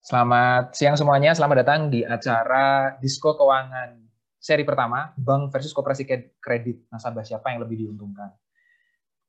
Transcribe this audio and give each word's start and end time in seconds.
Selamat 0.00 0.72
siang 0.72 0.96
semuanya, 0.96 1.36
selamat 1.36 1.60
datang 1.60 1.92
di 1.92 2.00
acara 2.00 2.96
Disko 3.04 3.36
Keuangan 3.36 4.00
seri 4.40 4.64
pertama, 4.64 5.12
Bank 5.12 5.52
versus 5.52 5.76
Koperasi 5.76 6.08
Kredit. 6.40 6.88
Nasabah 6.88 7.20
siapa 7.20 7.52
yang 7.52 7.60
lebih 7.60 7.84
diuntungkan? 7.84 8.32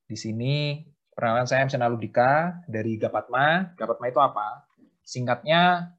Di 0.08 0.16
sini, 0.16 0.80
perkenalan 1.12 1.44
saya 1.44 1.68
Msena 1.68 1.92
Ludika 1.92 2.64
dari 2.72 2.96
Gapatma. 2.96 3.76
Gapatma 3.76 4.06
itu 4.08 4.24
apa? 4.24 4.64
Singkatnya, 5.04 5.92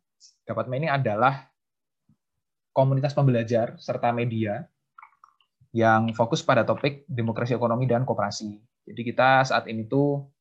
Gapatma 0.48 0.80
ini 0.80 0.88
adalah 0.88 1.52
komunitas 2.72 3.12
pembelajar 3.12 3.76
serta 3.76 4.08
media 4.08 4.64
yang 5.76 6.16
fokus 6.16 6.40
pada 6.40 6.64
topik 6.64 7.04
demokrasi 7.12 7.52
ekonomi 7.52 7.84
dan 7.84 8.08
kooperasi. 8.08 8.56
Jadi 8.88 9.00
kita 9.04 9.44
saat 9.44 9.68
ini 9.68 9.84
tuh 9.84 10.32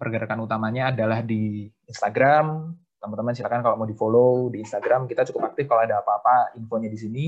pergerakan 0.00 0.48
utamanya 0.48 0.96
adalah 0.96 1.20
di 1.20 1.68
Instagram. 1.84 2.72
Teman-teman 3.00 3.32
silakan 3.32 3.64
kalau 3.64 3.80
mau 3.80 3.88
di-follow 3.88 4.52
di 4.52 4.60
Instagram, 4.60 5.08
kita 5.08 5.24
cukup 5.32 5.48
aktif 5.48 5.64
kalau 5.64 5.80
ada 5.80 6.04
apa-apa 6.04 6.52
infonya 6.60 6.92
di 6.92 7.00
sini. 7.00 7.26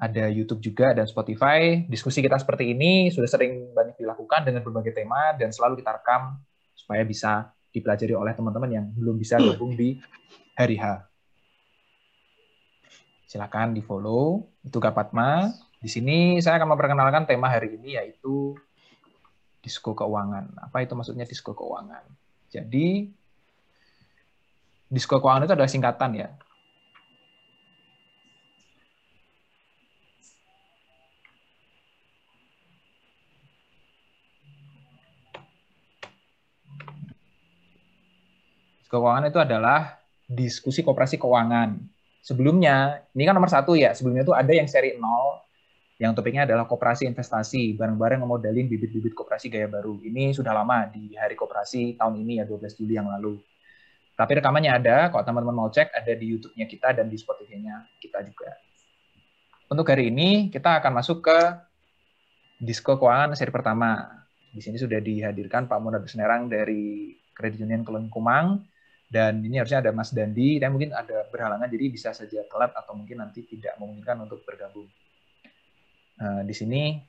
Ada 0.00 0.32
YouTube 0.32 0.64
juga 0.64 0.96
dan 0.96 1.04
Spotify. 1.04 1.84
Diskusi 1.84 2.24
kita 2.24 2.40
seperti 2.40 2.72
ini 2.72 3.12
sudah 3.12 3.28
sering 3.28 3.76
banyak 3.76 4.00
dilakukan 4.00 4.48
dengan 4.48 4.64
berbagai 4.64 4.96
tema 4.96 5.36
dan 5.36 5.52
selalu 5.52 5.84
kita 5.84 6.00
rekam 6.00 6.40
supaya 6.72 7.04
bisa 7.04 7.52
dipelajari 7.68 8.16
oleh 8.16 8.32
teman-teman 8.32 8.70
yang 8.72 8.86
belum 8.96 9.20
bisa 9.20 9.36
gabung 9.36 9.76
di 9.76 10.00
hari 10.56 10.80
H. 10.80 11.04
Silakan 13.28 13.76
di-follow. 13.76 14.48
Itu 14.64 14.80
Gapatma. 14.80 15.52
Di 15.76 15.92
sini 15.92 16.40
saya 16.40 16.56
akan 16.56 16.72
memperkenalkan 16.72 17.28
tema 17.28 17.52
hari 17.52 17.76
ini 17.76 18.00
yaitu 18.00 18.56
disko 19.60 19.92
keuangan. 19.92 20.56
Apa 20.64 20.80
itu 20.80 20.96
maksudnya 20.96 21.28
disko 21.28 21.52
keuangan? 21.52 22.08
Jadi 22.48 23.19
disko 24.90 25.22
keuangan 25.22 25.46
itu 25.46 25.54
adalah 25.54 25.70
singkatan 25.70 26.10
ya. 26.18 26.28
Disko 38.82 38.98
keuangan 38.98 39.30
itu 39.30 39.38
adalah 39.38 40.02
diskusi 40.26 40.82
kooperasi 40.82 41.22
keuangan. 41.22 41.78
Sebelumnya, 42.20 43.06
ini 43.14 43.22
kan 43.22 43.38
nomor 43.38 43.48
satu 43.48 43.78
ya, 43.78 43.94
sebelumnya 43.94 44.26
itu 44.26 44.34
ada 44.34 44.50
yang 44.50 44.66
seri 44.66 44.98
0, 44.98 45.40
yang 46.02 46.12
topiknya 46.12 46.44
adalah 46.50 46.66
koperasi 46.66 47.06
investasi, 47.06 47.78
bareng-bareng 47.78 48.20
ngemodalin 48.26 48.66
bibit-bibit 48.66 49.14
koperasi 49.14 49.46
gaya 49.48 49.70
baru. 49.70 50.02
Ini 50.02 50.34
sudah 50.34 50.50
lama 50.50 50.90
di 50.90 51.14
hari 51.14 51.38
koperasi 51.38 51.94
tahun 51.96 52.20
ini 52.26 52.42
ya, 52.42 52.44
12 52.44 52.76
Juli 52.76 52.98
yang 52.98 53.06
lalu. 53.08 53.38
Tapi 54.20 54.36
rekamannya 54.36 54.68
ada, 54.68 55.08
kalau 55.08 55.24
teman-teman 55.24 55.56
mau 55.64 55.72
cek, 55.72 55.96
ada 55.96 56.12
di 56.12 56.36
YouTube-nya 56.36 56.68
kita 56.68 56.92
dan 56.92 57.08
di 57.08 57.16
Spotify-nya 57.16 57.88
kita 58.04 58.20
juga. 58.20 58.52
Untuk 59.72 59.88
hari 59.88 60.12
ini, 60.12 60.52
kita 60.52 60.76
akan 60.76 60.92
masuk 61.00 61.24
ke 61.24 61.38
Disko 62.60 63.00
Keuangan 63.00 63.32
seri 63.32 63.48
pertama. 63.48 64.12
Di 64.52 64.60
sini 64.60 64.76
sudah 64.76 65.00
dihadirkan 65.00 65.64
Pak 65.64 65.78
Munad 65.80 66.04
Senerang 66.04 66.52
dari 66.52 67.16
Kredit 67.32 67.64
Union 67.64 67.80
Kumang, 68.12 68.60
dan 69.08 69.40
ini 69.40 69.56
harusnya 69.56 69.80
ada 69.80 69.96
Mas 69.96 70.12
Dandi, 70.12 70.60
dan 70.60 70.76
mungkin 70.76 70.92
ada 70.92 71.24
berhalangan, 71.32 71.72
jadi 71.72 71.88
bisa 71.88 72.12
saja 72.12 72.44
telat 72.44 72.76
atau 72.76 72.92
mungkin 72.92 73.24
nanti 73.24 73.48
tidak 73.48 73.80
memungkinkan 73.80 74.28
untuk 74.28 74.44
bergabung. 74.44 74.84
Nah, 76.20 76.44
di 76.44 76.52
sini 76.52 77.00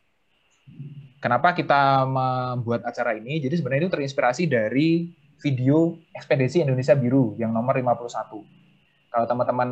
kenapa 1.19 1.51
kita 1.51 2.07
membuat 2.07 2.87
acara 2.87 3.19
ini? 3.19 3.43
Jadi 3.43 3.59
sebenarnya 3.59 3.83
itu 3.83 3.93
terinspirasi 3.99 4.47
dari 4.47 5.11
video 5.41 5.97
Ekspedisi 6.13 6.61
Indonesia 6.61 6.93
Biru 6.93 7.35
yang 7.35 7.49
nomor 7.49 7.73
51. 7.73 9.11
Kalau 9.11 9.25
teman-teman 9.27 9.69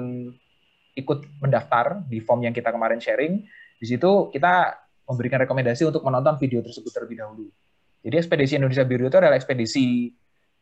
ikut 0.98 1.20
mendaftar 1.40 2.04
di 2.10 2.20
form 2.20 2.44
yang 2.44 2.52
kita 2.52 2.74
kemarin 2.74 3.00
sharing, 3.00 3.46
di 3.80 3.86
situ 3.86 4.34
kita 4.34 4.76
memberikan 5.08 5.40
rekomendasi 5.46 5.88
untuk 5.88 6.04
menonton 6.04 6.36
video 6.42 6.60
tersebut 6.60 6.92
terlebih 6.92 7.22
dahulu. 7.22 7.48
Jadi 8.04 8.16
Ekspedisi 8.20 8.54
Indonesia 8.58 8.84
Biru 8.84 9.08
itu 9.08 9.18
adalah 9.22 9.38
ekspedisi 9.38 10.12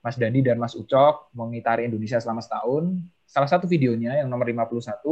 Mas 0.04 0.16
Dandi 0.16 0.46
dan 0.46 0.62
Mas 0.62 0.78
Ucok 0.78 1.34
mengitari 1.34 1.90
Indonesia 1.90 2.22
selama 2.22 2.44
setahun. 2.44 2.96
Salah 3.28 3.50
satu 3.50 3.66
videonya 3.66 4.22
yang 4.22 4.30
nomor 4.30 4.48
51 4.48 5.04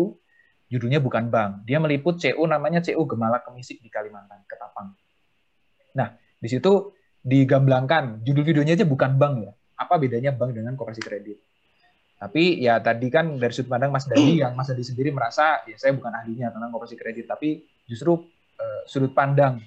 judulnya 0.70 1.00
bukan 1.02 1.30
bank. 1.30 1.68
Dia 1.68 1.78
meliput 1.78 2.18
CU 2.18 2.44
namanya 2.48 2.82
CU 2.82 3.02
Gemala 3.06 3.42
Kemisik 3.42 3.82
di 3.82 3.90
Kalimantan, 3.90 4.46
Ketapang. 4.50 4.94
Nah, 5.96 6.16
di 6.40 6.48
situ 6.50 6.96
digamblangkan 7.26 8.22
judul 8.22 8.46
videonya 8.46 8.78
aja 8.78 8.86
bukan 8.86 9.18
bank 9.18 9.34
ya. 9.42 9.54
Apa 9.76 10.00
bedanya 10.00 10.32
bank 10.32 10.56
dengan 10.56 10.74
koperasi 10.80 11.04
kredit? 11.04 11.38
Tapi 12.16 12.64
ya 12.64 12.80
tadi 12.80 13.12
kan 13.12 13.36
dari 13.36 13.52
sudut 13.52 13.76
pandang 13.76 13.92
Mas 13.92 14.08
Dadi 14.08 14.40
yang 14.40 14.56
Mas 14.56 14.72
Dadi 14.72 14.88
sendiri 14.88 15.12
merasa 15.12 15.62
ya 15.68 15.76
saya 15.76 15.92
bukan 15.92 16.16
ahlinya 16.16 16.50
tentang 16.50 16.72
koperasi 16.72 16.96
kredit, 16.96 17.28
tapi 17.28 17.68
justru 17.86 18.16
uh, 18.56 18.82
sudut 18.88 19.12
pandang 19.12 19.60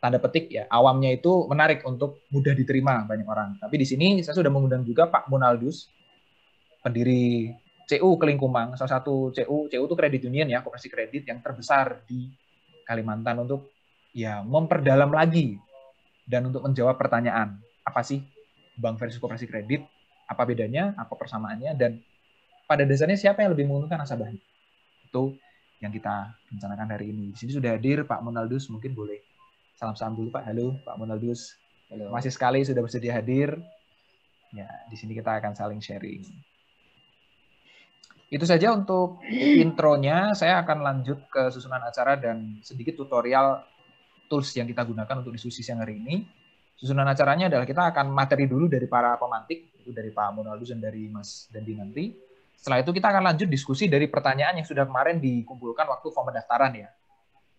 tanda 0.00 0.16
petik 0.16 0.48
ya 0.48 0.64
awamnya 0.72 1.12
itu 1.12 1.44
menarik 1.44 1.84
untuk 1.84 2.24
mudah 2.32 2.56
diterima 2.56 3.04
banyak 3.04 3.28
orang. 3.28 3.60
Tapi 3.60 3.76
di 3.76 3.86
sini 3.86 4.24
saya 4.24 4.32
sudah 4.32 4.48
mengundang 4.48 4.80
juga 4.88 5.12
Pak 5.12 5.28
Monaldus, 5.28 5.92
pendiri 6.80 7.52
CU 7.84 8.16
Kelingkumang, 8.16 8.80
salah 8.80 8.96
satu 8.96 9.28
CU, 9.36 9.68
CU 9.68 9.84
itu 9.84 9.96
kredit 9.98 10.22
union 10.24 10.48
ya, 10.48 10.64
koperasi 10.64 10.88
kredit 10.88 11.28
yang 11.28 11.44
terbesar 11.44 12.00
di 12.08 12.32
Kalimantan 12.88 13.44
untuk 13.44 13.70
ya 14.16 14.42
memperdalam 14.42 15.12
lagi 15.12 15.60
dan 16.26 16.48
untuk 16.48 16.66
menjawab 16.66 16.98
pertanyaan 16.98 17.58
apa 17.86 18.02
sih 18.02 18.22
bank 18.76 19.00
versus 19.00 19.18
koperasi 19.18 19.50
kredit, 19.50 19.82
apa 20.30 20.42
bedanya, 20.46 20.94
apa 20.94 21.14
persamaannya, 21.16 21.74
dan 21.74 21.98
pada 22.70 22.86
dasarnya 22.86 23.18
siapa 23.18 23.42
yang 23.42 23.50
lebih 23.50 23.66
menguntungkan 23.66 23.98
nasabahnya. 23.98 24.38
Itu 25.10 25.34
yang 25.82 25.90
kita 25.90 26.36
rencanakan 26.54 26.86
hari 26.94 27.10
ini. 27.10 27.34
Di 27.34 27.38
sini 27.42 27.50
sudah 27.56 27.74
hadir 27.74 28.06
Pak 28.06 28.22
Monaldus, 28.22 28.70
mungkin 28.70 28.94
boleh 28.94 29.18
salam-salam 29.74 30.14
dulu 30.14 30.28
Pak. 30.30 30.44
Halo 30.46 30.78
Pak 30.86 30.94
Monaldus. 31.00 31.56
Halo. 31.90 32.12
Masih 32.14 32.30
sekali 32.30 32.62
sudah 32.62 32.84
bersedia 32.84 33.16
hadir. 33.16 33.58
Ya, 34.54 34.70
di 34.86 34.94
sini 34.98 35.16
kita 35.16 35.40
akan 35.40 35.56
saling 35.56 35.80
sharing. 35.82 36.22
Itu 38.30 38.46
saja 38.46 38.70
untuk 38.70 39.18
intronya. 39.58 40.30
Saya 40.38 40.62
akan 40.62 40.86
lanjut 40.86 41.18
ke 41.26 41.50
susunan 41.50 41.82
acara 41.82 42.14
dan 42.14 42.62
sedikit 42.62 42.94
tutorial 42.94 43.66
tools 44.30 44.54
yang 44.54 44.70
kita 44.70 44.86
gunakan 44.86 45.18
untuk 45.18 45.34
diskusi 45.34 45.66
siang 45.66 45.82
hari 45.82 45.98
ini. 45.98 46.22
Susunan 46.80 47.04
acaranya 47.04 47.52
adalah 47.52 47.68
kita 47.68 47.92
akan 47.92 48.08
materi 48.08 48.48
dulu 48.48 48.64
dari 48.64 48.88
para 48.88 49.20
pemantik, 49.20 49.76
itu 49.76 49.92
dari 49.92 50.08
Pak 50.08 50.32
Monaldus 50.32 50.72
dan 50.72 50.80
dari 50.80 51.12
Mas 51.12 51.44
Dandi 51.52 51.76
nanti. 51.76 52.16
Setelah 52.56 52.80
itu 52.80 52.90
kita 52.96 53.12
akan 53.12 53.22
lanjut 53.28 53.48
diskusi 53.52 53.84
dari 53.84 54.08
pertanyaan 54.08 54.56
yang 54.56 54.64
sudah 54.64 54.88
kemarin 54.88 55.20
dikumpulkan 55.20 55.84
waktu 55.84 56.08
form 56.08 56.32
pendaftaran 56.32 56.72
ya. 56.72 56.88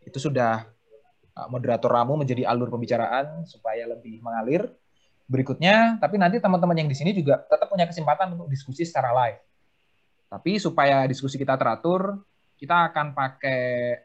Itu 0.01 0.17
sudah 0.17 0.65
uh, 1.37 1.47
moderator 1.53 1.93
Ramu 1.93 2.17
menjadi 2.17 2.49
alur 2.49 2.73
pembicaraan 2.73 3.45
supaya 3.45 3.85
lebih 3.85 4.25
mengalir. 4.25 4.65
Berikutnya, 5.29 6.01
tapi 6.01 6.17
nanti 6.17 6.41
teman-teman 6.41 6.75
yang 6.75 6.89
di 6.89 6.97
sini 6.97 7.13
juga 7.13 7.45
tetap 7.45 7.69
punya 7.69 7.85
kesempatan 7.85 8.35
untuk 8.35 8.49
diskusi 8.49 8.83
secara 8.83 9.13
live 9.13 9.39
tapi 10.31 10.55
supaya 10.63 11.03
diskusi 11.11 11.35
kita 11.35 11.59
teratur, 11.59 12.23
kita 12.55 12.87
akan 12.87 13.11
pakai 13.11 13.99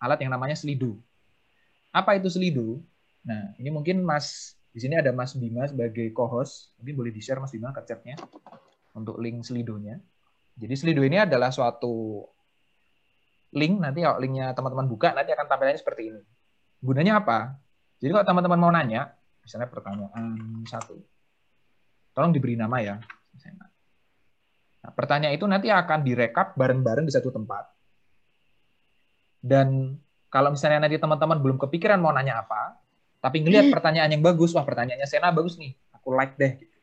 alat 0.00 0.16
yang 0.24 0.32
namanya 0.32 0.56
selidu. 0.56 0.96
Apa 1.92 2.16
itu 2.16 2.32
selidu? 2.32 2.80
Nah, 3.26 3.54
ini 3.58 3.68
mungkin 3.72 4.04
Mas 4.06 4.58
di 4.70 4.84
sini 4.84 4.94
ada 4.94 5.10
Mas 5.10 5.34
Bima 5.34 5.66
sebagai 5.66 6.12
co-host. 6.14 6.76
Mungkin 6.78 6.94
boleh 6.94 7.12
di-share 7.14 7.42
Mas 7.42 7.50
Bima 7.50 7.74
chat-nya 7.74 8.14
untuk 8.94 9.18
link 9.18 9.42
selidunya. 9.42 9.98
Jadi 10.58 10.74
selidu 10.74 11.06
ini 11.06 11.22
adalah 11.22 11.54
suatu 11.54 12.26
link 13.54 13.80
nanti 13.80 14.04
kalau 14.04 14.20
linknya 14.20 14.52
teman-teman 14.52 14.86
buka 14.90 15.14
nanti 15.16 15.32
akan 15.32 15.46
tampilannya 15.48 15.80
seperti 15.80 16.02
ini. 16.12 16.22
Gunanya 16.78 17.22
apa? 17.22 17.58
Jadi 17.98 18.10
kalau 18.14 18.26
teman-teman 18.26 18.58
mau 18.58 18.70
nanya, 18.70 19.10
misalnya 19.42 19.66
pertanyaan 19.66 20.38
satu, 20.68 20.94
tolong 22.14 22.30
diberi 22.30 22.54
nama 22.54 22.78
ya. 22.78 22.96
Nah, 24.78 24.94
pertanyaan 24.94 25.34
itu 25.34 25.46
nanti 25.50 25.68
akan 25.74 26.06
direkap 26.06 26.54
bareng-bareng 26.54 27.02
di 27.02 27.12
satu 27.14 27.34
tempat. 27.34 27.66
Dan 29.42 29.98
kalau 30.30 30.54
misalnya 30.54 30.86
nanti 30.86 31.02
teman-teman 31.02 31.42
belum 31.42 31.58
kepikiran 31.58 31.98
mau 31.98 32.14
nanya 32.14 32.46
apa, 32.46 32.78
tapi 33.18 33.42
ngelihat 33.42 33.68
hmm. 33.68 33.74
pertanyaan 33.74 34.10
yang 34.14 34.22
bagus, 34.22 34.54
wah 34.54 34.62
pertanyaannya 34.62 35.08
Sena 35.08 35.34
bagus 35.34 35.58
nih, 35.58 35.74
aku 35.94 36.14
like 36.14 36.34
deh. 36.38 36.58
Gitu. 36.58 36.76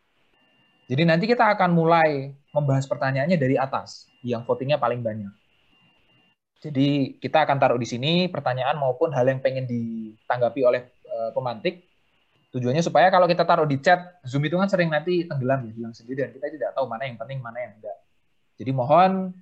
Jadi 0.85 1.01
nanti 1.07 1.25
kita 1.25 1.49
akan 1.57 1.73
mulai 1.73 2.35
membahas 2.53 2.85
pertanyaannya 2.85 3.37
dari 3.39 3.55
atas, 3.57 4.11
yang 4.21 4.45
votingnya 4.45 4.77
paling 4.77 5.01
banyak. 5.01 5.33
Jadi 6.61 7.17
kita 7.21 7.45
akan 7.45 7.57
taruh 7.61 7.77
di 7.77 7.85
sini 7.85 8.25
pertanyaan 8.29 8.77
maupun 8.81 9.13
hal 9.13 9.25
yang 9.27 9.37
pengen 9.37 9.69
ditanggapi 9.69 10.61
oleh 10.65 10.81
uh, 11.05 11.29
pemantik 11.35 11.85
Tujuannya 12.55 12.79
supaya 12.79 13.11
kalau 13.11 13.27
kita 13.27 13.43
taruh 13.43 13.67
di 13.67 13.83
chat, 13.83 14.23
Zoom 14.23 14.47
itu 14.47 14.55
kan 14.55 14.71
sering 14.71 14.87
nanti 14.87 15.27
tenggelam 15.27 15.67
ya, 15.67 15.75
hilang 15.75 15.91
sendiri 15.91 16.23
dan 16.23 16.31
kita 16.31 16.47
tidak 16.55 16.71
tahu 16.71 16.87
mana 16.87 17.03
yang 17.03 17.19
penting, 17.19 17.43
mana 17.43 17.59
yang 17.59 17.75
enggak. 17.75 17.99
Jadi 18.55 18.71
mohon 18.71 19.35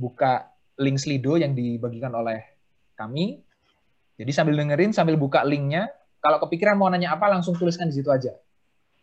buka 0.00 0.48
link 0.80 0.96
Slido 0.96 1.36
yang 1.36 1.52
dibagikan 1.52 2.08
oleh 2.16 2.40
kami. 2.96 3.44
Jadi 4.16 4.32
sambil 4.32 4.56
dengerin, 4.56 4.96
sambil 4.96 5.20
buka 5.20 5.44
linknya, 5.44 5.92
kalau 6.22 6.38
kepikiran 6.46 6.78
mau 6.78 6.86
nanya 6.86 7.18
apa, 7.18 7.26
langsung 7.26 7.58
tuliskan 7.58 7.90
di 7.90 7.98
situ 7.98 8.08
aja. 8.08 8.32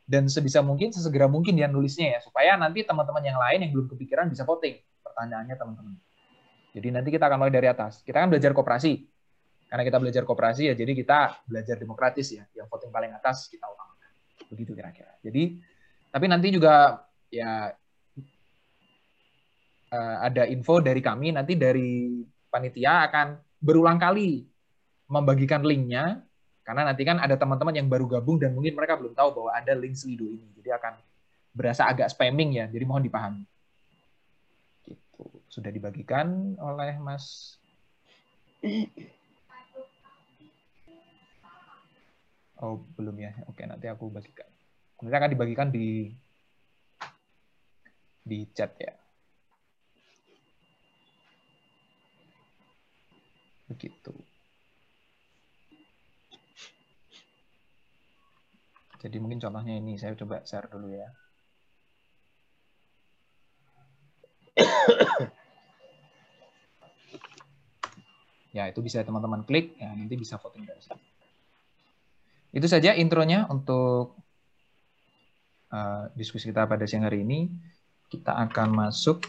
dan 0.09 0.25
sebisa 0.25 0.65
mungkin 0.65 0.89
sesegera 0.89 1.29
mungkin 1.29 1.53
dia 1.53 1.69
nulisnya 1.69 2.17
ya 2.17 2.19
supaya 2.25 2.57
nanti 2.57 2.81
teman-teman 2.81 3.21
yang 3.21 3.37
lain 3.37 3.61
yang 3.61 3.71
belum 3.77 3.93
kepikiran 3.93 4.25
bisa 4.25 4.41
voting 4.41 4.81
pertanyaannya 5.05 5.53
teman-teman. 5.53 5.93
Jadi 6.73 6.87
nanti 6.89 7.09
kita 7.13 7.29
akan 7.29 7.37
mulai 7.45 7.53
dari 7.53 7.69
atas. 7.69 8.01
Kita 8.01 8.25
kan 8.25 8.33
belajar 8.33 8.49
kooperasi. 8.57 9.05
Karena 9.69 9.85
kita 9.85 10.01
belajar 10.01 10.25
kooperasi 10.25 10.63
ya 10.65 10.73
jadi 10.73 10.97
kita 10.97 11.45
belajar 11.45 11.77
demokratis 11.77 12.33
ya. 12.33 12.41
Yang 12.57 12.73
voting 12.73 12.89
paling 12.89 13.13
atas 13.13 13.45
kita 13.53 13.69
utamakan. 13.69 14.09
Begitu 14.49 14.71
kira-kira. 14.73 15.13
Jadi 15.21 15.61
tapi 16.09 16.25
nanti 16.25 16.47
juga 16.49 17.05
ya 17.29 17.69
uh, 19.93 20.17
ada 20.25 20.49
info 20.49 20.81
dari 20.81 21.05
kami 21.05 21.37
nanti 21.37 21.53
dari 21.53 22.25
panitia 22.49 23.05
akan 23.13 23.37
berulang 23.61 24.01
kali 24.01 24.41
membagikan 25.05 25.61
linknya 25.61 26.25
karena 26.69 26.85
nanti 26.85 27.01
kan 27.01 27.17
ada 27.17 27.33
teman-teman 27.33 27.73
yang 27.73 27.89
baru 27.89 28.05
gabung 28.05 28.37
dan 28.37 28.53
mungkin 28.53 28.77
mereka 28.77 28.93
belum 28.93 29.17
tahu 29.17 29.41
bahwa 29.41 29.57
ada 29.57 29.73
link 29.73 29.97
Slido 29.97 30.29
ini. 30.29 30.53
Jadi 30.53 30.69
akan 30.69 31.01
berasa 31.49 31.89
agak 31.89 32.13
spamming 32.13 32.61
ya. 32.61 32.69
Jadi 32.69 32.85
mohon 32.85 33.01
dipahami. 33.01 33.41
Gitu. 34.85 35.25
Sudah 35.49 35.73
dibagikan 35.73 36.53
oleh 36.61 36.93
Mas 37.01 37.57
Oh, 42.61 42.85
belum 42.93 43.17
ya. 43.17 43.33
Oke, 43.49 43.65
nanti 43.65 43.89
aku 43.89 44.13
bagikan. 44.13 44.45
Nanti 45.01 45.15
akan 45.17 45.31
dibagikan 45.33 45.73
di 45.73 46.13
di 48.21 48.45
chat 48.53 48.77
ya. 48.77 48.93
Begitu. 53.65 54.13
Jadi 58.99 59.15
mungkin 59.23 59.39
contohnya 59.39 59.79
ini, 59.79 59.95
saya 59.95 60.11
coba 60.19 60.43
share 60.43 60.67
dulu 60.67 60.91
ya. 60.91 61.07
ya, 68.59 68.67
itu 68.67 68.83
bisa 68.83 68.99
teman-teman 69.07 69.47
klik, 69.47 69.79
ya 69.79 69.95
nanti 69.95 70.19
bisa 70.19 70.35
voting 70.35 70.67
dari 70.67 70.83
sini. 70.83 70.99
Itu 72.51 72.67
saja 72.67 72.91
intronya 72.91 73.47
untuk 73.47 74.19
uh, 75.71 76.11
diskusi 76.19 76.51
kita 76.51 76.67
pada 76.67 76.83
siang 76.83 77.07
hari 77.07 77.23
ini. 77.23 77.47
Kita 78.11 78.35
akan 78.35 78.67
masuk 78.73 79.21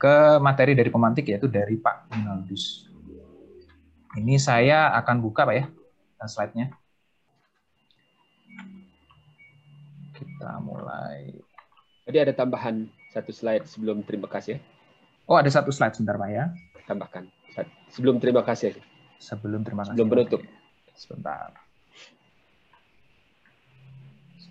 ke 0.00 0.40
materi 0.42 0.74
dari 0.74 0.90
pemantik, 0.90 1.30
yaitu 1.30 1.46
dari 1.46 1.78
Pak 1.78 2.10
Minaldus. 2.10 2.90
Ini 4.18 4.34
saya 4.42 4.90
akan 4.98 5.22
buka 5.22 5.46
Pak 5.46 5.54
ya, 5.54 5.70
slide-nya. 6.26 6.79
Kita 10.40 10.56
mulai. 10.64 11.36
Jadi 12.08 12.16
ada 12.16 12.32
tambahan 12.32 12.88
satu 13.12 13.28
slide 13.28 13.68
sebelum 13.68 14.00
terima 14.08 14.24
kasih. 14.24 14.56
Oh, 15.28 15.36
ada 15.36 15.52
satu 15.52 15.68
slide 15.68 15.92
sebentar 15.92 16.16
Pak 16.16 16.30
ya. 16.32 16.48
Tambahkan. 16.88 17.28
Sebelum 17.92 18.16
terima 18.24 18.40
kasih. 18.40 18.72
Sebelum 19.20 19.60
terima 19.68 19.84
kasih. 19.84 20.00
Sebelum 20.00 20.08
penutup. 20.08 20.40
Sebentar. 20.96 21.52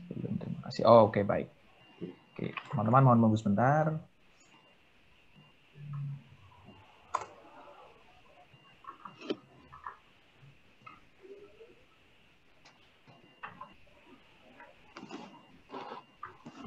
Sebelum 0.05 0.37
terima 0.37 0.61
kasih. 0.69 0.85
Oh, 0.85 1.09
oke 1.09 1.17
okay, 1.17 1.23
baik. 1.25 1.49
Oke, 2.37 2.53
teman-teman 2.69 3.09
mohon 3.09 3.17
menunggu 3.17 3.41
sebentar. 3.41 3.97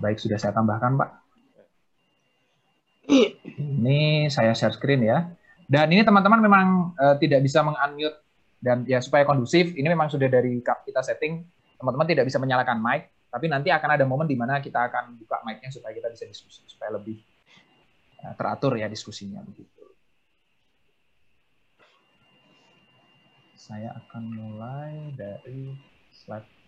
Baik, 0.03 0.19
sudah 0.19 0.35
saya 0.35 0.51
tambahkan, 0.51 0.99
Pak. 0.99 1.11
Ini 3.55 4.27
saya 4.27 4.51
share 4.51 4.75
screen 4.75 5.07
ya. 5.07 5.31
Dan 5.71 5.95
ini 5.95 6.03
teman-teman 6.03 6.43
memang 6.43 6.67
uh, 6.99 7.15
tidak 7.23 7.47
bisa 7.47 7.63
meng-unmute 7.63 8.19
dan 8.59 8.83
ya 8.83 8.99
supaya 8.99 9.23
kondusif, 9.23 9.75
ini 9.75 9.87
memang 9.91 10.11
sudah 10.11 10.27
dari 10.27 10.59
kita 10.63 11.01
setting, 11.03 11.43
teman-teman 11.79 12.07
tidak 12.07 12.31
bisa 12.31 12.39
menyalakan 12.39 12.79
mic, 12.79 13.11
tapi 13.27 13.51
nanti 13.51 13.75
akan 13.75 13.99
ada 13.99 14.07
momen 14.07 14.31
di 14.31 14.39
mana 14.39 14.63
kita 14.63 14.87
akan 14.87 15.19
buka 15.19 15.43
mic-nya 15.43 15.71
supaya 15.71 15.91
kita 15.95 16.11
bisa 16.15 16.27
diskusi, 16.31 16.63
supaya 16.67 16.95
lebih 16.95 17.19
uh, 18.23 18.35
teratur 18.39 18.79
ya 18.79 18.87
diskusinya 18.87 19.43
begitu. 19.43 19.83
Saya 23.59 23.95
akan 23.99 24.23
mulai 24.31 25.15
dari 25.15 25.75
slide 26.11 26.62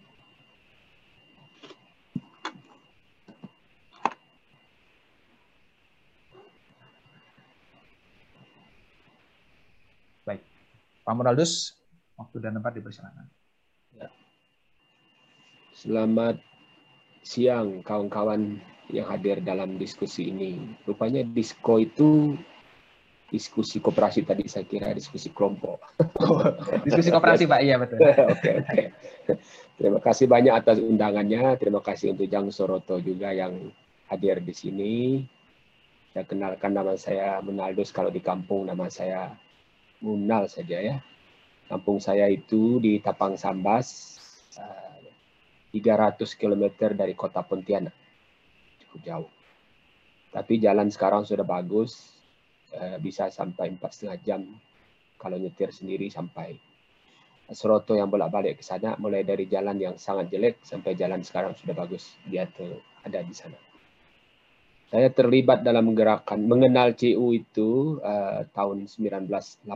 Pak 11.04 11.12
Moraldus, 11.12 11.76
waktu 12.16 12.40
dan 12.40 12.56
tempat 12.56 12.80
dipersilakan. 12.80 13.28
Ya. 13.92 14.08
Selamat 15.76 16.40
siang 17.20 17.84
kawan-kawan 17.84 18.56
yang 18.88 19.04
hadir 19.12 19.44
dalam 19.44 19.76
diskusi 19.76 20.32
ini. 20.32 20.80
Rupanya 20.88 21.20
disko 21.20 21.76
itu 21.76 22.40
diskusi 23.28 23.84
koperasi 23.84 24.24
tadi 24.24 24.48
saya 24.48 24.64
kira 24.64 24.96
diskusi 24.96 25.28
kelompok. 25.28 25.76
Oh, 26.24 26.40
diskusi 26.88 27.12
koperasi 27.12 27.44
Pak, 27.44 27.60
iya 27.60 27.76
betul. 27.76 28.00
Oke, 28.08 28.16
oke. 28.24 28.40
Okay, 28.40 28.54
okay. 28.64 29.36
Terima 29.76 30.00
kasih 30.00 30.24
banyak 30.24 30.56
atas 30.56 30.80
undangannya. 30.80 31.60
Terima 31.60 31.84
kasih 31.84 32.16
untuk 32.16 32.32
Jang 32.32 32.48
Soroto 32.48 32.96
juga 32.96 33.28
yang 33.28 33.68
hadir 34.08 34.40
di 34.40 34.56
sini. 34.56 34.94
Saya 36.16 36.24
kenalkan 36.24 36.72
nama 36.72 36.96
saya 36.96 37.44
Menaldus 37.44 37.92
kalau 37.92 38.08
di 38.08 38.24
kampung 38.24 38.64
nama 38.64 38.88
saya 38.88 39.36
Munal 40.04 40.52
saja 40.52 40.76
ya. 40.84 41.00
Kampung 41.64 41.96
saya 41.96 42.28
itu 42.28 42.76
di 42.76 43.00
Tapang 43.00 43.40
Sambas, 43.40 44.20
300 45.72 46.20
eh, 46.20 46.36
km 46.36 46.64
dari 46.92 47.16
kota 47.16 47.40
Pontianak. 47.40 47.96
Cukup 48.84 49.00
jauh. 49.00 49.30
Tapi 50.28 50.60
jalan 50.60 50.92
sekarang 50.92 51.24
sudah 51.24 51.48
bagus, 51.48 52.20
eh, 52.76 53.00
bisa 53.00 53.32
sampai 53.32 53.72
empat 53.72 53.96
setengah 53.96 54.18
jam 54.20 54.40
kalau 55.16 55.40
nyetir 55.40 55.72
sendiri 55.72 56.12
sampai 56.12 56.52
Seroto 57.44 57.92
yang 57.92 58.08
bolak-balik 58.08 58.60
ke 58.60 58.64
sana, 58.64 58.96
mulai 58.96 59.20
dari 59.20 59.44
jalan 59.44 59.76
yang 59.76 59.94
sangat 60.00 60.32
jelek 60.32 60.64
sampai 60.64 60.96
jalan 60.96 61.20
sekarang 61.20 61.52
sudah 61.52 61.76
bagus. 61.76 62.16
Dia 62.24 62.48
tuh 62.48 62.80
ada 63.04 63.20
di 63.20 63.36
sana. 63.36 63.73
Saya 64.94 65.10
terlibat 65.10 65.66
dalam 65.66 65.90
gerakan 65.90 66.46
mengenal 66.46 66.94
CU 66.94 67.34
itu 67.34 67.98
uh, 67.98 68.46
tahun 68.54 68.86
1985. 68.86 69.66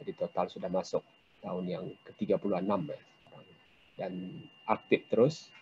Jadi 0.00 0.12
total 0.16 0.48
sudah 0.48 0.72
masuk 0.72 1.04
tahun 1.44 1.64
yang 1.68 1.84
ke-36 2.08 2.72
ya. 2.88 3.00
Dan 4.00 4.32
aktif 4.64 5.04
terus, 5.12 5.52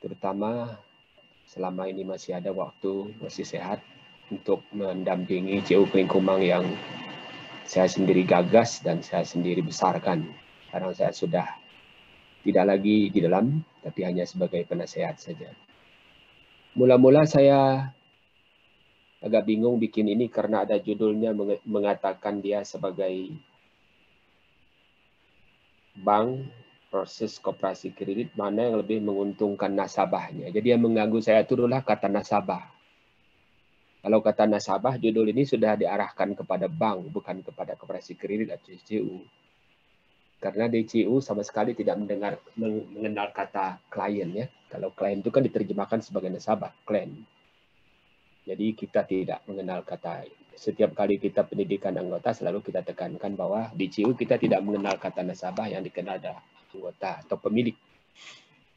terutama 0.00 0.80
selama 1.44 1.92
ini 1.92 2.08
masih 2.08 2.40
ada 2.40 2.56
waktu, 2.56 3.12
masih 3.20 3.44
sehat 3.44 3.84
untuk 4.32 4.64
mendampingi 4.72 5.60
CU 5.60 5.84
Kelingkumang 5.92 6.40
yang 6.40 6.64
saya 7.68 7.84
sendiri 7.84 8.24
gagas 8.24 8.80
dan 8.80 9.04
saya 9.04 9.28
sendiri 9.28 9.60
besarkan. 9.60 10.24
Sekarang 10.72 10.96
saya 10.96 11.12
sudah 11.12 11.52
tidak 12.48 12.64
lagi 12.64 13.12
di 13.12 13.20
dalam, 13.20 13.60
tapi 13.84 14.08
hanya 14.08 14.24
sebagai 14.24 14.64
penasehat 14.64 15.20
saja. 15.20 15.52
Mula-mula 16.76 17.24
saya 17.24 17.88
agak 19.24 19.48
bingung 19.48 19.80
bikin 19.80 20.12
ini 20.12 20.28
karena 20.28 20.68
ada 20.68 20.76
judulnya 20.76 21.32
mengatakan 21.64 22.44
dia 22.44 22.60
sebagai 22.68 23.32
bank 25.96 26.52
proses 26.92 27.40
koperasi 27.40 27.96
kredit 27.96 28.36
mana 28.36 28.68
yang 28.68 28.76
lebih 28.84 29.00
menguntungkan 29.00 29.72
nasabahnya. 29.72 30.52
Jadi 30.52 30.76
yang 30.76 30.84
mengganggu 30.84 31.16
saya 31.24 31.48
itu 31.48 31.56
adalah 31.56 31.80
kata 31.80 32.12
nasabah. 32.12 32.68
Kalau 34.04 34.20
kata 34.20 34.44
nasabah, 34.44 35.00
judul 35.00 35.32
ini 35.32 35.42
sudah 35.42 35.74
diarahkan 35.80 36.36
kepada 36.36 36.68
bank, 36.68 37.10
bukan 37.10 37.42
kepada 37.42 37.74
koperasi 37.74 38.14
kredit 38.14 38.52
atau 38.54 38.68
CCU. 38.70 39.18
Karena 40.46 40.70
DCU 40.70 41.18
sama 41.18 41.42
sekali 41.42 41.74
tidak 41.74 41.98
mendengar 41.98 42.38
mengenal 42.54 43.34
kata 43.34 43.82
klien 43.90 44.30
ya. 44.30 44.46
Kalau 44.70 44.94
klien 44.94 45.18
itu 45.18 45.34
kan 45.34 45.42
diterjemahkan 45.42 46.06
sebagai 46.06 46.30
nasabah, 46.30 46.70
klien. 46.86 47.10
Jadi 48.46 48.78
kita 48.78 49.02
tidak 49.02 49.42
mengenal 49.50 49.82
kata 49.82 50.22
setiap 50.54 50.94
kali 50.94 51.18
kita 51.18 51.42
pendidikan 51.44 51.98
anggota 51.98 52.30
selalu 52.30 52.62
kita 52.62 52.86
tekankan 52.86 53.34
bahwa 53.34 53.74
di 53.74 53.90
CU 53.90 54.14
kita 54.14 54.38
tidak 54.38 54.62
mengenal 54.62 54.96
kata 55.02 55.26
nasabah 55.26 55.66
yang 55.66 55.82
dikenal 55.82 56.22
ada 56.22 56.38
anggota 56.70 57.26
atau 57.26 57.36
pemilik. 57.42 57.74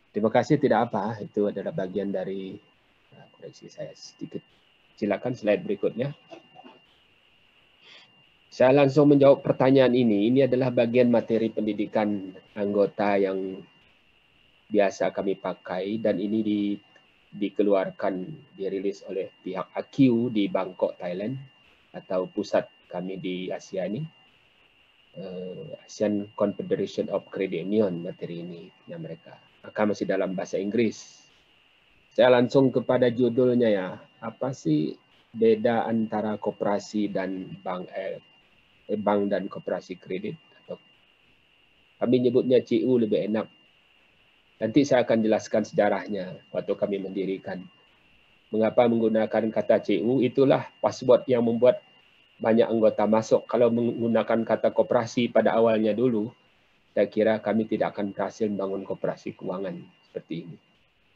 Terima 0.09 0.33
kasih 0.33 0.57
tidak 0.57 0.89
apa, 0.89 1.21
itu 1.21 1.47
adalah 1.47 1.69
bagian 1.69 2.09
dari 2.09 2.57
nah, 3.13 3.29
koreksi 3.37 3.69
saya 3.69 3.93
sedikit. 3.93 4.41
Silakan 4.97 5.37
slide 5.37 5.63
berikutnya. 5.63 6.11
Saya 8.49 8.73
langsung 8.73 9.13
menjawab 9.13 9.45
pertanyaan 9.45 9.93
ini. 9.93 10.33
Ini 10.33 10.49
adalah 10.49 10.73
bagian 10.73 11.13
materi 11.13 11.53
pendidikan 11.53 12.33
anggota 12.57 13.13
yang 13.13 13.61
biasa 14.69 15.13
kami 15.13 15.37
pakai 15.37 16.01
dan 16.01 16.17
ini 16.17 16.41
di, 16.41 16.61
dikeluarkan 17.29 18.25
dirilis 18.57 19.05
oleh 19.05 19.29
pihak 19.45 19.69
AQ 19.69 20.33
di 20.33 20.49
Bangkok 20.49 20.97
Thailand 20.97 21.37
atau 21.93 22.25
pusat 22.25 22.65
kami 22.89 23.21
di 23.21 23.53
Asia 23.53 23.85
ini. 23.85 24.01
Uh, 25.13 25.73
ASEAN 25.85 26.33
Confederation 26.37 27.09
of 27.09 27.25
Credit 27.29 27.65
Union 27.65 28.01
materi 28.01 28.41
ini 28.41 28.65
yang 28.89 29.05
mereka. 29.05 29.37
Akan 29.61 29.93
masih 29.93 30.09
dalam 30.09 30.33
bahasa 30.33 30.57
Inggris. 30.57 31.21
Saya 32.17 32.33
langsung 32.33 32.73
kepada 32.73 33.13
judulnya 33.13 33.69
ya. 33.69 33.87
Apa 34.21 34.53
sih 34.57 34.97
beda 35.33 35.85
antara 35.85 36.37
koperasi 36.41 37.13
dan 37.13 37.45
bank 37.61 37.89
eh, 37.93 38.21
bank 38.97 39.29
dan 39.29 39.45
koperasi 39.45 39.99
kredit 40.01 40.39
kami 41.99 42.23
nyebutnya 42.23 42.63
CU 42.63 42.95
lebih 42.95 43.27
enak 43.27 43.45
Nanti 44.59 44.83
saya 44.83 45.07
akan 45.07 45.23
jelaskan 45.23 45.63
sejarahnya 45.63 46.35
waktu 46.51 46.75
kami 46.75 46.99
mendirikan. 46.99 47.63
Mengapa 48.51 48.91
menggunakan 48.91 49.47
kata 49.55 49.79
CU, 49.79 50.19
itulah 50.19 50.67
password 50.83 51.23
yang 51.31 51.47
membuat 51.47 51.79
banyak 52.43 52.67
anggota 52.67 53.07
masuk. 53.07 53.47
Kalau 53.47 53.71
menggunakan 53.71 54.43
kata 54.43 54.75
koperasi 54.75 55.31
pada 55.31 55.55
awalnya 55.55 55.95
dulu, 55.95 56.35
saya 56.91 57.07
kira 57.07 57.39
kami 57.39 57.71
tidak 57.71 57.95
akan 57.95 58.11
berhasil 58.11 58.51
membangun 58.51 58.83
koperasi 58.83 59.31
keuangan 59.39 59.79
seperti 60.03 60.43
ini. 60.43 60.57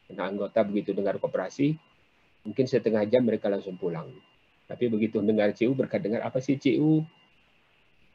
Karena 0.07 0.31
anggota 0.31 0.63
begitu 0.63 0.95
dengar 0.95 1.19
koperasi, 1.19 1.75
mungkin 2.47 2.63
setengah 2.63 3.03
jam 3.11 3.27
mereka 3.27 3.51
langsung 3.51 3.75
pulang. 3.75 4.07
Tapi 4.71 4.87
begitu 4.87 5.19
dengar 5.19 5.51
CU, 5.51 5.75
berkat 5.75 5.99
dengar 5.99 6.23
apa 6.23 6.39
sih 6.39 6.55
CU? 6.55 7.03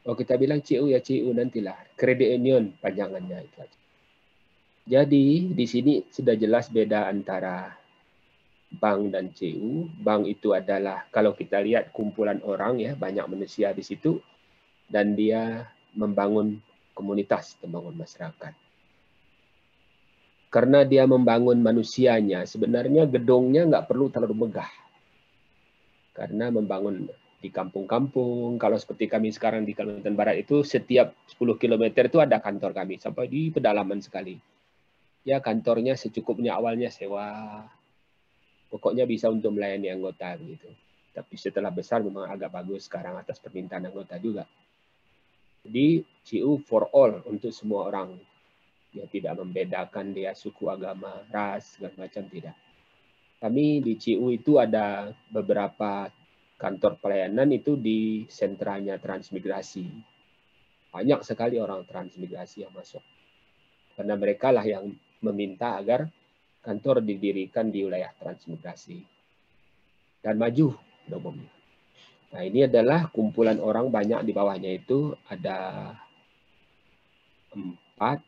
Oh 0.08 0.16
kita 0.16 0.40
bilang 0.40 0.64
CU 0.64 0.88
ya 0.88 1.04
CU 1.04 1.28
nantilah. 1.36 1.92
Credit 1.92 2.40
Union 2.40 2.72
panjangannya 2.80 3.44
itu 3.44 3.56
aja. 3.60 3.78
Jadi 4.88 5.52
di 5.52 5.66
sini 5.68 6.00
sudah 6.08 6.32
jelas 6.32 6.72
beda 6.72 7.12
antara 7.12 7.76
bank 8.72 9.12
dan 9.12 9.28
CU. 9.36 9.84
Bank 10.00 10.24
itu 10.24 10.56
adalah 10.56 11.04
kalau 11.12 11.36
kita 11.36 11.60
lihat 11.60 11.92
kumpulan 11.92 12.40
orang 12.40 12.80
ya, 12.80 12.96
banyak 12.96 13.28
manusia 13.28 13.76
di 13.76 13.84
situ 13.84 14.16
dan 14.88 15.12
dia 15.12 15.68
membangun 15.92 16.56
komunitas, 16.96 17.60
membangun 17.60 18.00
masyarakat. 18.00 18.56
Karena 20.48 20.88
dia 20.88 21.04
membangun 21.04 21.60
manusianya, 21.60 22.48
sebenarnya 22.48 23.04
gedungnya 23.04 23.68
nggak 23.68 23.84
perlu 23.84 24.08
terlalu 24.08 24.48
megah. 24.48 24.72
Karena 26.16 26.48
membangun 26.48 27.04
di 27.38 27.54
kampung-kampung, 27.54 28.58
kalau 28.58 28.74
seperti 28.74 29.06
kami 29.06 29.30
sekarang 29.30 29.62
di 29.62 29.74
Kalimantan 29.74 30.18
Barat 30.18 30.42
itu 30.42 30.66
setiap 30.66 31.14
10 31.30 31.54
km 31.54 31.84
itu 31.86 32.18
ada 32.18 32.42
kantor 32.42 32.74
kami 32.74 32.98
sampai 32.98 33.30
di 33.30 33.54
pedalaman 33.54 34.02
sekali 34.02 34.38
ya 35.28 35.44
kantornya 35.44 35.92
secukupnya 35.92 36.56
awalnya 36.56 36.88
sewa. 36.88 37.60
Pokoknya 38.72 39.04
bisa 39.04 39.28
untuk 39.28 39.56
melayani 39.56 39.92
anggota 39.92 40.32
gitu. 40.40 40.68
Tapi 41.12 41.34
setelah 41.40 41.72
besar 41.72 42.04
memang 42.04 42.28
agak 42.28 42.52
bagus 42.52 42.88
sekarang 42.88 43.16
atas 43.16 43.36
permintaan 43.40 43.88
anggota 43.88 44.16
juga. 44.20 44.44
Jadi 45.64 46.04
CU 46.24 46.60
for 46.64 46.88
all 46.92 47.20
untuk 47.28 47.52
semua 47.52 47.88
orang. 47.92 48.16
Ya 48.92 49.04
tidak 49.08 49.36
membedakan 49.36 50.16
dia 50.16 50.32
suku, 50.32 50.68
agama, 50.68 51.20
ras, 51.28 51.76
segala 51.76 52.08
macam 52.08 52.24
tidak. 52.28 52.56
Kami 53.40 53.84
di 53.84 53.94
CU 54.00 54.32
itu 54.32 54.56
ada 54.56 55.12
beberapa 55.28 56.08
kantor 56.58 56.98
pelayanan 56.98 57.48
itu 57.54 57.78
di 57.78 58.26
sentranya 58.26 58.98
transmigrasi. 58.98 59.86
Banyak 60.90 61.22
sekali 61.22 61.62
orang 61.62 61.86
transmigrasi 61.86 62.66
yang 62.66 62.74
masuk. 62.74 63.02
Karena 63.94 64.18
mereka 64.18 64.50
lah 64.50 64.66
yang 64.66 64.90
meminta 65.22 65.78
agar 65.78 66.10
kantor 66.62 67.02
didirikan 67.02 67.70
di 67.70 67.86
wilayah 67.86 68.10
transmigrasi 68.18 68.98
dan 70.22 70.38
maju 70.38 70.74
umumnya. 71.08 71.50
Nah 72.28 72.42
ini 72.44 72.68
adalah 72.68 73.08
kumpulan 73.08 73.56
orang 73.56 73.88
banyak 73.88 74.20
di 74.28 74.32
bawahnya 74.36 74.76
itu 74.76 75.16
ada 75.32 75.90
empat, 77.56 78.20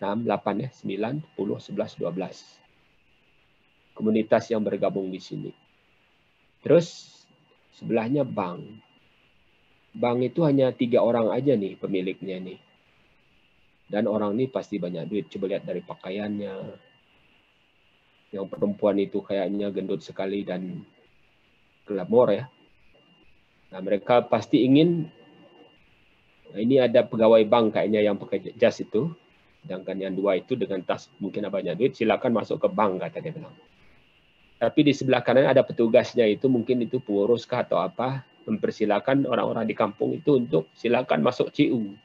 enam, 0.00 0.24
delapan 0.24 0.64
ya, 0.64 0.70
sembilan, 0.72 1.14
sepuluh, 1.20 1.58
sebelas, 1.60 1.92
dua 2.00 2.10
belas 2.10 2.62
komunitas 3.92 4.48
yang 4.48 4.64
bergabung 4.64 5.12
di 5.12 5.20
sini. 5.20 5.61
Terus 6.62 7.10
sebelahnya 7.74 8.22
bank. 8.22 8.62
Bank 9.92 10.18
itu 10.24 10.40
hanya 10.46 10.72
tiga 10.72 11.04
orang 11.04 11.28
aja 11.34 11.52
nih 11.52 11.76
pemiliknya 11.76 12.38
nih. 12.40 12.58
Dan 13.92 14.08
orang 14.08 14.38
ini 14.38 14.48
pasti 14.48 14.80
banyak 14.80 15.04
duit. 15.04 15.28
Coba 15.28 15.52
lihat 15.52 15.68
dari 15.68 15.84
pakaiannya. 15.84 16.54
Yang 18.32 18.46
perempuan 18.48 18.96
itu 18.96 19.20
kayaknya 19.20 19.68
gendut 19.68 20.00
sekali 20.00 20.40
dan 20.46 20.80
glamor 21.84 22.32
ya. 22.32 22.44
Nah, 23.72 23.80
mereka 23.84 24.24
pasti 24.24 24.64
ingin 24.64 25.08
nah 26.52 26.60
ini 26.60 26.76
ada 26.76 27.00
pegawai 27.08 27.48
bank 27.48 27.76
kayaknya 27.76 28.00
yang 28.04 28.16
pakai 28.16 28.56
jas 28.56 28.80
itu. 28.80 29.12
Sedangkan 29.62 29.94
yang 30.00 30.16
dua 30.16 30.40
itu 30.40 30.56
dengan 30.58 30.82
tas 30.82 31.06
mungkin 31.22 31.46
banyak 31.46 31.78
duit, 31.78 31.92
silakan 31.94 32.34
masuk 32.34 32.64
ke 32.64 32.68
bank 32.72 32.98
kata 32.98 33.20
dia 33.20 33.32
bilang. 33.32 33.54
Tapi 34.62 34.86
di 34.86 34.94
sebelah 34.94 35.26
kanan 35.26 35.50
ada 35.50 35.66
petugasnya 35.66 36.22
itu 36.22 36.46
mungkin 36.46 36.86
itu 36.86 37.02
pengurus 37.02 37.42
kah 37.50 37.66
atau 37.66 37.82
apa 37.82 38.22
mempersilakan 38.46 39.26
orang-orang 39.26 39.66
di 39.66 39.74
kampung 39.74 40.14
itu 40.14 40.38
untuk 40.38 40.70
silakan 40.78 41.26
masuk 41.26 41.50
CU 41.50 41.98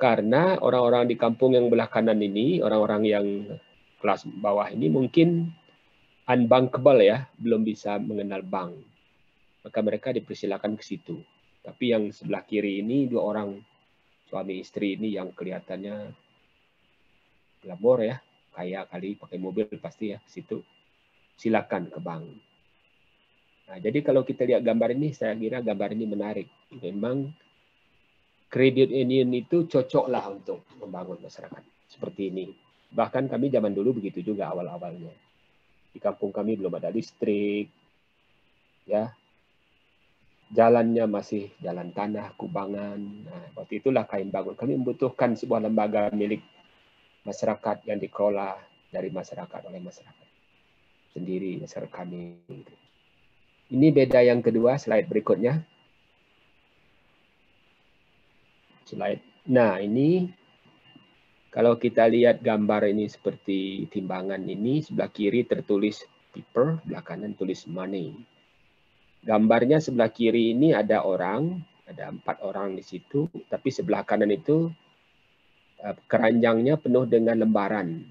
karena 0.00 0.56
orang-orang 0.64 1.12
di 1.12 1.20
kampung 1.20 1.52
yang 1.52 1.68
belah 1.68 1.84
kanan 1.84 2.24
ini, 2.24 2.64
orang-orang 2.64 3.02
yang 3.04 3.26
kelas 4.00 4.24
bawah 4.24 4.72
ini 4.72 4.88
mungkin 4.88 5.52
unbankable 6.24 7.04
ya, 7.04 7.28
belum 7.36 7.60
bisa 7.68 8.00
mengenal 8.00 8.40
bank. 8.40 8.80
Maka 9.60 9.78
mereka 9.84 10.08
dipersilakan 10.16 10.80
ke 10.80 10.82
situ. 10.88 11.20
Tapi 11.60 11.92
yang 11.92 12.08
sebelah 12.16 12.48
kiri 12.48 12.80
ini 12.80 13.12
dua 13.12 13.28
orang 13.28 13.60
suami 14.32 14.64
istri 14.64 14.96
ini 14.96 15.20
yang 15.20 15.36
kelihatannya 15.36 16.16
glamor 17.60 18.00
ya, 18.00 18.16
kaya 18.56 18.88
kali 18.88 19.20
pakai 19.20 19.36
mobil 19.36 19.68
pasti 19.76 20.16
ya 20.16 20.18
ke 20.24 20.32
situ. 20.32 20.64
Silakan 21.40 21.88
ke 21.88 21.96
bank. 22.04 22.24
Nah, 23.72 23.78
jadi 23.80 24.04
kalau 24.04 24.28
kita 24.28 24.44
lihat 24.44 24.60
gambar 24.60 24.92
ini, 24.92 25.16
saya 25.16 25.32
kira 25.32 25.64
gambar 25.64 25.96
ini 25.96 26.04
menarik. 26.04 26.48
Memang 26.84 27.32
kredit 28.52 28.92
union 28.92 29.32
itu 29.32 29.64
cocoklah 29.64 30.28
untuk 30.28 30.68
membangun 30.76 31.16
masyarakat 31.24 31.64
seperti 31.88 32.28
ini. 32.28 32.52
Bahkan 32.92 33.32
kami 33.32 33.48
zaman 33.48 33.72
dulu 33.72 34.02
begitu 34.02 34.20
juga 34.20 34.52
awal-awalnya. 34.52 35.16
Di 35.94 35.96
kampung 35.96 36.28
kami 36.28 36.60
belum 36.60 36.76
ada 36.76 36.92
listrik, 36.92 37.72
ya. 38.84 39.08
Jalannya 40.50 41.08
masih 41.08 41.48
jalan 41.62 41.94
tanah, 41.94 42.36
kubangan. 42.36 43.00
Nah, 43.00 43.44
waktu 43.56 43.80
itulah 43.80 44.04
kain 44.04 44.28
bangun. 44.28 44.58
Kami 44.60 44.76
membutuhkan 44.76 45.38
sebuah 45.38 45.64
lembaga 45.64 46.12
milik 46.12 46.44
masyarakat 47.24 47.86
yang 47.88 47.96
dikelola 47.96 48.60
dari 48.92 49.08
masyarakat 49.08 49.60
oleh 49.70 49.80
masyarakat 49.80 50.29
sendiri, 51.12 51.60
masyarakat 51.62 51.92
kami. 51.92 52.38
Ini 53.70 53.86
beda 53.94 54.22
yang 54.22 54.42
kedua, 54.42 54.78
slide 54.78 55.06
berikutnya. 55.06 55.62
slide. 58.90 59.22
Nah, 59.46 59.78
ini 59.78 60.26
kalau 61.54 61.78
kita 61.78 62.10
lihat 62.10 62.42
gambar 62.42 62.90
ini 62.90 63.06
seperti 63.06 63.86
timbangan 63.86 64.42
ini, 64.42 64.82
sebelah 64.82 65.10
kiri 65.14 65.46
tertulis 65.46 66.02
paper, 66.34 66.82
sebelah 66.82 67.04
kanan 67.06 67.38
tulis 67.38 67.70
money. 67.70 68.18
Gambarnya 69.22 69.78
sebelah 69.78 70.10
kiri 70.10 70.50
ini 70.58 70.74
ada 70.74 71.06
orang, 71.06 71.62
ada 71.86 72.10
empat 72.10 72.42
orang 72.42 72.74
di 72.74 72.82
situ, 72.82 73.30
tapi 73.46 73.70
sebelah 73.70 74.02
kanan 74.02 74.34
itu 74.34 74.70
eh, 75.78 75.96
keranjangnya 76.10 76.78
penuh 76.78 77.06
dengan 77.06 77.38
lembaran. 77.38 78.02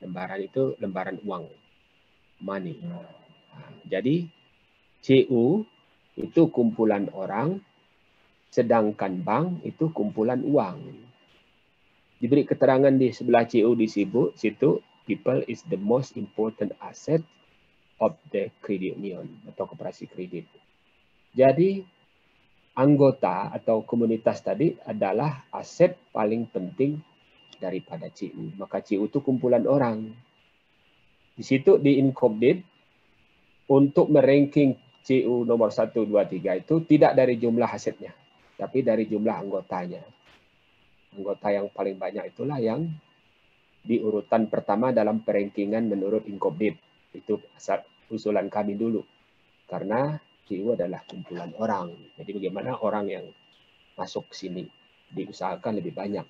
Lembaran 0.00 0.40
itu 0.40 0.74
lembaran 0.82 1.20
uang, 1.22 1.46
money. 2.42 2.76
Jadi 3.86 4.26
CU 5.02 5.62
itu 6.18 6.42
kumpulan 6.50 7.08
orang 7.14 7.62
Sedangkan 8.52 9.24
bank 9.24 9.64
itu 9.64 9.88
kumpulan 9.96 10.44
uang. 10.44 10.76
Diberi 12.20 12.44
keterangan 12.44 12.92
di 12.92 13.08
sebelah 13.08 13.48
CU 13.48 13.72
di 13.72 13.88
situ, 13.88 14.28
people 15.08 15.40
is 15.48 15.64
the 15.72 15.80
most 15.80 16.20
important 16.20 16.76
asset 16.84 17.24
of 17.96 18.12
the 18.28 18.52
credit 18.60 19.00
union 19.00 19.24
atau 19.48 19.64
koperasi 19.64 20.04
kredit. 20.04 20.44
Jadi 21.32 21.80
anggota 22.76 23.48
atau 23.56 23.88
komunitas 23.88 24.44
tadi 24.44 24.76
adalah 24.84 25.48
aset 25.48 25.96
paling 26.12 26.44
penting 26.52 27.00
daripada 27.56 28.12
CU. 28.12 28.52
Maka 28.60 28.84
CU 28.84 29.08
itu 29.08 29.24
kumpulan 29.24 29.64
orang. 29.64 30.12
Di 31.32 31.44
situ 31.44 31.80
di 31.80 31.96
incorporate 31.96 32.60
untuk 33.72 34.12
meranking 34.12 34.76
CU 35.02 35.42
nomor 35.48 35.72
1, 35.72 35.92
2, 35.94 36.06
3 36.06 36.62
itu 36.62 36.74
tidak 36.86 37.12
dari 37.18 37.40
jumlah 37.40 37.66
asetnya 37.66 38.12
tapi 38.62 38.86
dari 38.86 39.10
jumlah 39.10 39.42
anggotanya. 39.42 40.06
Anggota 41.18 41.48
yang 41.50 41.66
paling 41.74 41.98
banyak 41.98 42.30
itulah 42.30 42.62
yang 42.62 42.86
di 43.82 43.98
urutan 43.98 44.46
pertama 44.46 44.94
dalam 44.94 45.26
perankingan 45.26 45.90
menurut 45.90 46.30
Inkobdip. 46.30 46.78
Itu 47.10 47.42
asal 47.58 47.82
usulan 48.06 48.46
kami 48.46 48.78
dulu. 48.78 49.02
Karena 49.66 50.14
CU 50.46 50.78
adalah 50.78 51.02
kumpulan 51.04 51.50
orang. 51.58 51.90
Jadi 52.14 52.30
bagaimana 52.38 52.78
orang 52.78 53.10
yang 53.10 53.26
masuk 53.98 54.30
sini 54.30 54.62
diusahakan 55.10 55.82
lebih 55.82 55.90
banyak. 55.90 56.24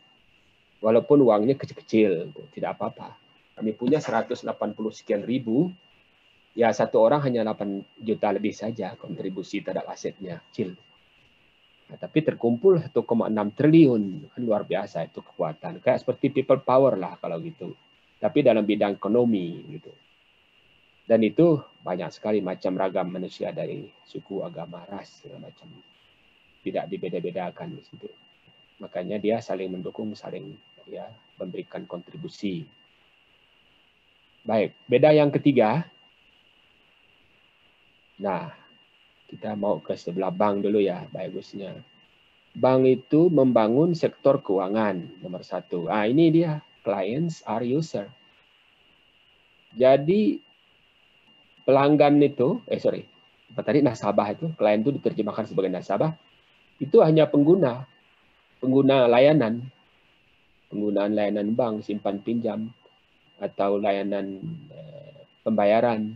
Walaupun 0.81 1.23
uangnya 1.23 1.55
kecil-kecil, 1.55 2.35
tidak 2.57 2.75
apa-apa. 2.75 3.15
Kami 3.53 3.71
punya 3.77 4.01
180 4.01 4.49
sekian 4.93 5.23
ribu, 5.23 5.69
ya 6.57 6.73
satu 6.73 7.01
orang 7.01 7.21
hanya 7.29 7.45
8 7.45 7.85
juta 8.01 8.33
lebih 8.33 8.53
saja 8.57 8.97
kontribusi 8.97 9.61
terhadap 9.61 9.89
asetnya, 9.93 10.41
kecil. 10.51 10.73
Nah, 11.93 12.01
tapi 12.01 12.25
terkumpul 12.25 12.81
1,6 12.81 13.53
triliun, 13.53 14.03
kan 14.33 14.41
luar 14.41 14.65
biasa 14.65 15.05
itu 15.05 15.21
kekuatan. 15.21 15.85
Kayak 15.85 16.01
seperti 16.01 16.33
people 16.33 16.65
power 16.65 16.97
lah 16.97 17.21
kalau 17.21 17.37
gitu. 17.45 17.77
Tapi 18.17 18.41
dalam 18.41 18.65
bidang 18.65 18.97
ekonomi 18.97 19.61
gitu. 19.77 19.93
Dan 21.03 21.21
itu 21.21 21.61
banyak 21.83 22.09
sekali 22.15 22.41
macam 22.41 22.79
ragam 22.79 23.13
manusia 23.13 23.53
dari 23.53 23.85
suku, 24.07 24.41
agama, 24.41 24.87
ras, 24.89 25.21
segala 25.21 25.51
macam. 25.51 25.69
Tidak 26.63 26.89
dibeda-bedakan 26.89 27.77
di 27.77 27.83
situ. 27.85 28.09
Makanya 28.81 29.21
dia 29.21 29.43
saling 29.43 29.69
mendukung, 29.69 30.15
saling 30.17 30.57
ya 30.89 31.11
memberikan 31.37 31.85
kontribusi. 31.85 32.65
Baik, 34.43 34.75
beda 34.91 35.15
yang 35.15 35.31
ketiga. 35.31 35.87
Nah, 38.19 38.51
kita 39.31 39.55
mau 39.55 39.79
ke 39.79 39.95
sebelah 39.95 40.35
bank 40.35 40.67
dulu 40.67 40.83
ya, 40.83 41.07
bagusnya. 41.15 41.79
Bank 42.53 42.83
itu 42.91 43.31
membangun 43.31 43.95
sektor 43.95 44.43
keuangan, 44.43 44.99
nomor 45.23 45.47
satu. 45.47 45.87
Ah, 45.87 46.11
ini 46.11 46.35
dia, 46.35 46.59
clients 46.83 47.47
are 47.47 47.63
user. 47.63 48.11
Jadi, 49.79 50.43
pelanggan 51.63 52.19
itu, 52.19 52.59
eh 52.67 52.83
sorry, 52.83 53.07
apa 53.55 53.63
tadi 53.63 53.79
nasabah 53.79 54.35
itu, 54.35 54.51
klien 54.59 54.83
itu 54.83 54.91
diterjemahkan 54.91 55.47
sebagai 55.47 55.71
nasabah, 55.71 56.19
itu 56.83 56.99
hanya 56.99 57.31
pengguna, 57.31 57.87
pengguna 58.59 59.07
layanan, 59.07 59.63
penggunaan 60.67 61.15
layanan 61.15 61.55
bank, 61.55 61.87
simpan 61.87 62.19
pinjam, 62.19 62.69
atau 63.43 63.83
layanan 63.83 64.39
eh, 64.71 65.27
pembayaran, 65.43 66.15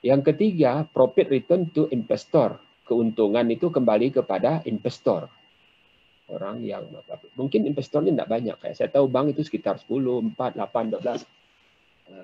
yang 0.00 0.24
ketiga, 0.24 0.88
profit 0.88 1.28
return 1.28 1.68
to 1.76 1.84
investor. 1.92 2.56
Keuntungan 2.88 3.44
itu 3.52 3.68
kembali 3.68 4.16
kepada 4.16 4.64
investor. 4.64 5.28
Orang 6.26 6.64
yang 6.64 6.88
mungkin 7.36 7.68
investornya 7.68 8.16
tidak 8.16 8.30
banyak. 8.32 8.56
Kayak 8.58 8.76
saya 8.80 8.88
tahu 8.88 9.06
bank 9.12 9.36
itu 9.36 9.44
sekitar 9.44 9.76
10, 9.76 10.34
4, 10.34 10.56
8, 10.56 10.98
12. 10.98 11.22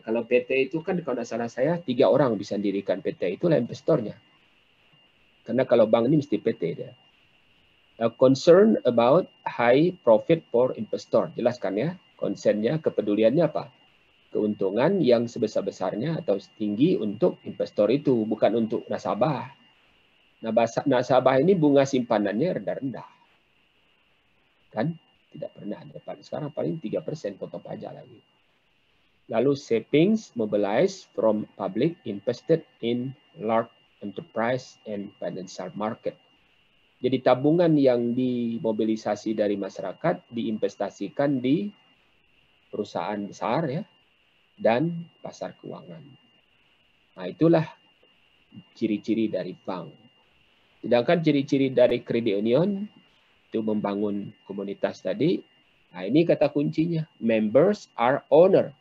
Kalau 0.03 0.23
PT 0.27 0.51
itu 0.67 0.83
kan 0.83 0.99
kalau 1.05 1.23
tidak 1.23 1.29
salah 1.31 1.51
saya 1.51 1.79
tiga 1.79 2.11
orang 2.11 2.35
bisa 2.35 2.59
dirikan 2.59 2.99
PT 2.99 3.39
itulah 3.39 3.55
investornya. 3.55 4.19
Karena 5.47 5.63
kalau 5.63 5.87
bank 5.87 6.11
ini 6.11 6.19
mesti 6.19 6.43
PT 6.43 6.63
dia. 6.75 6.91
A 8.03 8.11
concern 8.11 8.77
about 8.83 9.31
high 9.47 9.95
profit 10.03 10.43
for 10.51 10.75
investor. 10.75 11.31
Jelaskan 11.39 11.75
ya. 11.79 11.91
Konsennya, 12.17 12.81
kepeduliannya 12.81 13.45
apa? 13.45 13.71
keuntungan 14.37 15.01
yang 15.01 15.25
sebesar-besarnya 15.25 16.21
atau 16.21 16.37
tinggi 16.61 17.01
untuk 17.01 17.41
investor 17.49 17.89
itu, 17.89 18.29
bukan 18.29 18.67
untuk 18.67 18.85
nasabah. 18.85 19.49
Nasabah 20.85 21.41
ini 21.41 21.57
bunga 21.57 21.89
simpanannya 21.89 22.61
rendah-rendah. 22.61 23.09
Kan? 24.69 24.93
Tidak 25.33 25.51
pernah 25.57 25.81
dapat. 25.89 26.21
Sekarang 26.21 26.53
paling 26.53 26.77
3% 26.85 27.41
potong 27.41 27.65
pajak 27.65 27.97
lagi. 27.97 28.21
Lalu 29.33 29.57
savings 29.57 30.37
mobilized 30.37 31.09
from 31.17 31.49
public 31.57 31.97
invested 32.05 32.63
in 32.85 33.17
large 33.41 33.73
enterprise 34.05 34.77
and 34.85 35.11
financial 35.17 35.73
market. 35.73 36.15
Jadi 37.01 37.25
tabungan 37.25 37.73
yang 37.77 38.13
dimobilisasi 38.13 39.33
dari 39.33 39.57
masyarakat 39.57 40.29
diinvestasikan 40.29 41.41
di 41.41 41.69
perusahaan 42.77 43.17
besar 43.25 43.65
ya, 43.73 43.83
dan 44.61 45.09
pasar 45.25 45.57
keuangan. 45.57 46.05
Nah, 47.17 47.25
itulah 47.25 47.65
ciri-ciri 48.77 49.33
dari 49.33 49.57
bank. 49.57 49.89
Sedangkan 50.85 51.25
ciri-ciri 51.25 51.73
dari 51.73 52.05
kredit 52.05 52.37
union 52.37 52.85
itu 53.49 53.65
membangun 53.65 54.29
komunitas 54.45 55.01
tadi. 55.01 55.41
Nah, 55.97 56.05
ini 56.05 56.29
kata 56.29 56.53
kuncinya. 56.53 57.09
Members 57.17 57.89
are 57.97 58.21
owner. 58.29 58.77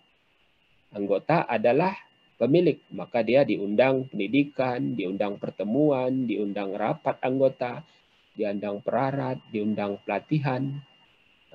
Anggota 0.91 1.47
adalah 1.47 1.95
pemilik. 2.36 2.84
Maka 2.91 3.23
dia 3.23 3.47
diundang 3.47 4.12
pendidikan, 4.12 4.99
diundang 4.99 5.39
pertemuan, 5.39 6.27
diundang 6.27 6.75
rapat 6.75 7.15
anggota, 7.23 7.88
diundang 8.36 8.84
perarat, 8.84 9.39
diundang 9.47 9.95
pelatihan, 10.03 10.75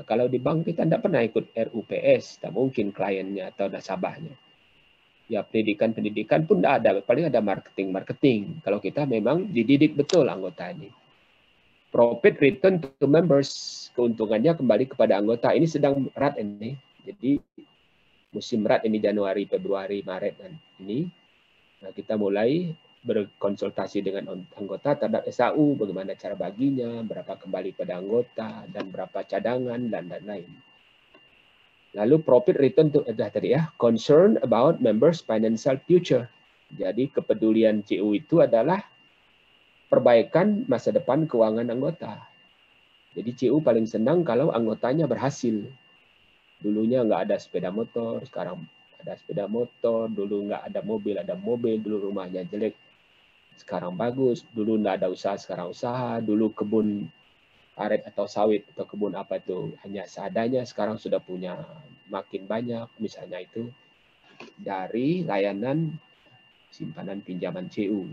Kalau 0.00 0.30
di 0.30 0.40
bank 0.40 0.64
kita 0.64 0.88
tidak 0.88 1.04
pernah 1.04 1.20
ikut 1.20 1.52
RUPS, 1.52 2.40
tak 2.40 2.56
mungkin 2.56 2.88
kliennya 2.94 3.52
atau 3.52 3.68
nasabahnya. 3.68 4.32
Ya 5.30 5.44
pendidikan-pendidikan 5.46 6.48
pun 6.48 6.58
tidak 6.58 6.82
ada, 6.82 6.90
paling 7.04 7.28
ada 7.28 7.38
marketing-marketing. 7.38 8.64
Kalau 8.64 8.82
kita 8.82 9.04
memang 9.06 9.46
dididik 9.50 9.94
betul 9.94 10.26
anggota 10.26 10.72
ini. 10.72 10.90
Profit 11.90 12.38
return 12.38 12.80
to 12.80 13.06
members, 13.06 13.50
keuntungannya 13.98 14.56
kembali 14.56 14.94
kepada 14.94 15.18
anggota. 15.18 15.50
Ini 15.52 15.66
sedang 15.66 16.06
berat 16.10 16.38
ini. 16.38 16.78
Jadi 17.02 17.38
musim 18.30 18.62
berat 18.62 18.86
ini 18.86 19.02
Januari, 19.02 19.46
Februari, 19.46 20.02
Maret 20.06 20.34
dan 20.38 20.54
ini. 20.82 21.10
Nah, 21.82 21.90
kita 21.90 22.14
mulai 22.14 22.70
berkonsultasi 23.00 24.04
dengan 24.04 24.44
anggota 24.56 24.92
terhadap 24.92 25.24
SAU, 25.32 25.72
bagaimana 25.76 26.12
cara 26.16 26.36
baginya, 26.36 27.00
berapa 27.00 27.32
kembali 27.40 27.72
pada 27.72 27.96
anggota, 27.96 28.68
dan 28.68 28.92
berapa 28.92 29.24
cadangan, 29.24 29.80
dan 29.88 30.12
lain-lain. 30.12 30.50
Lalu 31.96 32.22
profit 32.22 32.60
return 32.60 32.92
to 32.94 33.02
adalah 33.08 33.32
tadi 33.32 33.56
ya, 33.56 33.72
concern 33.80 34.38
about 34.44 34.78
members 34.78 35.24
financial 35.24 35.80
future. 35.88 36.28
Jadi 36.70 37.10
kepedulian 37.10 37.82
CU 37.82 38.14
itu 38.14 38.38
adalah 38.38 38.78
perbaikan 39.90 40.62
masa 40.70 40.94
depan 40.94 41.26
keuangan 41.26 41.66
anggota. 41.66 42.22
Jadi 43.10 43.30
CU 43.34 43.58
paling 43.58 43.90
senang 43.90 44.22
kalau 44.22 44.54
anggotanya 44.54 45.10
berhasil. 45.10 45.66
Dulunya 46.62 47.02
nggak 47.02 47.26
ada 47.26 47.36
sepeda 47.42 47.74
motor, 47.74 48.22
sekarang 48.22 48.62
ada 49.02 49.18
sepeda 49.18 49.50
motor. 49.50 50.06
Dulu 50.06 50.46
nggak 50.46 50.70
ada 50.70 50.80
mobil, 50.86 51.18
ada 51.18 51.34
mobil. 51.34 51.82
Dulu 51.82 52.12
rumahnya 52.12 52.46
jelek, 52.46 52.78
sekarang 53.60 53.92
bagus. 54.00 54.42
Dulu 54.56 54.80
tidak 54.80 55.04
ada 55.04 55.08
usaha, 55.12 55.36
sekarang 55.36 55.76
usaha. 55.76 56.16
Dulu 56.24 56.56
kebun 56.56 57.04
karet 57.76 58.08
atau 58.08 58.24
sawit 58.24 58.64
atau 58.72 58.88
kebun 58.88 59.12
apa 59.16 59.40
itu 59.40 59.76
hanya 59.84 60.04
seadanya, 60.08 60.64
sekarang 60.64 60.96
sudah 60.96 61.20
punya 61.20 61.60
makin 62.08 62.48
banyak. 62.48 62.88
Misalnya 62.96 63.44
itu 63.44 63.68
dari 64.56 65.22
layanan 65.28 65.92
simpanan 66.72 67.20
pinjaman 67.20 67.68
CU. 67.68 68.08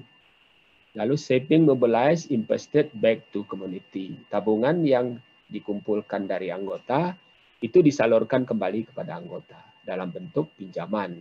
Lalu 0.98 1.16
saving 1.16 1.70
mobilize 1.70 2.28
invested 2.34 2.90
back 2.98 3.24
to 3.32 3.46
community. 3.46 4.18
Tabungan 4.34 4.82
yang 4.82 5.22
dikumpulkan 5.48 6.28
dari 6.28 6.52
anggota 6.52 7.16
itu 7.62 7.80
disalurkan 7.86 8.44
kembali 8.44 8.92
kepada 8.92 9.18
anggota 9.18 9.58
dalam 9.86 10.10
bentuk 10.10 10.52
pinjaman. 10.58 11.16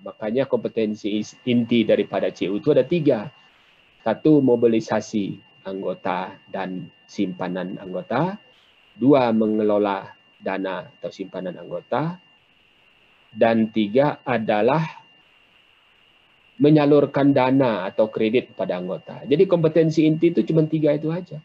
Makanya 0.00 0.46
kompetensi 0.46 1.20
inti 1.44 1.84
daripada 1.84 2.30
CU 2.30 2.56
itu 2.56 2.70
ada 2.70 2.86
tiga 2.86 3.28
satu, 4.06 4.38
mobilisasi 4.38 5.34
anggota 5.66 6.38
dan 6.46 6.86
simpanan 7.10 7.74
anggota. 7.82 8.38
Dua, 8.94 9.34
mengelola 9.34 10.14
dana 10.38 10.86
atau 10.86 11.10
simpanan 11.10 11.58
anggota. 11.58 12.22
Dan 13.34 13.74
tiga 13.74 14.22
adalah 14.22 14.86
menyalurkan 16.62 17.34
dana 17.34 17.84
atau 17.84 18.06
kredit 18.06 18.54
pada 18.54 18.78
anggota. 18.78 19.26
Jadi 19.26 19.44
kompetensi 19.44 20.06
inti 20.06 20.30
itu 20.30 20.46
cuma 20.46 20.64
tiga 20.64 20.94
itu 20.94 21.10
aja. 21.10 21.42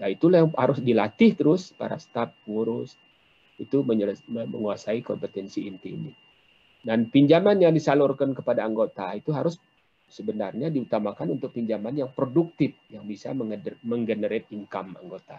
Nah, 0.00 0.08
itulah 0.08 0.46
yang 0.46 0.54
harus 0.56 0.80
dilatih 0.80 1.36
terus 1.36 1.76
para 1.76 2.00
staf 2.00 2.32
pengurus 2.46 2.96
itu 3.60 3.84
menguasai 3.84 5.04
kompetensi 5.04 5.68
inti 5.68 5.92
ini. 5.92 6.12
Dan 6.80 7.12
pinjaman 7.12 7.60
yang 7.60 7.76
disalurkan 7.76 8.32
kepada 8.32 8.64
anggota 8.64 9.12
itu 9.12 9.36
harus 9.36 9.60
sebenarnya 10.10 10.68
diutamakan 10.68 11.38
untuk 11.38 11.54
pinjaman 11.54 11.94
yang 11.94 12.10
produktif 12.10 12.74
yang 12.90 13.06
bisa 13.06 13.30
menggenerate 13.86 14.50
income 14.50 14.98
anggota. 14.98 15.38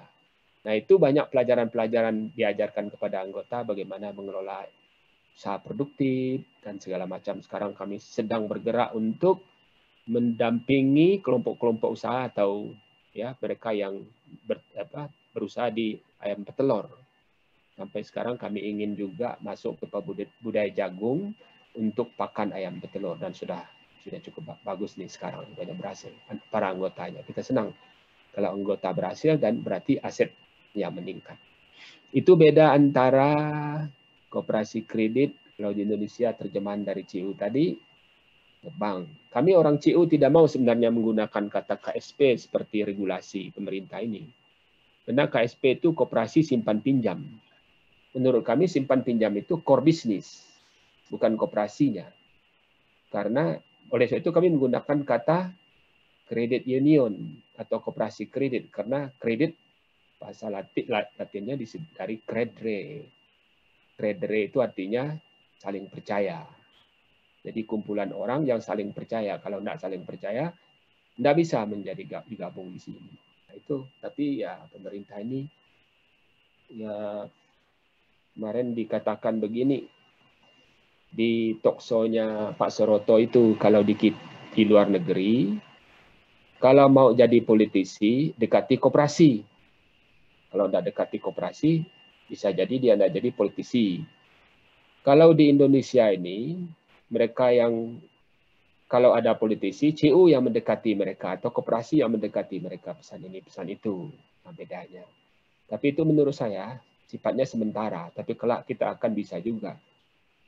Nah, 0.62 0.74
itu 0.78 0.96
banyak 0.96 1.28
pelajaran-pelajaran 1.28 2.32
diajarkan 2.38 2.94
kepada 2.94 3.22
anggota 3.26 3.68
bagaimana 3.68 4.14
mengelola 4.16 4.64
usaha 5.36 5.58
produktif 5.58 6.46
dan 6.62 6.78
segala 6.80 7.10
macam. 7.10 7.42
Sekarang 7.44 7.76
kami 7.76 7.98
sedang 7.98 8.46
bergerak 8.46 8.94
untuk 8.96 9.44
mendampingi 10.06 11.22
kelompok-kelompok 11.22 11.90
usaha 11.94 12.30
atau 12.30 12.72
ya 13.12 13.34
mereka 13.38 13.74
yang 13.74 14.06
ber, 14.46 14.62
apa, 14.78 15.10
berusaha 15.34 15.68
di 15.74 15.98
ayam 16.22 16.46
petelur. 16.46 16.88
Sampai 17.74 18.06
sekarang 18.06 18.38
kami 18.38 18.62
ingin 18.62 18.94
juga 18.94 19.42
masuk 19.42 19.82
ke 19.82 19.86
budaya 20.46 20.70
jagung 20.70 21.34
untuk 21.74 22.14
pakan 22.14 22.54
ayam 22.54 22.78
petelur 22.78 23.18
dan 23.18 23.34
sudah 23.34 23.64
sudah 24.02 24.20
cukup 24.22 24.58
bagus 24.66 24.98
nih 24.98 25.08
sekarang 25.08 25.46
sudah 25.54 25.78
berhasil 25.78 26.12
para 26.50 26.74
anggotanya. 26.74 27.22
Kita 27.22 27.46
senang 27.46 27.72
kalau 28.34 28.50
anggota 28.56 28.90
berhasil 28.92 29.38
dan 29.38 29.62
berarti 29.62 30.02
asetnya 30.02 30.90
meningkat. 30.90 31.38
Itu 32.12 32.36
beda 32.36 32.76
antara 32.76 33.32
koperasi 34.28 34.84
kredit 34.84 35.36
kalau 35.56 35.72
di 35.72 35.86
Indonesia 35.86 36.34
terjemahan 36.34 36.82
dari 36.84 37.06
CU 37.06 37.38
tadi 37.38 37.76
bank. 38.70 39.34
Kami 39.34 39.52
orang 39.58 39.82
CU 39.82 40.06
tidak 40.06 40.30
mau 40.30 40.46
sebenarnya 40.46 40.94
menggunakan 40.94 41.50
kata 41.50 41.82
KSP 41.82 42.38
seperti 42.38 42.86
regulasi 42.86 43.50
pemerintah 43.56 44.04
ini. 44.04 44.28
Karena 45.02 45.26
KSP 45.26 45.82
itu 45.82 45.98
koperasi 45.98 46.46
simpan 46.46 46.78
pinjam. 46.78 47.26
Menurut 48.14 48.44
kami 48.46 48.68
simpan 48.70 49.02
pinjam 49.02 49.34
itu 49.34 49.64
core 49.64 49.82
business, 49.82 50.46
bukan 51.10 51.34
koperasinya. 51.40 52.06
Karena 53.10 53.58
oleh 53.92 54.06
sebab 54.08 54.24
itu 54.24 54.32
kami 54.32 54.48
menggunakan 54.56 55.04
kata 55.04 55.52
credit 56.32 56.64
union 56.64 57.12
atau 57.60 57.84
koperasi 57.84 58.32
kredit 58.32 58.72
karena 58.72 59.12
kredit 59.20 59.52
bahasa 60.16 60.48
Latin 60.48 60.86
Latinnya 60.88 61.60
dari 61.92 62.22
credere. 62.24 62.82
Credere 63.98 64.40
itu 64.48 64.64
artinya 64.64 65.12
saling 65.60 65.92
percaya. 65.92 66.46
Jadi 67.42 67.66
kumpulan 67.66 68.14
orang 68.14 68.46
yang 68.46 68.62
saling 68.62 68.94
percaya. 68.94 69.42
Kalau 69.42 69.60
tidak 69.60 69.82
saling 69.82 70.04
percaya, 70.06 70.54
tidak 71.18 71.36
bisa 71.42 71.66
menjadi 71.66 72.22
digabung 72.26 72.70
di 72.70 72.80
sini. 72.80 73.12
Nah, 73.50 73.54
itu. 73.58 73.82
Tapi 73.98 74.46
ya 74.46 74.62
pemerintah 74.70 75.18
ini 75.20 75.42
ya 76.72 77.26
kemarin 78.38 78.78
dikatakan 78.78 79.42
begini 79.42 79.84
di 81.12 81.60
toksonya 81.60 82.56
Pak 82.56 82.72
Soroto 82.72 83.20
itu 83.20 83.60
kalau 83.60 83.84
di, 83.84 83.94
di 84.56 84.64
luar 84.64 84.88
negeri 84.88 85.60
kalau 86.64 86.88
mau 86.88 87.10
jadi 87.12 87.44
politisi 87.44 88.32
dekati 88.38 88.80
koperasi. 88.80 89.44
Kalau 90.52 90.68
tidak 90.72 90.94
dekati 90.94 91.18
koperasi 91.20 91.72
bisa 92.32 92.54
jadi 92.56 92.76
dia 92.80 92.94
tidak 92.96 93.12
jadi 93.12 93.30
politisi. 93.36 94.00
Kalau 95.04 95.36
di 95.36 95.52
Indonesia 95.52 96.08
ini 96.14 96.64
mereka 97.12 97.52
yang 97.52 98.00
kalau 98.88 99.16
ada 99.16 99.36
politisi 99.36 99.92
CU 99.96 100.30
yang 100.32 100.48
mendekati 100.48 100.96
mereka 100.96 101.40
atau 101.40 101.52
koperasi 101.52 102.04
yang 102.04 102.14
mendekati 102.14 102.60
mereka 102.62 102.96
pesan 102.96 103.24
ini 103.26 103.40
pesan 103.42 103.68
itu. 103.72 104.12
Nah, 104.44 104.54
bedanya. 104.54 105.04
Tapi 105.66 105.96
itu 105.96 106.04
menurut 106.04 106.36
saya 106.36 106.78
sifatnya 107.08 107.48
sementara, 107.48 108.12
tapi 108.12 108.36
kelak 108.36 108.68
kita 108.68 109.00
akan 109.00 109.12
bisa 109.16 109.40
juga 109.40 109.80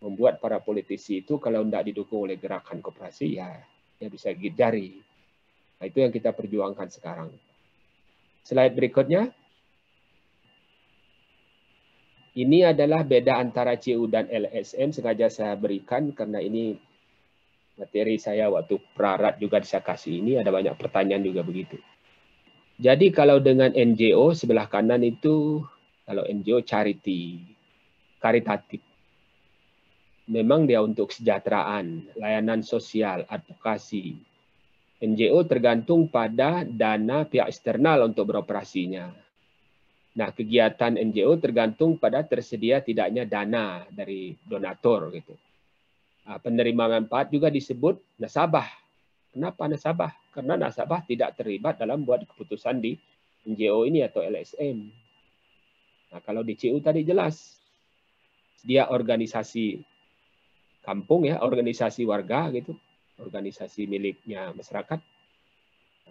membuat 0.04 0.44
para 0.44 0.60
politisi 0.60 1.24
itu 1.24 1.40
kalau 1.40 1.64
tidak 1.64 1.88
didukung 1.88 2.28
oleh 2.28 2.36
gerakan 2.36 2.84
koperasi 2.84 3.40
ya 3.40 3.64
ya 4.04 4.12
bisa 4.12 4.36
gigit 4.36 4.54
jari. 4.60 5.00
Nah, 5.80 5.86
itu 5.88 6.04
yang 6.04 6.12
kita 6.12 6.36
perjuangkan 6.36 6.92
sekarang. 6.92 7.32
Slide 8.44 8.76
berikutnya. 8.76 9.32
Ini 12.34 12.74
adalah 12.74 13.06
beda 13.06 13.38
antara 13.38 13.78
CU 13.78 14.10
dan 14.10 14.26
LSM 14.26 14.90
sengaja 14.90 15.30
saya 15.30 15.54
berikan 15.54 16.10
karena 16.18 16.42
ini 16.42 16.74
materi 17.78 18.18
saya 18.18 18.50
waktu 18.50 18.82
prarat 18.98 19.38
juga 19.38 19.62
saya 19.62 19.86
kasih 19.86 20.18
ini 20.18 20.42
ada 20.42 20.50
banyak 20.50 20.74
pertanyaan 20.74 21.22
juga 21.22 21.46
begitu. 21.46 21.78
Jadi 22.82 23.14
kalau 23.14 23.38
dengan 23.38 23.70
NGO 23.70 24.34
sebelah 24.34 24.66
kanan 24.66 25.06
itu 25.06 25.62
kalau 26.10 26.26
NGO 26.26 26.66
charity, 26.66 27.38
karitatif. 28.18 28.82
Memang 30.24 30.64
dia 30.64 30.80
untuk 30.80 31.12
kesejahteraan, 31.12 32.16
layanan 32.16 32.64
sosial, 32.64 33.28
advokasi. 33.28 34.16
NGO 35.04 35.44
tergantung 35.44 36.08
pada 36.08 36.64
dana 36.64 37.28
pihak 37.28 37.52
eksternal 37.52 38.08
untuk 38.08 38.32
beroperasinya. 38.32 39.12
Nah, 40.16 40.30
kegiatan 40.32 40.96
NGO 40.96 41.36
tergantung 41.44 42.00
pada 42.00 42.24
tersedia 42.24 42.80
tidaknya 42.80 43.28
dana 43.28 43.84
dari 43.92 44.32
donatur 44.48 45.12
gitu. 45.12 45.36
Nah, 46.24 46.40
penerima 46.40 47.04
manfaat 47.04 47.28
juga 47.28 47.52
disebut 47.52 48.00
nasabah. 48.16 48.70
Kenapa 49.36 49.68
nasabah? 49.68 50.14
Karena 50.32 50.56
nasabah 50.56 51.04
tidak 51.04 51.36
terlibat 51.36 51.84
dalam 51.84 52.08
buat 52.08 52.24
keputusan 52.24 52.80
di 52.80 52.96
NGO 53.44 53.84
ini 53.84 54.08
atau 54.08 54.24
LSM. 54.24 54.88
Nah, 56.16 56.22
kalau 56.24 56.48
di 56.48 56.56
CU 56.56 56.80
tadi 56.80 57.04
jelas 57.04 57.60
dia 58.64 58.88
organisasi 58.88 59.93
kampung 60.84 61.26
ya, 61.26 61.40
organisasi 61.40 62.04
warga 62.04 62.52
gitu, 62.52 62.76
organisasi 63.18 63.88
miliknya 63.88 64.52
masyarakat. 64.52 65.00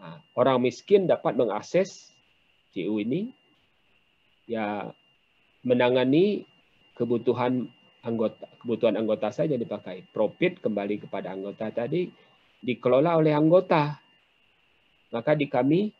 Nah, 0.00 0.18
orang 0.35 0.64
miskin 0.64 1.04
dapat 1.04 1.37
mengakses 1.37 2.11
CU 2.72 2.96
ini 2.98 3.37
ya 4.48 4.90
menangani 5.62 6.48
kebutuhan 6.96 7.70
anggota 8.02 8.48
kebutuhan 8.58 8.98
anggota 8.98 9.30
saja 9.30 9.54
dipakai. 9.54 10.08
Profit 10.11 10.58
kembali 10.58 11.06
kepada 11.06 11.30
anggota 11.30 11.70
tadi 11.70 12.08
dikelola 12.62 13.20
oleh 13.20 13.37
anggota. 13.37 14.00
Maka 15.12 15.37
di 15.37 15.46
kami 15.46 15.92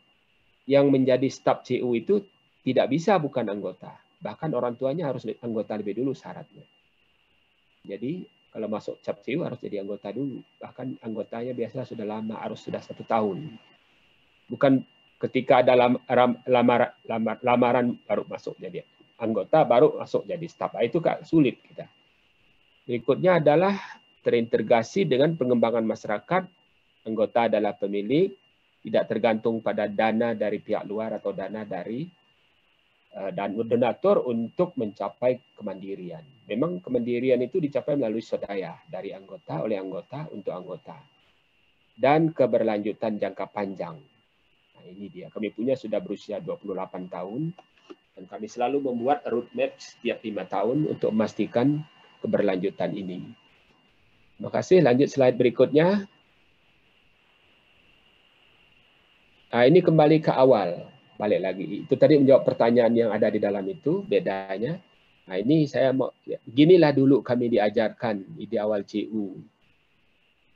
yang 0.65 0.89
menjadi 0.89 1.29
staf 1.29 1.63
CU 1.69 1.93
itu 1.93 2.25
tidak 2.65 2.89
bisa 2.91 3.21
bukan 3.21 3.51
anggota. 3.51 3.93
Bahkan 4.23 4.55
orang 4.55 4.79
tuanya 4.79 5.11
harus 5.11 5.27
anggota 5.43 5.77
lebih 5.77 6.01
dulu 6.01 6.15
syaratnya. 6.15 6.65
Jadi 7.83 8.23
kalau 8.53 8.69
masuk 8.69 9.01
cap 9.01 9.17
CU 9.25 9.41
harus 9.41 9.57
jadi 9.57 9.81
anggota 9.81 10.13
dulu. 10.13 10.45
Bahkan 10.61 11.01
anggotanya 11.01 11.57
biasa 11.57 11.89
sudah 11.89 12.05
lama, 12.05 12.37
harus 12.37 12.61
sudah 12.61 12.85
satu 12.85 13.01
tahun. 13.09 13.49
Bukan 14.53 14.85
ketika 15.25 15.65
ada 15.65 15.73
lam, 15.73 15.97
lamar, 16.45 16.93
lamar, 17.09 17.37
lamaran 17.41 17.97
baru 18.05 18.29
masuk 18.29 18.61
jadi 18.61 18.85
anggota, 19.17 19.65
baru 19.65 19.97
masuk 19.97 20.29
jadi 20.29 20.47
staf. 20.53 20.77
Itu 20.85 21.01
kak 21.01 21.25
sulit 21.25 21.65
kita. 21.65 21.89
Berikutnya 22.85 23.41
adalah 23.41 23.73
terintegrasi 24.21 25.09
dengan 25.09 25.33
pengembangan 25.33 25.89
masyarakat. 25.89 26.45
Anggota 27.09 27.49
adalah 27.49 27.73
pemilik, 27.73 28.31
tidak 28.85 29.09
tergantung 29.09 29.65
pada 29.65 29.89
dana 29.89 30.37
dari 30.37 30.61
pihak 30.61 30.85
luar 30.85 31.17
atau 31.17 31.33
dana 31.33 31.65
dari 31.65 32.05
dan 33.13 33.53
donatur 33.53 34.25
untuk 34.25 34.73
mencapai 34.81 35.53
kemandirian. 35.53 36.25
Memang 36.49 36.81
kemandirian 36.81 37.37
itu 37.45 37.61
dicapai 37.61 37.93
melalui 38.01 38.25
swadaya 38.25 38.81
dari 38.89 39.13
anggota 39.13 39.61
oleh 39.61 39.77
anggota 39.77 40.33
untuk 40.33 40.57
anggota. 40.57 40.97
Dan 41.93 42.33
keberlanjutan 42.33 43.21
jangka 43.21 43.53
panjang. 43.53 44.01
Nah, 44.73 44.85
ini 44.89 45.13
dia. 45.13 45.29
Kami 45.29 45.53
punya 45.53 45.77
sudah 45.77 46.01
berusia 46.01 46.41
28 46.41 47.13
tahun 47.13 47.53
dan 48.17 48.25
kami 48.29 48.49
selalu 48.49 48.81
membuat 48.81 49.25
roadmap 49.29 49.77
setiap 49.77 50.25
lima 50.25 50.49
tahun 50.49 50.89
untuk 50.89 51.13
memastikan 51.13 51.85
keberlanjutan 52.25 52.97
ini. 52.97 53.29
Terima 54.41 54.51
kasih. 54.51 54.81
Lanjut 54.81 55.09
slide 55.13 55.37
berikutnya. 55.37 56.09
Nah, 59.53 59.65
ini 59.69 59.85
kembali 59.85 60.25
ke 60.25 60.33
awal 60.33 60.92
balik 61.23 61.39
lagi. 61.39 61.87
Itu 61.87 61.95
tadi 61.95 62.19
menjawab 62.19 62.43
pertanyaan 62.43 62.91
yang 62.99 63.11
ada 63.15 63.31
di 63.31 63.39
dalam 63.39 63.63
itu, 63.71 64.03
bedanya. 64.03 64.83
Nah 65.31 65.39
ini 65.39 65.71
saya 65.71 65.95
mau, 65.95 66.11
ya, 66.27 66.43
ginilah 66.51 66.91
dulu 66.91 67.23
kami 67.23 67.47
diajarkan 67.47 68.27
di 68.35 68.59
awal 68.59 68.83
CU. 68.83 69.39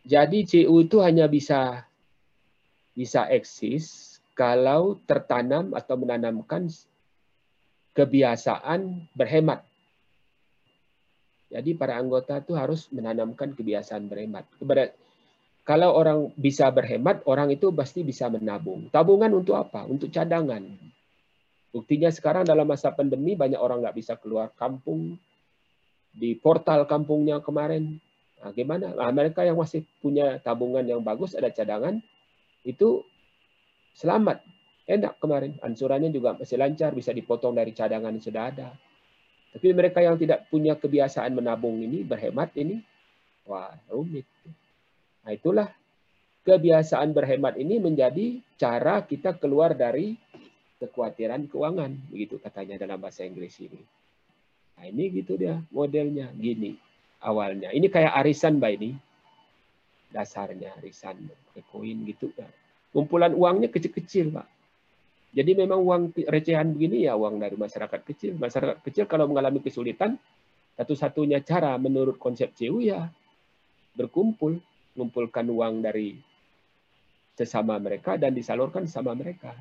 Jadi 0.02 0.42
CU 0.42 0.74
itu 0.82 0.98
hanya 0.98 1.30
bisa 1.30 1.86
bisa 2.98 3.30
eksis 3.30 4.18
kalau 4.34 4.98
tertanam 5.06 5.70
atau 5.70 5.94
menanamkan 5.94 6.66
kebiasaan 7.94 9.06
berhemat. 9.14 9.62
Jadi 11.46 11.78
para 11.78 11.94
anggota 11.94 12.42
itu 12.42 12.58
harus 12.58 12.90
menanamkan 12.90 13.54
kebiasaan 13.54 14.10
berhemat. 14.10 14.50
Kalau 15.66 15.98
orang 15.98 16.30
bisa 16.38 16.70
berhemat, 16.70 17.26
orang 17.26 17.50
itu 17.50 17.74
pasti 17.74 18.06
bisa 18.06 18.30
menabung. 18.30 18.86
Tabungan 18.94 19.34
untuk 19.34 19.58
apa? 19.58 19.82
Untuk 19.82 20.14
cadangan. 20.14 20.62
Buktinya 21.74 22.06
sekarang 22.06 22.46
dalam 22.46 22.70
masa 22.70 22.94
pandemi 22.94 23.34
banyak 23.34 23.58
orang 23.58 23.82
nggak 23.82 23.98
bisa 23.98 24.14
keluar 24.14 24.54
kampung. 24.54 25.18
Di 26.14 26.38
portal 26.38 26.86
kampungnya 26.86 27.42
kemarin, 27.42 27.98
nah, 28.40 28.54
gimana? 28.54 28.94
Nah, 28.94 29.10
mereka 29.10 29.42
yang 29.42 29.58
masih 29.58 29.84
punya 30.00 30.38
tabungan 30.40 30.86
yang 30.86 31.02
bagus, 31.02 31.36
ada 31.36 31.50
cadangan, 31.52 31.98
itu 32.62 33.02
selamat. 33.98 34.40
Enak 34.86 35.18
kemarin. 35.18 35.58
Ansurannya 35.66 36.14
juga 36.14 36.38
masih 36.38 36.62
lancar, 36.62 36.94
bisa 36.94 37.10
dipotong 37.10 37.58
dari 37.58 37.74
cadangan 37.74 38.14
yang 38.14 38.22
sudah 38.22 38.42
ada. 38.54 38.70
Tapi 39.50 39.74
mereka 39.74 39.98
yang 39.98 40.14
tidak 40.14 40.46
punya 40.46 40.78
kebiasaan 40.78 41.34
menabung 41.34 41.82
ini, 41.82 42.06
berhemat 42.06 42.54
ini, 42.54 42.80
wah 43.50 43.74
rumit. 43.90 44.24
Nah, 45.26 45.34
itulah 45.34 45.66
kebiasaan 46.46 47.10
berhemat 47.10 47.58
ini 47.58 47.82
menjadi 47.82 48.38
cara 48.54 49.02
kita 49.02 49.34
keluar 49.34 49.74
dari 49.74 50.14
kekhawatiran 50.78 51.50
keuangan, 51.50 51.90
begitu 52.14 52.38
katanya 52.38 52.78
dalam 52.78 53.02
bahasa 53.02 53.26
Inggris 53.26 53.58
ini. 53.58 53.82
Nah, 54.78 54.86
ini 54.86 55.10
gitu 55.10 55.34
dia 55.34 55.58
modelnya 55.74 56.30
gini 56.38 56.78
awalnya. 57.26 57.74
Ini 57.74 57.90
kayak 57.90 58.14
arisan 58.22 58.62
Mbak 58.62 58.72
ini. 58.78 58.90
Dasarnya 60.14 60.78
arisan 60.78 61.18
koin 61.74 62.06
gitu. 62.06 62.30
Kumpulan 62.94 63.34
uangnya 63.34 63.66
kecil-kecil, 63.66 64.30
Pak. 64.30 64.46
Jadi 65.34 65.52
memang 65.52 65.82
uang 65.84 66.16
recehan 66.30 66.72
begini 66.72 67.04
ya 67.04 67.18
uang 67.18 67.42
dari 67.42 67.58
masyarakat 67.58 68.00
kecil. 68.06 68.38
Masyarakat 68.38 68.80
kecil 68.80 69.04
kalau 69.04 69.28
mengalami 69.28 69.60
kesulitan, 69.60 70.16
satu-satunya 70.78 71.44
cara 71.44 71.76
menurut 71.76 72.16
konsep 72.16 72.54
CU 72.56 72.80
ya 72.80 73.10
berkumpul, 73.92 74.62
mengumpulkan 74.96 75.44
uang 75.44 75.84
dari 75.84 76.16
sesama 77.36 77.76
mereka 77.76 78.16
dan 78.16 78.32
disalurkan 78.32 78.88
sama 78.88 79.12
mereka. 79.12 79.52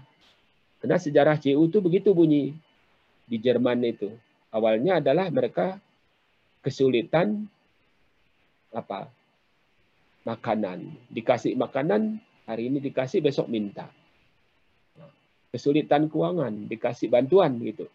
Karena 0.80 0.96
sejarah 0.96 1.36
CU 1.44 1.68
itu 1.68 1.84
begitu 1.84 2.16
bunyi 2.16 2.56
di 3.28 3.38
Jerman 3.38 3.84
itu. 3.84 4.10
Awalnya 4.56 5.04
adalah 5.04 5.28
mereka 5.28 5.76
kesulitan 6.64 7.44
apa 8.72 9.12
makanan. 10.24 10.96
Dikasih 11.12 11.60
makanan, 11.60 12.18
hari 12.48 12.72
ini 12.72 12.80
dikasih, 12.80 13.20
besok 13.20 13.52
minta. 13.52 13.92
Kesulitan 15.52 16.08
keuangan, 16.08 16.68
dikasih 16.72 17.12
bantuan 17.12 17.60
gitu. 17.62 17.88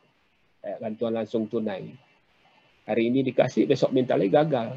bantuan 0.61 1.17
langsung 1.17 1.49
tunai. 1.49 1.89
Hari 2.85 3.03
ini 3.09 3.25
dikasih, 3.25 3.65
besok 3.65 3.97
minta 3.97 4.13
lagi 4.13 4.29
gagal. 4.29 4.77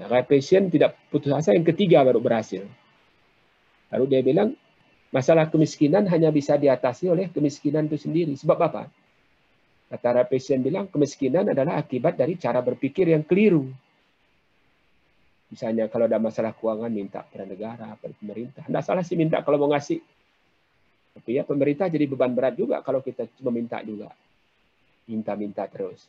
Nah, 0.00 0.08
pasien 0.24 0.72
tidak 0.72 0.96
putus 1.12 1.28
asa, 1.28 1.52
yang 1.52 1.68
ketiga 1.68 2.00
baru 2.00 2.24
berhasil. 2.24 2.64
Lalu 3.92 4.04
dia 4.08 4.24
bilang, 4.24 4.56
masalah 5.12 5.52
kemiskinan 5.52 6.08
hanya 6.08 6.32
bisa 6.32 6.56
diatasi 6.56 7.12
oleh 7.12 7.28
kemiskinan 7.28 7.84
itu 7.84 8.00
sendiri. 8.00 8.32
Sebab 8.32 8.58
apa? 8.64 8.88
Kata 9.92 10.24
pasien 10.24 10.64
bilang, 10.64 10.88
kemiskinan 10.88 11.52
adalah 11.52 11.76
akibat 11.76 12.16
dari 12.16 12.40
cara 12.40 12.64
berpikir 12.64 13.12
yang 13.12 13.26
keliru. 13.26 13.68
Misalnya 15.50 15.90
kalau 15.90 16.06
ada 16.06 16.22
masalah 16.22 16.54
keuangan, 16.54 16.88
minta 16.88 17.26
pada 17.26 17.42
negara, 17.42 17.98
pada 17.98 18.14
pemerintah. 18.14 18.62
Tidak 18.64 18.84
salah 18.86 19.02
sih 19.02 19.18
minta 19.18 19.42
kalau 19.42 19.58
mau 19.58 19.74
ngasih. 19.74 19.98
Tapi 21.10 21.30
ya 21.36 21.42
pemerintah 21.42 21.90
jadi 21.90 22.06
beban 22.06 22.30
berat 22.30 22.54
juga 22.54 22.78
kalau 22.86 23.02
kita 23.02 23.26
cuma 23.34 23.50
minta 23.50 23.82
juga. 23.82 24.14
Minta-minta 25.10 25.66
terus. 25.66 26.06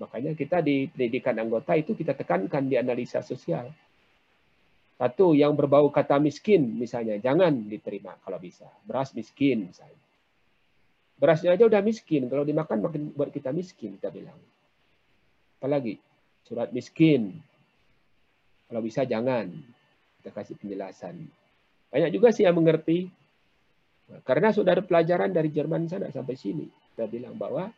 Makanya 0.00 0.32
kita 0.32 0.64
di 0.64 0.88
pendidikan 0.88 1.36
anggota 1.36 1.76
itu 1.76 1.92
kita 1.92 2.16
tekankan 2.16 2.64
di 2.70 2.80
analisa 2.80 3.20
sosial 3.20 3.68
satu 5.02 5.34
yang 5.34 5.58
berbau 5.58 5.90
kata 5.90 6.22
miskin 6.22 6.78
misalnya, 6.78 7.18
jangan 7.18 7.66
diterima 7.66 8.14
kalau 8.22 8.38
bisa. 8.38 8.70
Beras 8.86 9.10
miskin 9.18 9.66
misalnya. 9.66 9.98
Berasnya 11.18 11.58
aja 11.58 11.66
udah 11.66 11.82
miskin, 11.82 12.30
kalau 12.30 12.46
dimakan 12.46 12.86
makin 12.86 13.10
buat 13.10 13.34
kita 13.34 13.50
miskin, 13.50 13.98
kita 13.98 14.14
bilang. 14.14 14.38
Apalagi 15.58 15.98
surat 16.46 16.70
miskin. 16.70 17.34
Kalau 18.70 18.78
bisa 18.78 19.02
jangan. 19.02 19.50
Kita 20.22 20.30
kasih 20.30 20.54
penjelasan. 20.54 21.18
Banyak 21.90 22.14
juga 22.14 22.30
sih 22.30 22.46
yang 22.46 22.54
mengerti. 22.54 23.10
Karena 24.22 24.54
sudah 24.54 24.78
ada 24.78 24.86
pelajaran 24.86 25.34
dari 25.34 25.50
Jerman 25.50 25.90
sana 25.90 26.14
sampai 26.14 26.38
sini. 26.38 26.70
Kita 26.94 27.10
bilang 27.10 27.34
bahwa 27.34 27.74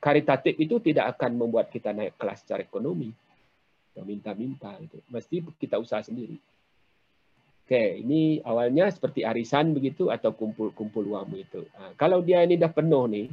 karitatif 0.00 0.56
itu 0.56 0.80
tidak 0.80 1.18
akan 1.18 1.36
membuat 1.36 1.68
kita 1.68 1.92
naik 1.92 2.16
kelas 2.16 2.40
secara 2.40 2.64
ekonomi. 2.64 3.12
Minta-minta 3.94 4.74
itu 4.82 4.98
mesti 5.06 5.44
kita 5.60 5.78
usaha 5.78 6.02
sendiri. 6.02 6.34
Oke 7.64 8.00
ini 8.02 8.44
awalnya 8.44 8.92
seperti 8.92 9.24
arisan 9.24 9.72
begitu 9.72 10.12
atau 10.12 10.36
kumpul-kumpul 10.36 11.00
uang 11.16 11.32
itu 11.32 11.64
nah, 11.72 11.96
kalau 11.96 12.20
dia 12.20 12.44
ini 12.44 12.60
udah 12.60 12.68
penuh 12.68 13.08
nih 13.08 13.32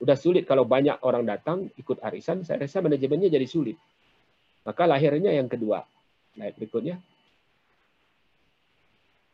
udah 0.00 0.16
sulit 0.16 0.48
kalau 0.48 0.64
banyak 0.64 0.96
orang 1.04 1.28
datang 1.28 1.68
ikut 1.76 2.00
arisan 2.00 2.46
saya 2.46 2.64
rasa 2.64 2.80
manajemennya 2.80 3.28
jadi 3.28 3.44
sulit. 3.44 3.76
Maka 4.62 4.84
lahirnya 4.84 5.32
yang 5.32 5.48
kedua. 5.50 5.82
Slide 6.36 6.54
berikutnya. 6.54 6.96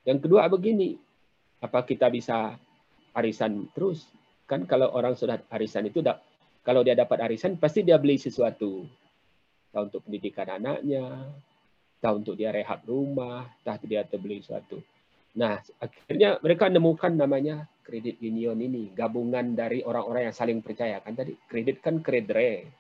Yang 0.05 0.19
kedua 0.25 0.49
begini 0.49 0.97
apa 1.61 1.85
kita 1.85 2.09
bisa 2.09 2.57
arisan 3.13 3.69
terus? 3.77 4.09
Kan 4.45 4.69
kalau 4.69 4.93
orang 4.93 5.17
sudah 5.17 5.41
arisan 5.53 5.89
itu 5.89 6.05
kalau 6.65 6.81
dia 6.81 6.97
dapat 6.97 7.21
arisan 7.29 7.61
pasti 7.61 7.85
dia 7.85 8.01
beli 8.01 8.17
sesuatu 8.17 8.89
entah 9.75 9.91
untuk 9.91 10.07
pendidikan 10.07 10.47
anaknya, 10.55 11.03
entah 11.99 12.15
untuk 12.15 12.39
dia 12.39 12.55
rehab 12.55 12.87
rumah, 12.87 13.43
entah 13.59 13.75
dia 13.83 14.07
terbeli 14.07 14.39
suatu. 14.39 14.79
Nah, 15.35 15.59
akhirnya 15.83 16.39
mereka 16.39 16.71
menemukan 16.71 17.11
namanya 17.11 17.67
kredit 17.83 18.23
union 18.23 18.55
ini, 18.55 18.95
gabungan 18.95 19.59
dari 19.59 19.83
orang-orang 19.83 20.31
yang 20.31 20.37
saling 20.39 20.63
percaya. 20.63 21.03
Kan 21.03 21.19
tadi 21.19 21.35
kredit 21.51 21.83
kan 21.83 21.99
kredre, 21.99 22.71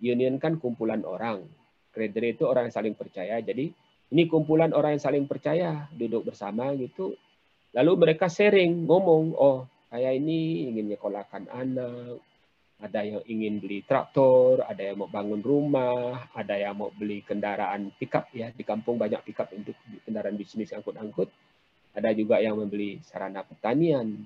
union 0.00 0.40
kan 0.40 0.56
kumpulan 0.56 1.04
orang. 1.04 1.44
Kredre 1.92 2.32
itu 2.32 2.48
orang 2.48 2.72
yang 2.72 2.76
saling 2.80 2.96
percaya. 2.96 3.36
Jadi 3.44 3.68
ini 4.16 4.22
kumpulan 4.24 4.72
orang 4.72 4.96
yang 4.96 5.04
saling 5.04 5.28
percaya, 5.28 5.84
duduk 5.92 6.32
bersama 6.32 6.72
gitu. 6.80 7.12
Lalu 7.76 7.92
mereka 8.08 8.32
sharing, 8.32 8.88
ngomong, 8.88 9.36
oh 9.36 9.68
saya 9.92 10.16
ini 10.16 10.72
ingin 10.72 10.96
nyekolahkan 10.96 11.52
anak, 11.52 12.24
ada 12.82 13.06
yang 13.06 13.22
ingin 13.30 13.62
beli 13.62 13.86
traktor, 13.86 14.66
ada 14.66 14.82
yang 14.82 14.98
mau 14.98 15.06
bangun 15.06 15.38
rumah, 15.38 16.26
ada 16.34 16.58
yang 16.58 16.74
mau 16.74 16.90
beli 16.90 17.22
kendaraan 17.22 17.94
pickup 17.94 18.26
ya 18.34 18.50
di 18.50 18.66
kampung 18.66 18.98
banyak 18.98 19.22
pickup 19.22 19.54
untuk 19.54 19.78
kendaraan 20.02 20.34
bisnis 20.34 20.74
angkut-angkut. 20.74 21.30
Ada 21.94 22.10
juga 22.10 22.42
yang 22.42 22.58
membeli 22.58 22.98
sarana 23.06 23.46
pertanian. 23.46 24.18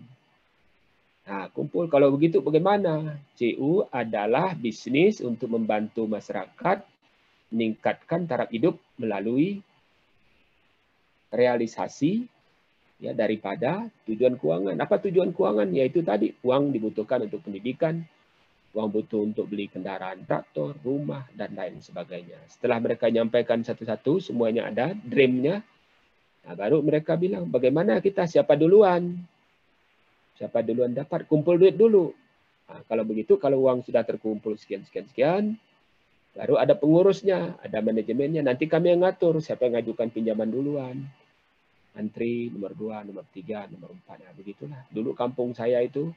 Nah, 1.26 1.50
kumpul 1.52 1.90
kalau 1.92 2.08
begitu 2.14 2.40
bagaimana? 2.40 3.20
CU 3.36 3.84
adalah 3.92 4.56
bisnis 4.56 5.20
untuk 5.20 5.52
membantu 5.52 6.08
masyarakat 6.08 6.80
meningkatkan 7.52 8.24
taraf 8.24 8.48
hidup 8.48 8.80
melalui 8.96 9.60
realisasi 11.28 12.24
ya 13.02 13.12
daripada 13.12 13.90
tujuan 14.08 14.40
keuangan. 14.40 14.78
Apa 14.80 14.96
tujuan 15.04 15.36
keuangan? 15.36 15.68
Yaitu 15.76 16.00
tadi 16.00 16.32
uang 16.40 16.72
dibutuhkan 16.72 17.26
untuk 17.26 17.44
pendidikan, 17.44 18.06
uang 18.76 18.92
butuh 18.92 19.24
untuk 19.24 19.48
beli 19.48 19.72
kendaraan 19.72 20.28
traktor, 20.28 20.76
rumah, 20.84 21.24
dan 21.32 21.56
lain 21.56 21.80
sebagainya. 21.80 22.36
Setelah 22.44 22.76
mereka 22.76 23.08
nyampaikan 23.08 23.64
satu-satu, 23.64 24.20
semuanya 24.20 24.68
ada, 24.68 24.92
dreamnya, 24.92 25.64
nah, 26.44 26.52
baru 26.52 26.84
mereka 26.84 27.16
bilang, 27.16 27.48
bagaimana 27.48 28.04
kita, 28.04 28.28
siapa 28.28 28.52
duluan? 28.52 29.16
Siapa 30.36 30.60
duluan 30.60 30.92
dapat? 30.92 31.24
Kumpul 31.24 31.56
duit 31.56 31.72
dulu. 31.72 32.12
Nah, 32.68 32.84
kalau 32.84 33.08
begitu, 33.08 33.40
kalau 33.40 33.64
uang 33.64 33.80
sudah 33.80 34.04
terkumpul 34.04 34.60
sekian-sekian-sekian, 34.60 35.56
baru 36.36 36.60
ada 36.60 36.76
pengurusnya, 36.76 37.56
ada 37.64 37.80
manajemennya. 37.80 38.44
Nanti 38.44 38.68
kami 38.68 38.92
yang 38.92 39.08
ngatur 39.08 39.40
siapa 39.40 39.72
yang 39.72 39.80
ngajukan 39.80 40.12
pinjaman 40.12 40.52
duluan. 40.52 41.00
Antri 41.96 42.52
nomor 42.52 42.76
dua, 42.76 43.00
nomor 43.08 43.24
tiga, 43.32 43.64
nomor 43.72 43.96
empat. 43.96 44.20
Nah, 44.20 44.36
begitulah. 44.36 44.84
Dulu 44.92 45.16
kampung 45.16 45.56
saya 45.56 45.80
itu 45.80 46.12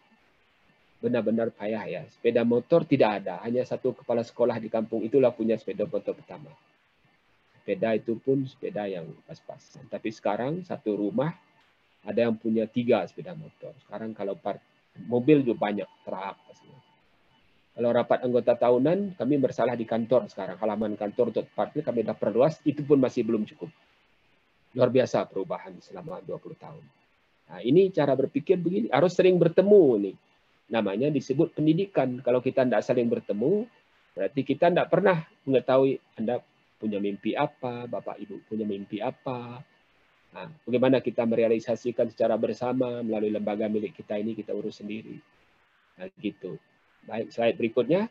benar-benar 1.00 1.50
payah 1.56 1.84
ya. 1.88 2.02
Sepeda 2.12 2.44
motor 2.44 2.84
tidak 2.84 3.24
ada, 3.24 3.40
hanya 3.44 3.64
satu 3.64 3.96
kepala 3.96 4.22
sekolah 4.22 4.60
di 4.60 4.68
kampung 4.68 5.04
itulah 5.04 5.32
punya 5.32 5.56
sepeda 5.56 5.88
motor 5.88 6.14
pertama. 6.16 6.52
Sepeda 7.60 7.96
itu 7.96 8.20
pun 8.20 8.44
sepeda 8.44 8.86
yang 8.86 9.08
pas-pasan. 9.24 9.88
Tapi 9.88 10.12
sekarang 10.12 10.68
satu 10.68 11.00
rumah 11.00 11.32
ada 12.04 12.28
yang 12.28 12.36
punya 12.36 12.68
tiga 12.68 13.04
sepeda 13.08 13.32
motor. 13.36 13.72
Sekarang 13.88 14.12
kalau 14.12 14.36
part, 14.36 14.60
mobil 15.08 15.44
juga 15.44 15.72
banyak, 15.72 15.90
truk. 16.04 16.38
Kalau 17.80 17.96
rapat 17.96 18.28
anggota 18.28 18.60
tahunan, 18.60 19.16
kami 19.16 19.40
bersalah 19.40 19.72
di 19.72 19.88
kantor 19.88 20.28
sekarang. 20.28 20.60
Halaman 20.60 21.00
kantor 21.00 21.32
untuk 21.32 21.48
parkir 21.56 21.80
kami 21.80 22.04
dah 22.04 22.12
perluas, 22.12 22.60
itu 22.68 22.84
pun 22.84 23.00
masih 23.00 23.24
belum 23.24 23.48
cukup. 23.48 23.72
Luar 24.76 24.92
biasa 24.92 25.24
perubahan 25.24 25.80
selama 25.80 26.20
20 26.28 26.60
tahun. 26.60 26.84
Nah, 27.48 27.60
ini 27.64 27.88
cara 27.96 28.20
berpikir 28.20 28.60
begini, 28.60 28.92
harus 28.92 29.16
sering 29.16 29.40
bertemu 29.40 29.84
nih 29.96 30.16
namanya 30.70 31.10
disebut 31.10 31.58
pendidikan. 31.58 32.22
Kalau 32.22 32.40
kita 32.40 32.64
tidak 32.64 32.86
saling 32.86 33.10
bertemu, 33.10 33.66
berarti 34.14 34.42
kita 34.46 34.70
tidak 34.70 34.88
pernah 34.88 35.26
mengetahui 35.44 35.98
Anda 36.16 36.42
punya 36.80 37.02
mimpi 37.02 37.36
apa, 37.36 37.90
Bapak 37.90 38.22
Ibu 38.22 38.48
punya 38.48 38.64
mimpi 38.64 39.04
apa. 39.04 39.60
Nah, 40.30 40.46
bagaimana 40.64 41.02
kita 41.02 41.26
merealisasikan 41.26 42.08
secara 42.14 42.38
bersama 42.38 43.02
melalui 43.02 43.34
lembaga 43.34 43.66
milik 43.66 43.98
kita 43.98 44.16
ini 44.22 44.38
kita 44.38 44.54
urus 44.54 44.80
sendiri. 44.80 45.18
Nah, 46.00 46.08
gitu. 46.22 46.56
Baik, 47.04 47.34
slide 47.34 47.58
berikutnya. 47.58 48.08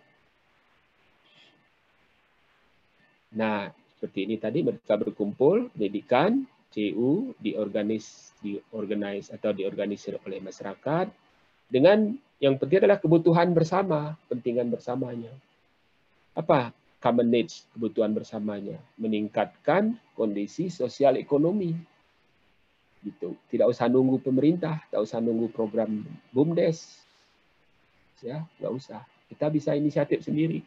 Nah, 3.38 3.70
seperti 3.94 4.26
ini 4.26 4.36
tadi 4.36 4.66
mereka 4.66 4.98
berkumpul 4.98 5.70
pendidikan 5.72 6.42
CU 6.68 7.32
diorganis 7.40 8.36
diorganize 8.44 9.32
atau 9.32 9.54
diorganisir 9.56 10.20
oleh 10.22 10.38
masyarakat 10.42 11.08
dengan 11.68 12.16
yang 12.40 12.56
penting 12.56 12.80
adalah 12.86 12.98
kebutuhan 13.02 13.52
bersama, 13.52 14.16
pentingan 14.30 14.72
bersamanya. 14.72 15.30
Apa 16.32 16.72
common 17.02 17.28
needs, 17.28 17.66
kebutuhan 17.74 18.14
bersamanya? 18.14 18.78
Meningkatkan 18.96 19.98
kondisi 20.14 20.72
sosial 20.72 21.18
ekonomi. 21.20 21.76
Gitu. 23.02 23.34
Tidak 23.52 23.66
usah 23.66 23.86
nunggu 23.90 24.22
pemerintah, 24.22 24.82
tidak 24.88 25.02
usah 25.06 25.18
nunggu 25.18 25.50
program 25.50 26.02
BUMDes. 26.30 27.02
Ya, 28.22 28.46
nggak 28.58 28.72
usah. 28.74 29.02
Kita 29.28 29.50
bisa 29.50 29.74
inisiatif 29.74 30.24
sendiri. 30.24 30.62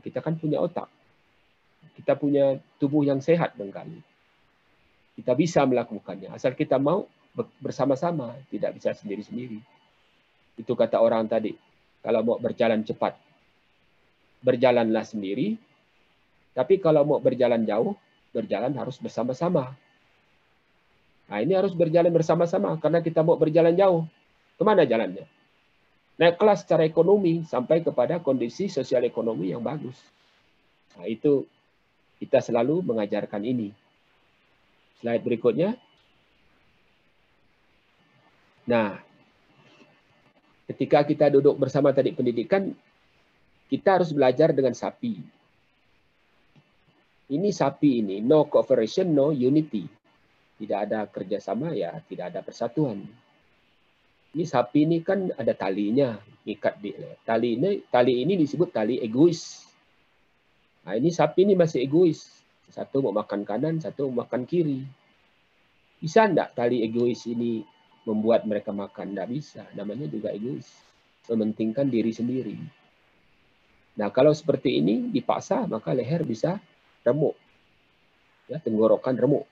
Kita 0.00 0.18
kan 0.24 0.34
punya 0.36 0.58
otak. 0.58 0.90
Kita 1.94 2.18
punya 2.18 2.58
tubuh 2.80 3.06
yang 3.06 3.22
sehat 3.22 3.54
barangkali. 3.54 4.00
Kita 5.20 5.32
bisa 5.38 5.62
melakukannya. 5.62 6.34
Asal 6.34 6.58
kita 6.58 6.80
mau 6.80 7.06
bersama-sama, 7.62 8.34
tidak 8.50 8.74
bisa 8.80 8.96
sendiri-sendiri. 8.96 9.62
Itu 10.54 10.78
kata 10.78 11.02
orang 11.02 11.26
tadi. 11.26 11.54
Kalau 12.04 12.20
mau 12.20 12.36
berjalan 12.36 12.84
cepat, 12.84 13.16
berjalanlah 14.44 15.02
sendiri. 15.08 15.56
Tapi 16.54 16.78
kalau 16.78 17.02
mau 17.02 17.18
berjalan 17.18 17.64
jauh, 17.64 17.96
berjalan 18.30 18.70
harus 18.76 19.00
bersama-sama. 19.00 19.74
Nah, 21.24 21.38
ini 21.40 21.56
harus 21.56 21.72
berjalan 21.72 22.12
bersama-sama 22.12 22.76
karena 22.76 23.00
kita 23.00 23.24
mau 23.24 23.40
berjalan 23.40 23.72
jauh. 23.72 24.04
Ke 24.54 24.62
mana 24.62 24.84
jalannya? 24.84 25.24
Naik 26.14 26.38
kelas 26.38 26.62
secara 26.62 26.86
ekonomi 26.86 27.42
sampai 27.42 27.82
kepada 27.82 28.22
kondisi 28.22 28.70
sosial 28.70 29.02
ekonomi 29.02 29.50
yang 29.50 29.64
bagus. 29.64 29.98
Nah, 30.94 31.10
itu 31.10 31.42
kita 32.22 32.38
selalu 32.38 32.86
mengajarkan 32.86 33.42
ini. 33.42 33.74
Slide 35.02 35.24
berikutnya. 35.26 35.74
Nah, 38.70 39.02
ketika 40.68 41.04
kita 41.04 41.26
duduk 41.28 41.56
bersama 41.60 41.92
tadi 41.92 42.12
pendidikan, 42.16 42.72
kita 43.68 44.00
harus 44.00 44.12
belajar 44.12 44.52
dengan 44.52 44.72
sapi. 44.72 45.20
Ini 47.24 47.48
sapi 47.50 48.04
ini, 48.04 48.20
no 48.20 48.44
cooperation, 48.48 49.08
no 49.12 49.32
unity. 49.32 49.88
Tidak 50.60 50.78
ada 50.88 51.08
kerjasama, 51.08 51.72
ya 51.72 51.96
tidak 52.04 52.32
ada 52.32 52.40
persatuan. 52.44 53.00
Ini 54.34 54.44
sapi 54.44 54.84
ini 54.86 54.98
kan 55.00 55.32
ada 55.34 55.54
talinya, 55.56 56.18
ikat 56.44 56.74
di 56.82 56.90
tali 57.24 57.56
ini 57.56 57.80
tali 57.88 58.20
ini 58.20 58.34
disebut 58.36 58.70
tali 58.74 59.00
egois. 59.00 59.64
Nah, 60.84 60.94
ini 61.00 61.08
sapi 61.08 61.48
ini 61.48 61.54
masih 61.56 61.86
egois. 61.88 62.28
Satu 62.68 63.00
mau 63.00 63.14
makan 63.14 63.46
kanan, 63.46 63.80
satu 63.80 64.10
mau 64.12 64.26
makan 64.26 64.44
kiri. 64.44 64.84
Bisa 66.02 66.28
enggak 66.28 66.52
tali 66.52 66.84
egois 66.84 67.24
ini 67.24 67.64
membuat 68.04 68.44
mereka 68.48 68.70
makan? 68.70 69.16
Enggak 69.16 69.28
bisa. 69.28 69.62
Namanya 69.76 70.08
juga 70.08 70.32
egois. 70.32 70.68
Mementingkan 71.28 71.88
diri 71.88 72.12
sendiri. 72.12 72.56
Nah, 73.94 74.10
kalau 74.10 74.34
seperti 74.34 74.78
ini 74.78 75.08
dipaksa, 75.08 75.64
maka 75.64 75.94
leher 75.96 76.26
bisa 76.26 76.60
remuk. 77.06 77.36
Ya, 78.50 78.60
tenggorokan 78.60 79.16
remuk. 79.16 79.48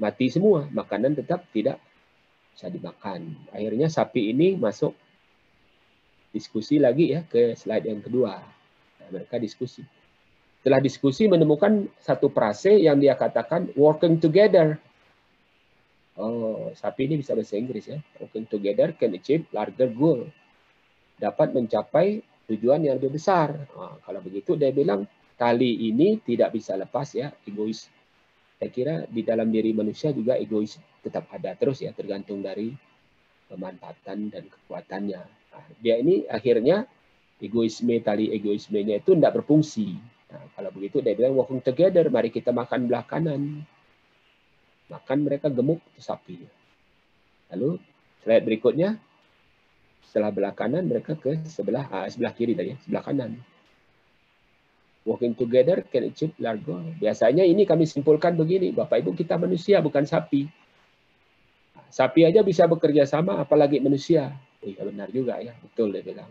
Mati 0.00 0.26
semua. 0.32 0.66
Makanan 0.72 1.14
tetap 1.14 1.46
tidak 1.54 1.78
bisa 2.54 2.66
dimakan. 2.66 3.36
Akhirnya 3.54 3.86
sapi 3.86 4.32
ini 4.34 4.58
masuk 4.58 4.96
diskusi 6.30 6.78
lagi 6.78 7.14
ya 7.14 7.26
ke 7.26 7.54
slide 7.54 7.86
yang 7.86 8.02
kedua. 8.02 8.38
Nah, 9.00 9.08
mereka 9.10 9.38
diskusi. 9.38 9.82
Setelah 10.60 10.80
diskusi 10.84 11.24
menemukan 11.24 11.88
satu 12.04 12.28
frase 12.28 12.76
yang 12.76 13.00
dia 13.00 13.16
katakan 13.16 13.72
working 13.76 14.20
together. 14.20 14.76
Oh, 16.18 16.74
sapi 16.74 17.06
ini 17.06 17.22
bisa 17.22 17.36
bahasa 17.38 17.54
Inggris 17.54 17.86
ya. 17.86 17.98
Working 18.18 18.46
together 18.50 18.94
can 18.98 19.14
achieve 19.14 19.46
larger 19.54 19.90
goal. 19.92 20.26
Dapat 21.20 21.54
mencapai 21.54 22.24
tujuan 22.50 22.82
yang 22.82 22.98
lebih 22.98 23.14
besar. 23.14 23.54
Nah, 23.76 24.00
kalau 24.02 24.20
begitu 24.24 24.58
dia 24.58 24.74
bilang 24.74 25.06
tali 25.38 25.88
ini 25.88 26.18
tidak 26.20 26.52
bisa 26.52 26.76
lepas 26.76 27.16
ya 27.16 27.32
egois 27.48 27.88
saya 28.60 28.68
kira 28.68 28.94
di 29.08 29.24
dalam 29.24 29.48
diri 29.48 29.72
manusia 29.72 30.12
juga 30.12 30.36
egois 30.36 30.76
tetap 31.00 31.32
ada 31.32 31.56
terus 31.56 31.80
ya 31.80 31.96
tergantung 31.96 32.44
dari 32.44 32.76
pemanfaatan 33.48 34.28
dan 34.28 34.44
kekuatannya. 34.52 35.20
Nah, 35.24 35.66
dia 35.80 35.96
ini 35.96 36.28
akhirnya 36.28 36.84
egoisme 37.40 37.96
tali 38.04 38.28
egoismenya 38.28 39.00
itu 39.00 39.16
tidak 39.16 39.40
berfungsi. 39.40 39.96
Nah, 40.28 40.44
kalau 40.52 40.70
begitu 40.76 41.00
dia 41.00 41.16
bilang 41.16 41.40
working 41.40 41.64
together, 41.64 42.12
mari 42.12 42.28
kita 42.28 42.52
makan 42.52 42.84
belah 42.84 43.02
kanan. 43.08 43.64
Makan 44.90 45.18
mereka 45.22 45.46
gemuk 45.46 45.78
itu 45.94 46.02
sapi. 46.02 46.42
Lalu 47.54 47.78
slide 48.26 48.44
berikutnya 48.44 48.98
setelah 50.10 50.34
belah 50.34 50.50
kanan 50.50 50.90
mereka 50.90 51.14
ke 51.14 51.38
sebelah 51.46 51.86
ah, 51.86 52.10
sebelah 52.10 52.34
kiri 52.34 52.58
tadi, 52.58 52.74
sebelah 52.82 53.06
kanan. 53.06 53.38
Working 55.06 55.38
together 55.38 55.86
can 55.86 56.10
achieve 56.10 56.34
large 56.42 56.60
goal. 56.66 56.82
Biasanya 56.98 57.46
ini 57.46 57.64
kami 57.64 57.86
simpulkan 57.86 58.36
begini, 58.36 58.74
Bapak 58.74 59.00
Ibu 59.00 59.16
kita 59.16 59.38
manusia 59.38 59.78
bukan 59.80 60.04
sapi. 60.04 60.50
Sapi 61.90 62.26
aja 62.26 62.44
bisa 62.44 62.66
bekerja 62.66 63.06
sama, 63.06 63.38
apalagi 63.40 63.80
manusia. 63.80 64.34
Iya 64.60 64.84
benar 64.84 65.08
juga 65.08 65.40
ya, 65.40 65.56
betul 65.62 65.94
dia 65.94 66.04
bilang. 66.04 66.28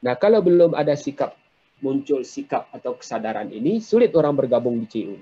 Nah 0.00 0.14
kalau 0.16 0.40
belum 0.40 0.72
ada 0.72 0.96
sikap 0.96 1.36
muncul 1.84 2.24
sikap 2.24 2.72
atau 2.72 2.96
kesadaran 2.96 3.52
ini, 3.52 3.82
sulit 3.84 4.14
orang 4.16 4.32
bergabung 4.32 4.80
di 4.80 4.86
CU. 4.88 5.16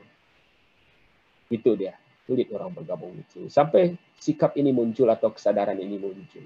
Itu 1.51 1.75
dia, 1.75 1.99
sulit 2.25 2.49
orang 2.53 2.73
bergabung 2.73 3.13
di 3.13 3.25
CU. 3.29 3.47
Sampai 3.53 3.97
sikap 4.17 4.57
ini 4.57 4.73
muncul 4.73 5.09
atau 5.13 5.33
kesadaran 5.33 5.77
ini 5.77 6.01
muncul. 6.01 6.45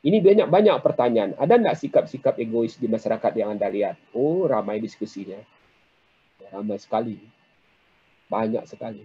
Ini 0.00 0.16
banyak 0.24 0.48
banyak 0.48 0.76
pertanyaan. 0.80 1.36
Ada 1.36 1.60
enggak 1.60 1.76
sikap-sikap 1.76 2.40
egois 2.40 2.80
di 2.80 2.88
masyarakat 2.88 3.32
yang 3.36 3.52
Anda 3.52 3.68
lihat? 3.68 4.00
Oh, 4.16 4.48
ramai 4.48 4.80
diskusinya. 4.80 5.36
Ramai 6.48 6.80
sekali. 6.80 7.20
Banyak 8.30 8.64
sekali. 8.64 9.04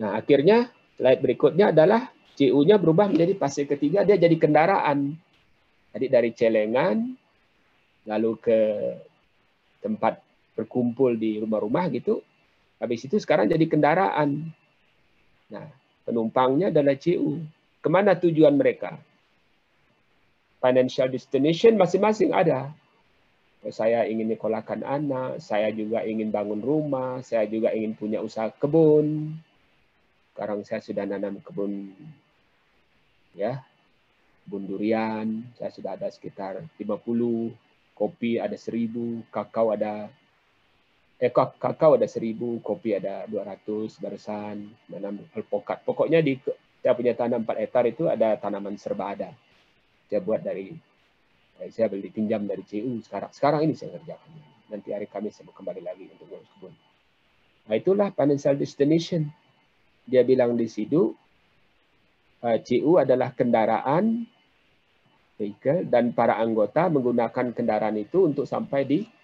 Nah, 0.00 0.16
akhirnya 0.16 0.72
slide 0.96 1.20
berikutnya 1.20 1.76
adalah 1.76 2.08
CU-nya 2.32 2.80
berubah 2.80 3.12
menjadi 3.12 3.36
fase 3.36 3.68
ketiga, 3.68 4.08
dia 4.08 4.16
jadi 4.16 4.32
kendaraan. 4.40 5.12
Jadi 5.92 6.06
dari 6.08 6.30
celengan, 6.32 7.12
lalu 8.08 8.32
ke 8.40 8.58
tempat 9.84 10.24
berkumpul 10.56 11.20
di 11.20 11.36
rumah-rumah 11.36 11.92
gitu. 11.92 12.24
Habis 12.80 13.04
itu 13.04 13.20
sekarang 13.20 13.52
jadi 13.52 13.66
kendaraan. 13.68 14.48
Nah, 15.52 15.68
penumpangnya 16.08 16.72
adalah 16.72 16.96
CU. 16.96 17.44
Ke 17.84 17.88
mana 17.92 18.16
tujuan 18.16 18.56
mereka? 18.56 18.96
financial 20.62 21.10
destination 21.10 21.74
masing-masing 21.74 22.30
ada. 22.30 22.70
Saya 23.74 24.06
ingin 24.06 24.30
nyekolahkan 24.30 24.86
anak, 24.86 25.42
saya 25.42 25.70
juga 25.74 26.06
ingin 26.06 26.30
bangun 26.30 26.62
rumah, 26.62 27.22
saya 27.22 27.46
juga 27.50 27.74
ingin 27.74 27.98
punya 27.98 28.22
usaha 28.22 28.50
kebun. 28.50 29.34
Sekarang 30.32 30.62
saya 30.66 30.82
sudah 30.82 31.04
nanam 31.06 31.38
kebun 31.42 31.94
ya, 33.38 33.62
kebun 34.46 34.66
durian, 34.66 35.46
saya 35.58 35.70
sudah 35.70 35.94
ada 35.94 36.10
sekitar 36.10 36.58
50, 36.74 37.54
kopi 37.94 38.42
ada 38.42 38.54
1000, 38.58 39.22
kakao 39.30 39.70
ada 39.74 40.10
eh 41.22 41.30
kakao 41.30 41.94
ada 41.94 42.10
1000, 42.10 42.58
kopi 42.66 42.98
ada 42.98 43.30
200 43.30 44.02
barusan, 44.02 44.66
nanam 44.90 45.22
alpokat. 45.38 45.86
Pokoknya 45.86 46.18
di 46.18 46.34
saya 46.82 46.98
punya 46.98 47.14
tanam 47.14 47.46
4 47.46 47.62
hektar 47.62 47.86
itu 47.86 48.10
ada 48.10 48.34
tanaman 48.42 48.74
serba 48.74 49.14
ada. 49.14 49.30
Saya 50.10 50.18
buat 50.18 50.42
dari 50.42 50.74
eh, 51.62 51.70
saya 51.70 51.86
beli 51.86 52.10
pinjam 52.10 52.42
dari 52.42 52.66
CU 52.66 52.98
sekarang. 53.06 53.30
Sekarang 53.30 53.62
ini 53.62 53.78
saya 53.78 54.02
kerjakan. 54.02 54.30
Nanti 54.74 54.90
hari 54.90 55.06
Kamis 55.06 55.38
saya 55.38 55.46
kembali 55.54 55.78
lagi 55.86 56.10
untuk 56.10 56.26
ngurus 56.26 56.50
kebun. 56.58 56.74
Nah 57.70 57.74
itulah 57.78 58.08
financial 58.10 58.58
destination. 58.58 59.30
Dia 60.02 60.26
bilang 60.26 60.58
di 60.58 60.66
situ 60.66 61.14
eh, 62.42 62.58
CU 62.66 62.98
adalah 62.98 63.30
kendaraan 63.30 64.26
vehicle 65.38 65.86
dan 65.86 66.10
para 66.18 66.34
anggota 66.42 66.90
menggunakan 66.90 67.54
kendaraan 67.54 67.94
itu 67.94 68.26
untuk 68.26 68.42
sampai 68.42 68.82
di 68.82 69.21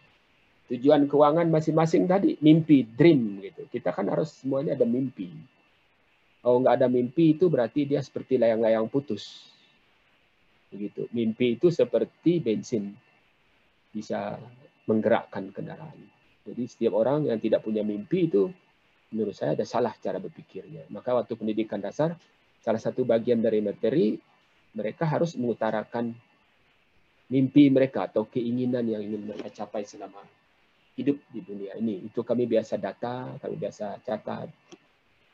tujuan 0.68 1.08
keuangan 1.08 1.48
masing-masing 1.48 2.04
tadi 2.04 2.36
mimpi 2.44 2.84
dream 2.84 3.40
gitu 3.40 3.64
kita 3.72 3.92
kan 3.92 4.08
harus 4.08 4.36
semuanya 4.36 4.76
ada 4.76 4.84
mimpi 4.84 5.32
kalau 6.44 6.60
nggak 6.64 6.74
ada 6.80 6.88
mimpi 6.88 7.34
itu 7.36 7.48
berarti 7.48 7.88
dia 7.88 8.00
seperti 8.04 8.36
layang-layang 8.36 8.86
putus 8.86 9.48
Begitu. 10.68 11.08
Mimpi 11.16 11.56
itu 11.56 11.72
seperti 11.72 12.44
bensin 12.44 12.92
bisa 13.88 14.36
menggerakkan 14.84 15.48
kendaraan. 15.52 15.96
Jadi 16.44 16.62
setiap 16.64 16.96
orang 16.96 17.28
yang 17.28 17.40
tidak 17.40 17.64
punya 17.64 17.84
mimpi 17.84 18.28
itu 18.28 18.48
menurut 19.12 19.36
saya 19.36 19.56
ada 19.56 19.64
salah 19.64 19.92
cara 19.96 20.20
berpikirnya. 20.20 20.88
Maka 20.92 21.16
waktu 21.16 21.36
pendidikan 21.36 21.80
dasar 21.80 22.16
salah 22.60 22.80
satu 22.80 23.04
bagian 23.04 23.40
dari 23.40 23.64
materi 23.64 24.16
mereka 24.76 25.08
harus 25.08 25.36
mengutarakan 25.36 26.12
mimpi 27.28 27.68
mereka 27.68 28.08
atau 28.08 28.28
keinginan 28.28 28.84
yang 28.88 29.04
ingin 29.04 29.28
mereka 29.28 29.52
capai 29.52 29.84
selama 29.84 30.20
hidup 30.98 31.16
di 31.30 31.40
dunia 31.46 31.78
ini. 31.78 32.02
Itu 32.10 32.26
kami 32.26 32.50
biasa 32.50 32.74
data, 32.74 33.38
kami 33.38 33.54
biasa 33.54 34.02
catat. 34.02 34.50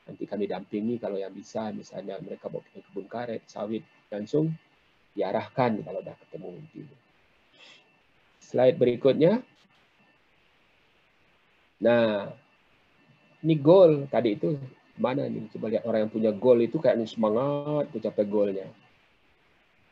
Nanti 0.04 0.28
kami 0.28 0.44
dampingi 0.44 1.00
kalau 1.00 1.16
yang 1.16 1.32
bisa, 1.32 1.72
misalnya 1.72 2.20
mereka 2.20 2.52
mau 2.52 2.60
kebun 2.60 3.08
karet, 3.08 3.40
sawit, 3.48 3.80
langsung 4.12 4.52
diarahkan 5.16 5.80
kalau 5.80 6.04
udah 6.04 6.16
ketemu. 6.28 6.60
Slide 8.44 8.76
berikutnya. 8.76 9.40
Nah, 11.80 12.28
ini 13.40 13.54
goal 13.56 14.04
tadi 14.12 14.36
itu 14.36 14.60
mana 15.00 15.24
nih? 15.24 15.48
Coba 15.56 15.72
lihat 15.72 15.88
orang 15.88 16.06
yang 16.06 16.12
punya 16.12 16.30
goal 16.36 16.60
itu 16.60 16.76
kayak 16.76 17.00
semangat 17.08 17.88
mencapai 17.88 18.24
goalnya. 18.28 18.68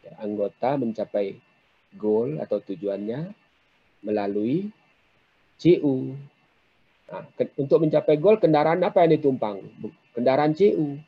Ya, 0.05 0.13
anggota 0.21 0.77
mencapai 0.77 1.41
goal 1.97 2.37
atau 2.37 2.61
tujuannya 2.61 3.33
melalui 4.03 4.69
CU. 5.63 6.19
Nah, 7.07 7.23
untuk 7.55 7.79
mencapai 7.87 8.19
goal, 8.19 8.43
kendaraan 8.43 8.83
apa 8.83 9.07
yang 9.07 9.15
ditumpang? 9.15 9.63
Kendaraan 10.11 10.59
CU. 10.59 10.99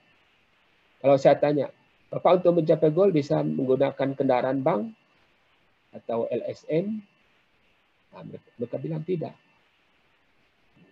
Kalau 1.03 1.17
saya 1.19 1.35
tanya, 1.35 1.75
Bapak 2.15 2.39
untuk 2.39 2.63
mencapai 2.63 2.95
goal 2.95 3.11
bisa 3.11 3.43
menggunakan 3.43 4.15
kendaraan 4.15 4.63
bank 4.63 4.95
atau 5.91 6.31
LSM? 6.31 7.03
Nah, 8.15 8.23
mereka 8.55 8.79
bilang 8.79 9.03
tidak. 9.03 9.35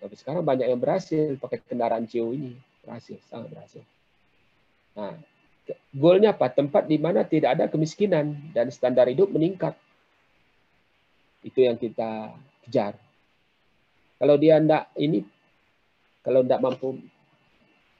Tapi 0.03 0.19
sekarang 0.19 0.43
banyak 0.43 0.67
yang 0.67 0.83
berhasil 0.83 1.39
pakai 1.39 1.63
kendaraan 1.63 2.11
CU 2.11 2.35
ini. 2.35 2.59
Berhasil, 2.83 3.23
sangat 3.31 3.55
berhasil. 3.55 3.87
Nah, 4.99 5.15
goalnya 5.95 6.35
apa? 6.35 6.51
Tempat 6.51 6.91
di 6.91 6.99
mana 6.99 7.23
tidak 7.23 7.55
ada 7.55 7.71
kemiskinan 7.71 8.35
dan 8.51 8.67
standar 8.75 9.07
hidup 9.07 9.31
meningkat. 9.31 9.79
Itu 11.47 11.63
yang 11.63 11.79
kita 11.79 12.35
kejar. 12.67 12.99
Kalau 14.23 14.39
dia 14.39 14.63
tidak 14.63 14.87
ini, 15.03 15.27
kalau 16.23 16.47
tidak 16.47 16.63
mampu 16.63 16.95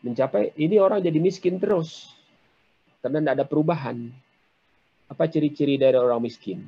mencapai, 0.07 0.55
ini 0.55 0.79
orang 0.79 1.03
jadi 1.03 1.19
miskin 1.19 1.59
terus. 1.59 2.15
Karena 3.03 3.19
tidak 3.19 3.35
ada 3.43 3.47
perubahan. 3.51 4.07
Apa 5.11 5.27
ciri-ciri 5.27 5.83
dari 5.83 5.99
orang 5.99 6.23
miskin? 6.23 6.63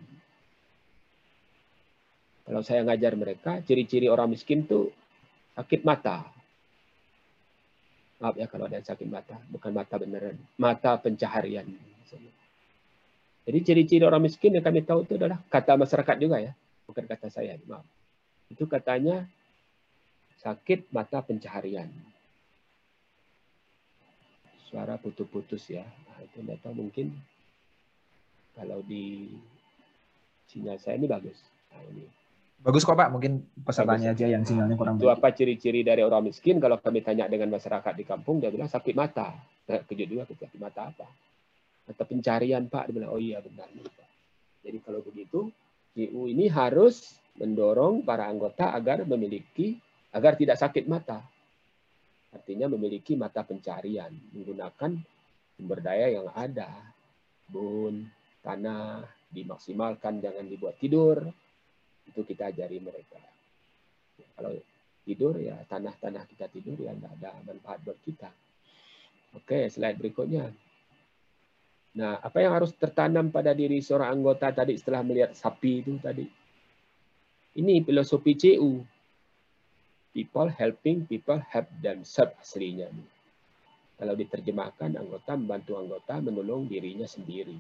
Kalau 2.43 2.67
saya 2.67 2.83
ngajar 2.83 3.15
mereka, 3.15 3.63
ciri-ciri 3.63 4.11
orang 4.11 4.35
miskin 4.35 4.67
itu 4.67 4.91
sakit 5.55 5.87
mata. 5.87 6.27
Maaf 8.19 8.35
ya 8.35 8.51
kalau 8.51 8.67
ada 8.67 8.83
sakit 8.83 9.07
mata, 9.07 9.39
bukan 9.55 9.71
mata 9.71 9.95
beneran, 10.03 10.35
mata 10.59 10.99
pencaharian. 10.99 11.71
Jadi 13.47 13.59
ciri-ciri 13.63 14.03
orang 14.03 14.27
miskin 14.27 14.59
yang 14.59 14.67
kami 14.67 14.83
tahu 14.83 15.07
itu 15.07 15.15
adalah 15.15 15.39
kata 15.47 15.79
masyarakat 15.79 16.17
juga 16.19 16.43
ya, 16.43 16.51
bukan 16.91 17.07
kata 17.07 17.31
saya. 17.31 17.55
Maaf. 17.71 17.87
Itu 18.51 18.67
katanya 18.67 19.31
sakit 20.45 20.93
mata 20.93 21.25
pencaharian. 21.25 21.89
Suara 24.69 25.01
putus-putus 25.01 25.65
ya. 25.73 25.89
Nah, 25.89 26.21
itu 26.21 26.45
tahu 26.61 26.85
mungkin 26.85 27.17
kalau 28.53 28.85
di 28.85 29.33
sinyal 30.53 30.77
saya 30.77 31.01
ini 31.01 31.09
bagus. 31.09 31.41
Nah, 31.73 31.81
ini 31.89 32.05
Bagus 32.65 32.81
kok 32.81 32.97
Pak, 32.97 33.13
mungkin 33.13 33.45
pesertanya 33.61 34.17
aja 34.17 34.25
yang 34.25 34.41
sinyalnya 34.41 34.73
kurang 34.81 34.97
Itu 34.97 35.13
apa 35.13 35.37
ciri-ciri 35.37 35.85
dari 35.85 36.01
orang 36.01 36.33
miskin? 36.33 36.57
Kalau 36.57 36.81
kami 36.81 37.05
tanya 37.05 37.29
dengan 37.29 37.53
masyarakat 37.53 37.93
di 37.93 38.09
kampung, 38.09 38.41
dia 38.41 38.49
bilang 38.49 38.73
sakit 38.73 38.97
mata. 38.97 39.37
Nah, 39.69 39.85
kejut 39.85 40.09
juga, 40.09 40.25
sakit 40.25 40.57
mata 40.57 40.89
apa? 40.89 41.05
Mata 41.85 42.03
pencarian 42.09 42.65
Pak, 42.73 42.89
dia 42.89 42.95
bilang, 42.97 43.13
oh 43.13 43.21
iya 43.21 43.45
benar. 43.45 43.69
Jadi 44.65 44.81
kalau 44.81 45.05
begitu, 45.05 45.53
GU 45.93 46.25
ini 46.25 46.49
harus 46.49 47.21
mendorong 47.37 48.01
para 48.01 48.33
anggota 48.33 48.73
agar 48.73 49.05
memiliki, 49.05 49.77
agar 50.15 50.39
tidak 50.39 50.57
sakit 50.57 50.87
mata. 50.87 51.19
Artinya 52.31 52.71
memiliki 52.71 53.19
mata 53.19 53.43
pencarian, 53.43 54.11
menggunakan 54.35 54.95
sumber 55.59 55.79
daya 55.83 56.19
yang 56.23 56.31
ada. 56.35 56.71
Bun, 57.45 58.07
tanah, 58.43 59.05
dimaksimalkan, 59.31 60.23
jangan 60.23 60.47
dibuat 60.47 60.79
tidur, 60.79 61.19
itu 62.07 62.21
kita 62.23 62.55
ajari 62.55 62.79
mereka. 62.79 63.21
Kalau 64.35 64.55
tidur 65.05 65.37
ya 65.37 65.61
tanah-tanah 65.69 66.25
kita 66.25 66.49
tidur 66.49 66.81
ya 66.81 66.97
tidak 66.97 67.13
ada 67.21 67.31
manfaat 67.45 67.79
buat 67.85 67.99
kita. 68.03 68.31
Oke, 69.35 69.67
slide 69.69 69.99
berikutnya. 69.99 70.49
Nah, 71.95 72.19
apa 72.19 72.43
yang 72.43 72.55
harus 72.55 72.75
tertanam 72.75 73.31
pada 73.31 73.55
diri 73.55 73.79
seorang 73.79 74.19
anggota 74.19 74.51
tadi 74.51 74.75
setelah 74.75 75.07
melihat 75.07 75.35
sapi 75.35 75.83
itu 75.83 75.95
tadi? 76.03 76.27
Ini 77.55 77.87
filosofi 77.87 78.35
CU. 78.35 78.83
People 80.15 80.47
helping 80.47 81.11
people 81.11 81.43
help 81.51 81.67
themselves 81.83 82.39
aslinya. 82.39 82.87
Kalau 83.99 84.15
diterjemahkan, 84.15 84.95
anggota 84.95 85.35
membantu 85.35 85.75
anggota 85.75 86.23
menolong 86.23 86.71
dirinya 86.71 87.07
sendiri. 87.07 87.59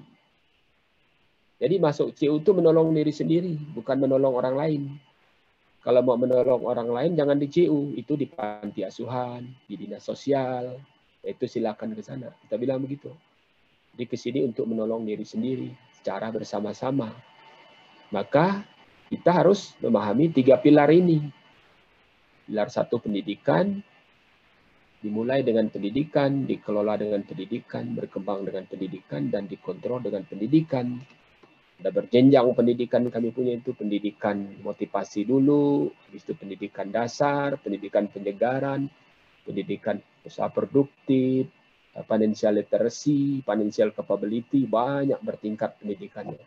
Jadi 1.58 1.74
masuk 1.78 2.14
CU 2.14 2.38
itu 2.42 2.50
menolong 2.50 2.94
diri 2.94 3.14
sendiri, 3.14 3.54
bukan 3.74 4.06
menolong 4.06 4.34
orang 4.34 4.54
lain. 4.54 4.82
Kalau 5.82 6.00
mau 6.00 6.18
menolong 6.18 6.64
orang 6.64 6.88
lain 6.90 7.12
jangan 7.14 7.38
di 7.38 7.46
CU, 7.50 7.94
itu 7.94 8.18
di 8.18 8.26
panti 8.26 8.82
asuhan, 8.82 9.44
di 9.68 9.74
dinas 9.78 10.02
sosial, 10.02 10.78
itu 11.20 11.44
silakan 11.46 11.94
ke 11.94 12.02
sana. 12.02 12.32
Kita 12.44 12.58
bilang 12.58 12.82
begitu. 12.82 13.12
Jadi 13.94 14.04
ke 14.10 14.16
sini 14.18 14.40
untuk 14.42 14.66
menolong 14.66 15.06
diri 15.06 15.22
sendiri 15.22 15.70
secara 15.94 16.32
bersama-sama. 16.34 17.14
Maka 18.10 18.66
kita 19.06 19.30
harus 19.30 19.78
memahami 19.78 20.34
tiga 20.34 20.58
pilar 20.58 20.90
ini. 20.90 21.22
Pilar 22.44 22.68
satu 22.68 23.00
pendidikan, 23.00 23.80
dimulai 25.00 25.40
dengan 25.40 25.68
pendidikan, 25.68 26.44
dikelola 26.44 26.96
dengan 27.00 27.24
pendidikan, 27.24 27.92
berkembang 27.92 28.44
dengan 28.44 28.64
pendidikan, 28.64 29.32
dan 29.32 29.44
dikontrol 29.44 30.00
dengan 30.00 30.28
pendidikan. 30.28 30.96
Ada 31.80 31.88
berjenjang 31.88 32.44
pendidikan 32.56 33.04
kami 33.08 33.32
punya 33.32 33.56
itu 33.56 33.72
pendidikan 33.72 34.60
motivasi 34.64 35.24
dulu, 35.24 35.88
habis 36.04 36.24
itu 36.24 36.32
pendidikan 36.32 36.92
dasar, 36.92 37.60
pendidikan 37.60 38.12
penyegaran, 38.12 38.88
pendidikan 39.44 40.00
usaha 40.24 40.48
produktif, 40.48 41.48
financial 42.08 42.60
literacy, 42.60 43.44
financial 43.44 43.92
capability, 43.92 44.64
banyak 44.64 45.20
bertingkat 45.20 45.76
pendidikannya. 45.80 46.40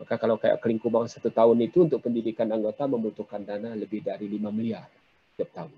Maka 0.00 0.16
kalau 0.20 0.36
kayak 0.36 0.60
Kelingkubang 0.64 1.08
satu 1.08 1.28
tahun 1.28 1.60
itu 1.64 1.88
untuk 1.88 2.00
pendidikan 2.04 2.48
anggota 2.48 2.88
membutuhkan 2.88 3.44
dana 3.44 3.76
lebih 3.76 4.00
dari 4.00 4.28
5 4.28 4.48
miliar 4.48 4.99
setiap 5.40 5.56
tahun. 5.56 5.72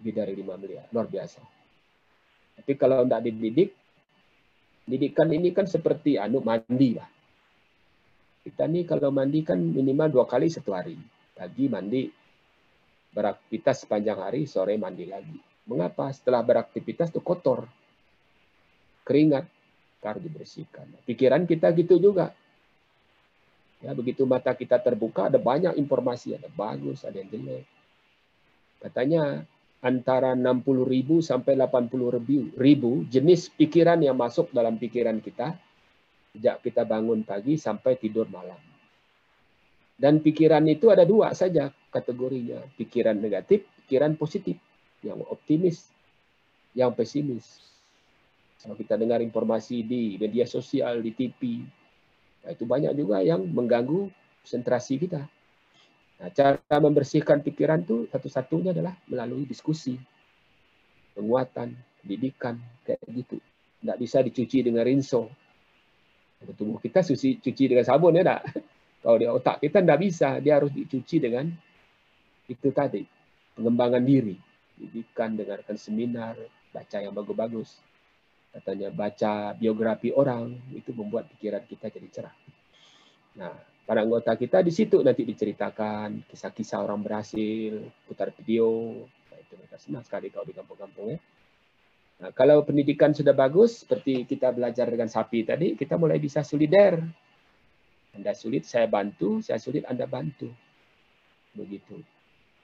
Lebih 0.00 0.12
dari 0.16 0.32
5 0.40 0.56
miliar, 0.56 0.88
luar 0.88 1.04
biasa. 1.12 1.44
Tapi 2.56 2.72
kalau 2.80 3.04
tidak 3.04 3.20
dididik, 3.28 3.76
pendidikan 4.88 5.28
ini 5.28 5.52
kan 5.52 5.68
seperti 5.68 6.16
anu 6.16 6.40
mandi 6.40 6.96
lah. 6.96 7.04
Kita 8.40 8.64
nih 8.64 8.88
kalau 8.88 9.12
mandi 9.12 9.44
kan 9.44 9.60
minimal 9.60 10.08
dua 10.08 10.24
kali 10.24 10.48
satu 10.48 10.72
hari. 10.72 10.96
Pagi 11.36 11.68
mandi, 11.68 12.08
beraktivitas 13.12 13.84
sepanjang 13.84 14.16
hari, 14.16 14.48
sore 14.48 14.80
mandi 14.80 15.04
lagi. 15.04 15.36
Mengapa? 15.68 16.08
Setelah 16.16 16.40
beraktivitas 16.40 17.12
itu 17.12 17.20
kotor. 17.20 17.68
Keringat, 19.04 19.44
harus 20.00 20.22
dibersihkan. 20.24 20.88
Pikiran 21.04 21.44
kita 21.44 21.72
gitu 21.76 22.00
juga. 22.00 22.32
Ya, 23.84 23.92
begitu 23.92 24.24
mata 24.24 24.56
kita 24.56 24.80
terbuka, 24.80 25.28
ada 25.28 25.36
banyak 25.36 25.76
informasi. 25.76 26.36
Ada 26.36 26.48
bagus, 26.52 27.04
ada 27.04 27.20
yang 27.20 27.28
jelek. 27.28 27.73
Katanya 28.84 29.48
antara 29.80 30.36
60 30.36 30.84
ribu 30.84 31.24
sampai 31.24 31.56
80 31.56 32.60
ribu, 32.60 32.90
jenis 33.08 33.48
pikiran 33.48 33.96
yang 34.04 34.12
masuk 34.20 34.52
dalam 34.52 34.76
pikiran 34.76 35.24
kita 35.24 35.56
sejak 36.36 36.60
kita 36.60 36.84
bangun 36.84 37.24
pagi 37.24 37.56
sampai 37.56 37.96
tidur 37.96 38.28
malam. 38.28 38.60
Dan 39.94 40.20
pikiran 40.20 40.66
itu 40.66 40.90
ada 40.92 41.06
dua 41.06 41.32
saja 41.32 41.70
kategorinya. 41.88 42.60
Pikiran 42.76 43.16
negatif, 43.16 43.64
pikiran 43.86 44.18
positif. 44.18 44.58
Yang 45.00 45.20
optimis, 45.30 45.78
yang 46.74 46.92
pesimis. 46.92 47.62
Kalau 48.60 48.74
kita 48.74 48.96
dengar 48.98 49.20
informasi 49.20 49.84
di 49.86 50.16
media 50.16 50.48
sosial, 50.48 51.04
di 51.04 51.12
TV, 51.12 51.60
nah 52.42 52.50
itu 52.56 52.64
banyak 52.64 52.96
juga 52.96 53.20
yang 53.20 53.44
mengganggu 53.44 54.08
konsentrasi 54.42 54.96
kita. 54.96 55.24
Nah, 56.24 56.32
cara 56.32 56.80
membersihkan 56.80 57.44
pikiran 57.44 57.84
itu 57.84 58.08
satu-satunya 58.08 58.72
adalah 58.72 58.96
melalui 59.12 59.44
diskusi, 59.44 59.92
penguatan, 61.12 61.76
pendidikan, 62.00 62.56
kayak 62.80 63.04
gitu. 63.12 63.36
Tidak 63.84 63.96
bisa 64.00 64.24
dicuci 64.24 64.64
dengan 64.64 64.88
rinso, 64.88 65.28
tubuh 66.56 66.80
kita 66.80 67.04
suci 67.04 67.44
cuci 67.44 67.76
dengan 67.76 67.84
sabun 67.84 68.16
ya 68.16 68.24
tak? 68.24 68.40
Kalau 69.04 69.20
di 69.20 69.28
otak 69.28 69.60
kita 69.60 69.84
tidak 69.84 70.00
bisa, 70.00 70.40
dia 70.40 70.56
harus 70.56 70.72
dicuci 70.72 71.20
dengan 71.20 71.44
itu 72.48 72.68
tadi 72.72 73.04
pengembangan 73.52 74.00
diri, 74.00 74.40
didikan, 74.80 75.36
dengarkan 75.36 75.76
seminar, 75.76 76.40
baca 76.72 77.04
yang 77.04 77.12
bagus-bagus. 77.12 77.84
Katanya 78.48 78.88
baca 78.88 79.52
biografi 79.52 80.08
orang 80.08 80.56
itu 80.72 80.96
membuat 80.96 81.28
pikiran 81.36 81.68
kita 81.68 81.92
jadi 81.92 82.08
cerah. 82.08 82.36
Nah, 83.36 83.73
para 83.84 84.00
anggota 84.00 84.32
kita 84.32 84.64
di 84.64 84.72
situ 84.72 85.04
nanti 85.04 85.28
diceritakan 85.28 86.24
kisah-kisah 86.28 86.80
orang 86.80 87.04
berhasil, 87.04 87.84
putar 88.08 88.32
video. 88.32 89.04
Nah, 89.04 89.38
itu 89.40 89.52
mereka 89.60 89.76
senang 89.76 90.04
sekali 90.04 90.32
kalau 90.32 90.48
di 90.48 90.56
kampung-kampung 90.56 91.06
ya. 91.12 91.18
Nah, 92.24 92.30
kalau 92.32 92.64
pendidikan 92.64 93.12
sudah 93.12 93.36
bagus, 93.36 93.84
seperti 93.84 94.24
kita 94.24 94.54
belajar 94.56 94.88
dengan 94.88 95.12
sapi 95.12 95.44
tadi, 95.44 95.76
kita 95.76 96.00
mulai 96.00 96.16
bisa 96.16 96.40
solider. 96.40 96.96
Anda 98.14 98.32
sulit, 98.32 98.64
saya 98.64 98.86
bantu, 98.86 99.42
saya 99.42 99.60
sulit, 99.60 99.84
Anda 99.84 100.06
bantu. 100.06 100.48
Begitu. 101.52 102.00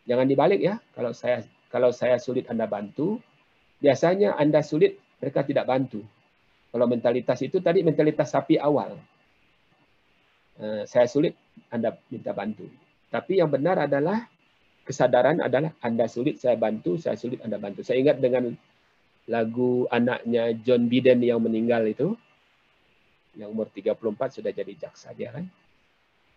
Jangan 0.07 0.25
dibalik 0.25 0.63
ya. 0.63 0.79
Kalau 0.95 1.13
saya 1.13 1.45
kalau 1.71 1.91
saya 1.91 2.17
sulit, 2.17 2.47
Anda 2.49 2.71
bantu. 2.71 3.19
Biasanya 3.83 4.39
Anda 4.39 4.63
sulit, 4.63 4.99
mereka 5.19 5.43
tidak 5.43 5.67
bantu. 5.67 6.03
Kalau 6.71 6.87
mentalitas 6.87 7.43
itu 7.43 7.59
tadi 7.59 7.83
mentalitas 7.83 8.31
sapi 8.31 8.55
awal. 8.57 8.95
Eh, 10.61 10.83
saya 10.85 11.09
sulit, 11.09 11.35
Anda 11.73 11.97
minta 12.13 12.37
bantu. 12.37 12.69
Tapi 13.11 13.41
yang 13.43 13.51
benar 13.51 13.89
adalah 13.89 14.29
kesadaran 14.87 15.43
adalah 15.43 15.75
Anda 15.83 16.07
sulit, 16.07 16.39
saya 16.39 16.55
bantu, 16.55 17.01
saya 17.01 17.17
sulit, 17.19 17.43
Anda 17.43 17.59
bantu. 17.59 17.83
Saya 17.83 17.99
ingat 18.03 18.23
dengan 18.23 18.55
lagu 19.31 19.87
anaknya 19.91 20.55
John 20.63 20.87
Biden 20.87 21.23
yang 21.23 21.43
meninggal 21.43 21.87
itu, 21.87 22.15
yang 23.39 23.55
umur 23.55 23.71
34 23.71 24.43
sudah 24.43 24.51
jadi 24.51 24.73
jaksa 24.75 25.15
dia 25.15 25.31
kan. 25.31 25.47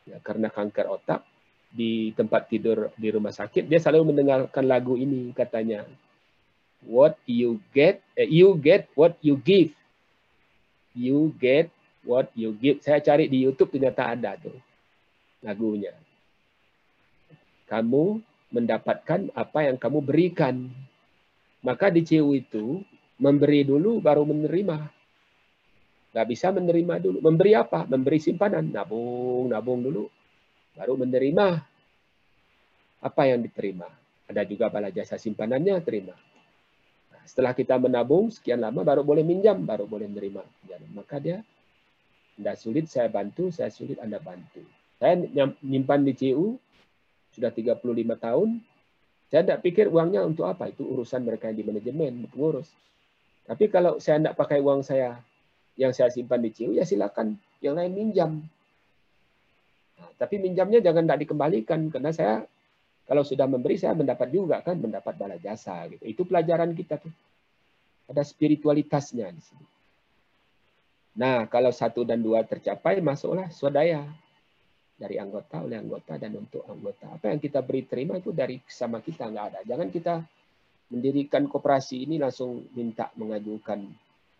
Ya, 0.03 0.19
karena 0.19 0.51
kanker 0.51 0.91
otak 0.91 1.23
di 1.73 2.13
tempat 2.13 2.51
tidur 2.51 2.93
di 2.99 3.09
rumah 3.09 3.33
sakit, 3.33 3.65
dia 3.65 3.81
selalu 3.81 4.13
mendengarkan 4.13 4.65
lagu 4.67 4.93
ini 4.99 5.33
katanya. 5.33 5.87
What 6.83 7.15
you 7.23 7.63
get, 7.71 8.03
eh, 8.19 8.27
you 8.27 8.59
get 8.59 8.91
what 8.93 9.15
you 9.23 9.39
give. 9.39 9.71
You 10.93 11.31
get 11.39 11.71
what 12.03 12.29
you 12.35 12.55
give. 12.59 12.83
Saya 12.83 12.99
cari 12.99 13.27
di 13.31 13.43
YouTube 13.43 13.73
ternyata 13.75 14.11
ada 14.11 14.35
tuh 14.39 14.55
lagunya. 15.43 15.95
Kamu 17.67 18.21
mendapatkan 18.53 19.33
apa 19.33 19.59
yang 19.65 19.79
kamu 19.79 19.99
berikan. 20.03 20.69
Maka 21.63 21.87
di 21.87 22.03
CU 22.03 22.35
itu 22.35 22.83
memberi 23.17 23.63
dulu 23.63 24.03
baru 24.03 24.27
menerima. 24.27 24.77
Nggak 26.13 26.27
bisa 26.29 26.51
menerima 26.53 26.95
dulu. 27.01 27.17
Memberi 27.23 27.51
apa? 27.55 27.87
Memberi 27.87 28.19
simpanan. 28.19 28.69
Nabung, 28.69 29.49
nabung 29.49 29.81
dulu. 29.81 30.05
Baru 30.75 30.99
menerima 30.99 31.63
apa 33.03 33.21
yang 33.27 33.41
diterima. 33.41 33.87
Ada 34.27 34.47
juga 34.47 34.71
bala 34.71 34.91
jasa 34.91 35.19
simpanannya 35.19 35.75
terima. 35.83 36.15
Nah, 37.11 37.23
setelah 37.27 37.51
kita 37.55 37.75
menabung 37.79 38.31
sekian 38.31 38.59
lama 38.63 38.83
baru 38.83 39.03
boleh 39.03 39.23
minjam, 39.23 39.59
baru 39.63 39.87
boleh 39.87 40.07
menerima. 40.07 40.43
Maka 40.95 41.17
dia 41.19 41.43
tidak 42.37 42.55
sulit 42.57 42.85
saya 42.89 43.07
bantu, 43.09 43.53
saya 43.53 43.69
sulit 43.69 44.01
Anda 44.01 44.17
bantu. 44.17 44.65
Saya 44.97 45.19
nyimpan 45.61 46.01
di 46.07 46.13
CU 46.15 46.57
sudah 47.33 47.49
35 47.53 47.81
tahun. 48.17 48.49
Saya 49.29 49.41
tidak 49.41 49.59
pikir 49.65 49.89
uangnya 49.89 50.21
untuk 50.23 50.45
apa. 50.45 50.69
Itu 50.69 50.85
urusan 50.85 51.25
mereka 51.25 51.49
yang 51.49 51.57
di 51.57 51.65
manajemen, 51.65 52.29
pengurus. 52.29 52.69
Tapi 53.43 53.67
kalau 53.67 53.99
saya 53.99 54.21
tidak 54.21 54.35
pakai 54.39 54.63
uang 54.63 54.85
saya 54.85 55.19
yang 55.75 55.91
saya 55.91 56.13
simpan 56.13 56.39
di 56.39 56.53
CIU, 56.53 56.77
ya 56.77 56.85
silakan 56.85 57.35
yang 57.59 57.75
lain 57.75 57.91
minjam. 57.91 58.31
Nah, 59.97 60.09
tapi 60.15 60.37
minjamnya 60.37 60.79
jangan 60.79 61.03
tidak 61.09 61.19
dikembalikan 61.25 61.89
karena 61.89 62.13
saya 62.13 62.45
kalau 63.03 63.25
sudah 63.25 63.49
memberi 63.49 63.75
saya 63.75 63.97
mendapat 63.97 64.31
juga 64.31 64.63
kan 64.63 64.79
mendapat 64.79 65.17
bala 65.19 65.35
jasa 65.41 65.83
gitu. 65.91 66.05
Itu 66.07 66.21
pelajaran 66.23 66.71
kita 66.71 67.01
tuh. 67.01 67.11
Ada 68.07 68.23
spiritualitasnya 68.23 69.27
di 69.31 69.41
sini. 69.41 69.72
Nah, 71.13 71.45
kalau 71.45 71.69
satu 71.69 72.01
dan 72.01 72.25
dua 72.25 72.41
tercapai, 72.41 72.97
masuklah 72.97 73.49
swadaya 73.53 74.01
dari 74.97 75.21
anggota 75.21 75.61
oleh 75.61 75.77
anggota 75.77 76.17
dan 76.17 76.33
untuk 76.37 76.65
anggota. 76.65 77.13
Apa 77.13 77.33
yang 77.33 77.41
kita 77.41 77.61
beri 77.61 77.85
terima 77.85 78.17
itu 78.17 78.33
dari 78.33 78.57
sama 78.65 78.97
kita 79.01 79.29
nggak 79.29 79.45
ada. 79.53 79.59
Jangan 79.65 79.89
kita 79.93 80.15
mendirikan 80.93 81.49
koperasi 81.49 82.05
ini 82.05 82.21
langsung 82.21 82.65
minta 82.73 83.09
mengajukan 83.17 83.83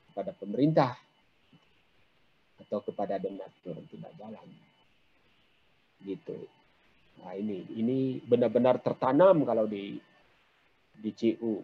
kepada 0.09 0.31
pemerintah 0.37 0.93
atau 2.61 2.79
kepada 2.85 3.17
donatur 3.17 3.77
tidak 3.89 4.13
jalan. 4.17 4.47
Gitu. 6.01 6.37
Nah 7.21 7.33
ini 7.37 7.69
ini 7.77 7.97
benar-benar 8.21 8.81
tertanam 8.81 9.45
kalau 9.45 9.69
di 9.69 9.97
di 10.93 11.11
CU 11.11 11.61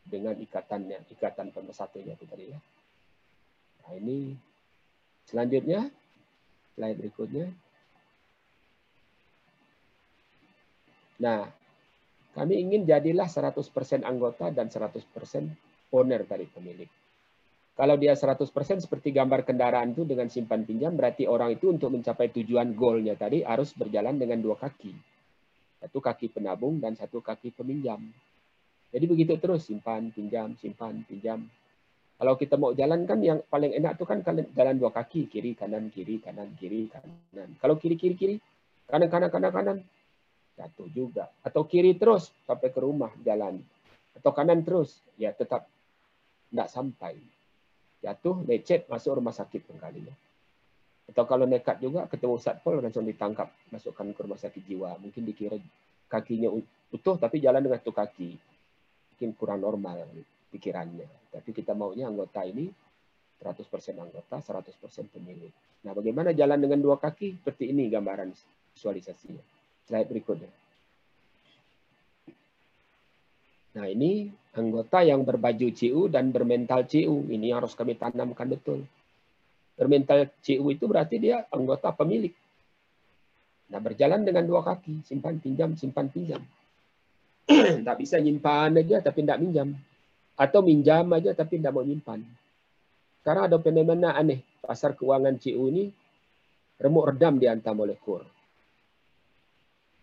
dengan 0.00 0.36
ikatannya, 0.36 1.08
ikatan 1.12 1.52
pemersatunya 1.52 2.16
itu 2.16 2.24
tadi 2.28 2.44
ya. 2.52 2.58
Nah 3.90 3.98
ini 3.98 4.38
selanjutnya 5.26 5.90
slide 6.78 6.94
berikutnya. 7.02 7.50
Nah, 11.18 11.50
kami 12.38 12.62
ingin 12.62 12.86
jadilah 12.86 13.26
100% 13.26 14.06
anggota 14.06 14.54
dan 14.54 14.70
100% 14.70 15.02
owner 15.90 16.22
dari 16.22 16.46
pemilik. 16.46 16.86
Kalau 17.74 17.98
dia 17.98 18.14
100% 18.14 18.46
seperti 18.78 19.10
gambar 19.10 19.42
kendaraan 19.42 19.90
itu 19.90 20.06
dengan 20.06 20.30
simpan 20.30 20.62
pinjam, 20.62 20.94
berarti 20.94 21.26
orang 21.26 21.58
itu 21.58 21.74
untuk 21.74 21.90
mencapai 21.90 22.30
tujuan 22.30 22.78
goalnya 22.78 23.18
tadi 23.18 23.42
harus 23.42 23.74
berjalan 23.74 24.22
dengan 24.22 24.38
dua 24.38 24.54
kaki. 24.54 24.94
Satu 25.82 25.98
kaki 25.98 26.30
penabung 26.30 26.78
dan 26.78 26.94
satu 26.94 27.18
kaki 27.18 27.50
peminjam. 27.50 27.98
Jadi 28.94 29.04
begitu 29.10 29.34
terus, 29.40 29.66
simpan, 29.66 30.14
pinjam, 30.14 30.54
simpan, 30.54 31.02
pinjam. 31.08 31.42
Kalau 32.20 32.36
kita 32.36 32.60
mau 32.60 32.76
jalan 32.76 33.08
kan 33.08 33.16
yang 33.24 33.40
paling 33.48 33.72
enak 33.80 33.96
itu 33.96 34.04
kan 34.04 34.20
jalan 34.52 34.76
dua 34.76 34.92
kaki, 34.92 35.32
kiri, 35.32 35.56
kanan, 35.56 35.88
kiri, 35.88 36.20
kanan, 36.20 36.52
kiri, 36.52 36.92
kanan. 36.92 37.56
Kalau 37.56 37.80
kiri, 37.80 37.96
kiri, 37.96 38.12
kiri, 38.12 38.36
kanan, 38.84 39.08
kanan, 39.08 39.32
kanan, 39.32 39.48
kanan, 39.48 39.78
jatuh 40.52 40.84
juga. 40.92 41.32
Atau 41.40 41.64
kiri 41.64 41.96
terus 41.96 42.28
sampai 42.44 42.68
ke 42.68 42.76
rumah 42.76 43.08
jalan. 43.24 43.64
Atau 44.12 44.36
kanan 44.36 44.60
terus, 44.60 45.00
ya 45.16 45.32
tetap 45.32 45.64
tidak 46.52 46.68
sampai 46.68 47.16
jatuh, 48.04 48.44
lecet, 48.44 48.84
masuk 48.92 49.16
rumah 49.16 49.32
sakit 49.32 49.80
kali 49.80 50.04
ya. 50.04 50.12
Atau 51.08 51.24
kalau 51.24 51.48
nekat 51.48 51.80
juga 51.80 52.04
ketemu 52.04 52.36
satpol 52.36 52.84
langsung 52.84 53.08
ditangkap, 53.08 53.48
masukkan 53.72 54.12
ke 54.12 54.20
rumah 54.20 54.36
sakit 54.36 54.60
jiwa. 54.68 54.92
Mungkin 55.00 55.24
dikira 55.24 55.56
kakinya 56.04 56.52
utuh 56.92 57.16
tapi 57.16 57.40
jalan 57.40 57.64
dengan 57.64 57.80
satu 57.80 57.96
kaki. 57.96 58.36
Mungkin 59.16 59.40
kurang 59.40 59.64
normal 59.64 60.04
pikirannya. 60.50 61.30
Tapi 61.30 61.50
kita 61.54 61.72
maunya 61.72 62.10
anggota 62.10 62.42
ini 62.44 62.68
100% 63.40 63.64
anggota, 63.96 64.36
100% 64.36 65.08
pemilik. 65.08 65.50
Nah, 65.86 65.96
bagaimana 65.96 66.36
jalan 66.36 66.60
dengan 66.60 66.84
dua 66.84 67.00
kaki? 67.00 67.40
Seperti 67.40 67.72
ini 67.72 67.88
gambaran 67.88 68.28
visualisasinya. 68.76 69.40
Slide 69.88 70.10
berikutnya. 70.12 70.52
Nah, 73.70 73.86
ini 73.86 74.28
anggota 74.52 75.00
yang 75.00 75.24
berbaju 75.24 75.72
CU 75.72 76.10
dan 76.12 76.34
bermental 76.34 76.84
CU. 76.84 77.24
Ini 77.30 77.54
harus 77.56 77.72
kami 77.72 77.96
tanamkan 77.96 78.50
betul. 78.50 78.84
Bermental 79.78 80.28
CU 80.44 80.68
itu 80.68 80.84
berarti 80.84 81.16
dia 81.16 81.48
anggota 81.48 81.88
pemilik. 81.96 82.34
Nah, 83.70 83.78
berjalan 83.78 84.26
dengan 84.26 84.44
dua 84.44 84.66
kaki, 84.66 85.06
simpan 85.06 85.38
pinjam, 85.38 85.72
simpan 85.78 86.10
pinjam. 86.10 86.42
Tidak 87.80 87.96
bisa 87.96 88.18
nyimpan 88.18 88.82
aja 88.82 88.98
tapi 89.02 89.26
tidak 89.26 89.38
minjam. 89.42 89.74
Atau 90.40 90.64
minjam 90.64 91.04
aja 91.12 91.36
tapi 91.36 91.60
tidak 91.60 91.76
mau 91.76 91.84
nyimpan. 91.84 92.24
Sekarang 93.20 93.52
ada 93.52 93.60
fenomena 93.60 94.16
aneh. 94.16 94.40
Pasar 94.64 94.96
keuangan 94.96 95.36
CU 95.36 95.68
ini 95.68 95.92
remuk 96.80 97.12
redam 97.12 97.36
diantam 97.36 97.76
oleh 97.84 98.00
KUR 98.00 98.24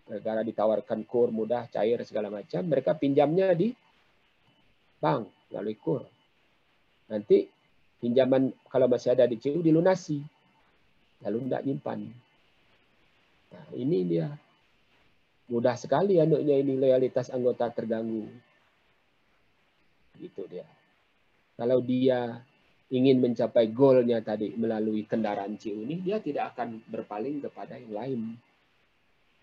negara 0.07 0.41
ditawarkan 0.43 1.03
kur 1.03 1.29
mudah, 1.29 1.67
cair 1.67 1.99
segala 2.07 2.31
macam, 2.31 2.63
mereka 2.63 2.95
pinjamnya 2.95 3.51
di 3.53 3.71
bank 4.97 5.51
melalui 5.51 5.77
kur. 5.77 6.03
Nanti 7.11 7.47
pinjaman 7.99 8.51
kalau 8.67 8.87
masih 8.87 9.15
ada 9.15 9.27
di 9.27 9.39
CU 9.39 9.59
dilunasi, 9.59 10.19
lalu 11.23 11.37
tidak 11.47 11.63
nyimpan. 11.67 11.99
Nah, 13.47 13.65
ini 13.75 13.99
dia 14.03 14.27
mudah 15.47 15.75
sekali 15.79 16.19
anaknya 16.19 16.55
ini 16.59 16.75
loyalitas 16.75 17.31
anggota 17.31 17.71
terganggu. 17.71 18.27
Gitu 20.17 20.43
dia. 20.49 20.65
Kalau 21.57 21.81
dia 21.81 22.41
ingin 22.93 23.19
mencapai 23.19 23.71
goalnya 23.73 24.23
tadi 24.23 24.55
melalui 24.55 25.03
kendaraan 25.03 25.59
CU 25.59 25.83
ini, 25.83 25.99
dia 25.99 26.21
tidak 26.23 26.55
akan 26.55 26.81
berpaling 26.87 27.43
kepada 27.43 27.75
yang 27.75 27.93
lain. 27.93 28.21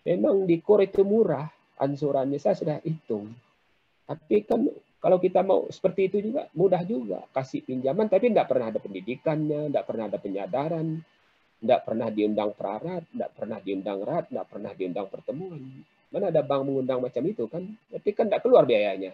Memang 0.05 0.45
di 0.45 0.61
core 0.61 0.89
itu 0.89 1.01
murah, 1.01 1.49
ansurannya 1.81 2.37
saya 2.37 2.55
sudah 2.57 2.77
hitung. 2.85 3.33
Tapi 4.05 4.45
kan 4.45 4.69
kalau 5.01 5.17
kita 5.21 5.45
mau 5.45 5.69
seperti 5.69 6.09
itu 6.09 6.17
juga 6.31 6.49
mudah 6.57 6.81
juga 6.85 7.25
kasih 7.33 7.65
pinjaman, 7.65 8.09
tapi 8.09 8.29
tidak 8.33 8.49
pernah 8.49 8.73
ada 8.73 8.79
pendidikannya, 8.81 9.69
tidak 9.69 9.85
pernah 9.85 10.05
ada 10.09 10.17
penyadaran, 10.17 10.87
tidak 11.61 11.81
pernah 11.85 12.07
diundang 12.09 12.51
prarat, 12.53 13.03
tidak 13.09 13.31
pernah 13.33 13.57
diundang 13.61 13.99
rat, 14.01 14.25
tidak 14.29 14.47
pernah 14.49 14.71
diundang 14.73 15.07
pertemuan. 15.09 15.61
Mana 16.09 16.29
ada 16.29 16.41
bank 16.45 16.61
mengundang 16.65 17.01
macam 17.01 17.23
itu 17.25 17.45
kan? 17.49 17.65
Tapi 17.89 18.09
kan 18.13 18.25
tidak 18.29 18.41
keluar 18.45 18.65
biayanya. 18.65 19.13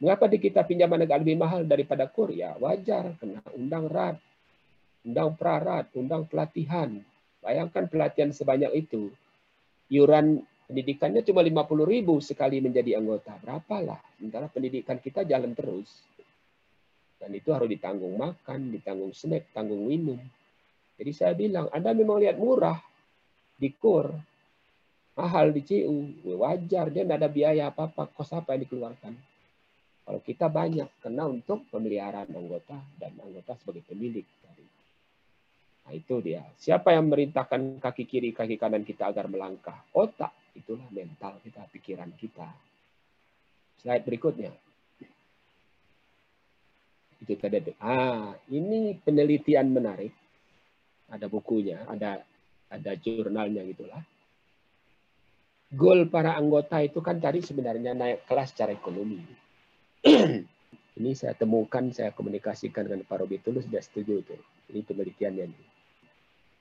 Mengapa 0.00 0.32
di 0.32 0.40
kita 0.40 0.64
pinjaman 0.64 1.04
agak 1.04 1.20
lebih 1.20 1.36
mahal 1.36 1.60
daripada 1.68 2.08
kur? 2.08 2.32
Ya 2.32 2.56
wajar, 2.56 3.12
kena 3.20 3.44
undang 3.52 3.84
rat, 3.84 4.16
undang 5.04 5.36
prarat, 5.36 5.92
undang 5.92 6.24
pelatihan. 6.24 6.96
Bayangkan 7.44 7.84
pelatihan 7.84 8.32
sebanyak 8.32 8.72
itu 8.80 9.12
iuran 9.92 10.40
pendidikannya 10.70 11.20
cuma 11.20 11.44
50 11.44 11.84
ribu 11.84 12.16
sekali 12.24 12.64
menjadi 12.64 12.96
anggota. 12.96 13.36
Berapalah. 13.44 14.00
Sementara 14.16 14.48
pendidikan 14.48 14.96
kita 14.96 15.26
jalan 15.28 15.52
terus. 15.52 15.90
Dan 17.20 17.36
itu 17.36 17.52
harus 17.52 17.68
ditanggung 17.68 18.16
makan, 18.16 18.72
ditanggung 18.72 19.12
snack, 19.12 19.52
tanggung 19.52 19.84
minum. 19.84 20.16
Jadi 20.96 21.12
saya 21.12 21.36
bilang, 21.36 21.68
Anda 21.68 21.92
memang 21.92 22.16
lihat 22.16 22.40
murah 22.40 22.80
di 23.60 23.68
KUR, 23.76 24.16
mahal 25.20 25.52
di 25.52 25.60
CU, 25.60 26.24
wajar, 26.40 26.88
dia 26.88 27.04
tidak 27.04 27.20
ada 27.20 27.28
biaya 27.28 27.68
apa-apa, 27.68 28.08
kos 28.16 28.32
apa 28.32 28.56
yang 28.56 28.64
dikeluarkan. 28.64 29.12
Kalau 30.10 30.26
kita 30.26 30.50
banyak, 30.50 30.90
karena 30.98 31.22
untuk 31.30 31.70
pemeliharaan 31.70 32.34
anggota 32.34 32.82
dan 32.98 33.14
anggota 33.22 33.54
sebagai 33.62 33.86
pemilik. 33.86 34.26
Nah, 35.86 35.94
itu 35.94 36.18
dia. 36.18 36.42
Siapa 36.58 36.90
yang 36.90 37.14
merintahkan 37.14 37.78
kaki 37.78 38.10
kiri, 38.10 38.34
kaki 38.34 38.58
kanan 38.58 38.82
kita 38.82 39.06
agar 39.06 39.30
melangkah? 39.30 39.86
Otak. 39.94 40.34
Itulah 40.58 40.90
mental 40.90 41.38
kita, 41.46 41.62
pikiran 41.70 42.10
kita. 42.18 42.42
Slide 43.78 44.02
berikutnya. 44.02 44.50
Itu 47.22 47.38
tadi. 47.38 47.70
Ah, 47.78 48.34
ini 48.50 48.98
penelitian 48.98 49.70
menarik. 49.70 50.10
Ada 51.06 51.30
bukunya, 51.30 51.86
ada 51.86 52.18
ada 52.66 52.92
jurnalnya 52.98 53.62
gitulah. 53.62 54.02
Goal 55.70 56.10
para 56.10 56.34
anggota 56.34 56.82
itu 56.82 56.98
kan 56.98 57.22
tadi 57.22 57.46
sebenarnya 57.46 57.94
naik 57.94 58.26
kelas 58.26 58.50
secara 58.50 58.74
ekonomi. 58.74 59.49
ini 60.98 61.10
saya 61.12 61.36
temukan, 61.36 61.92
saya 61.92 62.12
komunikasikan 62.16 62.88
dengan 62.88 63.04
Pak 63.04 63.16
Robi 63.20 63.36
Tulus, 63.40 63.68
dia 63.68 63.84
setuju 63.84 64.24
itu. 64.24 64.36
Ini 64.72 64.80
penelitiannya. 64.86 65.44
Ini. 65.44 65.64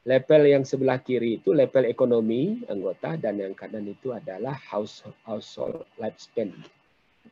Level 0.08 0.44
yang 0.48 0.64
sebelah 0.64 1.04
kiri 1.04 1.44
itu 1.44 1.52
level 1.52 1.84
ekonomi 1.84 2.64
anggota 2.72 3.20
dan 3.20 3.36
yang 3.36 3.52
kanan 3.52 3.84
itu 3.84 4.16
adalah 4.16 4.56
house, 4.56 5.04
household 5.28 5.84
lifespan. 6.00 6.56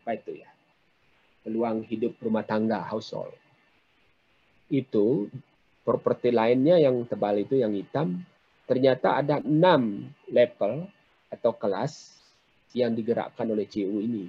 Apa 0.03 0.19
itu 0.19 0.43
ya? 0.43 0.49
Peluang 1.47 1.87
hidup 1.87 2.19
rumah 2.19 2.43
tangga 2.43 2.83
household. 2.83 3.33
Itu 4.67 5.31
properti 5.87 6.35
lainnya 6.35 6.75
yang 6.75 7.07
tebal 7.07 7.39
itu 7.39 7.55
yang 7.55 7.71
hitam 7.71 8.19
ternyata 8.67 9.23
ada 9.23 9.39
enam 9.39 10.11
level 10.27 10.91
atau 11.31 11.55
kelas 11.55 12.19
yang 12.75 12.91
digerakkan 12.91 13.47
oleh 13.47 13.63
CU 13.63 14.03
ini. 14.03 14.27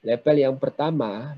Level 0.00 0.36
yang 0.40 0.56
pertama 0.56 1.36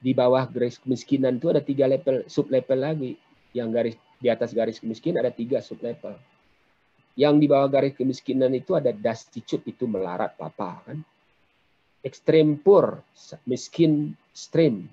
di 0.00 0.12
bawah 0.16 0.44
garis 0.48 0.80
kemiskinan 0.80 1.36
itu 1.36 1.52
ada 1.52 1.60
tiga 1.60 1.84
level 1.84 2.24
sub 2.28 2.48
level 2.48 2.80
lagi 2.80 3.12
yang 3.52 3.68
garis 3.68 3.96
di 4.20 4.28
atas 4.28 4.52
garis 4.52 4.80
kemiskinan 4.80 5.24
ada 5.24 5.32
tiga 5.32 5.64
sub 5.64 5.80
level. 5.80 6.16
Yang 7.16 7.34
di 7.40 7.46
bawah 7.48 7.68
garis 7.68 7.96
kemiskinan 7.96 8.52
itu 8.52 8.76
ada 8.76 8.92
destitute 8.92 9.64
itu 9.68 9.84
melarat 9.88 10.36
papa 10.36 10.80
kan. 10.84 11.00
Ekstrem 12.00 12.56
poor, 12.60 13.04
miskin 13.44 14.16
stream. 14.32 14.88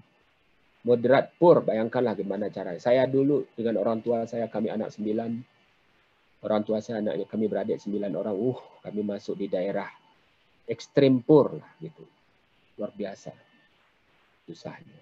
Moderat 0.83 1.35
poor, 1.39 1.63
bayangkanlah 1.63 2.15
gimana 2.15 2.51
caranya. 2.51 2.79
Saya 2.79 3.07
dulu 3.07 3.47
dengan 3.55 3.79
orang 3.79 3.99
tua 4.03 4.27
saya, 4.27 4.51
kami 4.51 4.71
anak 4.71 4.91
sembilan. 4.91 5.31
Orang 6.43 6.67
tua 6.67 6.83
saya 6.83 6.99
anaknya, 6.99 7.27
kami 7.27 7.47
beradik 7.47 7.79
sembilan 7.79 8.11
orang. 8.11 8.35
Uh, 8.35 8.59
kami 8.83 9.07
masuk 9.07 9.39
di 9.39 9.47
daerah 9.47 9.87
ekstrem 10.67 11.23
poor 11.23 11.55
lah 11.57 11.71
gitu. 11.79 12.03
Luar 12.77 12.91
biasa. 12.93 13.31
Susahnya. 14.45 14.99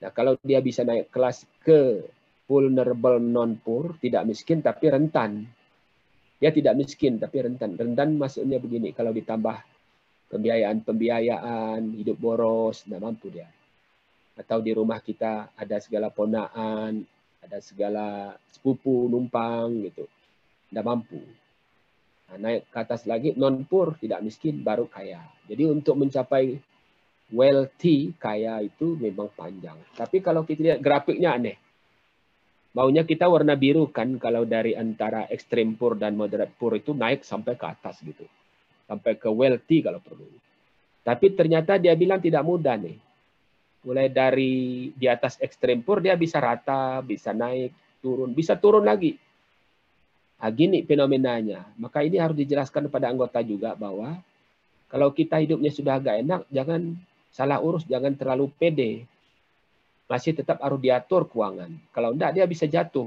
Nah 0.00 0.10
kalau 0.14 0.38
dia 0.40 0.64
bisa 0.64 0.86
naik 0.86 1.12
kelas 1.12 1.44
ke 1.60 2.06
vulnerable 2.50 3.22
non 3.22 3.60
poor, 3.60 3.94
tidak 4.00 4.26
miskin 4.26 4.64
tapi 4.64 4.90
rentan. 4.90 5.44
Dia 6.40 6.50
tidak 6.50 6.74
miskin 6.80 7.20
tapi 7.20 7.44
rentan. 7.44 7.76
Rentan 7.76 8.16
maksudnya 8.16 8.56
begini, 8.56 8.96
kalau 8.96 9.12
ditambah 9.12 9.60
pembiayaan-pembiayaan, 10.32 11.94
hidup 12.00 12.16
boros, 12.16 12.82
tidak 12.88 13.02
mampu 13.04 13.28
dia. 13.28 13.46
Atau 14.34 14.64
di 14.64 14.72
rumah 14.72 15.04
kita 15.04 15.52
ada 15.52 15.76
segala 15.84 16.08
ponaan, 16.08 17.04
ada 17.44 17.58
segala 17.60 18.32
sepupu 18.48 19.06
numpang 19.06 19.84
gitu. 19.90 20.08
Tidak 20.72 20.84
mampu. 20.86 21.20
Naik 22.38 22.70
ke 22.70 22.78
atas 22.78 23.08
lagi 23.10 23.34
non 23.34 23.66
poor 23.66 23.98
tidak 23.98 24.22
miskin 24.22 24.62
baru 24.62 24.86
kaya. 24.86 25.18
Jadi 25.50 25.66
untuk 25.66 25.98
mencapai 25.98 26.58
wealthy 27.30 28.14
kaya 28.18 28.62
itu 28.62 28.98
memang 28.98 29.30
panjang. 29.34 29.78
Tapi 29.94 30.22
kalau 30.22 30.46
kita 30.46 30.60
lihat 30.62 30.80
grafiknya 30.82 31.34
aneh. 31.34 31.56
Maunya 32.70 33.02
kita 33.02 33.26
warna 33.26 33.58
biru 33.58 33.90
kan 33.90 34.14
kalau 34.22 34.46
dari 34.46 34.78
antara 34.78 35.26
extreme 35.26 35.74
poor 35.74 35.98
dan 35.98 36.14
moderate 36.14 36.54
poor 36.54 36.78
itu 36.78 36.94
naik 36.94 37.26
sampai 37.26 37.58
ke 37.58 37.66
atas 37.66 37.98
gitu. 37.98 38.22
Sampai 38.86 39.18
ke 39.18 39.26
wealthy 39.26 39.82
kalau 39.82 39.98
perlu. 39.98 40.26
Tapi 41.02 41.34
ternyata 41.34 41.82
dia 41.82 41.98
bilang 41.98 42.22
tidak 42.22 42.46
mudah 42.46 42.78
nih. 42.78 42.94
Mulai 43.82 44.06
dari 44.12 44.86
di 44.94 45.06
atas 45.10 45.40
extreme 45.42 45.82
poor 45.82 45.98
dia 45.98 46.14
bisa 46.14 46.38
rata, 46.38 47.02
bisa 47.02 47.34
naik, 47.34 47.74
turun, 47.98 48.30
bisa 48.30 48.54
turun 48.54 48.86
lagi. 48.86 49.18
Nah, 50.40 50.50
gini 50.50 50.80
fenomenanya. 50.88 51.68
Maka 51.76 52.00
ini 52.00 52.16
harus 52.16 52.36
dijelaskan 52.40 52.88
kepada 52.88 53.12
anggota 53.12 53.44
juga 53.44 53.76
bahwa 53.76 54.16
kalau 54.88 55.12
kita 55.12 55.36
hidupnya 55.38 55.68
sudah 55.68 56.00
agak 56.00 56.24
enak, 56.24 56.40
jangan 56.48 56.96
salah 57.30 57.60
urus, 57.60 57.84
jangan 57.84 58.16
terlalu 58.16 58.48
pede 58.56 59.04
masih 60.10 60.34
tetap 60.34 60.58
harus 60.58 60.82
diatur 60.82 61.30
keuangan. 61.30 61.70
Kalau 61.94 62.10
enggak 62.10 62.34
dia 62.34 62.44
bisa 62.50 62.66
jatuh. 62.66 63.06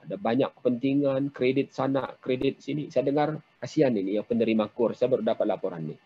Ada 0.00 0.16
banyak 0.16 0.48
kepentingan, 0.56 1.28
kredit 1.28 1.76
sana, 1.76 2.16
kredit 2.24 2.64
sini. 2.64 2.88
Saya 2.88 3.04
dengar 3.12 3.36
kasihan 3.60 3.92
ini 3.92 4.16
yang 4.16 4.24
penerima 4.24 4.72
kur. 4.72 4.96
Saya 4.96 5.12
baru 5.12 5.20
dapat 5.20 5.44
laporan 5.44 5.84
ini. 5.84 5.96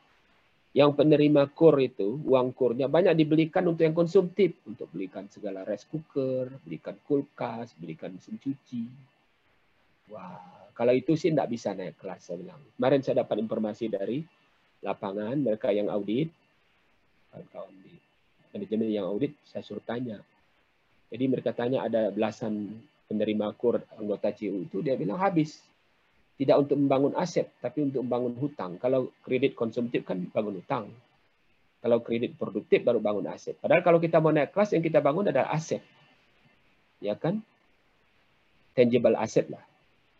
Yang 0.74 0.98
penerima 0.98 1.46
kur 1.54 1.78
itu, 1.78 2.18
uang 2.26 2.50
kurnya 2.50 2.90
banyak 2.90 3.14
dibelikan 3.14 3.62
untuk 3.70 3.86
yang 3.86 3.94
konsumtif. 3.94 4.58
Untuk 4.66 4.90
belikan 4.90 5.30
segala 5.30 5.62
rice 5.62 5.86
cooker, 5.86 6.50
belikan 6.66 6.98
kulkas, 7.06 7.78
belikan 7.78 8.18
mesin 8.18 8.34
cuci. 8.42 9.13
Wah, 10.12 10.68
kalau 10.76 10.92
itu 10.92 11.14
sih 11.14 11.30
enggak 11.32 11.48
bisa 11.48 11.72
naik 11.72 11.96
kelas, 12.02 12.28
saya 12.28 12.36
bilang. 12.42 12.60
Kemarin 12.76 13.00
saya 13.00 13.22
dapat 13.24 13.36
informasi 13.40 13.88
dari 13.88 14.20
lapangan, 14.84 15.38
mereka 15.40 15.72
yang 15.72 15.88
audit, 15.88 16.28
kawan-kawan 17.32 17.72
di 17.80 17.94
manajemen 18.52 18.90
yang 18.90 19.06
audit 19.08 19.32
saya 19.46 19.62
suruh 19.64 19.82
tanya. 19.86 20.20
Jadi 21.08 21.24
mereka 21.30 21.54
tanya 21.54 21.86
ada 21.86 22.10
belasan 22.10 22.74
penerima 23.06 23.54
kur 23.54 23.80
anggota 23.94 24.34
CU 24.34 24.66
itu 24.66 24.82
dia 24.82 24.98
bilang 24.98 25.16
habis. 25.22 25.62
Tidak 26.34 26.58
untuk 26.58 26.74
membangun 26.74 27.14
aset, 27.14 27.46
tapi 27.62 27.86
untuk 27.86 28.02
membangun 28.02 28.34
hutang. 28.34 28.74
Kalau 28.82 29.14
kredit 29.22 29.54
konsumtif 29.54 30.02
kan 30.02 30.18
bangun 30.34 30.58
hutang. 30.58 30.90
Kalau 31.78 32.02
kredit 32.02 32.34
produktif 32.34 32.82
baru 32.82 32.98
bangun 32.98 33.30
aset. 33.30 33.54
Padahal 33.62 33.86
kalau 33.86 34.02
kita 34.02 34.18
mau 34.18 34.34
naik 34.34 34.50
kelas 34.50 34.74
yang 34.74 34.82
kita 34.82 34.98
bangun 34.98 35.30
adalah 35.30 35.54
aset. 35.54 35.78
Ya 36.98 37.14
kan? 37.14 37.38
Tangible 38.74 39.14
aset 39.14 39.46
lah 39.46 39.62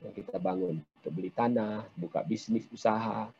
yang 0.04 0.14
kita 0.14 0.36
bangun. 0.38 0.76
Untuk 0.78 1.12
beli 1.12 1.32
tanah, 1.32 1.88
buka 1.96 2.20
bisnis, 2.22 2.68
usaha. 2.68 3.32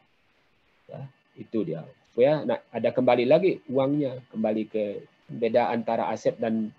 Ya, 0.89 1.01
itu 1.37 1.65
dia 1.65 1.85
supaya 2.15 2.47
nak 2.47 2.63
ada 2.71 2.95
kembali 2.95 3.27
lagi 3.27 3.59
uangnya 3.67 4.23
kembali 4.31 4.63
ke 4.71 5.03
beda 5.27 5.75
antara 5.75 6.07
aset 6.15 6.39
dan 6.39 6.71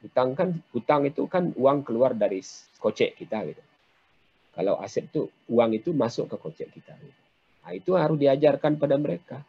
hutang 0.00 0.32
kan 0.32 0.48
hutang 0.72 1.04
itu 1.04 1.28
kan 1.28 1.52
uang 1.52 1.84
keluar 1.84 2.16
dari 2.16 2.40
kocek 2.80 3.20
kita 3.20 3.52
gitu. 3.52 3.60
Kalau 4.56 4.80
aset 4.80 5.12
itu 5.12 5.28
uang 5.52 5.76
itu 5.76 5.92
masuk 5.92 6.32
ke 6.32 6.36
kocek 6.40 6.68
kita. 6.72 6.96
Gitu. 6.96 7.20
Nah, 7.62 7.72
itu 7.76 7.92
harus 8.00 8.16
diajarkan 8.16 8.80
pada 8.80 8.96
mereka. 8.96 9.44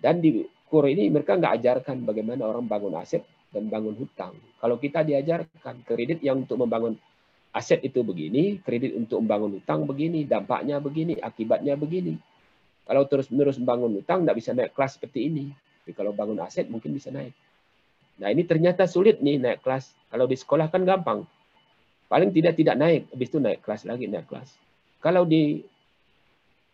Dan 0.00 0.24
di 0.24 0.40
kur 0.72 0.88
ini 0.88 1.12
mereka 1.12 1.36
nggak 1.36 1.54
ajarkan 1.60 2.08
bagaimana 2.08 2.48
orang 2.48 2.64
bangun 2.64 2.96
aset 2.96 3.28
dan 3.52 3.68
bangun 3.68 3.92
hutang. 3.92 4.32
Kalau 4.56 4.80
kita 4.80 5.04
diajarkan 5.04 5.84
kredit 5.84 6.24
yang 6.24 6.48
untuk 6.48 6.64
membangun 6.64 6.96
aset 7.56 7.80
itu 7.80 8.04
begini, 8.04 8.60
kredit 8.60 8.92
untuk 8.92 9.24
membangun 9.24 9.56
hutang 9.56 9.88
begini, 9.88 10.28
dampaknya 10.28 10.76
begini, 10.76 11.16
akibatnya 11.16 11.72
begini. 11.72 12.20
Kalau 12.84 13.08
terus-menerus 13.08 13.56
membangun 13.56 13.96
utang, 13.98 14.22
tidak 14.22 14.36
bisa 14.36 14.52
naik 14.52 14.76
kelas 14.76 15.00
seperti 15.00 15.32
ini. 15.32 15.48
Tapi 15.82 15.96
kalau 15.96 16.12
bangun 16.12 16.36
aset, 16.44 16.68
mungkin 16.68 16.92
bisa 16.92 17.08
naik. 17.08 17.32
Nah 18.20 18.28
ini 18.28 18.44
ternyata 18.44 18.84
sulit 18.84 19.24
nih 19.24 19.40
naik 19.40 19.64
kelas. 19.64 19.96
Kalau 20.12 20.28
di 20.28 20.36
sekolah 20.36 20.68
kan 20.68 20.84
gampang. 20.84 21.24
Paling 22.06 22.30
tidak 22.30 22.54
tidak 22.54 22.76
naik, 22.78 23.02
habis 23.10 23.28
itu 23.32 23.38
naik 23.42 23.64
kelas 23.64 23.82
lagi, 23.82 24.06
naik 24.06 24.30
kelas. 24.30 24.54
Kalau 25.02 25.26
di 25.26 25.58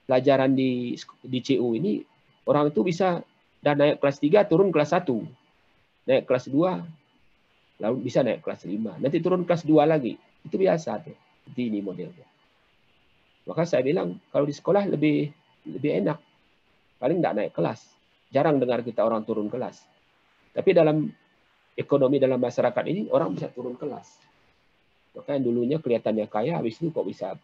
pelajaran 0.05 0.53
di 0.53 0.93
di 1.25 1.39
CU 1.41 1.73
ini, 1.73 2.05
orang 2.45 2.69
itu 2.69 2.85
bisa 2.85 3.25
dan 3.63 3.79
naik 3.79 4.03
kelas 4.03 4.19
3, 4.19 4.51
turun 4.51 4.69
kelas 4.75 4.91
1. 4.93 5.09
Naik 6.11 6.27
kelas 6.27 6.51
2, 6.51 7.81
lalu 7.81 7.97
bisa 8.03 8.21
naik 8.21 8.43
kelas 8.43 8.67
5. 8.67 8.99
Nanti 8.99 9.19
turun 9.23 9.47
kelas 9.47 9.63
2 9.65 9.87
lagi. 9.87 10.19
Itu 10.47 10.57
biasa 10.59 11.03
tuh. 11.03 11.17
Ini 11.53 11.83
modelnya. 11.83 12.27
Maka 13.47 13.67
saya 13.67 13.83
bilang, 13.83 14.23
kalau 14.31 14.47
di 14.47 14.55
sekolah 14.55 14.87
lebih 14.87 15.31
lebih 15.67 16.03
enak. 16.03 16.19
Paling 16.99 17.19
tidak 17.19 17.35
naik 17.35 17.53
kelas. 17.55 17.81
Jarang 18.31 18.63
dengar 18.63 18.83
kita 18.87 19.03
orang 19.03 19.27
turun 19.27 19.51
kelas. 19.51 19.83
Tapi 20.55 20.71
dalam 20.71 21.11
ekonomi 21.75 22.23
dalam 22.23 22.39
masyarakat 22.39 22.85
ini 22.87 23.11
orang 23.11 23.35
bisa 23.35 23.51
turun 23.51 23.75
kelas. 23.75 24.23
Maka 25.13 25.37
yang 25.37 25.45
dulunya 25.45 25.79
kelihatannya 25.83 26.27
kaya, 26.31 26.57
habis 26.57 26.81
itu 26.81 26.89
kok 26.89 27.05
bisa 27.05 27.37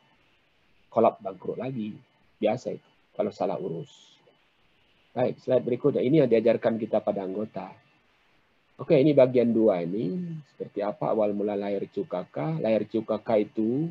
kolap 0.88 1.20
bangkrut 1.20 1.60
lagi. 1.60 1.92
Biasa 2.38 2.72
itu 2.72 2.88
kalau 3.12 3.34
salah 3.34 3.58
urus. 3.58 3.90
Baik, 5.12 5.42
slide 5.42 5.66
berikutnya. 5.66 6.00
Ini 6.06 6.24
yang 6.24 6.30
diajarkan 6.30 6.78
kita 6.78 7.02
pada 7.02 7.26
anggota. 7.26 7.74
Oke, 8.78 8.94
ini 8.94 9.10
bagian 9.10 9.50
dua 9.50 9.82
ini. 9.82 10.14
Seperti 10.54 10.86
apa 10.86 11.10
awal 11.10 11.34
mula 11.34 11.58
lahir 11.58 11.82
Cukaka. 11.90 12.62
Lahir 12.62 12.86
Cukaka 12.86 13.34
itu 13.34 13.90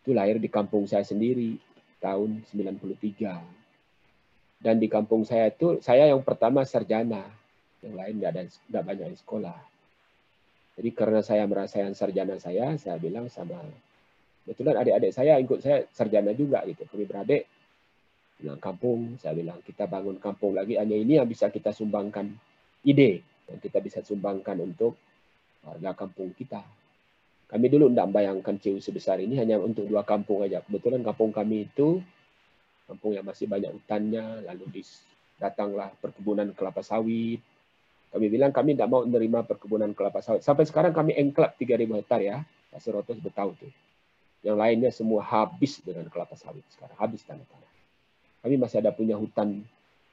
itu 0.00 0.10
lahir 0.14 0.38
di 0.38 0.46
kampung 0.46 0.86
saya 0.86 1.02
sendiri 1.02 1.58
tahun 1.98 2.46
93. 2.54 4.62
Dan 4.62 4.78
di 4.78 4.86
kampung 4.86 5.26
saya 5.26 5.50
itu 5.50 5.82
saya 5.82 6.06
yang 6.06 6.22
pertama 6.22 6.62
sarjana, 6.62 7.34
yang 7.82 7.98
lain 7.98 8.22
nggak 8.22 8.30
ada 8.30 8.42
nggak 8.46 8.84
banyak 8.86 9.06
di 9.10 9.18
sekolah. 9.18 9.58
Jadi 10.78 10.90
karena 10.94 11.20
saya 11.26 11.42
merasa 11.50 11.82
yang 11.82 11.94
sarjana 11.98 12.38
saya, 12.38 12.78
saya 12.78 12.94
bilang 12.94 13.26
sama 13.26 13.58
betulan 14.46 14.80
adik-adik 14.80 15.12
saya 15.12 15.36
ikut 15.42 15.66
saya 15.66 15.82
sarjana 15.90 16.30
juga 16.30 16.62
gitu. 16.62 16.86
Kami 16.86 17.10
beradik 17.10 17.42
bilang 18.38 18.62
kampung, 18.62 19.18
saya 19.18 19.34
bilang 19.34 19.58
kita 19.66 19.90
bangun 19.90 20.22
kampung 20.22 20.54
lagi. 20.54 20.78
Hanya 20.78 20.94
ini 20.94 21.18
yang 21.18 21.26
bisa 21.26 21.50
kita 21.50 21.74
sumbangkan 21.74 22.30
ide 22.86 23.29
yang 23.50 23.58
kita 23.58 23.82
bisa 23.82 23.98
sumbangkan 24.06 24.56
untuk 24.62 24.94
warga 25.66 25.92
kampung 25.92 26.30
kita. 26.32 26.62
Kami 27.50 27.66
dulu 27.66 27.90
tidak 27.90 28.08
bayangkan 28.14 28.54
CU 28.62 28.78
sebesar 28.78 29.18
ini 29.18 29.34
hanya 29.34 29.58
untuk 29.58 29.90
dua 29.90 30.06
kampung 30.06 30.46
aja. 30.46 30.62
Kebetulan 30.62 31.02
kampung 31.02 31.34
kami 31.34 31.66
itu 31.66 31.98
kampung 32.86 33.18
yang 33.18 33.26
masih 33.26 33.50
banyak 33.50 33.74
hutannya, 33.74 34.46
lalu 34.46 34.86
datanglah 35.38 35.90
perkebunan 35.98 36.54
kelapa 36.54 36.86
sawit. 36.86 37.42
Kami 38.10 38.26
bilang 38.26 38.54
kami 38.54 38.74
tidak 38.78 38.90
mau 38.90 39.02
menerima 39.02 39.46
perkebunan 39.46 39.90
kelapa 39.98 40.22
sawit. 40.22 40.46
Sampai 40.46 40.66
sekarang 40.66 40.94
kami 40.94 41.14
engklap 41.18 41.58
3.000 41.58 41.90
hektar 41.98 42.22
ya. 42.22 42.42
Pak 42.70 42.78
Suroto 42.78 43.18
tahu 43.18 43.50
tuh. 43.58 43.72
Yang 44.46 44.56
lainnya 44.56 44.90
semua 44.94 45.26
habis 45.26 45.82
dengan 45.82 46.06
kelapa 46.06 46.38
sawit 46.38 46.62
sekarang. 46.70 46.94
Habis 46.98 47.26
tanah-tanah. 47.26 47.70
Kami 48.46 48.54
masih 48.56 48.78
ada 48.78 48.94
punya 48.94 49.18
hutan 49.18 49.62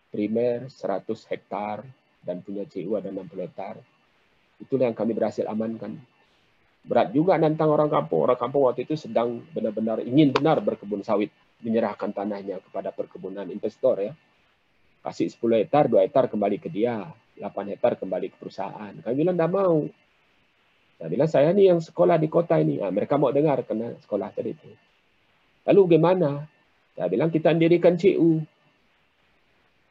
primer 0.09 0.69
100 0.73 1.05
hektar 1.29 1.85
dan 2.27 2.43
punya 2.43 2.67
CU 2.67 2.99
ada 2.99 3.07
60 3.07 3.47
hektar. 3.47 3.79
Itulah 4.59 4.91
yang 4.91 4.97
kami 4.97 5.15
berhasil 5.15 5.47
amankan 5.47 5.95
berat 6.87 7.11
juga 7.11 7.35
nantang 7.35 7.69
orang 7.69 7.91
kampung. 7.91 8.23
Orang 8.31 8.39
kampung 8.39 8.63
waktu 8.65 8.87
itu 8.87 8.95
sedang 8.95 9.43
benar-benar 9.51 9.99
ingin 10.01 10.31
benar 10.31 10.63
berkebun 10.63 11.03
sawit, 11.03 11.29
menyerahkan 11.59 12.15
tanahnya 12.15 12.63
kepada 12.63 12.95
perkebunan 12.95 13.45
investor 13.51 13.99
ya. 13.99 14.15
Kasih 15.03 15.29
10 15.29 15.67
hektar, 15.67 15.91
2 15.91 16.07
hektar 16.07 16.31
kembali 16.31 16.57
ke 16.57 16.71
dia, 16.71 17.03
8 17.37 17.75
hektar 17.75 17.99
kembali 17.99 18.33
ke 18.33 18.35
perusahaan. 18.39 18.95
Kami 19.03 19.13
bilang 19.13 19.35
tidak 19.35 19.51
mau. 19.51 19.83
Saya 20.97 21.07
bilang 21.13 21.29
saya 21.29 21.53
nih 21.53 21.75
yang 21.75 21.79
sekolah 21.83 22.17
di 22.17 22.25
kota 22.25 22.57
ini. 22.57 22.81
Nah, 22.81 22.89
mereka 22.89 23.21
mau 23.21 23.29
dengar 23.29 23.61
karena 23.67 23.93
sekolah 24.01 24.33
tadi 24.33 24.57
itu. 24.57 24.69
Lalu 25.69 25.99
gimana? 25.99 26.41
Saya 26.97 27.07
bilang 27.11 27.29
kita 27.29 27.53
mendirikan 27.53 27.93
CU. 27.93 28.41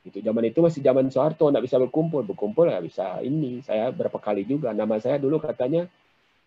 Itu 0.07 0.23
zaman 0.23 0.47
itu 0.47 0.63
masih 0.63 0.87
zaman 0.87 1.11
Soeharto, 1.11 1.51
tidak 1.51 1.67
bisa 1.67 1.83
berkumpul. 1.83 2.23
Berkumpul 2.23 2.71
nggak 2.71 2.87
bisa 2.87 3.19
ini. 3.27 3.59
Saya 3.67 3.91
berapa 3.91 4.23
kali 4.23 4.47
juga. 4.47 4.71
Nama 4.71 5.03
saya 5.03 5.19
dulu 5.19 5.43
katanya 5.43 5.91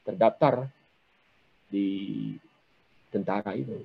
terdaftar 0.07 0.71
di 1.67 2.31
tentara 3.11 3.51
itu. 3.59 3.75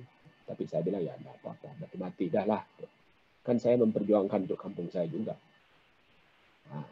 Tapi 0.47 0.63
saya 0.71 0.79
bilang 0.79 1.03
ya 1.03 1.11
enggak 1.19 1.35
apa-apa, 1.43 1.69
mati 1.75 1.97
mati 1.99 2.25
dah 2.31 2.45
lah. 2.47 2.63
Kan 3.43 3.59
saya 3.59 3.75
memperjuangkan 3.83 4.47
untuk 4.47 4.57
kampung 4.57 4.87
saya 4.87 5.11
juga. 5.11 5.35
Nah, 6.71 6.87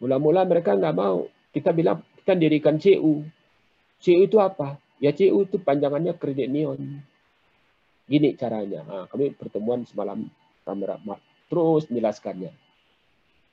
mula-mula 0.00 0.48
mereka 0.48 0.72
nggak 0.72 0.96
mau. 0.96 1.28
Kita 1.52 1.76
bilang 1.76 2.00
kita 2.24 2.32
dirikan 2.32 2.80
CU. 2.80 3.28
CU 4.00 4.20
itu 4.24 4.40
apa? 4.40 4.80
Ya 5.02 5.12
CU 5.12 5.44
itu 5.44 5.60
panjangannya 5.60 6.16
kredit 6.16 6.48
neon. 6.48 6.80
Gini 8.08 8.34
caranya. 8.40 8.80
Nah, 8.88 9.04
kami 9.10 9.36
pertemuan 9.36 9.84
semalam 9.84 10.24
terus 11.52 11.84
menjelaskannya. 11.92 12.48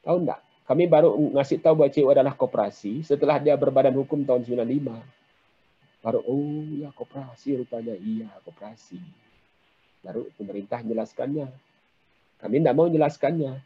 Tahu 0.07 0.17
enggak? 0.23 0.39
Kami 0.63 0.87
baru 0.87 1.11
ngasih 1.35 1.59
tahu 1.59 1.83
bahwa 1.83 1.91
CU 1.91 2.07
adalah 2.07 2.31
koperasi 2.31 3.03
setelah 3.03 3.35
dia 3.43 3.59
berbadan 3.59 3.91
hukum 3.99 4.23
tahun 4.23 4.47
95. 4.47 4.95
Baru, 5.99 6.23
oh 6.23 6.63
ya 6.79 6.95
koperasi 6.95 7.59
rupanya. 7.59 7.99
Iya, 7.99 8.31
koperasi. 8.47 8.95
Baru 9.99 10.31
pemerintah 10.39 10.79
menjelaskannya. 10.79 11.51
Kami 12.39 12.55
tidak 12.63 12.75
mau 12.79 12.87
menjelaskannya. 12.87 13.59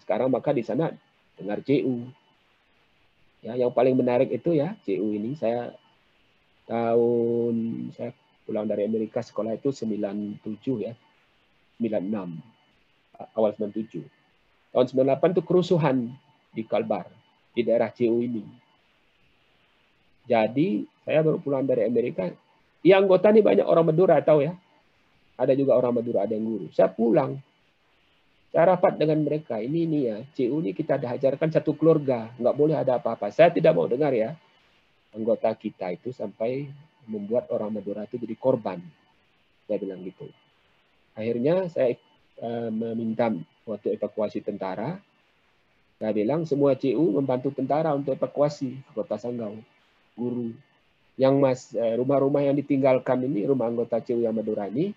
Sekarang 0.00 0.32
maka 0.32 0.56
di 0.56 0.64
sana 0.64 0.88
dengar 1.36 1.60
CU. 1.60 2.08
Ya, 3.44 3.60
yang 3.60 3.68
paling 3.76 3.92
menarik 3.92 4.32
itu 4.32 4.56
ya 4.56 4.72
CU 4.88 5.12
ini 5.12 5.36
saya 5.36 5.76
tahun 6.64 7.90
saya 7.92 8.16
pulang 8.48 8.64
dari 8.64 8.88
Amerika 8.88 9.20
sekolah 9.20 9.60
itu 9.60 9.68
97 9.68 10.40
ya. 10.80 10.96
96 11.76 12.55
awal 13.34 13.52
97. 13.56 14.04
Tahun 14.72 14.86
98 14.92 15.34
itu 15.36 15.42
kerusuhan 15.42 15.96
di 16.52 16.62
Kalbar, 16.64 17.08
di 17.56 17.64
daerah 17.64 17.88
CU 17.92 18.20
ini. 18.20 18.44
Jadi 20.26 20.84
saya 21.06 21.22
baru 21.22 21.38
pulang 21.38 21.64
dari 21.64 21.86
Amerika. 21.86 22.28
Yang 22.82 22.98
anggota 23.06 23.26
ini 23.32 23.40
banyak 23.42 23.66
orang 23.66 23.84
Madura, 23.88 24.18
tahu 24.20 24.44
ya? 24.46 24.52
Ada 25.36 25.52
juga 25.52 25.76
orang 25.76 26.02
Madura, 26.02 26.24
ada 26.26 26.34
yang 26.34 26.44
guru. 26.44 26.66
Saya 26.74 26.90
pulang. 26.90 27.38
Saya 28.50 28.72
rapat 28.72 28.96
dengan 28.96 29.20
mereka. 29.20 29.60
Ini 29.60 29.78
ini 29.84 29.98
ya, 30.08 30.18
CU 30.32 30.64
ini 30.64 30.72
kita 30.72 30.96
diajarkan 30.96 31.52
satu 31.52 31.76
keluarga. 31.76 32.32
Nggak 32.40 32.56
boleh 32.56 32.76
ada 32.78 32.96
apa-apa. 32.96 33.28
Saya 33.28 33.52
tidak 33.52 33.76
mau 33.76 33.84
dengar 33.84 34.16
ya. 34.16 34.32
Anggota 35.12 35.52
kita 35.56 35.92
itu 35.92 36.12
sampai 36.12 36.68
membuat 37.06 37.48
orang 37.52 37.72
Madura 37.76 38.04
itu 38.04 38.18
jadi 38.18 38.34
korban. 38.36 38.80
Saya 39.66 39.78
bilang 39.82 40.02
gitu. 40.02 40.26
Akhirnya 41.16 41.68
saya 41.72 41.96
uh, 42.40 42.70
meminta 42.72 43.32
waktu 43.66 43.96
evakuasi 43.96 44.44
tentara, 44.44 45.00
saya 45.96 46.12
bilang 46.12 46.44
semua 46.44 46.76
CU 46.76 47.16
membantu 47.16 47.48
tentara 47.56 47.96
untuk 47.96 48.20
evakuasi 48.20 48.76
kota 48.92 49.16
Sanggau. 49.16 49.56
Guru. 50.16 50.52
Yang 51.16 51.34
mas 51.40 51.60
eh, 51.72 51.96
rumah-rumah 51.96 52.44
yang 52.44 52.52
ditinggalkan 52.52 53.24
ini, 53.24 53.48
rumah 53.48 53.72
anggota 53.72 54.04
CU 54.04 54.20
yang 54.20 54.36
Madura 54.36 54.68
ini, 54.68 54.92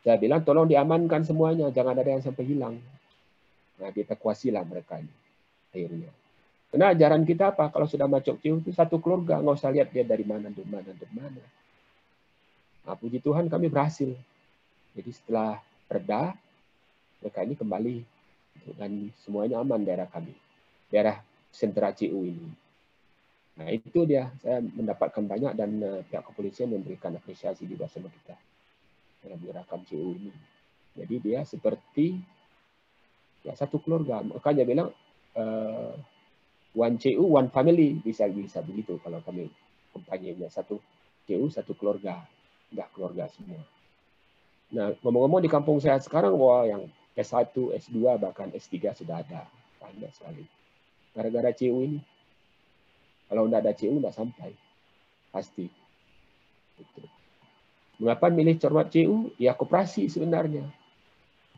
saya 0.00 0.16
bilang 0.16 0.40
tolong 0.40 0.64
diamankan 0.64 1.28
semuanya, 1.28 1.68
jangan 1.68 1.92
ada 1.92 2.08
yang 2.08 2.24
sampai 2.24 2.48
hilang. 2.48 2.80
Nah, 3.76 3.92
dievakuasilah 3.92 4.64
mereka 4.64 4.96
ini. 4.96 5.12
Akhirnya. 5.68 6.10
Karena 6.72 6.96
ajaran 6.96 7.28
kita 7.28 7.52
apa? 7.52 7.68
Kalau 7.68 7.84
sudah 7.84 8.08
masuk 8.08 8.40
CU 8.40 8.64
itu 8.64 8.72
satu 8.72 8.96
keluarga, 9.04 9.44
nggak 9.44 9.56
usah 9.60 9.68
lihat 9.68 9.92
dia 9.92 10.08
dari 10.08 10.24
mana, 10.24 10.48
dari 10.48 10.68
mana, 10.68 10.88
dari 10.96 11.12
mana. 11.12 11.42
Nah, 12.88 12.96
puji 12.96 13.20
Tuhan 13.20 13.52
kami 13.52 13.68
berhasil. 13.68 14.08
Jadi 14.96 15.10
setelah 15.12 15.60
reda, 15.92 16.32
mereka 17.22 17.42
ini 17.42 17.54
kembali 17.58 17.96
dan 18.78 19.10
semuanya 19.22 19.62
aman 19.62 19.82
daerah 19.82 20.06
kami, 20.10 20.34
daerah 20.90 21.22
sentra 21.50 21.94
CU 21.94 22.26
ini. 22.26 22.48
Nah 23.58 23.68
itu 23.74 24.06
dia, 24.06 24.30
saya 24.38 24.62
mendapatkan 24.62 25.24
banyak 25.26 25.52
dan 25.58 25.70
uh, 25.82 26.00
pihak 26.06 26.22
kepolisian 26.30 26.70
memberikan 26.70 27.10
apresiasi 27.18 27.66
juga 27.66 27.90
sama 27.90 28.06
kita 28.06 28.38
dalam 29.26 29.38
gerakan 29.42 29.82
CU 29.82 30.14
ini. 30.14 30.30
Jadi 30.94 31.14
dia 31.18 31.42
seperti 31.42 32.18
ya 33.42 33.54
satu 33.58 33.82
keluarga. 33.82 34.22
Makanya 34.22 34.62
bilang 34.62 34.94
uh, 35.34 35.94
one 36.74 36.96
CU, 37.02 37.24
one 37.34 37.50
family 37.50 37.98
bisa 37.98 38.30
bisa 38.30 38.62
begitu 38.62 38.98
kalau 39.02 39.18
kami 39.26 39.50
kampanyenya 39.90 40.46
satu 40.46 40.78
CU, 41.26 41.50
satu 41.50 41.74
keluarga, 41.74 42.22
enggak 42.70 42.88
keluarga 42.94 43.26
semua. 43.34 43.62
Nah 44.70 44.94
ngomong-ngomong 45.02 45.42
di 45.42 45.50
kampung 45.50 45.82
saya 45.82 45.98
sekarang, 45.98 46.38
wah 46.38 46.62
yang 46.62 46.86
S1, 47.18 47.50
S2, 47.50 47.98
bahkan 48.22 48.46
S3 48.54 48.94
sudah 48.94 49.26
ada. 49.26 49.42
Banyak 49.82 50.14
sekali. 50.14 50.46
Gara-gara 51.10 51.50
CU 51.50 51.82
ini. 51.82 51.98
Kalau 53.26 53.50
tidak 53.50 53.60
ada 53.66 53.72
CU, 53.74 53.94
tidak 53.98 54.14
sampai. 54.14 54.50
Pasti. 55.34 55.66
Itu. 56.78 57.02
Mengapa 57.98 58.30
milih 58.30 58.54
cermat 58.62 58.86
CU? 58.94 59.34
Ya 59.34 59.58
koperasi 59.58 60.06
sebenarnya. 60.06 60.62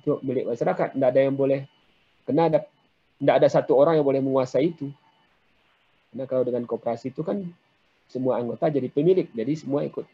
Itu 0.00 0.16
milik 0.24 0.48
masyarakat. 0.48 0.96
Tidak 0.96 1.08
ada 1.12 1.20
yang 1.20 1.36
boleh. 1.36 1.68
Karena 2.24 2.48
ada, 2.48 2.58
tidak 3.20 3.34
ada 3.44 3.48
satu 3.52 3.76
orang 3.76 4.00
yang 4.00 4.06
boleh 4.08 4.24
menguasai 4.24 4.72
itu. 4.72 4.88
Karena 6.10 6.24
kalau 6.24 6.42
dengan 6.48 6.64
koperasi 6.64 7.12
itu 7.12 7.20
kan 7.20 7.44
semua 8.08 8.40
anggota 8.40 8.72
jadi 8.72 8.88
pemilik. 8.88 9.28
Jadi 9.28 9.52
semua 9.60 9.84
ikut 9.84 10.08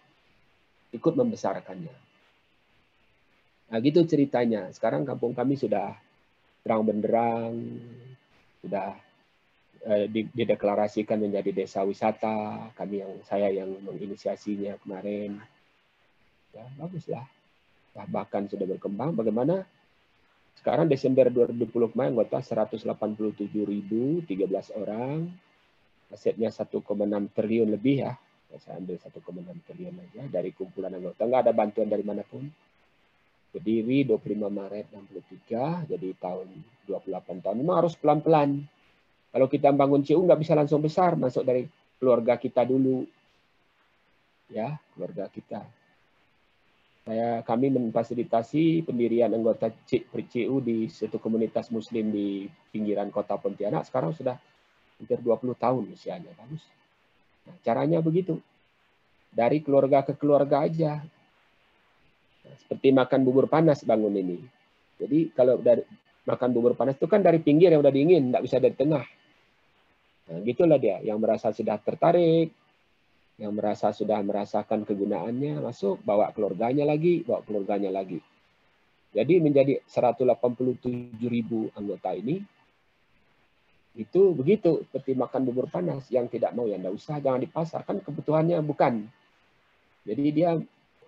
ikut 0.91 1.15
membesarkannya. 1.15 2.06
Nah, 3.67 3.79
gitu 3.83 4.07
ceritanya. 4.07 4.71
Sekarang 4.71 5.03
kampung 5.03 5.35
kami 5.35 5.59
sudah 5.59 5.91
terang 6.63 6.87
benderang, 6.87 7.55
sudah 8.63 8.95
eh, 9.87 10.07
dideklarasikan 10.11 11.19
menjadi 11.19 11.51
desa 11.51 11.83
wisata. 11.83 12.71
Kami 12.79 13.03
yang 13.03 13.13
saya 13.27 13.51
yang 13.51 13.75
menginisiasinya 13.83 14.79
kemarin. 14.87 15.43
Ya, 16.55 16.63
baguslah. 16.79 17.27
Nah, 17.99 18.07
bahkan 18.07 18.47
sudah 18.47 18.71
berkembang. 18.71 19.19
Bagaimana? 19.19 19.67
Sekarang 20.57 20.89
Desember 20.89 21.29
2020 21.29 21.93
kemarin 21.93 22.11
anggota 22.15 22.39
187.013 22.43 24.79
orang. 24.79 25.27
Asetnya 26.07 26.55
1,6 26.55 26.71
triliun 27.35 27.69
lebih 27.75 28.07
ya. 28.07 28.15
Saya 28.63 28.79
ambil 28.79 28.95
1,6 28.95 29.67
triliun 29.69 30.01
aja 30.01 30.23
dari 30.31 30.55
kumpulan 30.55 30.95
anggota. 30.95 31.27
Enggak 31.27 31.51
ada 31.51 31.53
bantuan 31.53 31.91
dari 31.91 32.07
mana 32.07 32.23
pun 32.23 32.47
berdiri 33.57 34.05
25 34.05 34.53
Maret 34.53 34.87
63, 34.93 35.89
jadi 35.89 36.09
tahun 36.21 36.49
28 36.85 37.41
tahun. 37.41 37.57
Memang 37.57 37.81
harus 37.81 37.97
pelan-pelan. 37.97 38.61
Kalau 39.33 39.49
kita 39.49 39.73
bangun 39.73 40.05
CU 40.05 40.21
nggak 40.21 40.41
bisa 40.45 40.53
langsung 40.53 40.85
besar, 40.85 41.17
masuk 41.17 41.41
dari 41.41 41.65
keluarga 41.97 42.37
kita 42.37 42.69
dulu. 42.69 43.09
Ya, 44.53 44.77
keluarga 44.93 45.33
kita. 45.33 45.65
Saya 47.07 47.41
kami 47.47 47.71
memfasilitasi 47.71 48.83
pendirian 48.85 49.33
anggota 49.33 49.73
CU 49.87 50.57
di 50.61 50.91
satu 50.91 51.17
komunitas 51.17 51.71
muslim 51.73 52.13
di 52.13 52.51
pinggiran 52.75 53.09
kota 53.09 53.39
Pontianak. 53.41 53.87
Sekarang 53.87 54.13
sudah 54.13 54.37
hampir 55.01 55.17
20 55.23 55.55
tahun 55.57 55.85
usianya. 55.97 56.35
Bagus. 56.35 56.67
Nah, 57.47 57.57
caranya 57.63 58.03
begitu. 58.03 58.43
Dari 59.31 59.63
keluarga 59.63 60.03
ke 60.03 60.19
keluarga 60.19 60.67
aja. 60.67 60.99
Seperti 62.55 62.95
makan 62.95 63.21
bubur 63.27 63.51
panas 63.51 63.83
bangun 63.83 64.15
ini. 64.15 64.39
Jadi 64.97 65.35
kalau 65.35 65.59
dari 65.59 65.83
makan 66.27 66.49
bubur 66.55 66.75
panas 66.79 66.99
itu 66.99 67.07
kan 67.11 67.23
dari 67.23 67.43
pinggir 67.43 67.71
yang 67.75 67.83
udah 67.83 67.95
dingin, 67.95 68.31
nggak 68.31 68.43
bisa 68.45 68.63
dari 68.63 68.75
tengah. 68.75 69.05
Nah, 70.27 70.39
gitulah 70.43 70.79
dia 70.79 70.99
yang 71.03 71.23
merasa 71.23 71.55
sudah 71.55 71.79
tertarik, 71.79 72.51
yang 73.39 73.53
merasa 73.55 73.95
sudah 73.95 74.19
merasakan 74.23 74.83
kegunaannya, 74.83 75.63
masuk 75.63 76.03
bawa 76.03 76.35
keluarganya 76.35 76.83
lagi, 76.89 77.23
bawa 77.23 77.47
keluarganya 77.47 77.95
lagi. 77.95 78.19
Jadi 79.15 79.41
menjadi 79.41 79.81
187 79.87 80.83
ribu 81.31 81.71
anggota 81.79 82.13
ini, 82.13 82.43
itu 83.97 84.37
begitu 84.37 84.85
seperti 84.85 85.17
makan 85.17 85.49
bubur 85.49 85.67
panas 85.73 86.05
yang 86.13 86.29
tidak 86.29 86.53
mau 86.53 86.69
yang 86.69 86.85
tidak 86.85 87.01
usah 87.01 87.17
jangan 87.17 87.41
dipasar 87.41 87.81
kan 87.81 87.97
kebutuhannya 88.05 88.61
bukan 88.61 89.09
jadi 90.05 90.25
dia 90.31 90.51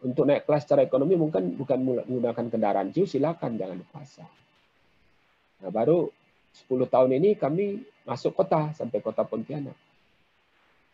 untuk 0.05 0.25
naik 0.27 0.47
kelas 0.47 0.67
secara 0.67 0.87
ekonomi 0.87 1.19
mungkin 1.19 1.59
bukan 1.59 1.79
menggunakan 1.83 2.47
kendaraan 2.51 2.95
ciu 2.95 3.07
silakan 3.07 3.59
jangan 3.59 3.79
dipasar 3.81 4.31
nah 5.59 5.71
baru 5.75 6.07
10 6.67 6.91
tahun 6.91 7.11
ini 7.23 7.39
kami 7.39 7.85
masuk 8.09 8.35
kota 8.35 8.73
sampai 8.75 8.99
kota 9.05 9.23
Pontianak. 9.23 9.77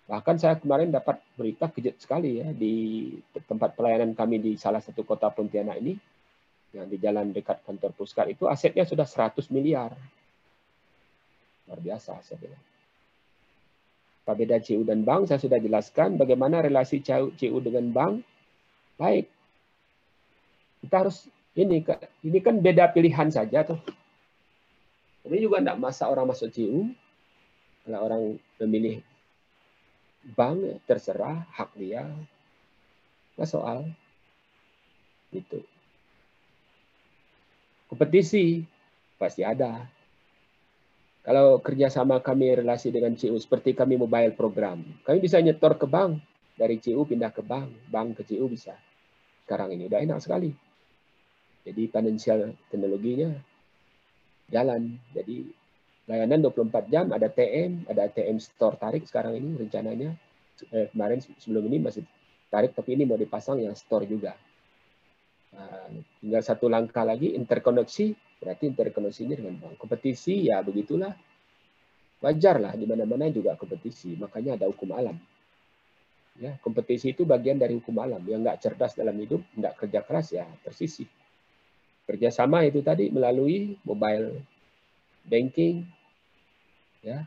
Bahkan 0.05 0.37
saya 0.37 0.61
kemarin 0.61 0.93
dapat 0.93 1.17
berita 1.33 1.73
kejut 1.73 1.97
sekali 1.97 2.45
ya 2.45 2.53
di 2.53 3.09
tempat 3.49 3.73
pelayanan 3.73 4.13
kami 4.13 4.37
di 4.37 4.53
salah 4.61 4.85
satu 4.85 5.01
kota 5.07 5.33
Pontianak 5.33 5.81
ini 5.81 5.97
yang 6.77 6.91
di 6.91 6.99
jalan 7.01 7.31
dekat 7.31 7.63
kantor 7.65 7.95
puskar 7.97 8.29
itu 8.29 8.45
asetnya 8.51 8.85
sudah 8.85 9.09
100 9.09 9.49
miliar. 9.55 9.97
Luar 11.65 11.81
biasa 11.81 12.21
asetnya. 12.21 12.61
Apa 14.25 14.37
beda 14.37 14.61
CU 14.61 14.85
dan 14.85 15.05
bank 15.05 15.33
saya 15.33 15.41
sudah 15.41 15.57
jelaskan 15.57 16.21
bagaimana 16.21 16.61
relasi 16.61 17.01
CU 17.01 17.59
dengan 17.65 17.89
bank. 17.95 18.21
Baik. 18.95 19.27
Kita 20.85 20.97
harus 21.03 21.27
ini 21.55 21.83
ini 22.23 22.39
kan 22.43 22.59
beda 22.59 22.91
pilihan 22.95 23.31
saja 23.31 23.67
tuh. 23.67 23.81
Ini 25.25 25.41
juga 25.41 25.63
tidak 25.63 25.81
masa 25.81 26.11
orang 26.13 26.29
masuk 26.29 26.53
CU. 26.53 26.93
Kalau 27.85 28.01
orang 28.01 28.23
memilih 28.61 29.01
bank, 30.37 30.85
terserah, 30.85 31.49
hak 31.53 31.73
dia. 31.77 32.05
Nggak 33.37 33.49
soal. 33.49 33.89
Itu. 35.33 35.65
Kompetisi 37.89 38.65
pasti 39.17 39.41
ada. 39.41 39.85
Kalau 41.25 41.57
kerjasama 41.57 42.21
kami 42.21 42.61
relasi 42.61 42.93
dengan 42.93 43.17
CU 43.17 43.41
seperti 43.41 43.73
kami 43.73 43.97
mobile 43.97 44.37
program, 44.37 44.85
kami 45.09 45.25
bisa 45.25 45.41
nyetor 45.41 45.81
ke 45.81 45.89
bank 45.89 46.21
dari 46.55 46.79
CU 46.79 47.03
pindah 47.03 47.35
ke 47.35 47.43
bank, 47.43 47.91
bank 47.91 48.23
ke 48.23 48.23
CU 48.35 48.47
bisa. 48.47 48.75
Sekarang 49.45 49.75
ini 49.75 49.91
udah 49.91 50.01
enak 50.01 50.19
sekali. 50.23 50.55
Jadi 51.65 51.83
financial 51.91 52.55
teknologinya 52.71 53.35
jalan. 54.53 54.95
Jadi 55.11 55.49
layanan 56.07 56.45
24 56.45 56.93
jam, 56.93 57.11
ada 57.11 57.29
TM, 57.33 57.89
ada 57.89 58.07
TM 58.09 58.37
store 58.37 58.77
tarik 58.77 59.05
sekarang 59.09 59.41
ini 59.41 59.57
rencananya. 59.57 60.13
Eh, 60.71 60.87
kemarin 60.95 61.19
sebelum 61.19 61.67
ini 61.67 61.83
masih 61.83 62.07
tarik, 62.53 62.77
tapi 62.77 62.95
ini 62.95 63.09
mau 63.09 63.19
dipasang 63.19 63.59
yang 63.59 63.75
store 63.75 64.07
juga. 64.07 64.39
Nah, 65.55 65.91
tinggal 66.23 66.43
satu 66.43 66.71
langkah 66.71 67.03
lagi, 67.03 67.35
interkoneksi, 67.35 68.39
berarti 68.39 68.71
interkoneksinya 68.71 69.35
dengan 69.35 69.55
bank. 69.59 69.75
Kompetisi, 69.81 70.47
ya 70.47 70.63
begitulah. 70.63 71.11
Wajar 72.23 72.57
lah, 72.63 72.73
di 72.79 72.87
mana-mana 72.87 73.29
juga 73.29 73.59
kompetisi. 73.59 74.15
Makanya 74.15 74.57
ada 74.61 74.71
hukum 74.71 74.95
alam. 74.95 75.19
Ya, 76.35 76.59
kompetisi 76.59 77.15
itu 77.15 77.23
bagian 77.23 77.63
dari 77.63 77.79
hukum 77.79 77.95
alam. 78.03 78.19
Yang 78.27 78.41
nggak 78.43 78.59
cerdas 78.59 78.93
dalam 78.99 79.15
hidup, 79.15 79.39
nggak 79.55 79.75
kerja 79.79 80.01
keras, 80.03 80.35
ya 80.35 80.47
tersisih. 80.67 81.07
Kerjasama 82.05 82.67
itu 82.67 82.83
tadi 82.83 83.09
melalui 83.09 83.79
mobile 83.87 84.43
banking, 85.25 85.87
ya 87.01 87.25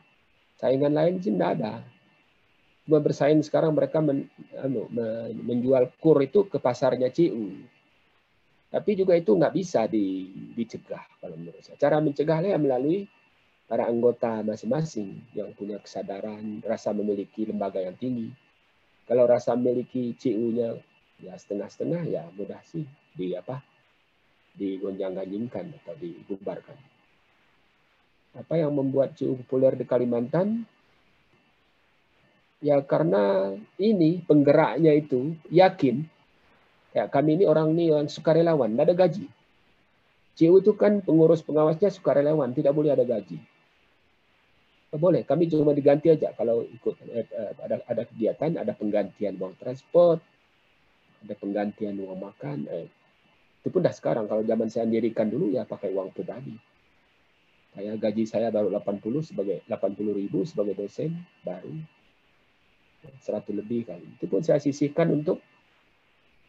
saingan 0.60 0.92
lain 0.92 1.18
sih 1.24 1.32
tidak 1.32 1.50
ada. 1.58 1.74
Cuma 2.84 3.00
bersaing 3.04 3.40
sekarang 3.44 3.72
mereka 3.74 4.00
men, 4.00 4.28
anu, 4.60 4.88
menjual 5.44 5.92
kur 5.98 6.20
itu 6.20 6.46
ke 6.46 6.60
pasarnya 6.60 7.08
CU. 7.08 7.52
Tapi 8.68 8.90
juga 8.92 9.16
itu 9.16 9.32
nggak 9.32 9.54
bisa 9.56 9.88
di, 9.88 10.28
dicegah 10.52 11.00
kalau 11.20 11.36
menurut 11.40 11.64
saya. 11.64 11.80
Cara 11.80 12.04
mencegahnya 12.04 12.60
melalui 12.60 13.08
para 13.64 13.88
anggota 13.88 14.44
masing-masing 14.44 15.20
yang 15.32 15.52
punya 15.56 15.80
kesadaran, 15.80 16.60
rasa 16.64 16.92
memiliki 16.92 17.48
lembaga 17.48 17.80
yang 17.80 17.96
tinggi. 17.96 18.28
Kalau 19.08 19.24
rasa 19.24 19.56
memiliki 19.56 20.12
CU-nya 20.20 20.76
ya 21.18 21.34
setengah-setengah 21.34 22.02
ya 22.06 22.22
mudah 22.36 22.60
sih 22.68 22.84
di 23.16 23.32
apa 23.32 23.64
digonjang-ganjingkan 24.52 25.72
atau 25.80 25.94
dibubarkan. 25.96 26.76
Apa 28.36 28.60
yang 28.60 28.76
membuat 28.76 29.16
CU 29.16 29.32
populer 29.40 29.80
di 29.80 29.88
Kalimantan? 29.88 30.68
Ya 32.60 32.84
karena 32.84 33.54
ini 33.80 34.20
penggeraknya 34.28 34.92
itu 34.92 35.32
yakin 35.48 36.04
ya 36.92 37.06
kami 37.06 37.38
ini 37.38 37.44
orang 37.46 37.72
ini 37.72 37.94
yang 37.94 38.10
sukarelawan, 38.10 38.74
tidak 38.74 38.84
ada 38.90 38.94
gaji. 39.06 39.26
CU 40.38 40.54
itu 40.62 40.72
kan 40.74 41.02
pengurus 41.02 41.42
pengawasnya 41.42 41.90
sukarelawan, 41.90 42.50
tidak 42.54 42.74
boleh 42.74 42.94
ada 42.94 43.02
gaji. 43.02 43.38
Boleh, 44.88 45.20
kami 45.20 45.52
cuma 45.52 45.76
diganti 45.76 46.08
aja 46.08 46.32
kalau 46.32 46.64
ikut 46.64 46.96
eh, 47.12 47.28
eh, 47.28 47.52
ada 47.60 47.76
ada 47.84 48.02
kegiatan, 48.08 48.56
ada 48.56 48.72
penggantian 48.72 49.36
uang 49.36 49.60
transport, 49.60 50.16
ada 51.20 51.34
penggantian 51.36 51.92
uang 52.00 52.16
makan, 52.16 52.64
eh, 52.72 52.88
itu 53.60 53.68
pun 53.68 53.84
dah 53.84 53.92
sekarang. 53.92 54.24
Kalau 54.24 54.40
zaman 54.48 54.72
saya 54.72 54.88
dirikan 54.88 55.28
dulu 55.28 55.52
ya 55.52 55.68
pakai 55.68 55.92
uang 55.92 56.16
pribadi. 56.16 56.56
Saya 57.76 58.00
gaji 58.00 58.24
saya 58.24 58.48
baru 58.48 58.72
80 58.72 59.20
sebagai 59.20 59.60
80 59.68 60.16
ribu 60.16 60.48
sebagai 60.48 60.72
dosen 60.72 61.20
baru 61.44 61.76
100 63.20 63.44
lebih 63.60 63.92
kali. 63.92 64.08
Itu 64.16 64.24
pun 64.24 64.40
saya 64.40 64.56
sisihkan 64.56 65.12
untuk 65.12 65.44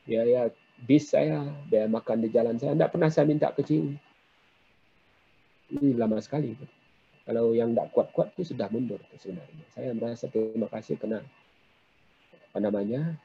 ya 0.08 0.24
ya 0.24 0.48
bis 0.80 1.12
saya, 1.12 1.44
biaya 1.68 1.92
makan 1.92 2.24
di 2.24 2.32
jalan 2.32 2.56
saya. 2.56 2.72
Tidak 2.72 2.88
pernah 2.88 3.12
saya 3.12 3.28
minta 3.28 3.52
ke 3.52 3.68
CIU. 3.68 4.00
Ini 5.76 6.00
lama 6.00 6.24
sekali. 6.24 6.79
Kalau 7.30 7.54
yang 7.54 7.78
tidak 7.78 7.94
kuat-kuat 7.94 8.34
itu 8.34 8.58
sudah 8.58 8.66
mundur 8.74 8.98
sebenarnya. 9.14 9.62
Saya 9.70 9.94
merasa 9.94 10.26
terima 10.34 10.66
kasih 10.66 10.98
karena 10.98 11.22
apa 12.50 12.58
namanya 12.58 13.22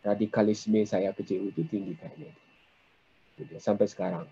radikalisme 0.00 0.80
saya 0.88 1.12
ke 1.12 1.20
CIU 1.20 1.52
itu 1.52 1.60
tinggi 1.68 1.92
kayaknya. 1.92 2.32
Sampai 3.60 3.84
sekarang. 3.84 4.24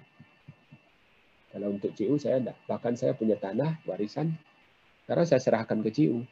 Kalau 1.52 1.76
untuk 1.76 1.92
CU 1.92 2.16
saya 2.16 2.40
enggak. 2.40 2.56
Bahkan 2.64 2.96
saya 2.96 3.12
punya 3.12 3.36
tanah 3.36 3.84
warisan 3.84 4.32
karena 5.04 5.28
saya 5.28 5.44
serahkan 5.44 5.84
ke 5.84 5.92
CU. 5.92 6.24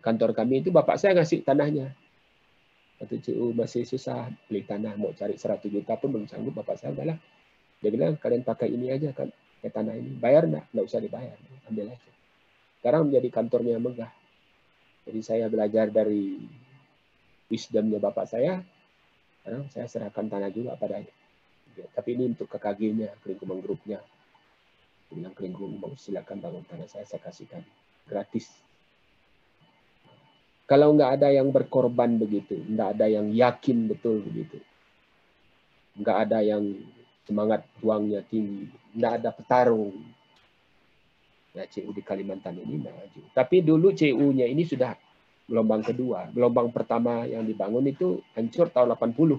Kantor 0.00 0.32
kami 0.32 0.64
itu 0.64 0.72
bapak 0.72 0.96
saya 0.96 1.12
ngasih 1.12 1.44
tanahnya. 1.44 1.92
Waktu 3.04 3.20
CU 3.20 3.52
masih 3.52 3.84
susah 3.84 4.32
beli 4.48 4.64
tanah 4.64 4.96
mau 4.96 5.12
cari 5.12 5.36
100 5.36 5.60
juta 5.68 5.92
pun 6.00 6.08
belum 6.08 6.24
sanggup 6.24 6.56
bapak 6.64 6.80
saya 6.80 6.96
adalah 6.96 7.20
dia 7.84 7.90
bilang 7.92 8.16
kalian 8.16 8.48
pakai 8.48 8.72
ini 8.72 8.88
aja 8.96 9.12
kan 9.12 9.28
ke 9.58 9.68
tanah 9.68 9.94
ini. 9.94 10.16
Bayar 10.18 10.46
enggak 10.46 10.66
enggak 10.70 10.86
usah 10.86 11.00
dibayar. 11.02 11.36
Ambil 11.68 11.92
aja. 11.92 12.10
Sekarang 12.78 13.10
menjadi 13.10 13.28
kantornya 13.34 13.76
megah. 13.82 14.12
Jadi 15.08 15.20
saya 15.24 15.46
belajar 15.48 15.88
dari 15.88 16.38
wisdomnya 17.48 17.98
bapak 17.98 18.28
saya. 18.28 18.60
Sekarang 19.40 19.64
saya 19.72 19.86
serahkan 19.88 20.26
tanah 20.28 20.50
juga 20.52 20.76
padanya. 20.76 21.10
Tapi 21.94 22.08
ini 22.18 22.34
untuk 22.34 22.50
KKG-nya, 22.50 23.22
Kelingkuman 23.22 23.62
Grupnya. 23.62 24.02
Bilang 25.08 25.32
Kelingkuman, 25.32 25.94
silakan 25.94 26.42
bangun 26.42 26.64
tanah 26.66 26.90
saya, 26.90 27.06
saya 27.06 27.22
kasihkan. 27.22 27.62
Gratis. 28.04 28.50
Kalau 30.68 30.92
nggak 30.92 31.16
ada 31.16 31.32
yang 31.32 31.48
berkorban 31.48 32.20
begitu, 32.20 32.60
nggak 32.60 33.00
ada 33.00 33.08
yang 33.08 33.32
yakin 33.32 33.88
betul 33.88 34.20
begitu, 34.20 34.60
nggak 35.96 36.28
ada 36.28 36.44
yang 36.44 36.60
semangat 37.28 37.68
juangnya 37.84 38.24
tinggi, 38.24 38.72
nggak 38.96 39.12
ada 39.20 39.30
petarung. 39.36 40.00
Ya, 41.52 41.68
CU 41.68 41.92
di 41.92 42.00
Kalimantan 42.00 42.56
ini 42.56 42.80
maju. 42.80 43.20
Tapi 43.36 43.60
dulu 43.60 43.92
CU-nya 43.92 44.48
ini 44.48 44.64
sudah 44.64 44.96
gelombang 45.44 45.84
kedua. 45.84 46.32
Gelombang 46.32 46.72
pertama 46.72 47.28
yang 47.28 47.44
dibangun 47.44 47.84
itu 47.84 48.24
hancur 48.32 48.72
tahun 48.72 48.96
85. 48.96 49.36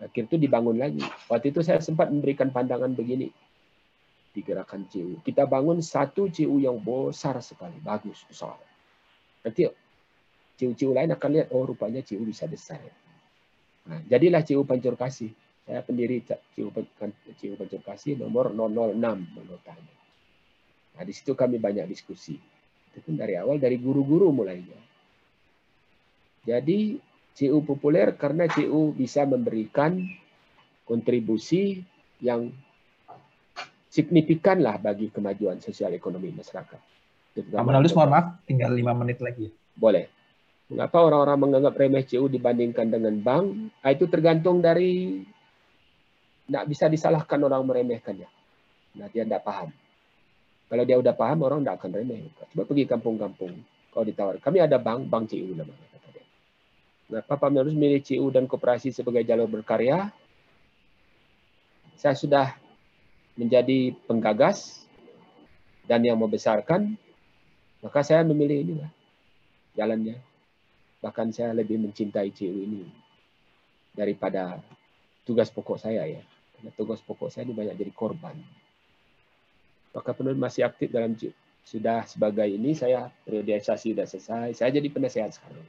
Akhir 0.00 0.24
itu 0.26 0.36
dibangun 0.40 0.80
lagi. 0.80 1.04
Waktu 1.28 1.52
itu 1.54 1.60
saya 1.60 1.78
sempat 1.78 2.08
memberikan 2.08 2.48
pandangan 2.50 2.90
begini 2.90 3.30
di 4.30 4.40
gerakan 4.40 4.88
CU. 4.88 5.20
Kita 5.20 5.44
bangun 5.44 5.84
satu 5.84 6.30
CU 6.32 6.56
yang 6.62 6.80
besar 6.80 7.36
sekali, 7.44 7.76
bagus, 7.82 8.24
besar. 8.24 8.56
Nanti 9.44 9.68
CU-CU 10.56 10.92
lain 10.96 11.12
akan 11.12 11.30
lihat, 11.36 11.48
oh 11.52 11.68
rupanya 11.68 12.00
CU 12.00 12.22
bisa 12.24 12.48
besar. 12.48 12.80
Nah, 13.90 14.00
jadilah 14.06 14.46
CU 14.46 14.62
Pancur 14.62 14.94
Kasih. 14.94 15.34
Saya 15.66 15.82
pendiri 15.82 16.22
CU, 16.54 16.70
CU 17.36 17.54
Pancur 17.58 17.82
Kasih 17.82 18.14
nomor 18.14 18.54
006 18.54 18.94
menurut 19.34 19.62
Nah, 20.90 21.02
di 21.06 21.12
situ 21.14 21.32
kami 21.32 21.56
banyak 21.56 21.86
diskusi 21.86 22.34
Itu 22.90 22.98
pun 23.06 23.14
dari 23.14 23.38
awal 23.38 23.62
dari 23.62 23.78
guru-guru 23.78 24.34
mulainya. 24.34 24.78
Jadi 26.46 26.98
CU 27.34 27.58
populer 27.62 28.14
karena 28.18 28.50
CU 28.50 28.90
bisa 28.94 29.22
memberikan 29.26 30.02
kontribusi 30.82 31.78
yang 32.18 32.50
signifikan 33.86 34.58
lah 34.58 34.78
bagi 34.78 35.10
kemajuan 35.10 35.62
sosial 35.62 35.94
ekonomi 35.94 36.34
masyarakat. 36.34 36.80
Pak 37.30 37.62
Menalus, 37.62 37.94
mohon 37.94 38.10
maaf, 38.10 38.26
tinggal 38.42 38.74
lima 38.74 38.90
menit 38.90 39.22
lagi. 39.22 39.54
Boleh. 39.78 40.10
Mengapa 40.70 41.02
orang-orang 41.02 41.38
menganggap 41.50 41.74
remeh 41.74 42.06
CU 42.06 42.30
dibandingkan 42.30 42.86
dengan 42.86 43.18
bank? 43.18 43.74
Ah, 43.82 43.90
itu 43.90 44.06
tergantung 44.06 44.62
dari 44.62 45.18
tidak 46.46 46.64
bisa 46.70 46.86
disalahkan 46.86 47.42
orang 47.42 47.66
meremehkannya. 47.66 48.30
Nah, 48.98 49.06
dia 49.10 49.26
tidak 49.26 49.42
paham. 49.42 49.74
Kalau 50.70 50.84
dia 50.86 50.94
udah 50.94 51.14
paham, 51.14 51.42
orang 51.42 51.66
tidak 51.66 51.82
akan 51.82 51.90
remeh. 51.90 52.30
Coba 52.54 52.62
pergi 52.70 52.84
kampung-kampung. 52.86 53.52
Kalau 53.90 54.04
ditawar, 54.06 54.38
kami 54.38 54.62
ada 54.62 54.78
bank, 54.78 55.10
bank 55.10 55.34
CU 55.34 55.58
namanya. 55.58 55.90
Nah, 57.10 57.26
Papa 57.26 57.50
harus 57.50 57.74
milih 57.74 57.98
CU 58.06 58.30
dan 58.30 58.46
koperasi 58.46 58.94
sebagai 58.94 59.26
jalur 59.26 59.50
berkarya. 59.50 60.14
Saya 61.98 62.14
sudah 62.14 62.54
menjadi 63.34 63.90
penggagas 64.06 64.86
dan 65.90 66.06
yang 66.06 66.22
membesarkan, 66.22 66.94
maka 67.82 68.00
saya 68.06 68.22
memilih 68.22 68.58
ini 68.62 68.74
lah 68.78 68.90
jalannya. 69.74 70.29
Bahkan 71.00 71.32
saya 71.32 71.56
lebih 71.56 71.80
mencintai 71.80 72.28
CU 72.32 72.52
ini 72.52 72.84
daripada 73.96 74.60
tugas 75.24 75.48
pokok 75.48 75.80
saya 75.80 76.04
ya. 76.04 76.22
Karena 76.56 76.70
tugas 76.76 77.00
pokok 77.00 77.32
saya 77.32 77.48
ini 77.48 77.56
banyak 77.56 77.76
jadi 77.76 77.92
korban. 77.92 78.36
Maka 79.90 80.10
penulis 80.12 80.38
masih 80.38 80.68
aktif 80.68 80.92
dalam 80.92 81.16
CU. 81.16 81.32
Sudah 81.64 82.04
sebagai 82.04 82.48
ini 82.48 82.76
saya 82.76 83.08
periodisasi 83.24 83.96
sudah 83.96 84.06
selesai. 84.06 84.48
Saya 84.56 84.70
jadi 84.76 84.88
penasehat 84.92 85.36
sekarang. 85.36 85.66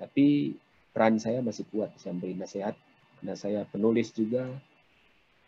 Tapi 0.00 0.56
peran 0.90 1.16
saya 1.22 1.38
masih 1.40 1.66
kuat 1.70 1.94
bisa 1.94 2.10
memberi 2.10 2.34
nasihat 2.34 2.74
karena 3.20 3.34
saya 3.38 3.60
penulis 3.68 4.10
juga 4.10 4.50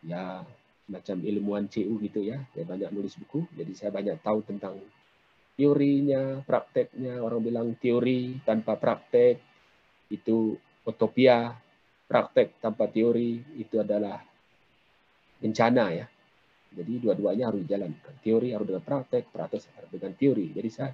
ya 0.07 0.47
macam 0.87 1.19
ilmuwan 1.19 1.67
CU 1.67 1.99
gitu 1.99 2.23
ya 2.23 2.43
saya 2.55 2.65
banyak 2.67 2.91
nulis 2.95 3.19
buku 3.19 3.47
jadi 3.57 3.73
saya 3.75 3.91
banyak 3.91 4.19
tahu 4.23 4.45
tentang 4.47 4.79
teorinya 5.63 6.43
prakteknya. 6.43 7.23
Orang 7.23 7.47
bilang 7.47 7.79
teori 7.79 8.43
tanpa 8.43 8.75
praktek 8.75 9.39
itu 10.11 10.59
utopia. 10.83 11.55
Praktek 12.11 12.59
tanpa 12.59 12.91
teori 12.91 13.39
itu 13.63 13.79
adalah 13.79 14.19
bencana 15.39 15.85
ya. 15.95 16.07
Jadi 16.75 16.93
dua-duanya 16.99 17.55
harus 17.55 17.63
dijalankan. 17.63 18.19
Teori 18.19 18.51
harus 18.51 18.67
dengan 18.67 18.83
praktek 18.83 19.31
praktek 19.31 19.71
harus 19.79 19.91
dengan 19.95 20.13
teori. 20.19 20.51
Jadi 20.51 20.69
saya 20.69 20.91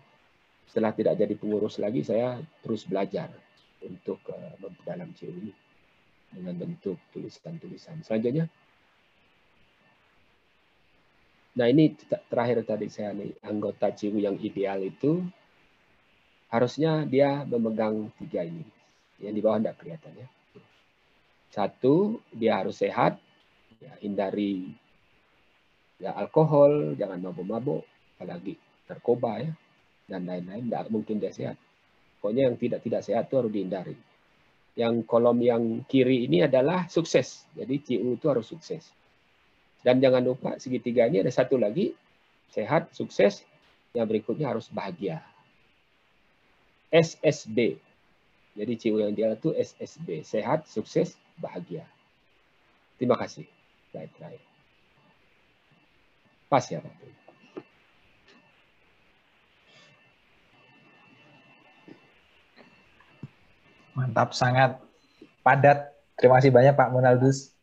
setelah 0.69 0.93
tidak 0.93 1.17
jadi 1.17 1.35
pengurus 1.41 1.81
lagi 1.81 2.05
saya 2.05 2.37
terus 2.61 2.85
belajar 2.85 3.33
untuk 3.81 4.21
uh, 4.29 4.53
memperdalam 4.61 5.17
CU 5.17 5.33
ini 5.33 5.53
dengan 6.29 6.61
bentuk 6.61 7.01
tulisan-tulisan. 7.17 8.05
Selanjutnya, 8.05 8.45
nah 11.59 11.67
ini 11.67 11.99
terakhir 12.31 12.63
tadi 12.63 12.87
saya 12.87 13.11
nih 13.11 13.35
anggota 13.43 13.91
CU 13.91 14.15
yang 14.23 14.39
ideal 14.39 14.79
itu 14.79 15.27
harusnya 16.49 17.05
dia 17.05 17.45
memegang 17.45 18.09
tiga 18.17 18.45
ini. 18.45 18.65
Yang 19.21 19.33
di 19.35 19.41
bawah 19.45 19.59
tidak 19.61 19.77
kelihatan 19.81 20.13
ya. 20.17 20.29
Satu, 21.49 22.21
dia 22.31 22.61
harus 22.61 22.77
sehat, 22.77 23.17
ya, 23.81 23.93
hindari 24.05 24.69
ya 25.99 26.15
alkohol, 26.15 26.95
jangan 26.95 27.19
mabuk-mabuk, 27.25 27.83
apalagi 28.17 28.55
narkoba 28.87 29.43
ya, 29.43 29.53
dan 30.07 30.29
lain-lain. 30.29 30.69
Tidak 30.69 30.93
mungkin 30.93 31.19
dia 31.19 31.33
sehat. 31.33 31.57
Pokoknya 32.19 32.51
yang 32.51 32.57
tidak 32.59 32.81
tidak 32.85 33.03
sehat 33.05 33.25
itu 33.31 33.37
harus 33.39 33.53
dihindari. 33.53 33.97
Yang 34.79 34.95
kolom 35.11 35.39
yang 35.43 35.63
kiri 35.91 36.31
ini 36.31 36.47
adalah 36.47 36.87
sukses. 36.87 37.47
Jadi 37.59 37.75
CU 37.83 38.15
itu 38.15 38.27
harus 38.31 38.47
sukses. 38.47 38.95
Dan 39.89 40.05
jangan 40.05 40.21
lupa 40.21 40.61
segitiga 40.61 41.09
ini 41.09 41.25
ada 41.25 41.33
satu 41.33 41.57
lagi 41.57 41.97
sehat, 42.53 42.93
sukses. 42.93 43.41
Yang 43.97 44.07
berikutnya 44.13 44.53
harus 44.53 44.69
bahagia. 44.69 45.25
SSB. 46.93 47.81
Jadi 48.53 48.73
CU 48.77 49.01
yang 49.01 49.17
dia 49.17 49.33
itu 49.33 49.49
SSB. 49.57 50.29
Sehat, 50.29 50.69
sukses, 50.69 51.17
bahagia. 51.41 51.89
Terima 53.01 53.17
kasih. 53.17 53.49
Baik, 53.97 54.13
baik. 54.21 54.45
Pas 56.53 56.69
ya 56.69 56.85
Pak. 56.85 56.93
Mantap, 63.97 64.37
sangat 64.37 64.77
padat. 65.41 65.97
Terima 66.21 66.37
kasih 66.45 66.53
banyak 66.53 66.77
Pak 66.77 66.93
Munaldus. 66.93 67.57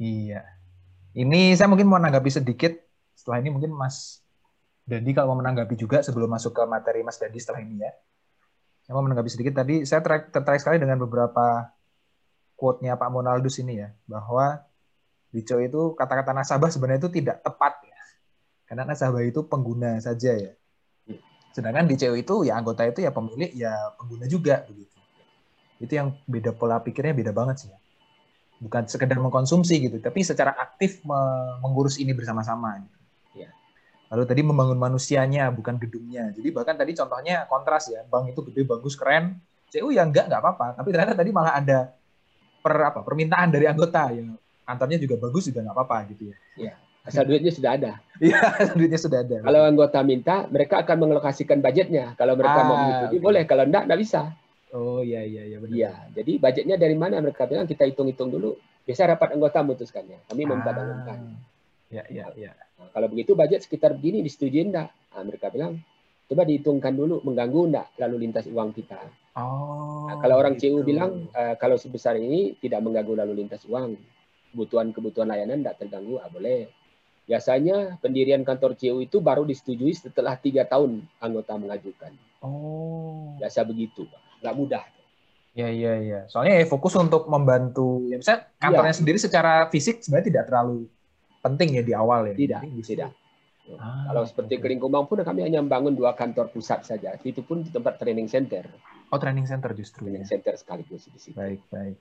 Iya. 0.00 0.40
Ini 1.12 1.52
saya 1.52 1.68
mungkin 1.68 1.92
mau 1.92 2.00
menanggapi 2.00 2.32
sedikit. 2.32 2.72
Setelah 3.12 3.44
ini 3.44 3.52
mungkin 3.52 3.76
Mas 3.76 4.24
Dandi 4.88 5.12
kalau 5.12 5.36
mau 5.36 5.44
menanggapi 5.44 5.76
juga 5.76 6.00
sebelum 6.00 6.32
masuk 6.32 6.56
ke 6.56 6.62
materi 6.64 7.04
Mas 7.04 7.20
Dandi 7.20 7.36
setelah 7.36 7.60
ini 7.60 7.84
ya. 7.84 7.92
Saya 8.80 8.96
mau 8.96 9.04
menanggapi 9.04 9.28
sedikit 9.28 9.60
tadi. 9.60 9.84
Saya 9.84 10.00
tertarik 10.02 10.56
sekali 10.56 10.80
dengan 10.80 10.96
beberapa 10.96 11.68
quote-nya 12.56 12.96
Pak 12.96 13.10
Monaldus 13.12 13.60
ini 13.60 13.76
ya. 13.76 13.92
Bahwa 14.08 14.64
di 15.30 15.44
itu 15.44 15.82
kata-kata 15.94 16.32
nasabah 16.32 16.72
sebenarnya 16.72 17.06
itu 17.06 17.12
tidak 17.20 17.44
tepat 17.44 17.84
ya. 17.84 18.00
Karena 18.64 18.88
nasabah 18.88 19.20
itu 19.20 19.44
pengguna 19.44 20.00
saja 20.00 20.32
ya. 20.32 20.52
Sedangkan 21.50 21.84
di 21.84 21.98
CU 21.98 22.14
itu 22.14 22.34
ya 22.46 22.56
anggota 22.56 22.86
itu 22.86 23.02
ya 23.02 23.10
pemilik 23.10 23.50
ya 23.52 23.74
pengguna 24.00 24.24
juga 24.30 24.64
begitu. 24.64 24.96
Itu 25.82 25.92
yang 25.92 26.08
beda 26.24 26.56
pola 26.56 26.78
pikirnya 26.80 27.12
beda 27.12 27.32
banget 27.34 27.66
sih. 27.66 27.68
Ya. 27.68 27.79
Bukan 28.60 28.84
sekedar 28.84 29.16
mengkonsumsi 29.16 29.88
gitu, 29.88 29.96
tapi 30.04 30.20
secara 30.20 30.52
aktif 30.52 31.00
mengurus 31.64 31.96
ini 31.96 32.12
bersama-sama. 32.12 32.84
Gitu. 32.84 32.98
Ya. 33.44 33.50
Lalu 34.12 34.24
tadi 34.28 34.40
membangun 34.44 34.76
manusianya 34.76 35.48
bukan 35.48 35.80
gedungnya. 35.80 36.28
Jadi 36.36 36.48
bahkan 36.52 36.76
tadi 36.76 36.92
contohnya 36.92 37.48
kontras 37.48 37.88
ya, 37.88 38.04
bank 38.04 38.36
itu 38.36 38.44
gede 38.52 38.68
bagus 38.68 39.00
keren, 39.00 39.40
CU 39.72 39.88
ya 39.88 40.04
enggak 40.04 40.28
enggak 40.28 40.44
apa-apa. 40.44 40.76
Tapi 40.76 40.88
ternyata 40.92 41.16
tadi 41.16 41.30
malah 41.32 41.56
ada 41.56 41.88
per 42.60 42.76
apa 42.76 43.00
permintaan 43.00 43.48
dari 43.48 43.64
anggota 43.64 44.12
ya 44.12 44.20
kantornya 44.70 44.98
juga 45.02 45.18
bagus 45.18 45.50
juga 45.50 45.66
nggak 45.66 45.74
apa-apa 45.74 45.96
gitu 46.14 46.22
ya. 46.30 46.36
Iya. 46.54 46.74
Asal 47.00 47.24
duitnya 47.26 47.50
sudah 47.50 47.70
ada. 47.74 47.92
Iya, 48.20 48.36
duitnya 48.76 49.00
sudah 49.00 49.24
ada. 49.24 49.40
Kalau 49.40 49.60
anggota 49.64 49.98
minta, 50.04 50.44
mereka 50.52 50.84
akan 50.84 50.96
mengalokasikan 51.00 51.64
budgetnya. 51.64 52.12
Kalau 52.20 52.36
mereka 52.36 52.60
ah, 52.60 52.66
mau 52.68 52.76
mengikuti, 52.76 53.16
okay. 53.16 53.24
boleh. 53.24 53.42
Kalau 53.48 53.64
enggak, 53.64 53.88
enggak 53.88 54.00
bisa. 54.04 54.20
Oh 54.70 55.02
iya 55.02 55.26
iya 55.26 55.42
iya 55.50 55.58
benar. 55.58 55.74
Iya, 55.74 55.92
jadi 56.14 56.32
budgetnya 56.38 56.76
dari 56.78 56.94
mana 56.94 57.18
mereka 57.18 57.46
bilang 57.50 57.66
kita 57.66 57.86
hitung-hitung 57.90 58.30
dulu. 58.30 58.54
Biasa 58.86 59.10
rapat 59.10 59.34
anggota 59.34 59.66
memutuskannya. 59.66 60.30
Kami 60.30 60.42
meminta 60.46 60.70
bangunkan. 60.70 61.18
Iya 61.90 62.04
iya 62.06 62.24
iya. 62.38 62.52
Nah, 62.78 62.88
kalau 62.94 63.10
begitu 63.10 63.34
budget 63.34 63.66
sekitar 63.66 63.98
begini 63.98 64.22
disetujui 64.22 64.62
enggak? 64.62 64.94
Nah, 65.10 65.22
mereka 65.26 65.50
bilang 65.50 65.82
coba 66.30 66.46
dihitungkan 66.46 66.94
dulu 66.94 67.18
mengganggu 67.26 67.60
enggak 67.66 67.86
lalu 67.98 68.30
lintas 68.30 68.46
uang 68.46 68.70
kita. 68.70 69.02
Oh. 69.34 70.06
Nah, 70.06 70.22
kalau 70.22 70.38
orang 70.38 70.54
gitu. 70.54 70.78
CU 70.78 70.86
bilang 70.86 71.26
uh, 71.34 71.58
kalau 71.58 71.74
sebesar 71.74 72.14
ini 72.14 72.54
tidak 72.62 72.78
mengganggu 72.86 73.26
lalu 73.26 73.42
lintas 73.42 73.66
uang, 73.66 73.98
kebutuhan-kebutuhan 74.54 75.34
layanan 75.34 75.66
tidak 75.66 75.82
terganggu, 75.82 76.22
ah 76.22 76.30
boleh. 76.30 76.70
Biasanya 77.26 77.98
pendirian 78.02 78.42
kantor 78.42 78.74
CU 78.78 79.02
itu 79.02 79.18
baru 79.22 79.42
disetujui 79.46 79.94
setelah 79.94 80.34
tiga 80.38 80.62
tahun 80.66 81.02
anggota 81.18 81.58
mengajukan. 81.58 82.14
Oh. 82.42 83.34
Biasa 83.38 83.66
begitu, 83.66 84.06
nggak 84.40 84.56
mudah. 84.56 84.84
Ya, 85.50 85.68
ya, 85.68 85.98
ya. 85.98 86.20
Soalnya 86.30 86.62
ya 86.62 86.66
fokus 86.66 86.94
untuk 86.94 87.26
membantu. 87.26 88.06
Ya, 88.06 88.16
misalnya 88.22 88.48
kantornya 88.56 88.94
ya. 88.94 88.98
sendiri 89.02 89.18
secara 89.18 89.66
fisik 89.68 90.00
sebenarnya 90.00 90.26
tidak 90.30 90.44
terlalu 90.46 90.86
penting 91.42 91.68
ya 91.80 91.82
di 91.82 91.92
awal 91.96 92.30
ya. 92.30 92.34
Tidak, 92.36 92.60
tidak. 92.86 93.10
Ah, 93.78 94.10
Kalau 94.10 94.22
seperti 94.26 94.58
okay. 94.58 94.62
Kelingkumbang 94.66 95.06
pun 95.06 95.22
kami 95.22 95.46
hanya 95.46 95.62
membangun 95.62 95.94
dua 95.94 96.14
kantor 96.18 96.50
pusat 96.50 96.82
saja. 96.82 97.14
Itu 97.22 97.46
pun 97.46 97.62
di 97.62 97.70
tempat 97.70 98.02
training 98.02 98.26
center. 98.26 98.66
Oh, 99.10 99.18
training 99.18 99.46
center 99.46 99.70
justru. 99.74 100.06
Training 100.06 100.26
ya. 100.26 100.30
center 100.38 100.54
sekaligus 100.58 101.06
di 101.06 101.18
situ. 101.18 101.36
Baik, 101.38 101.62
baik. 101.70 101.98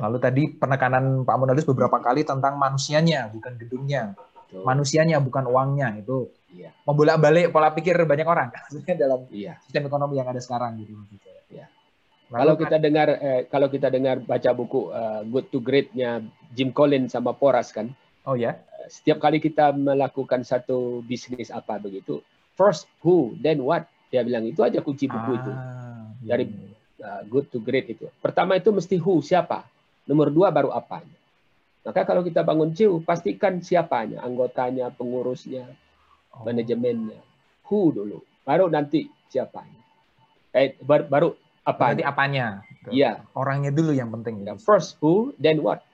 Lalu 0.00 0.16
tadi 0.22 0.42
penekanan 0.54 1.26
Pak 1.26 1.36
Munadis 1.40 1.66
beberapa 1.66 1.98
kali 1.98 2.22
tentang 2.22 2.60
manusianya, 2.60 3.32
bukan 3.32 3.56
gedungnya. 3.58 4.14
Betul. 4.14 4.62
Manusianya, 4.62 5.18
bukan 5.18 5.44
uangnya. 5.50 5.98
Itu 5.98 6.30
iya. 6.54 6.70
membolak-balik 6.86 7.54
pola 7.54 7.70
pikir 7.74 7.96
banyak 8.06 8.26
orang 8.26 8.48
dalam 9.02 9.26
iya. 9.30 9.58
sistem 9.64 9.86
ekonomi 9.90 10.18
yang 10.18 10.28
ada 10.28 10.40
sekarang. 10.42 10.78
Gitu. 10.80 10.94
Iya. 11.50 11.66
kalau 12.30 12.54
kita 12.54 12.78
kan, 12.78 12.82
dengar, 12.82 13.08
eh, 13.18 13.40
kalau 13.50 13.68
kita 13.68 13.90
dengar 13.90 14.22
baca 14.22 14.50
buku 14.54 14.94
uh, 14.94 15.26
Good 15.26 15.50
to 15.50 15.58
Great-nya 15.58 16.22
Jim 16.54 16.70
Collins 16.70 17.14
sama 17.14 17.34
Poras 17.34 17.74
kan. 17.74 17.90
Oh 18.22 18.38
ya. 18.38 18.58
Setiap 18.90 19.22
kali 19.22 19.38
kita 19.38 19.70
melakukan 19.74 20.42
satu 20.42 21.02
bisnis 21.06 21.50
apa 21.54 21.78
begitu, 21.78 22.22
first 22.58 22.90
who, 23.02 23.34
then 23.38 23.62
what. 23.62 23.86
Dia 24.10 24.26
bilang 24.26 24.42
itu 24.42 24.66
aja 24.66 24.82
kunci 24.82 25.06
buku 25.06 25.30
ah, 25.30 25.38
itu. 25.38 25.52
Iya, 26.26 26.34
Dari 26.34 26.44
uh, 27.02 27.22
Good 27.30 27.46
to 27.54 27.58
Great 27.62 27.86
itu. 27.94 28.10
Pertama 28.18 28.58
itu 28.58 28.74
mesti 28.74 28.98
who, 28.98 29.22
siapa 29.22 29.62
Nomor 30.10 30.34
dua 30.34 30.50
baru 30.50 30.74
apanya. 30.74 31.14
Maka 31.86 32.02
kalau 32.02 32.26
kita 32.26 32.42
bangun 32.42 32.74
CIU, 32.76 32.98
pastikan 33.00 33.62
siapanya, 33.62 34.20
anggotanya, 34.26 34.90
pengurusnya. 34.90 35.70
Oh. 36.34 36.44
manajemennya. 36.46 37.20
Who 37.70 37.94
dulu, 37.94 38.18
baru 38.42 38.66
nanti 38.66 39.06
siapa. 39.30 39.62
Eh, 40.50 40.74
baru 40.82 41.38
apa? 41.62 41.94
Nanti 41.94 42.02
apanya? 42.02 42.66
Iya. 42.90 43.22
Orangnya 43.38 43.70
dulu 43.70 43.94
yang 43.94 44.10
penting. 44.10 44.42
Ya, 44.42 44.58
first 44.58 44.98
who, 44.98 45.30
then 45.38 45.62
what. 45.62 45.86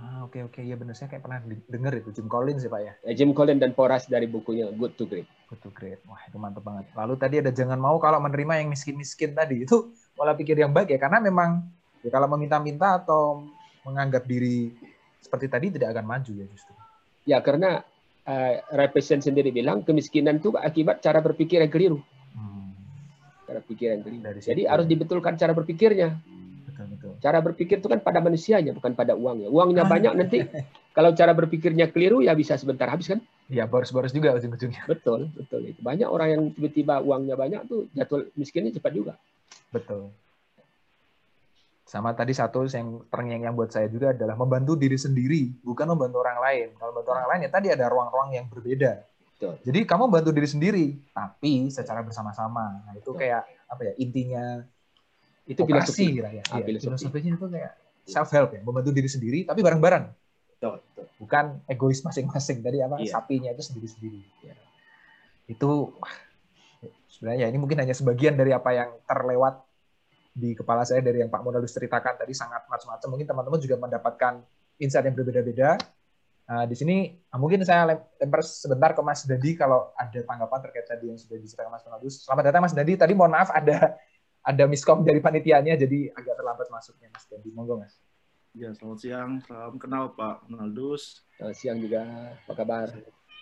Ah, 0.00 0.24
oke 0.24 0.32
okay, 0.32 0.40
oke 0.48 0.56
okay. 0.56 0.64
ya 0.64 0.80
benar 0.80 0.96
saya 0.96 1.12
kayak 1.12 1.28
pernah 1.28 1.44
denger 1.44 2.00
itu 2.00 2.10
Jim 2.16 2.24
Collins 2.24 2.64
ya 2.64 2.72
Pak 2.72 2.80
ya. 2.80 2.92
ya 3.04 3.12
Jim 3.20 3.36
Collins 3.36 3.60
dan 3.60 3.76
Poras 3.76 4.08
dari 4.08 4.24
bukunya 4.24 4.72
Good 4.72 4.96
to 4.96 5.04
Great. 5.04 5.28
Good 5.52 5.60
to 5.60 5.68
Great. 5.76 6.00
Wah, 6.08 6.24
itu 6.24 6.40
mantap 6.40 6.64
banget. 6.64 6.88
Lalu 6.96 7.14
tadi 7.20 7.36
ada 7.44 7.52
jangan 7.52 7.76
mau 7.76 8.00
kalau 8.00 8.16
menerima 8.16 8.64
yang 8.64 8.72
miskin-miskin 8.72 9.36
tadi. 9.36 9.68
Itu 9.68 9.92
pola 10.16 10.32
pikir 10.32 10.56
yang 10.56 10.72
baik 10.72 10.96
ya 10.96 10.98
karena 11.04 11.20
memang 11.20 11.68
ya 12.00 12.08
kalau 12.08 12.32
meminta-minta 12.32 12.96
atau 12.96 13.44
menganggap 13.84 14.24
diri 14.24 14.72
seperti 15.20 15.52
tadi 15.52 15.66
tidak 15.76 15.92
akan 15.92 16.04
maju 16.08 16.32
ya 16.32 16.46
justru. 16.48 16.74
Ya 17.28 17.38
karena 17.44 17.84
uh, 18.26 18.54
represent 18.74 19.24
sendiri 19.24 19.54
bilang 19.54 19.84
kemiskinan 19.86 20.42
itu 20.42 20.52
akibat 20.56 21.00
cara 21.04 21.20
berpikir 21.22 21.62
yang 21.62 21.72
keliru. 21.72 21.98
Hmm. 22.34 22.74
Cara 23.46 23.60
pikir 23.64 23.96
yang 23.96 24.02
keliru. 24.02 24.22
Dari 24.24 24.40
Jadi 24.40 24.62
harus 24.66 24.86
dibetulkan 24.88 25.38
cara 25.38 25.52
berpikirnya 25.52 26.16
betul. 27.00 27.12
Cara 27.20 27.38
berpikir 27.40 27.76
itu 27.80 27.88
kan 27.88 28.00
pada 28.00 28.20
manusianya, 28.20 28.72
bukan 28.76 28.92
pada 28.92 29.12
uangnya. 29.16 29.48
Uangnya 29.48 29.84
ah. 29.84 29.90
banyak 29.90 30.12
nanti, 30.16 30.38
kalau 30.96 31.12
cara 31.12 31.32
berpikirnya 31.32 31.88
keliru 31.88 32.20
ya 32.24 32.32
bisa 32.36 32.56
sebentar 32.56 32.88
habis 32.88 33.10
kan? 33.10 33.20
Ya 33.50 33.66
boros-boros 33.66 34.14
juga 34.14 34.36
ujung-ujungnya. 34.36 34.86
Betul, 34.86 35.32
betul 35.34 35.66
itu. 35.66 35.80
Banyak 35.82 36.08
orang 36.08 36.28
yang 36.30 36.42
tiba-tiba 36.54 37.02
uangnya 37.02 37.34
banyak 37.34 37.60
tuh 37.66 37.90
jatuh 37.96 38.30
miskinnya 38.38 38.70
cepat 38.76 38.92
juga. 38.94 39.12
Betul. 39.74 40.14
Sama 41.90 42.14
tadi 42.14 42.30
satu 42.30 42.70
yang 42.70 43.02
terngiang 43.10 43.50
yang 43.50 43.54
buat 43.58 43.74
saya 43.74 43.90
juga 43.90 44.14
adalah 44.14 44.38
membantu 44.38 44.78
diri 44.78 44.94
sendiri, 44.94 45.58
bukan 45.58 45.90
membantu 45.90 46.22
orang 46.22 46.38
lain. 46.38 46.66
Kalau 46.78 46.94
membantu 46.94 47.10
orang 47.18 47.26
lain 47.34 47.40
ya 47.42 47.50
tadi 47.50 47.66
ada 47.66 47.90
ruang-ruang 47.90 48.30
yang 48.30 48.46
berbeda. 48.46 49.02
Betul. 49.34 49.58
Jadi 49.66 49.78
kamu 49.90 50.06
bantu 50.06 50.30
diri 50.30 50.46
sendiri, 50.46 50.86
tapi 51.10 51.66
secara 51.66 52.06
bersama-sama. 52.06 52.86
Nah, 52.86 52.94
itu 52.94 53.10
kayak 53.10 53.42
apa 53.66 53.90
ya 53.90 53.92
intinya 53.98 54.62
itu 55.50 55.66
filosofi 55.66 56.22
lah 56.22 56.30
ya. 56.30 56.46
Ah, 56.54 56.62
iya, 56.62 56.78
filosofinya 56.78 57.34
itu 57.34 57.46
kayak 57.50 57.72
self 58.06 58.30
help 58.38 58.54
ya, 58.54 58.62
membantu 58.62 58.94
diri 58.94 59.10
sendiri 59.10 59.42
tapi 59.42 59.58
bareng-bareng. 59.58 60.14
Bukan 61.18 61.66
egois 61.66 62.06
masing-masing 62.06 62.62
tadi 62.62 62.78
apa 62.86 63.02
iya. 63.02 63.10
sapinya 63.10 63.50
itu 63.50 63.66
sendiri-sendiri. 63.66 64.22
Ya. 64.46 64.54
Itu 65.50 65.98
sebenarnya 67.10 67.50
ini 67.50 67.58
mungkin 67.58 67.82
hanya 67.82 67.98
sebagian 67.98 68.38
dari 68.38 68.54
apa 68.54 68.78
yang 68.78 68.94
terlewat 69.10 69.66
di 70.30 70.54
kepala 70.54 70.86
saya 70.86 71.02
dari 71.02 71.20
yang 71.20 71.30
Pak 71.30 71.42
Monalus 71.42 71.74
ceritakan 71.74 72.14
tadi 72.14 72.32
sangat 72.32 72.64
macam-macam. 72.70 73.08
Mungkin 73.10 73.26
teman-teman 73.26 73.58
juga 73.60 73.76
mendapatkan 73.78 74.32
insight 74.78 75.04
yang 75.06 75.16
berbeda-beda. 75.18 75.76
Nah, 76.50 76.66
di 76.66 76.74
sini 76.74 77.14
ah, 77.30 77.38
mungkin 77.38 77.62
saya 77.62 77.86
lempar 78.18 78.42
sebentar 78.42 78.90
ke 78.90 79.02
Mas 79.06 79.22
Dadi 79.22 79.54
kalau 79.54 79.94
ada 79.94 80.18
tanggapan 80.18 80.58
terkait 80.66 80.86
tadi 80.86 81.06
yang 81.10 81.18
sudah 81.18 81.38
diceritakan 81.38 81.70
Mas 81.70 81.84
Monalus. 81.86 82.14
Selamat 82.26 82.42
datang 82.50 82.62
Mas 82.66 82.74
Dadi. 82.74 82.98
Tadi 82.98 83.12
mohon 83.14 83.30
maaf 83.30 83.54
ada 83.54 83.94
ada 84.40 84.64
miskom 84.64 85.04
dari 85.04 85.20
panitianya 85.20 85.76
jadi 85.76 86.10
agak 86.16 86.34
terlambat 86.40 86.66
masuknya 86.72 87.08
Mas 87.12 87.24
Dendi. 87.28 87.50
Monggo 87.54 87.78
Mas. 87.78 87.94
Ya, 88.50 88.74
selamat 88.74 88.98
siang. 88.98 89.30
Salam 89.46 89.78
kenal 89.78 90.10
Pak 90.18 90.50
Ronaldus. 90.50 91.22
Selamat 91.38 91.54
siang 91.54 91.78
juga. 91.78 92.02
Apa 92.46 92.54
kabar? 92.58 92.86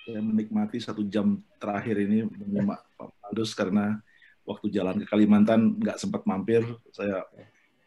Saya 0.05 0.21
menikmati 0.21 0.77
satu 0.77 1.01
jam 1.05 1.41
terakhir 1.57 1.97
ini 1.97 2.29
menyimak 2.29 2.85
Pak 2.97 3.09
Ronaldus 3.09 3.57
karena 3.57 4.05
waktu 4.49 4.73
jalan 4.73 4.97
ke 4.97 5.05
Kalimantan 5.05 5.77
nggak 5.77 6.01
sempat 6.01 6.25
mampir. 6.25 6.65
Saya 6.89 7.21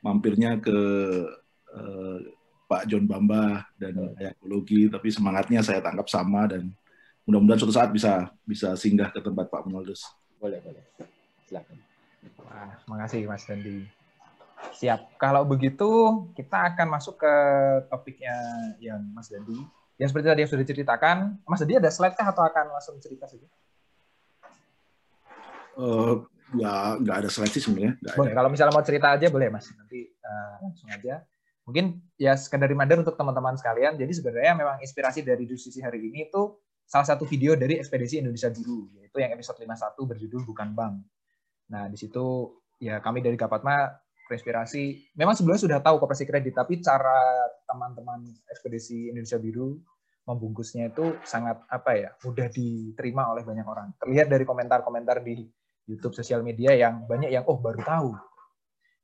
mampirnya 0.06 0.62
ke 0.62 0.78
eh, 1.74 2.18
Pak 2.70 2.88
John 2.88 3.10
Bamba 3.10 3.68
dan 3.76 4.16
ekologi, 4.16 4.88
tapi 4.88 5.10
semangatnya 5.12 5.60
saya 5.60 5.84
tangkap 5.84 6.08
sama 6.08 6.48
dan 6.48 6.72
mudah-mudahan 7.28 7.60
suatu 7.60 7.76
saat 7.76 7.90
bisa 7.92 8.32
bisa 8.48 8.78
singgah 8.80 9.12
ke 9.12 9.20
tempat 9.20 9.50
Pak 9.50 9.68
Ronaldus. 9.68 10.08
Boleh, 10.40 10.64
boleh. 10.64 10.80
Silakan. 11.50 11.78
Wah, 12.48 12.72
makasih 12.88 13.28
Mas 13.28 13.44
Dandi. 13.44 13.84
Siap. 14.78 15.20
Kalau 15.20 15.44
begitu, 15.44 15.90
kita 16.38 16.72
akan 16.74 16.88
masuk 16.96 17.20
ke 17.20 17.34
topiknya 17.92 18.36
yang 18.80 19.04
Mas 19.12 19.28
Dandi. 19.28 19.58
Yang 20.00 20.16
seperti 20.16 20.28
tadi 20.32 20.42
yang 20.42 20.52
sudah 20.56 20.64
diceritakan, 20.64 21.18
Mas 21.44 21.60
Dandi 21.60 21.76
ada 21.76 21.92
slide 21.92 22.16
kah 22.16 22.32
atau 22.32 22.48
akan 22.48 22.66
langsung 22.72 22.96
cerita 23.04 23.28
saja? 23.28 23.48
Uh, 25.76 26.24
ya, 26.58 27.00
nggak 27.00 27.16
ada 27.24 27.30
sih 27.30 27.62
sebenarnya. 27.62 27.96
Boleh, 28.18 28.34
kalau 28.34 28.50
misalnya 28.52 28.74
mau 28.76 28.86
cerita 28.86 29.14
aja 29.14 29.28
boleh 29.32 29.48
Mas. 29.52 29.68
Nanti 29.76 30.08
uh, 30.24 30.54
langsung 30.64 30.90
aja. 30.92 31.24
Mungkin 31.68 32.02
ya 32.18 32.34
sekedar 32.36 32.68
reminder 32.68 33.00
untuk 33.00 33.16
teman-teman 33.16 33.56
sekalian. 33.56 33.96
Jadi 33.96 34.12
sebenarnya 34.12 34.54
memang 34.58 34.78
inspirasi 34.82 35.22
dari 35.22 35.46
diskusi 35.46 35.80
hari 35.80 36.02
ini 36.02 36.28
itu 36.28 36.58
salah 36.84 37.08
satu 37.08 37.24
video 37.24 37.56
dari 37.56 37.80
Ekspedisi 37.80 38.20
Indonesia 38.20 38.52
Biru, 38.52 38.92
yaitu 39.00 39.18
yang 39.24 39.32
episode 39.32 39.56
51 39.64 39.96
berjudul 39.96 40.42
Bukan 40.44 40.76
Bank. 40.76 41.08
Nah, 41.72 41.88
di 41.88 41.96
situ 41.96 42.52
ya 42.82 43.00
kami 43.00 43.24
dari 43.24 43.40
Kapatma 43.40 43.88
terinspirasi. 44.28 45.16
Memang 45.16 45.36
sebelumnya 45.36 45.64
sudah 45.64 45.80
tahu 45.80 46.00
koperasi 46.04 46.28
kredit, 46.28 46.56
tapi 46.56 46.84
cara 46.84 47.20
teman-teman 47.68 48.28
ekspedisi 48.52 49.12
Indonesia 49.12 49.40
Biru 49.40 49.80
membungkusnya 50.28 50.94
itu 50.94 51.18
sangat 51.26 51.66
apa 51.68 51.98
ya 51.98 52.10
mudah 52.24 52.48
diterima 52.48 53.28
oleh 53.32 53.44
banyak 53.44 53.68
orang. 53.68 53.92
Terlihat 54.00 54.28
dari 54.32 54.48
komentar-komentar 54.48 55.20
di 55.20 55.44
YouTube 55.92 56.16
sosial 56.16 56.40
media 56.40 56.72
yang 56.72 57.04
banyak 57.04 57.36
yang 57.36 57.44
oh 57.44 57.60
baru 57.60 57.84
tahu. 57.84 58.10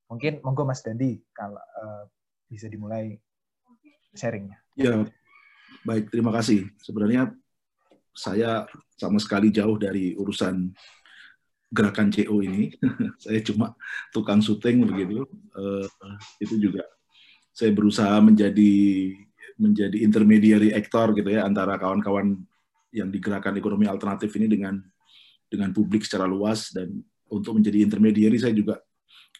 Mungkin 0.08 0.40
monggo 0.40 0.64
Mas 0.64 0.80
Dandi 0.80 1.20
kalau 1.36 1.60
uh, 1.60 2.08
bisa 2.48 2.72
dimulai 2.72 3.20
sharingnya. 4.16 4.56
Ya, 4.80 5.04
baik 5.84 6.08
terima 6.08 6.32
kasih. 6.32 6.72
Sebenarnya 6.80 7.36
saya 8.16 8.64
sama 8.96 9.20
sekali 9.20 9.52
jauh 9.52 9.76
dari 9.76 10.16
urusan 10.16 10.72
gerakan 11.68 12.08
CO 12.08 12.40
ini. 12.40 12.72
saya 13.24 13.44
cuma 13.44 13.76
tukang 14.16 14.40
syuting 14.40 14.88
begitu. 14.88 15.28
Uh, 15.52 15.84
itu 16.40 16.56
juga 16.56 16.88
saya 17.52 17.76
berusaha 17.76 18.16
menjadi 18.24 18.74
menjadi 19.58 19.98
intermediary 20.06 20.70
actor 20.72 21.12
gitu 21.18 21.34
ya 21.34 21.44
antara 21.44 21.76
kawan-kawan 21.82 22.38
yang 22.94 23.10
digerakkan 23.10 23.58
ekonomi 23.58 23.90
alternatif 23.90 24.30
ini 24.38 24.46
dengan 24.46 24.78
dengan 25.48 25.72
publik 25.72 26.04
secara 26.04 26.28
luas 26.28 26.72
dan 26.76 26.92
untuk 27.28 27.60
menjadi 27.60 27.84
intermediary 27.84 28.40
saya 28.40 28.56
juga 28.56 28.80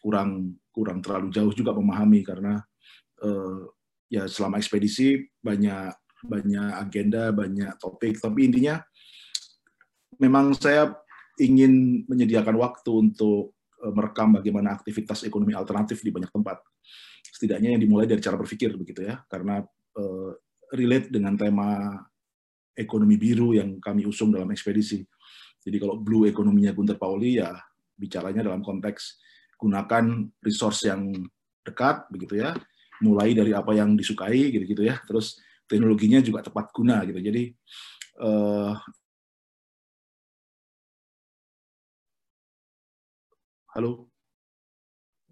kurang 0.00 0.56
kurang 0.72 1.00
terlalu 1.04 1.32
jauh 1.32 1.52
juga 1.52 1.72
memahami 1.76 2.20
karena 2.24 2.60
uh, 3.24 3.64
ya 4.08 4.24
selama 4.28 4.60
ekspedisi 4.60 5.28
banyak 5.40 5.92
banyak 6.24 6.70
agenda 6.80 7.30
banyak 7.30 7.76
topik 7.78 8.18
tapi 8.18 8.48
intinya 8.50 8.80
memang 10.18 10.52
saya 10.58 10.92
ingin 11.38 12.04
menyediakan 12.10 12.58
waktu 12.58 12.90
untuk 12.90 13.54
eh, 13.80 13.92
merekam 13.94 14.34
bagaimana 14.34 14.74
aktivitas 14.74 15.24
ekonomi 15.24 15.54
alternatif 15.54 16.02
di 16.02 16.10
banyak 16.10 16.28
tempat. 16.34 16.58
Setidaknya 17.22 17.78
yang 17.78 17.82
dimulai 17.82 18.10
dari 18.10 18.18
cara 18.18 18.34
berpikir 18.34 18.74
begitu 18.74 19.06
ya, 19.06 19.22
karena 19.30 19.62
uh, 19.94 20.30
relate 20.74 21.06
dengan 21.06 21.38
tema 21.38 21.94
ekonomi 22.74 23.14
biru 23.14 23.54
yang 23.54 23.78
kami 23.78 24.08
usung 24.10 24.34
dalam 24.34 24.50
ekspedisi. 24.50 25.06
Jadi 25.68 25.76
kalau 25.76 26.00
blue 26.00 26.24
ekonominya 26.24 26.72
Gunter 26.72 26.96
Pauli 26.96 27.36
ya 27.36 27.52
bicaranya 27.92 28.40
dalam 28.40 28.64
konteks 28.64 29.20
gunakan 29.60 30.32
resource 30.40 30.88
yang 30.88 31.12
dekat 31.60 32.08
begitu 32.08 32.40
ya, 32.40 32.56
mulai 33.04 33.36
dari 33.36 33.52
apa 33.52 33.76
yang 33.76 33.92
disukai 33.92 34.48
gitu-gitu 34.48 34.88
ya, 34.88 34.96
terus 35.04 35.36
teknologinya 35.68 36.24
juga 36.24 36.40
tepat 36.40 36.72
guna 36.72 37.04
gitu. 37.04 37.20
Jadi 37.20 37.52
uh, 38.24 38.72
Halo? 43.76 44.08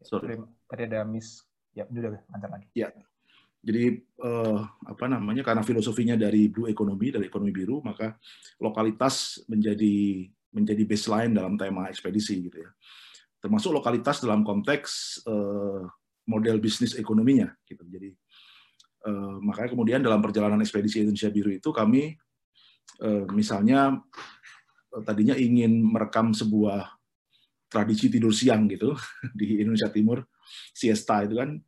Sorry. 0.04 0.36
Tadi 0.68 0.82
ada 0.86 1.02
miss. 1.02 1.42
Ya, 1.74 1.88
udah 1.88 2.20
lancar 2.30 2.50
lagi. 2.52 2.68
Ya. 2.76 2.92
Jadi 3.66 3.98
uh, 4.22 4.62
apa 4.62 5.10
namanya 5.10 5.42
karena 5.42 5.66
filosofinya 5.66 6.14
dari 6.14 6.46
blue 6.46 6.70
economy 6.70 7.10
dari 7.10 7.26
ekonomi 7.26 7.50
biru 7.50 7.82
maka 7.82 8.14
lokalitas 8.62 9.42
menjadi 9.50 10.22
menjadi 10.54 10.82
baseline 10.86 11.34
dalam 11.34 11.58
tema 11.58 11.90
ekspedisi 11.90 12.46
gitu 12.46 12.62
ya. 12.62 12.70
Termasuk 13.42 13.74
lokalitas 13.74 14.22
dalam 14.22 14.46
konteks 14.46 15.20
uh, 15.26 15.82
model 16.30 16.62
bisnis 16.62 16.94
ekonominya 16.94 17.50
gitu. 17.66 17.82
Jadi 17.90 18.14
uh, 19.10 19.42
makanya 19.42 19.74
kemudian 19.74 19.98
dalam 19.98 20.22
perjalanan 20.22 20.62
ekspedisi 20.62 21.02
Indonesia 21.02 21.34
Biru 21.34 21.50
itu 21.50 21.74
kami 21.74 22.14
uh, 23.02 23.26
misalnya 23.34 23.98
tadinya 25.02 25.34
ingin 25.34 25.82
merekam 25.82 26.30
sebuah 26.30 26.86
tradisi 27.66 28.06
tidur 28.06 28.30
siang 28.30 28.70
gitu 28.70 28.94
di 29.38 29.58
Indonesia 29.58 29.90
Timur 29.90 30.22
siesta 30.70 31.26
itu 31.26 31.34
kan 31.34 31.58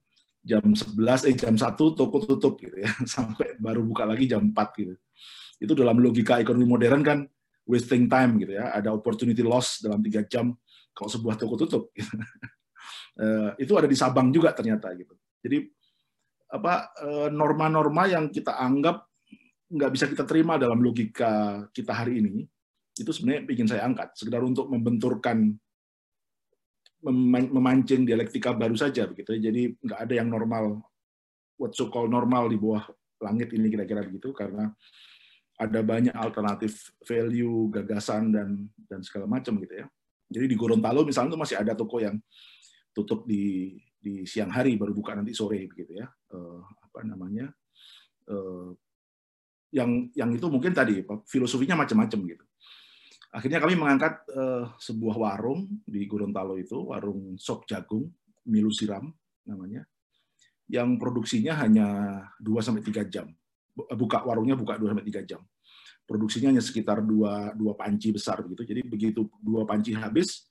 jam 0.49 0.65
11 0.65 1.29
eh 1.29 1.37
jam 1.37 1.53
1 1.53 1.77
toko 1.77 2.17
tutup 2.25 2.57
gitu 2.57 2.81
ya 2.81 2.89
sampai 3.15 3.61
baru 3.61 3.85
buka 3.85 4.09
lagi 4.09 4.25
jam 4.25 4.41
4 4.41 4.81
gitu. 4.81 4.95
Itu 5.61 5.73
dalam 5.77 6.01
logika 6.01 6.41
ekonomi 6.41 6.65
modern 6.65 7.05
kan 7.05 7.19
wasting 7.69 8.09
time 8.09 8.41
gitu 8.41 8.57
ya, 8.57 8.73
ada 8.73 8.97
opportunity 8.97 9.45
loss 9.45 9.85
dalam 9.85 10.01
tiga 10.01 10.25
jam 10.25 10.57
kalau 10.97 11.11
sebuah 11.13 11.37
toko 11.37 11.61
tutup. 11.61 11.93
Gitu. 11.93 12.09
uh, 13.21 13.53
itu 13.63 13.73
ada 13.77 13.85
di 13.85 13.97
Sabang 13.99 14.33
juga 14.33 14.57
ternyata 14.57 14.89
gitu. 14.97 15.13
Jadi 15.45 15.69
apa 16.49 16.97
eh, 17.05 17.29
norma-norma 17.29 18.09
yang 18.09 18.33
kita 18.33 18.57
anggap 18.57 19.05
nggak 19.69 19.91
bisa 19.93 20.09
kita 20.09 20.25
terima 20.25 20.57
dalam 20.57 20.81
logika 20.81 21.61
kita 21.77 21.93
hari 21.93 22.25
ini 22.25 22.49
itu 22.97 23.11
sebenarnya 23.13 23.45
ingin 23.53 23.69
saya 23.69 23.85
angkat 23.85 24.17
sekedar 24.17 24.41
untuk 24.41 24.73
membenturkan 24.73 25.53
memancing 27.05 28.03
dialektika 28.03 28.51
baru 28.55 28.75
saja 28.75 29.07
begitu 29.07 29.39
jadi 29.39 29.71
nggak 29.79 30.01
ada 30.03 30.15
yang 30.19 30.29
normal 30.29 30.83
what 31.59 31.75
so 31.75 31.91
called 31.91 32.11
normal 32.11 32.51
di 32.51 32.59
bawah 32.59 32.87
langit 33.19 33.51
ini 33.55 33.67
kira-kira 33.71 34.07
begitu 34.07 34.31
karena 34.31 34.71
ada 35.59 35.83
banyak 35.83 36.15
alternatif 36.15 36.95
value 37.03 37.67
gagasan 37.75 38.31
dan 38.31 38.49
dan 38.87 39.03
segala 39.03 39.27
macam 39.27 39.59
gitu 39.59 39.75
ya. 39.83 39.87
Jadi 40.31 40.47
di 40.47 40.57
Gorontalo 40.57 41.03
misalnya 41.03 41.35
itu 41.35 41.41
masih 41.41 41.57
ada 41.59 41.75
toko 41.75 41.99
yang 41.99 42.15
tutup 42.95 43.27
di 43.27 43.75
di 43.99 44.23
siang 44.23 44.55
hari 44.55 44.79
baru 44.79 44.95
buka 44.95 45.19
nanti 45.19 45.35
sore 45.35 45.67
begitu 45.67 45.99
ya. 45.99 46.07
Uh, 46.31 46.63
apa 46.63 47.03
namanya? 47.03 47.51
Uh, 48.31 48.71
yang 49.75 50.07
yang 50.15 50.31
itu 50.33 50.47
mungkin 50.47 50.73
tadi 50.73 51.03
filosofinya 51.29 51.77
macam-macam 51.77 52.21
gitu 52.25 52.45
akhirnya 53.29 53.61
kami 53.61 53.75
mengangkat 53.77 54.25
uh, 54.33 54.73
sebuah 54.81 55.17
warung 55.17 55.69
di 55.85 56.09
Gorontalo 56.09 56.57
itu 56.57 56.89
warung 56.89 57.37
sop 57.37 57.69
jagung 57.69 58.09
milu 58.49 58.73
siram 58.73 59.13
namanya 59.45 59.85
yang 60.69 61.01
produksinya 61.01 61.57
hanya 61.65 61.89
2 62.45 62.45
sampai 62.61 62.85
tiga 62.85 63.03
jam. 63.09 63.33
Buka 63.73 64.21
warungnya 64.21 64.53
buka 64.53 64.77
2 64.77 64.93
sampai 64.93 65.07
tiga 65.09 65.25
jam. 65.25 65.41
Produksinya 66.05 66.53
hanya 66.57 66.65
sekitar 66.65 67.05
dua 67.05 67.53
dua 67.53 67.77
panci 67.77 68.09
besar 68.09 68.41
begitu. 68.41 68.65
Jadi 68.65 68.81
begitu 68.81 69.29
dua 69.45 69.69
panci 69.69 69.93
habis 69.93 70.49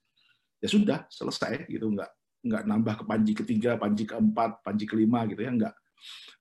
ya 0.62 0.70
sudah 0.70 1.10
selesai 1.10 1.66
gitu. 1.66 1.90
Nggak 1.90 2.14
nggak 2.46 2.64
nambah 2.70 2.94
ke 3.02 3.04
panci 3.10 3.32
ketiga, 3.34 3.74
panci 3.82 4.06
keempat, 4.06 4.62
panci 4.62 4.86
kelima 4.86 5.26
gitu 5.26 5.42
ya, 5.42 5.50
nggak 5.50 5.74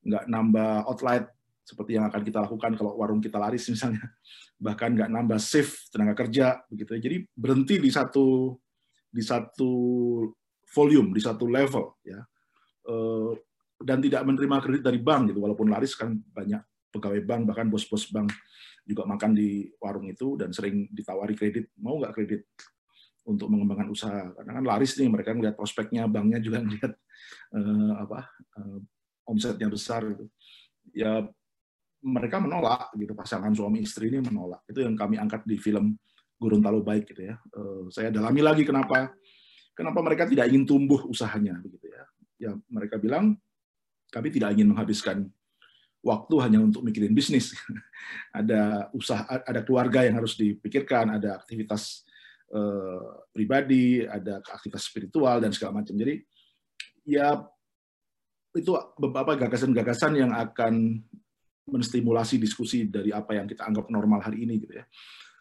nggak 0.04 0.24
nambah 0.28 0.72
outlet 0.84 1.24
seperti 1.66 1.98
yang 1.98 2.06
akan 2.06 2.22
kita 2.22 2.38
lakukan 2.46 2.78
kalau 2.78 2.94
warung 2.94 3.18
kita 3.18 3.42
laris 3.42 3.66
misalnya, 3.66 4.06
bahkan 4.64 4.94
nggak 4.94 5.10
nambah 5.10 5.42
shift 5.42 5.90
tenaga 5.90 6.14
kerja 6.14 6.62
begitu 6.70 6.94
ya. 6.94 7.00
Jadi 7.10 7.16
berhenti 7.34 7.82
di 7.82 7.90
satu 7.90 8.54
di 9.10 9.22
satu 9.24 9.72
volume, 10.70 11.10
di 11.10 11.18
satu 11.18 11.50
level 11.50 11.98
ya, 12.06 12.22
eh, 12.86 13.30
dan 13.82 13.98
tidak 13.98 14.22
menerima 14.22 14.56
kredit 14.62 14.82
dari 14.86 15.02
bank 15.02 15.34
gitu, 15.34 15.42
walaupun 15.42 15.66
laris 15.66 15.98
kan 15.98 16.14
banyak 16.14 16.62
pegawai 16.94 17.20
bank 17.26 17.42
bahkan 17.50 17.66
bos-bos 17.66 18.06
bank 18.14 18.30
juga 18.86 19.02
makan 19.02 19.34
di 19.34 19.66
warung 19.82 20.06
itu 20.06 20.38
dan 20.38 20.54
sering 20.54 20.86
ditawari 20.94 21.34
kredit. 21.34 21.74
Mau 21.82 21.98
nggak 21.98 22.14
kredit 22.14 22.46
untuk 23.26 23.50
mengembangkan 23.50 23.90
usaha? 23.90 24.30
Karena 24.38 24.62
kan 24.62 24.64
laris 24.64 24.94
nih 24.94 25.10
mereka 25.10 25.34
melihat 25.34 25.58
prospeknya 25.58 26.06
banknya 26.06 26.38
juga 26.38 26.62
melihat 26.66 26.94
uh, 27.58 27.92
apa 28.06 28.30
uh, 28.62 28.78
omsetnya 29.26 29.66
besar 29.66 30.06
gitu. 30.06 30.30
Ya 30.94 31.26
mereka 32.06 32.38
menolak 32.38 32.94
gitu 32.94 33.12
pasangan 33.12 33.50
suami 33.50 33.82
istri 33.82 34.08
ini 34.08 34.22
menolak. 34.22 34.62
Itu 34.70 34.86
yang 34.86 34.94
kami 34.94 35.18
angkat 35.18 35.42
di 35.42 35.58
film 35.58 35.98
Gorontalo 36.38 36.84
baik 36.86 37.10
gitu 37.10 37.32
ya. 37.32 37.36
Uh, 37.50 37.90
saya 37.90 38.14
dalami 38.14 38.44
lagi 38.44 38.62
kenapa 38.62 39.10
kenapa 39.74 39.98
mereka 40.04 40.24
tidak 40.30 40.46
ingin 40.52 40.62
tumbuh 40.62 41.02
usahanya 41.10 41.58
begitu 41.58 41.90
ya. 41.90 42.04
Ya 42.36 42.50
mereka 42.70 43.00
bilang 43.02 43.34
kami 44.14 44.30
tidak 44.30 44.54
ingin 44.54 44.70
menghabiskan 44.70 45.26
waktu 46.06 46.34
hanya 46.46 46.62
untuk 46.62 46.86
mikirin 46.86 47.16
bisnis. 47.16 47.50
Ada 48.38 48.92
usaha 48.94 49.26
ada 49.26 49.66
keluarga 49.66 50.06
yang 50.06 50.22
harus 50.22 50.38
dipikirkan 50.38 51.18
ada 51.18 51.42
aktivitas 51.42 52.06
Eh, 52.46 53.10
pribadi, 53.34 54.06
ada 54.06 54.38
aktivitas 54.38 54.86
spiritual 54.86 55.42
dan 55.42 55.50
segala 55.50 55.82
macam. 55.82 55.98
Jadi 55.98 56.22
ya 57.02 57.42
itu 58.54 58.70
beberapa 58.94 59.34
gagasan-gagasan 59.34 60.14
yang 60.14 60.30
akan 60.30 61.02
menstimulasi 61.66 62.38
diskusi 62.38 62.86
dari 62.86 63.10
apa 63.10 63.34
yang 63.34 63.46
kita 63.50 63.66
anggap 63.66 63.90
normal 63.90 64.22
hari 64.22 64.46
ini 64.46 64.62
gitu 64.62 64.78
ya. 64.78 64.84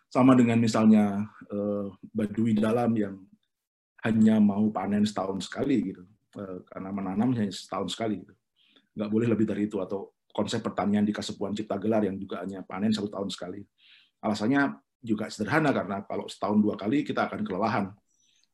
Sama 0.09 0.33
dengan 0.33 0.57
misalnya 0.57 1.21
uh, 1.49 1.87
Badui 2.01 2.57
dalam 2.57 2.93
yang 2.97 3.15
hanya 4.05 4.37
mau 4.41 4.69
panen 4.69 5.05
setahun 5.05 5.45
sekali 5.45 5.93
gitu. 5.93 6.03
Uh, 6.35 6.65
karena 6.67 6.89
menanam 6.91 7.31
hanya 7.37 7.53
setahun 7.53 7.93
sekali 7.93 8.25
gitu. 8.25 8.33
Nggak 8.95 9.09
boleh 9.11 9.27
lebih 9.29 9.45
dari 9.45 9.69
itu 9.69 9.77
atau 9.79 10.15
konsep 10.35 10.59
pertanian 10.59 11.07
di 11.07 11.15
Kasepuan 11.15 11.55
Cipta 11.55 11.79
Gelar 11.79 12.03
yang 12.03 12.19
juga 12.19 12.43
hanya 12.43 12.59
panen 12.65 12.91
satu 12.91 13.07
tahun 13.07 13.31
sekali. 13.31 13.63
Alasannya 14.19 14.75
juga 14.99 15.29
sederhana 15.29 15.69
karena 15.71 16.03
kalau 16.03 16.27
setahun 16.27 16.59
dua 16.59 16.75
kali 16.75 17.05
kita 17.07 17.29
akan 17.29 17.45
kelelahan 17.45 17.85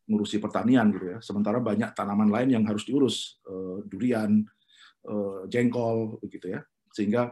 ngurusi 0.05 0.37
pertanian 0.37 0.91
gitu 0.93 1.15
ya. 1.15 1.17
Sementara 1.23 1.57
banyak 1.57 1.95
tanaman 1.95 2.29
lain 2.29 2.59
yang 2.59 2.63
harus 2.67 2.83
diurus, 2.83 3.41
eh, 3.47 3.77
durian, 3.87 4.43
eh, 5.07 5.41
jengkol 5.47 6.21
begitu 6.21 6.53
ya. 6.53 6.61
Sehingga 6.91 7.31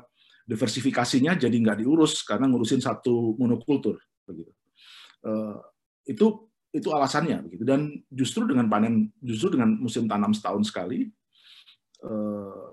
diversifikasinya 0.49 1.37
jadi 1.37 1.53
nggak 1.53 1.85
diurus 1.85 2.25
karena 2.25 2.49
ngurusin 2.49 2.81
satu 2.81 3.37
monokultur 3.37 4.01
begitu. 4.25 4.49
Eh, 5.21 5.57
itu 6.09 6.49
itu 6.73 6.89
alasannya 6.89 7.45
begitu 7.45 7.65
dan 7.65 7.89
justru 8.09 8.45
dengan 8.45 8.69
panen 8.69 9.13
justru 9.21 9.57
dengan 9.57 9.73
musim 9.77 10.05
tanam 10.05 10.33
setahun 10.33 10.69
sekali 10.69 11.09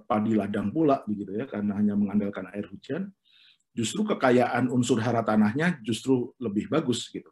padi 0.07 0.39
ladang 0.39 0.71
pula 0.71 1.03
begitu 1.03 1.35
ya 1.35 1.51
karena 1.51 1.75
hanya 1.75 1.99
mengandalkan 1.99 2.47
air 2.55 2.63
hujan 2.71 3.11
justru 3.77 4.09
kekayaan 4.09 4.73
unsur 4.73 4.97
hara 5.05 5.21
tanahnya 5.21 5.77
justru 5.85 6.33
lebih 6.41 6.73
bagus 6.73 7.13
gitu. 7.13 7.29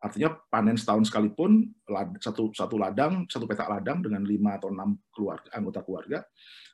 Artinya 0.00 0.36
panen 0.52 0.76
setahun 0.76 1.08
sekalipun 1.08 1.72
satu 2.20 2.52
satu 2.52 2.76
ladang, 2.76 3.24
satu 3.28 3.48
petak 3.48 3.68
ladang 3.68 4.04
dengan 4.04 4.24
lima 4.24 4.60
atau 4.60 4.68
enam 4.72 4.96
keluarga 5.12 5.48
anggota 5.56 5.80
keluarga 5.80 6.18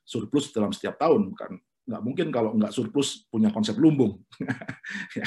surplus 0.02 0.50
dalam 0.50 0.70
setiap 0.74 0.98
tahun 0.98 1.34
kan 1.34 1.54
nggak 1.86 2.02
mungkin 2.02 2.28
kalau 2.34 2.50
nggak 2.58 2.74
surplus 2.74 3.24
punya 3.30 3.50
konsep 3.54 3.78
lumbung. 3.78 4.22
Ya, 5.18 5.26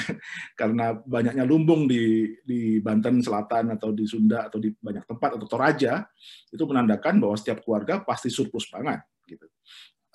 karena 0.56 0.96
banyaknya 1.04 1.44
lumbung 1.44 1.84
di 1.84 2.32
di 2.46 2.80
Banten 2.80 3.20
Selatan 3.20 3.76
atau 3.76 3.92
di 3.92 4.08
Sunda 4.08 4.48
atau 4.48 4.56
di 4.56 4.72
banyak 4.72 5.04
tempat 5.04 5.36
atau 5.36 5.44
Toraja 5.44 6.08
itu 6.48 6.64
menandakan 6.64 7.20
bahwa 7.20 7.36
setiap 7.36 7.60
keluarga 7.60 8.00
pasti 8.00 8.32
surplus 8.32 8.70
pangan 8.72 8.96
gitu. 9.28 9.44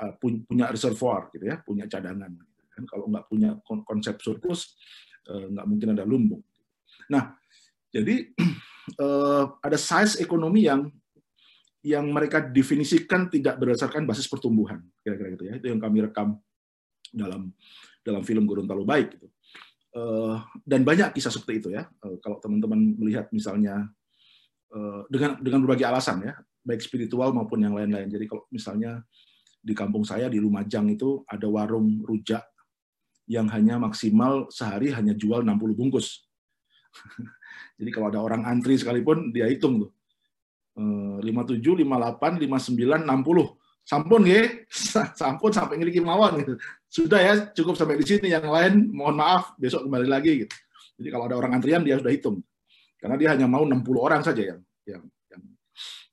Uh, 0.01 0.17
punya 0.49 0.71
reservoir 0.73 1.29
gitu 1.29 1.45
ya 1.45 1.61
punya 1.61 1.85
cadangan 1.85 2.33
Kan. 2.75 2.83
Kalau 2.91 3.07
nggak 3.07 3.25
punya 3.31 3.55
konsep 3.63 4.19
surplus, 4.19 4.75
eh, 5.31 5.47
nggak 5.47 5.65
mungkin 5.65 5.95
ada 5.95 6.03
lumbung. 6.03 6.43
Nah, 7.07 7.31
jadi 7.87 8.35
eh, 9.03 9.43
ada 9.47 9.77
size 9.79 10.19
ekonomi 10.19 10.67
yang 10.67 10.91
yang 11.85 12.09
mereka 12.09 12.41
definisikan 12.41 13.29
tidak 13.29 13.61
berdasarkan 13.61 14.09
basis 14.09 14.25
pertumbuhan, 14.25 14.81
kira-kira 15.05 15.37
gitu 15.37 15.45
ya. 15.45 15.53
Itu 15.61 15.69
yang 15.69 15.77
kami 15.77 16.01
rekam 16.09 16.41
dalam 17.13 17.53
dalam 18.01 18.25
film 18.25 18.49
Gorontalo 18.49 18.81
Baik. 18.81 19.13
Gitu. 19.13 19.27
Eh, 19.95 20.35
dan 20.65 20.81
banyak 20.81 21.13
kisah 21.13 21.29
seperti 21.29 21.53
itu 21.61 21.69
ya. 21.69 21.85
Kalau 22.25 22.41
teman-teman 22.41 22.97
melihat 22.97 23.29
misalnya 23.29 23.85
dengan 25.07 25.39
dengan 25.39 25.63
berbagai 25.63 25.87
alasan 25.87 26.19
ya, 26.19 26.35
baik 26.65 26.81
spiritual 26.83 27.31
maupun 27.31 27.63
yang 27.63 27.77
lain-lain. 27.77 28.09
Jadi 28.09 28.25
kalau 28.27 28.43
misalnya 28.49 29.05
di 29.65 29.73
kampung 29.77 30.01
saya 30.01 30.29
di 30.29 30.41
Lumajang 30.41 30.89
itu 30.89 31.21
ada 31.29 31.45
warung 31.49 32.01
rujak 32.01 32.41
yang 33.25 33.49
hanya 33.49 33.81
maksimal 33.81 34.49
sehari 34.53 34.93
hanya 34.93 35.17
jual 35.17 35.41
60 35.41 35.73
bungkus. 35.73 36.25
Jadi 37.81 37.89
kalau 37.89 38.13
ada 38.13 38.21
orang 38.21 38.45
antri 38.45 38.77
sekalipun 38.77 39.33
dia 39.33 39.49
hitung 39.49 39.81
tuh. 39.81 39.91
57, 40.75 41.63
58, 41.63 42.43
59, 42.43 43.07
60. 43.07 43.85
Sampun 43.85 44.21
ya, 44.25 44.41
sampun 45.21 45.51
sampai 45.53 45.77
ngiliki 45.77 46.01
mawon 46.01 46.41
gitu. 46.41 46.53
Sudah 46.89 47.21
ya, 47.21 47.33
cukup 47.53 47.77
sampai 47.77 48.01
di 48.01 48.05
sini. 48.05 48.33
Yang 48.33 48.49
lain 48.49 48.73
mohon 48.91 49.15
maaf, 49.15 49.53
besok 49.55 49.85
kembali 49.87 50.07
lagi 50.09 50.45
gitu. 50.45 50.55
Jadi 50.99 51.09
kalau 51.11 51.25
ada 51.27 51.35
orang 51.37 51.59
antrian 51.59 51.83
dia 51.83 51.99
sudah 51.99 52.11
hitung. 52.11 52.41
Karena 52.99 53.15
dia 53.19 53.29
hanya 53.37 53.45
mau 53.45 53.63
60 53.67 53.85
orang 53.99 54.21
saja 54.25 54.41
yang 54.41 54.59
yang, 54.87 55.03
yang 55.29 55.43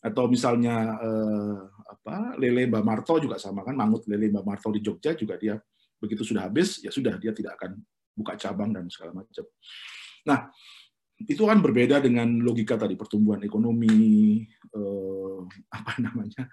atau 0.02 0.26
misalnya 0.26 0.98
eh, 0.98 1.58
apa 1.88 2.34
lele 2.36 2.66
Mbak 2.66 2.84
Marto 2.84 3.14
juga 3.22 3.38
sama 3.38 3.62
kan 3.62 3.78
mangut 3.78 4.04
lele 4.10 4.28
Mbak 4.28 4.44
Marto 4.44 4.68
di 4.74 4.82
Jogja 4.82 5.14
juga 5.14 5.38
dia 5.38 5.54
begitu 6.02 6.26
sudah 6.26 6.50
habis 6.50 6.82
ya 6.82 6.90
sudah 6.90 7.14
dia 7.16 7.30
tidak 7.30 7.56
akan 7.62 7.78
buka 8.12 8.36
cabang 8.36 8.74
dan 8.74 8.90
segala 8.92 9.22
macam. 9.22 9.46
Nah, 10.28 10.50
itu 11.28 11.42
kan 11.46 11.58
berbeda 11.62 12.02
dengan 12.02 12.28
logika 12.40 12.78
tadi 12.78 12.96
pertumbuhan 12.98 13.42
ekonomi 13.44 14.42
eh, 14.48 15.40
apa 15.78 15.92
namanya 16.02 16.48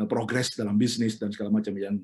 eh, 0.00 0.06
progres 0.08 0.54
dalam 0.54 0.78
bisnis 0.78 1.16
dan 1.20 1.32
segala 1.34 1.50
macam 1.52 1.74
yang 1.76 1.96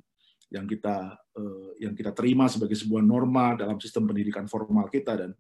yang 0.51 0.67
kita 0.67 1.15
eh, 1.39 1.87
yang 1.87 1.95
kita 1.95 2.11
terima 2.11 2.51
sebagai 2.51 2.75
sebuah 2.75 3.01
norma 3.05 3.55
dalam 3.55 3.79
sistem 3.79 4.11
pendidikan 4.11 4.51
formal 4.51 4.91
kita 4.91 5.17
dan 5.17 5.31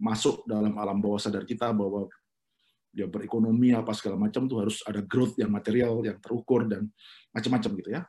masuk 0.00 0.48
dalam 0.48 0.74
alam 0.80 0.98
bawah 0.98 1.20
sadar 1.20 1.44
kita 1.44 1.70
bahwa 1.76 2.08
dia 2.90 3.06
berekonomi 3.06 3.70
apa 3.70 3.94
segala 3.94 4.18
macam 4.18 4.50
tuh 4.50 4.66
harus 4.66 4.82
ada 4.82 4.98
growth 5.06 5.38
yang 5.38 5.52
material 5.52 6.02
yang 6.02 6.18
terukur 6.18 6.66
dan 6.66 6.90
macam-macam 7.30 7.70
gitu 7.78 7.90
ya. 7.94 8.02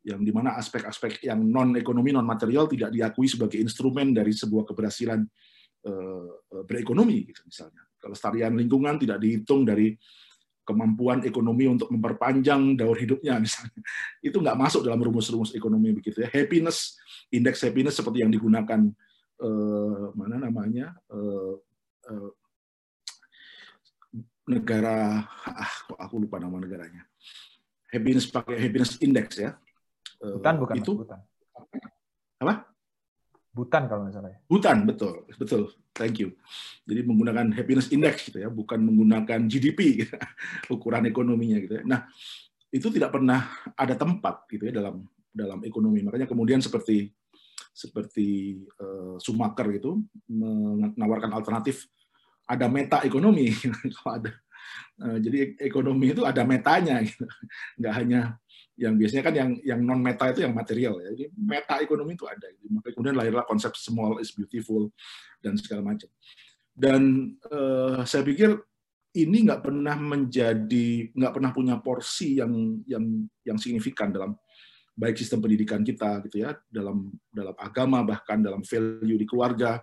Yang 0.00 0.20
di 0.22 0.32
mana 0.32 0.56
aspek-aspek 0.56 1.26
yang 1.26 1.42
non 1.42 1.74
ekonomi 1.76 2.14
non 2.14 2.24
material 2.24 2.70
tidak 2.70 2.94
diakui 2.94 3.26
sebagai 3.26 3.58
instrumen 3.58 4.14
dari 4.14 4.30
sebuah 4.30 4.64
keberhasilan 4.70 5.26
berekonomi 6.66 7.30
gitu 7.32 7.40
misalnya. 7.48 7.82
Kelestarian 8.00 8.56
lingkungan 8.56 9.00
tidak 9.00 9.20
dihitung 9.20 9.64
dari 9.64 9.96
kemampuan 10.70 11.26
ekonomi 11.26 11.66
untuk 11.66 11.90
memperpanjang 11.90 12.78
daur 12.78 12.94
hidupnya 12.94 13.42
misalnya. 13.42 13.82
Itu 14.28 14.38
nggak 14.38 14.54
masuk 14.54 14.86
dalam 14.86 15.02
rumus-rumus 15.02 15.50
ekonomi 15.56 15.90
begitu 15.90 16.22
ya. 16.22 16.30
Happiness 16.30 16.94
indeks 17.34 17.66
happiness 17.66 17.98
seperti 17.98 18.22
yang 18.22 18.30
digunakan 18.30 18.78
eh, 19.42 20.06
mana 20.14 20.36
namanya 20.38 20.94
eh, 21.10 21.54
eh, 22.06 22.30
negara 24.50 25.26
ah 25.26 25.74
aku 26.06 26.22
lupa 26.22 26.38
nama 26.38 26.62
negaranya. 26.62 27.02
Happiness 27.90 28.30
pakai 28.30 28.54
happiness 28.62 28.94
index 29.02 29.42
ya. 29.42 29.58
Eh, 30.22 30.38
bukan 30.38 30.54
bukan 30.62 30.76
itu 30.78 30.92
bukan. 31.02 31.18
apa 32.40 32.64
Butan 33.50 33.90
kalau 33.90 34.06
nggak 34.06 34.14
salah 34.14 34.30
ya. 34.30 34.38
Butan, 34.46 34.76
betul, 34.86 35.26
betul. 35.34 35.74
Thank 35.90 36.22
you. 36.22 36.38
Jadi 36.86 37.02
menggunakan 37.02 37.50
happiness 37.50 37.90
index 37.90 38.30
gitu 38.30 38.38
ya, 38.38 38.48
bukan 38.48 38.78
menggunakan 38.78 39.50
GDP 39.50 40.06
gitu, 40.06 40.14
ukuran 40.74 41.10
ekonominya 41.10 41.58
gitu 41.58 41.74
ya. 41.78 41.82
Nah, 41.82 42.06
itu 42.70 42.86
tidak 42.94 43.10
pernah 43.10 43.50
ada 43.74 43.94
tempat 43.98 44.46
gitu 44.46 44.70
ya 44.70 44.72
dalam 44.72 45.02
dalam 45.34 45.58
ekonomi. 45.66 46.06
Makanya 46.06 46.30
kemudian 46.30 46.62
seperti 46.62 47.10
seperti 47.70 48.58
uh, 48.82 49.18
Sumaker 49.18 49.66
itu 49.70 49.98
menawarkan 50.30 51.30
alternatif 51.34 51.86
ada 52.46 52.66
meta 52.66 53.02
ekonomi 53.06 53.50
kalau 53.98 54.22
ada. 54.22 54.32
Uh, 55.00 55.18
jadi 55.18 55.58
ekonomi 55.58 56.14
itu 56.14 56.22
ada 56.22 56.46
metanya 56.46 57.02
gitu. 57.02 57.26
Nggak 57.78 57.94
hanya 57.98 58.20
yang 58.80 58.96
biasanya 58.96 59.22
kan 59.28 59.34
yang 59.36 59.50
yang 59.60 59.80
non 59.84 60.00
meta 60.00 60.32
itu 60.32 60.40
yang 60.40 60.56
material 60.56 60.96
ya. 61.04 61.12
Jadi 61.12 61.24
meta 61.36 61.76
ekonomi 61.84 62.16
itu 62.16 62.24
ada. 62.24 62.48
Jadi, 62.48 62.66
maka 62.72 62.88
kemudian 62.96 63.16
lahirlah 63.20 63.44
konsep 63.44 63.76
small 63.76 64.16
is 64.24 64.32
beautiful 64.32 64.88
dan 65.44 65.60
segala 65.60 65.92
macam. 65.92 66.08
Dan 66.72 67.36
uh, 67.52 68.00
saya 68.08 68.24
pikir 68.24 68.56
ini 69.20 69.44
nggak 69.44 69.60
pernah 69.60 70.00
menjadi 70.00 71.12
nggak 71.12 71.32
pernah 71.36 71.50
punya 71.52 71.76
porsi 71.82 72.40
yang 72.40 72.80
yang 72.88 73.04
yang 73.44 73.58
signifikan 73.60 74.08
dalam 74.08 74.32
baik 74.96 75.18
sistem 75.18 75.44
pendidikan 75.44 75.82
kita 75.84 76.22
gitu 76.30 76.46
ya 76.46 76.56
dalam 76.70 77.10
dalam 77.28 77.56
agama 77.58 78.06
bahkan 78.06 78.38
dalam 78.38 78.62
value 78.62 79.18
di 79.18 79.26
keluarga 79.26 79.82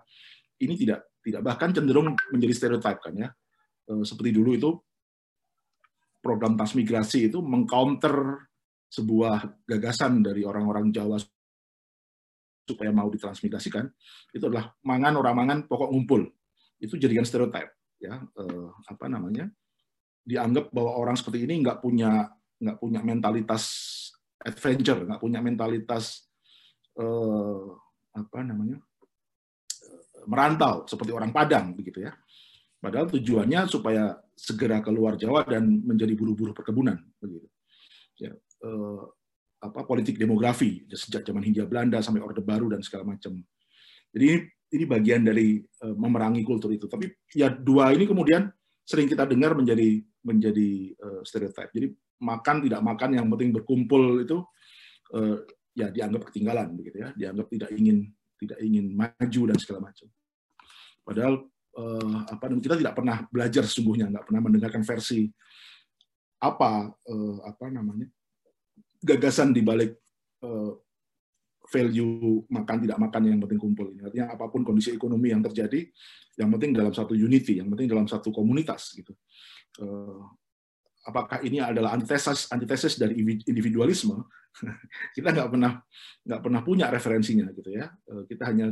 ini 0.64 0.80
tidak 0.80 1.12
tidak 1.20 1.42
bahkan 1.44 1.76
cenderung 1.76 2.16
menjadi 2.32 2.54
stereotip 2.56 2.98
kan 3.04 3.14
ya 3.20 3.30
eh, 3.92 4.04
seperti 4.08 4.32
dulu 4.32 4.52
itu 4.56 4.70
program 6.24 6.56
transmigrasi 6.56 7.28
itu 7.28 7.44
mengcounter 7.44 8.48
sebuah 8.88 9.68
gagasan 9.68 10.24
dari 10.24 10.48
orang-orang 10.48 10.90
Jawa 10.96 11.20
supaya 12.68 12.92
mau 12.92 13.08
ditransmigrasikan 13.08 13.88
itu 14.36 14.44
adalah 14.44 14.76
mangan 14.84 15.14
orang 15.20 15.36
mangan 15.36 15.58
pokok 15.68 15.90
ngumpul. 15.92 16.22
Itu 16.80 17.00
jadikan 17.00 17.24
stereotip 17.24 17.68
ya. 18.00 18.20
Eh, 18.20 18.70
apa 18.92 19.06
namanya? 19.08 19.48
Dianggap 20.28 20.76
bahwa 20.76 21.00
orang 21.00 21.16
seperti 21.16 21.48
ini 21.48 21.64
nggak 21.64 21.80
punya 21.80 22.28
nggak 22.58 22.78
punya 22.82 23.00
mentalitas 23.06 23.64
adventure 24.42 25.06
nggak 25.06 25.22
punya 25.22 25.40
mentalitas 25.40 26.28
eh, 27.00 27.68
apa 28.16 28.40
namanya? 28.44 28.80
Merantau 30.28 30.84
seperti 30.84 31.16
orang 31.16 31.32
Padang 31.32 31.72
begitu 31.72 32.04
ya. 32.04 32.12
Padahal 32.78 33.10
tujuannya 33.10 33.66
supaya 33.72 34.16
segera 34.38 34.84
keluar 34.84 35.18
Jawa 35.18 35.48
dan 35.48 35.66
menjadi 35.82 36.14
buru-buru 36.14 36.54
perkebunan 36.54 37.00
begitu 37.18 37.50
ya 38.18 38.34
eh, 38.64 39.04
apa 39.58 39.82
politik 39.90 40.22
demografi 40.22 40.86
sejak 40.94 41.26
zaman 41.26 41.42
Hindia 41.42 41.66
Belanda 41.66 41.98
sampai 42.02 42.22
Orde 42.22 42.46
Baru 42.46 42.70
dan 42.70 42.86
segala 42.86 43.18
macam. 43.18 43.42
Jadi 44.14 44.46
ini 44.74 44.86
bagian 44.86 45.26
dari 45.26 45.62
eh, 45.62 45.96
memerangi 45.96 46.46
kultur 46.46 46.70
itu. 46.74 46.86
Tapi 46.86 47.10
ya 47.34 47.50
dua 47.50 47.92
ini 47.96 48.06
kemudian 48.06 48.50
sering 48.88 49.10
kita 49.10 49.28
dengar 49.28 49.58
menjadi 49.58 50.04
menjadi 50.24 50.70
eh, 50.94 51.22
stereotip. 51.26 51.70
Jadi 51.74 51.88
makan 52.22 52.66
tidak 52.66 52.82
makan 52.82 53.10
yang 53.18 53.26
penting 53.34 53.50
berkumpul 53.54 54.22
itu 54.22 54.38
eh, 55.18 55.38
ya 55.78 55.88
dianggap 55.94 56.34
ketinggalan 56.34 56.74
begitu 56.74 57.06
ya, 57.06 57.10
dianggap 57.14 57.48
tidak 57.54 57.70
ingin 57.74 58.10
tidak 58.38 58.60
ingin 58.62 58.94
maju 58.94 59.42
dan 59.54 59.58
segala 59.58 59.80
macam. 59.90 60.08
Padahal 61.02 61.34
eh, 61.78 62.18
apa 62.30 62.46
kita 62.62 62.76
tidak 62.78 62.94
pernah 62.94 63.18
belajar 63.30 63.64
sesungguhnya, 63.66 64.10
nggak 64.10 64.26
pernah 64.30 64.42
mendengarkan 64.42 64.84
versi 64.86 65.30
apa 66.38 66.94
eh, 67.10 67.38
apa 67.42 67.66
namanya 67.74 68.06
gagasan 69.08 69.56
di 69.56 69.64
balik 69.64 69.96
uh, 70.44 70.76
value 71.68 72.48
makan 72.48 72.78
tidak 72.88 72.98
makan 73.00 73.22
yang 73.28 73.40
penting 73.44 73.60
kumpul 73.60 73.88
ini. 73.92 74.02
Artinya 74.08 74.28
apa 74.32 74.48
pun 74.48 74.64
kondisi 74.64 74.96
ekonomi 74.96 75.36
yang 75.36 75.44
terjadi, 75.44 75.84
yang 76.40 76.50
penting 76.56 76.72
dalam 76.72 76.96
satu 76.96 77.12
unity, 77.12 77.60
yang 77.60 77.68
penting 77.72 77.92
dalam 77.92 78.08
satu 78.08 78.32
komunitas 78.32 78.96
gitu. 78.96 79.12
Uh, 79.84 80.24
apakah 81.04 81.44
ini 81.44 81.60
adalah 81.60 81.96
antitesis 81.96 82.52
antitesis 82.52 82.96
dari 82.96 83.20
individualisme? 83.48 84.16
kita 85.16 85.30
nggak 85.36 85.50
pernah 85.54 85.78
nggak 86.24 86.42
pernah 86.42 86.62
punya 86.64 86.88
referensinya 86.88 87.52
gitu 87.52 87.76
ya. 87.76 87.92
Uh, 88.08 88.24
kita 88.24 88.48
hanya 88.48 88.72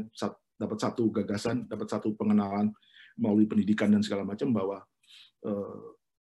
dapat 0.56 0.78
satu 0.80 1.12
gagasan, 1.12 1.68
dapat 1.68 1.88
satu 1.92 2.16
pengenalan 2.16 2.72
melalui 3.20 3.48
pendidikan 3.48 3.92
dan 3.92 4.04
segala 4.04 4.28
macam 4.28 4.52
bahwa 4.52 4.84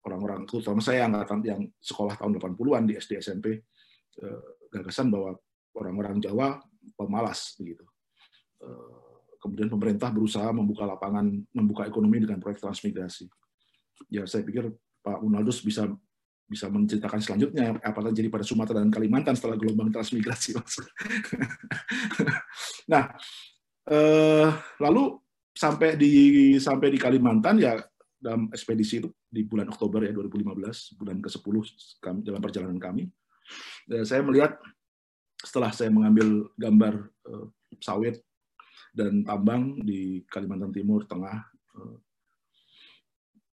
orang-orang 0.05 0.45
terutama 0.45 0.77
saya 0.85 1.09
angkatan 1.09 1.41
yang 1.41 1.61
sekolah 1.81 2.13
tahun 2.13 2.37
80-an 2.37 2.85
di 2.85 2.93
SD 2.93 3.17
SMP 3.17 3.57
Eh, 3.57 3.78
gagasan 4.69 5.09
bahwa 5.09 5.35
orang-orang 5.75 6.21
Jawa 6.21 6.61
pemalas 6.95 7.57
begitu. 7.57 7.83
Eh, 8.59 9.35
kemudian 9.39 9.71
pemerintah 9.71 10.11
berusaha 10.11 10.51
membuka 10.51 10.83
lapangan, 10.83 11.25
membuka 11.55 11.87
ekonomi 11.87 12.23
dengan 12.23 12.43
proyek 12.43 12.59
transmigrasi. 12.59 13.31
Ya 14.11 14.27
saya 14.27 14.43
pikir 14.43 14.67
Pak 14.99 15.23
Munaldus 15.23 15.63
bisa 15.63 15.87
bisa 16.49 16.65
menceritakan 16.65 17.21
selanjutnya 17.21 17.77
apa 17.77 17.99
terjadi 18.09 18.27
pada 18.33 18.41
Sumatera 18.41 18.81
dan 18.81 18.89
Kalimantan 18.89 19.37
setelah 19.37 19.55
gelombang 19.55 19.93
transmigrasi. 19.93 20.57
nah, 22.91 23.13
eh, 23.85 24.49
lalu 24.81 25.13
sampai 25.53 25.93
di 25.93 26.57
sampai 26.57 26.89
di 26.89 26.99
Kalimantan 26.99 27.61
ya 27.61 27.77
dalam 28.19 28.51
ekspedisi 28.51 28.99
itu 28.99 29.07
di 29.29 29.47
bulan 29.47 29.71
Oktober 29.71 30.03
ya 30.03 30.11
2015 30.11 30.99
bulan 30.99 31.17
ke-10 31.23 31.55
dalam 32.25 32.41
perjalanan 32.43 32.75
kami 32.75 33.07
saya 34.05 34.21
melihat 34.21 34.57
setelah 35.39 35.71
saya 35.71 35.87
mengambil 35.87 36.51
gambar 36.59 37.09
uh, 37.25 37.47
sawit 37.79 38.19
dan 38.91 39.23
tambang 39.23 39.79
di 39.79 40.25
Kalimantan 40.27 40.75
Timur 40.75 41.07
Tengah 41.07 41.39
uh, 41.79 41.97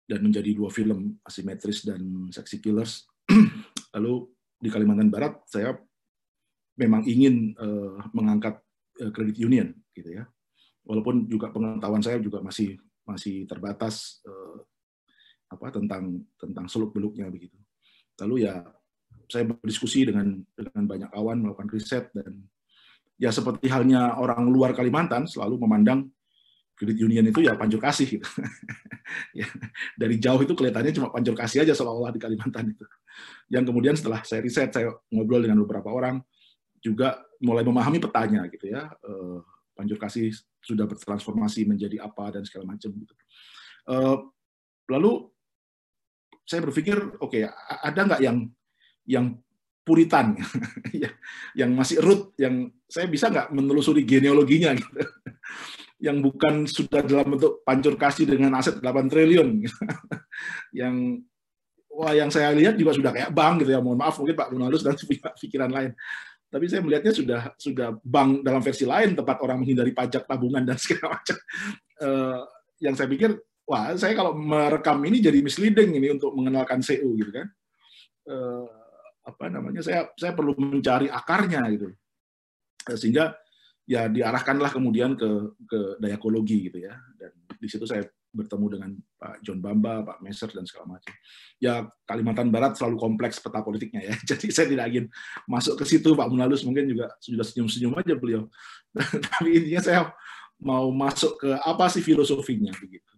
dan 0.06 0.22
menjadi 0.22 0.54
dua 0.54 0.70
film 0.70 1.18
asimetris 1.22 1.86
dan 1.86 2.30
Sexy 2.30 2.62
Killers. 2.62 3.06
Lalu 3.94 4.30
di 4.58 4.68
Kalimantan 4.70 5.10
Barat 5.10 5.38
saya 5.46 5.78
memang 6.78 7.06
ingin 7.06 7.54
uh, 7.58 8.02
mengangkat 8.10 8.58
uh, 9.02 9.12
union 9.38 9.74
gitu 9.94 10.10
ya. 10.10 10.26
Walaupun 10.86 11.26
juga 11.26 11.50
pengetahuan 11.50 12.02
saya 12.02 12.22
juga 12.22 12.38
masih 12.42 12.78
masih 13.06 13.46
terbatas 13.46 14.22
uh, 14.26 14.62
apa 15.46 15.70
tentang 15.70 16.26
tentang 16.38 16.66
seluk 16.66 16.94
beluknya 16.94 17.30
begitu. 17.30 17.54
Lalu 18.18 18.46
ya 18.46 18.62
saya 19.26 19.44
berdiskusi 19.46 20.06
dengan 20.06 20.42
dengan 20.54 20.82
banyak 20.86 21.10
kawan 21.10 21.42
melakukan 21.42 21.68
riset 21.70 22.10
dan 22.14 22.46
ya 23.16 23.32
seperti 23.32 23.66
halnya 23.72 24.16
orang 24.20 24.46
luar 24.48 24.76
Kalimantan 24.76 25.24
selalu 25.26 25.60
memandang 25.64 26.08
kredit 26.76 27.00
union 27.00 27.24
itu 27.24 27.40
ya 27.40 27.56
pancur 27.56 27.80
kasih 27.80 28.20
gitu. 28.20 28.28
ya, 29.40 29.48
dari 29.96 30.20
jauh 30.20 30.36
itu 30.44 30.52
kelihatannya 30.52 30.92
cuma 30.92 31.08
pancur 31.08 31.32
kasih 31.32 31.64
aja 31.64 31.72
seolah-olah 31.72 32.12
di 32.12 32.20
Kalimantan 32.20 32.76
itu. 32.76 32.84
Yang 33.48 33.72
kemudian 33.72 33.94
setelah 33.96 34.20
saya 34.28 34.44
riset, 34.44 34.68
saya 34.76 34.92
ngobrol 35.08 35.40
dengan 35.40 35.64
beberapa 35.64 35.88
orang 35.88 36.20
juga 36.84 37.24
mulai 37.40 37.64
memahami 37.64 37.96
petanya 37.96 38.44
gitu 38.52 38.68
ya. 38.68 38.92
Eh, 38.92 39.38
pancur 39.72 39.96
kasih 39.96 40.36
sudah 40.60 40.84
bertransformasi 40.84 41.64
menjadi 41.64 42.04
apa 42.04 42.36
dan 42.36 42.44
segala 42.44 42.76
macam 42.76 42.92
gitu. 42.92 43.14
Eh, 43.88 44.16
lalu 44.92 45.32
saya 46.46 46.60
berpikir, 46.62 46.94
oke, 47.18 47.32
okay, 47.32 47.48
ada 47.82 48.00
nggak 48.04 48.22
yang 48.22 48.46
yang 49.06 49.38
puritan, 49.86 50.34
ya, 51.02 51.14
yang 51.54 51.70
masih 51.70 52.02
root, 52.02 52.34
yang 52.42 52.66
saya 52.90 53.06
bisa 53.06 53.30
nggak 53.30 53.54
menelusuri 53.54 54.02
genealoginya, 54.02 54.74
gitu. 54.74 54.90
yang 56.06 56.18
bukan 56.18 56.66
sudah 56.66 57.06
dalam 57.06 57.38
bentuk 57.38 57.62
pancur 57.62 57.94
kasih 57.94 58.26
dengan 58.26 58.58
aset 58.58 58.82
8 58.82 59.06
triliun, 59.06 59.48
gitu. 59.62 59.78
yang 60.82 61.22
wah 61.86 62.12
yang 62.12 62.28
saya 62.28 62.50
lihat 62.52 62.74
juga 62.74 62.98
sudah 62.98 63.14
kayak 63.14 63.30
bank 63.30 63.62
gitu 63.62 63.78
ya, 63.78 63.80
mohon 63.80 63.96
maaf 63.96 64.18
mungkin 64.18 64.34
Pak 64.34 64.50
Munalus 64.52 64.82
dan 64.82 64.98
pikiran 65.38 65.70
lain. 65.70 65.94
Tapi 66.46 66.64
saya 66.66 66.82
melihatnya 66.82 67.12
sudah 67.14 67.40
sudah 67.56 67.88
bank 68.02 68.42
dalam 68.42 68.60
versi 68.60 68.84
lain, 68.84 69.14
tempat 69.14 69.38
orang 69.38 69.62
menghindari 69.62 69.94
pajak 69.94 70.26
tabungan 70.26 70.66
dan 70.66 70.76
segala 70.82 71.18
macam. 71.18 71.36
Uh, 71.96 72.42
yang 72.82 72.94
saya 72.98 73.08
pikir, 73.08 73.38
wah 73.64 73.94
saya 73.96 74.12
kalau 74.12 74.36
merekam 74.36 75.00
ini 75.08 75.22
jadi 75.22 75.40
misleading 75.40 75.96
ini 75.96 76.12
untuk 76.12 76.36
mengenalkan 76.36 76.84
CU 76.84 77.16
gitu 77.16 77.30
kan. 77.32 77.46
Uh, 78.26 78.66
apa 79.26 79.50
namanya 79.50 79.82
saya 79.82 80.06
saya 80.14 80.32
perlu 80.32 80.54
mencari 80.54 81.10
akarnya 81.10 81.66
gitu 81.74 81.90
eh, 82.86 82.98
sehingga 82.98 83.34
ya 83.86 84.06
diarahkanlah 84.06 84.70
kemudian 84.70 85.18
ke 85.18 85.58
ke 85.66 85.98
dayakologi 85.98 86.70
gitu 86.70 86.86
ya 86.86 86.94
dan 87.18 87.34
di 87.58 87.66
situ 87.66 87.86
saya 87.86 88.06
bertemu 88.36 88.66
dengan 88.68 88.90
Pak 89.16 89.40
John 89.40 89.64
Bamba, 89.64 90.04
Pak 90.04 90.18
Messer 90.20 90.52
dan 90.52 90.68
segala 90.68 91.00
macam. 91.00 91.14
Ya 91.56 91.88
Kalimantan 92.04 92.52
Barat 92.52 92.76
selalu 92.76 93.00
kompleks 93.00 93.40
peta 93.40 93.64
politiknya 93.64 94.04
ya. 94.04 94.14
Jadi 94.36 94.52
saya 94.52 94.68
tidak 94.68 94.86
ingin 94.92 95.06
masuk 95.48 95.80
ke 95.80 95.84
situ. 95.88 96.12
Pak 96.12 96.28
Munalus 96.28 96.60
mungkin 96.68 96.84
juga 96.84 97.16
sudah 97.24 97.46
senyum-senyum 97.48 97.96
aja 97.96 98.12
beliau. 98.12 98.44
Tapi 99.32 99.48
intinya 99.56 99.80
saya 99.80 100.00
mau 100.60 100.92
masuk 100.92 101.40
ke 101.40 101.50
apa 101.64 101.88
sih 101.88 102.04
filosofinya 102.04 102.76
begitu. 102.76 103.08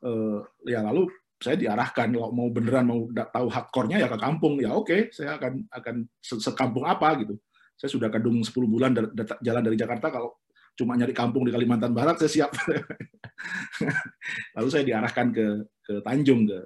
Uh, 0.00 0.40
ya 0.64 0.80
lalu 0.80 1.10
saya 1.38 1.54
diarahkan 1.54 2.10
kalau 2.10 2.34
mau 2.34 2.50
beneran 2.50 2.84
mau 2.90 3.06
tahu 3.14 3.46
hardcore-nya 3.46 4.02
ya 4.02 4.08
ke 4.10 4.18
kampung. 4.18 4.58
Ya 4.58 4.74
oke 4.74 5.14
saya 5.14 5.38
akan 5.38 5.70
akan 5.70 5.94
sekampung 6.22 6.82
apa 6.82 7.14
gitu. 7.22 7.38
Saya 7.78 7.90
sudah 7.94 8.10
kadung 8.10 8.42
10 8.42 8.50
bulan 8.66 8.90
jalan 9.38 9.62
dari 9.62 9.78
Jakarta 9.78 10.10
kalau 10.10 10.34
cuma 10.74 10.98
nyari 10.98 11.14
kampung 11.14 11.46
di 11.46 11.54
Kalimantan 11.54 11.94
Barat 11.94 12.18
saya 12.18 12.30
siap. 12.30 12.50
Lalu 14.58 14.68
saya 14.70 14.82
diarahkan 14.82 15.30
ke 15.30 15.46
ke 15.78 15.94
Tanjung 16.02 16.42
ke, 16.50 16.58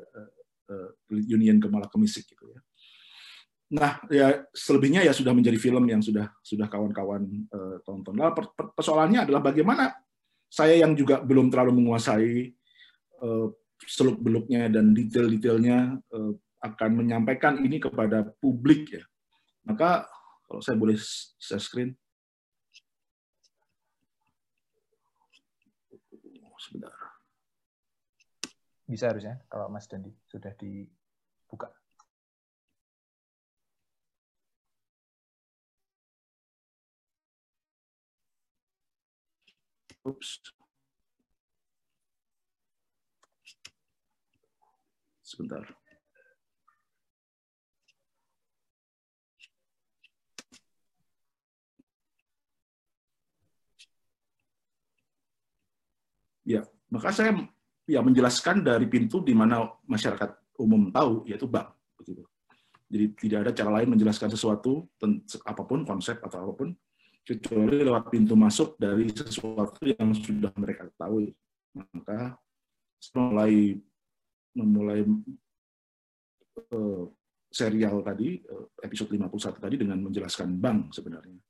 ke 0.64 0.76
Union 1.28 1.60
ke 1.60 1.68
Malakemisik 1.68 2.32
gitu 2.32 2.48
ya. 2.48 2.60
Nah 3.72 4.00
ya 4.08 4.40
selebihnya 4.52 5.04
ya 5.04 5.12
sudah 5.12 5.36
menjadi 5.36 5.56
film 5.60 5.84
yang 5.84 6.00
sudah 6.00 6.32
sudah 6.40 6.68
kawan-kawan 6.68 7.24
uh, 7.52 7.76
tonton. 7.84 8.16
Nah, 8.16 8.32
persoalannya 8.76 9.28
adalah 9.28 9.40
bagaimana 9.40 9.96
saya 10.52 10.80
yang 10.80 10.92
juga 10.92 11.24
belum 11.24 11.48
terlalu 11.48 11.80
menguasai 11.80 12.52
uh, 13.24 13.48
seluk 13.86 14.18
beluknya 14.22 14.70
dan 14.70 14.94
detail-detailnya 14.94 15.98
uh, 16.14 16.32
akan 16.62 16.90
menyampaikan 17.02 17.58
ini 17.58 17.82
kepada 17.82 18.22
publik 18.38 18.94
ya 18.94 19.04
maka 19.66 20.06
kalau 20.46 20.60
saya 20.62 20.76
boleh 20.78 20.98
share 21.38 21.62
screen 21.62 21.96
sebentar. 26.62 26.94
Bisa 28.86 29.10
harusnya 29.10 29.42
kalau 29.50 29.66
Mas 29.66 29.90
Dandi 29.90 30.14
sudah 30.30 30.54
dibuka. 30.54 31.68
Oops. 40.02 40.61
Sebentar. 45.32 45.64
Ya, 56.44 56.68
maka 56.92 57.14
saya 57.14 57.32
ya 57.88 58.04
menjelaskan 58.04 58.60
dari 58.60 58.84
pintu 58.90 59.24
di 59.24 59.32
mana 59.32 59.72
masyarakat 59.88 60.36
umum 60.60 60.92
tahu 60.92 61.24
yaitu 61.24 61.48
bank 61.48 61.72
begitu. 61.96 62.28
Jadi 62.92 63.04
tidak 63.16 63.38
ada 63.48 63.52
cara 63.56 63.70
lain 63.80 63.88
menjelaskan 63.96 64.28
sesuatu 64.28 64.84
apa 65.48 65.62
pun 65.64 65.80
konsep 65.88 66.20
atau 66.20 66.44
apa 66.44 66.52
pun 66.52 66.68
kecuali 67.24 67.86
lewat 67.86 68.10
pintu 68.12 68.36
masuk 68.36 68.76
dari 68.76 69.08
sesuatu 69.08 69.80
yang 69.86 70.12
sudah 70.12 70.52
mereka 70.60 70.92
ketahui. 70.92 71.32
Maka 71.72 72.36
mulai 73.16 73.80
memulai 74.56 75.04
uh, 76.72 77.04
serial 77.52 78.00
tadi 78.04 78.40
uh, 78.48 78.68
episode 78.80 79.12
51 79.12 79.60
tadi 79.60 79.76
dengan 79.80 79.98
menjelaskan 80.00 80.56
bank 80.56 80.92
sebenarnya. 80.96 81.40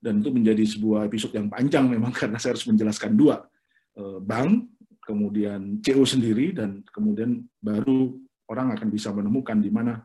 Dan 0.00 0.24
itu 0.24 0.32
menjadi 0.32 0.64
sebuah 0.64 1.04
episode 1.08 1.36
yang 1.36 1.52
panjang 1.52 1.84
memang 1.88 2.12
karena 2.20 2.40
saya 2.40 2.56
harus 2.56 2.64
menjelaskan 2.68 3.12
dua 3.16 3.50
Eh, 4.00 4.18
bank, 4.22 4.70
kemudian 5.02 5.82
CO 5.82 6.06
sendiri, 6.06 6.54
dan 6.54 6.86
kemudian 6.94 7.42
baru 7.58 8.14
orang 8.46 8.78
akan 8.78 8.88
bisa 8.88 9.10
menemukan 9.10 9.58
di 9.58 9.66
mana 9.66 9.98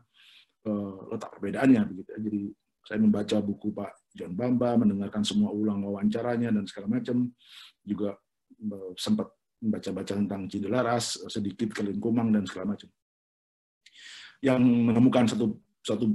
eh, 0.66 0.96
letak 1.14 1.30
perbedaannya. 1.38 1.82
Ya. 1.86 2.04
Jadi 2.18 2.50
saya 2.82 2.98
membaca 2.98 3.36
buku 3.38 3.70
Pak 3.70 4.10
John 4.10 4.34
Bamba, 4.34 4.74
mendengarkan 4.74 5.22
semua 5.22 5.54
ulang 5.54 5.86
wawancaranya 5.86 6.50
dan 6.50 6.66
segala 6.66 6.98
macam, 6.98 7.30
juga 7.86 8.18
eh, 8.58 8.92
sempat 8.98 9.30
membaca-baca 9.62 10.12
tentang 10.16 10.46
Cidelaras, 10.46 11.20
sedikit 11.28 11.72
ke 11.72 11.82
Lingkumang 11.84 12.32
dan 12.32 12.44
segala 12.44 12.76
macam. 12.76 12.88
Yang 14.44 14.60
menemukan 14.62 15.24
satu 15.26 15.46
satu 15.80 16.06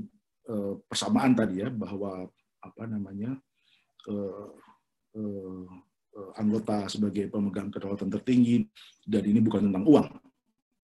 persamaan 0.89 1.31
tadi 1.31 1.63
ya 1.63 1.71
bahwa 1.71 2.27
apa 2.61 2.83
namanya 2.83 3.33
Eh, 6.11 6.29
anggota 6.35 6.91
sebagai 6.91 7.31
pemegang 7.31 7.71
kedaulatan 7.71 8.11
tertinggi 8.11 8.67
dan 9.07 9.23
ini 9.23 9.39
bukan 9.39 9.71
tentang 9.71 9.87
uang 9.87 10.07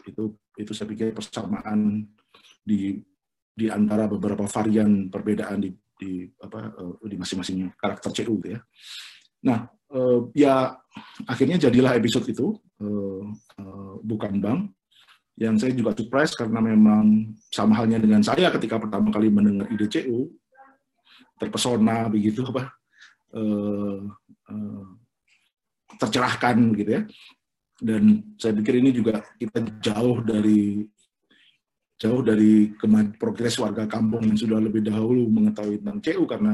itu 0.07 0.39
itu 0.55 0.71
saya 0.71 0.87
pikir 0.87 1.11
persamaan 1.11 2.07
di 2.63 2.95
di 3.51 3.67
antara 3.67 4.07
beberapa 4.07 4.47
varian 4.47 5.11
perbedaan 5.11 5.59
di 5.59 5.75
di 5.99 6.23
eh, 6.23 6.95
di 7.11 7.15
masing-masing 7.19 7.75
karakter 7.75 8.23
CU 8.23 8.39
ya. 8.47 8.63
Nah, 9.43 9.67
eh, 9.93 10.19
ya 10.35 10.75
akhirnya 11.29 11.57
jadilah 11.69 11.93
episode 11.95 12.27
itu 12.27 12.57
bukan 14.05 14.37
bank 14.37 14.61
yang 15.37 15.57
saya 15.57 15.73
juga 15.73 15.97
surprise 15.97 16.33
karena 16.37 16.61
memang 16.61 17.33
sama 17.49 17.73
halnya 17.77 17.97
dengan 17.97 18.21
saya 18.21 18.53
ketika 18.53 18.77
pertama 18.77 19.09
kali 19.09 19.33
mendengar 19.33 19.65
ide 19.69 19.89
CU 19.89 20.29
terpesona 21.37 22.05
begitu 22.09 22.45
apa 22.45 22.69
tercerahkan 25.97 26.57
gitu 26.77 26.91
ya. 26.91 27.01
Dan 27.77 28.33
saya 28.41 28.57
pikir 28.57 28.81
ini 28.81 28.89
juga 28.89 29.21
kita 29.37 29.61
jauh 29.81 30.25
dari 30.25 30.81
jauh 31.97 32.21
dari 32.21 32.73
progres 33.17 33.57
warga 33.57 33.85
kampung 33.85 34.25
yang 34.25 34.37
sudah 34.37 34.61
lebih 34.61 34.85
dahulu 34.85 35.29
mengetahui 35.29 35.81
tentang 35.81 36.01
CU 36.01 36.23
karena 36.29 36.53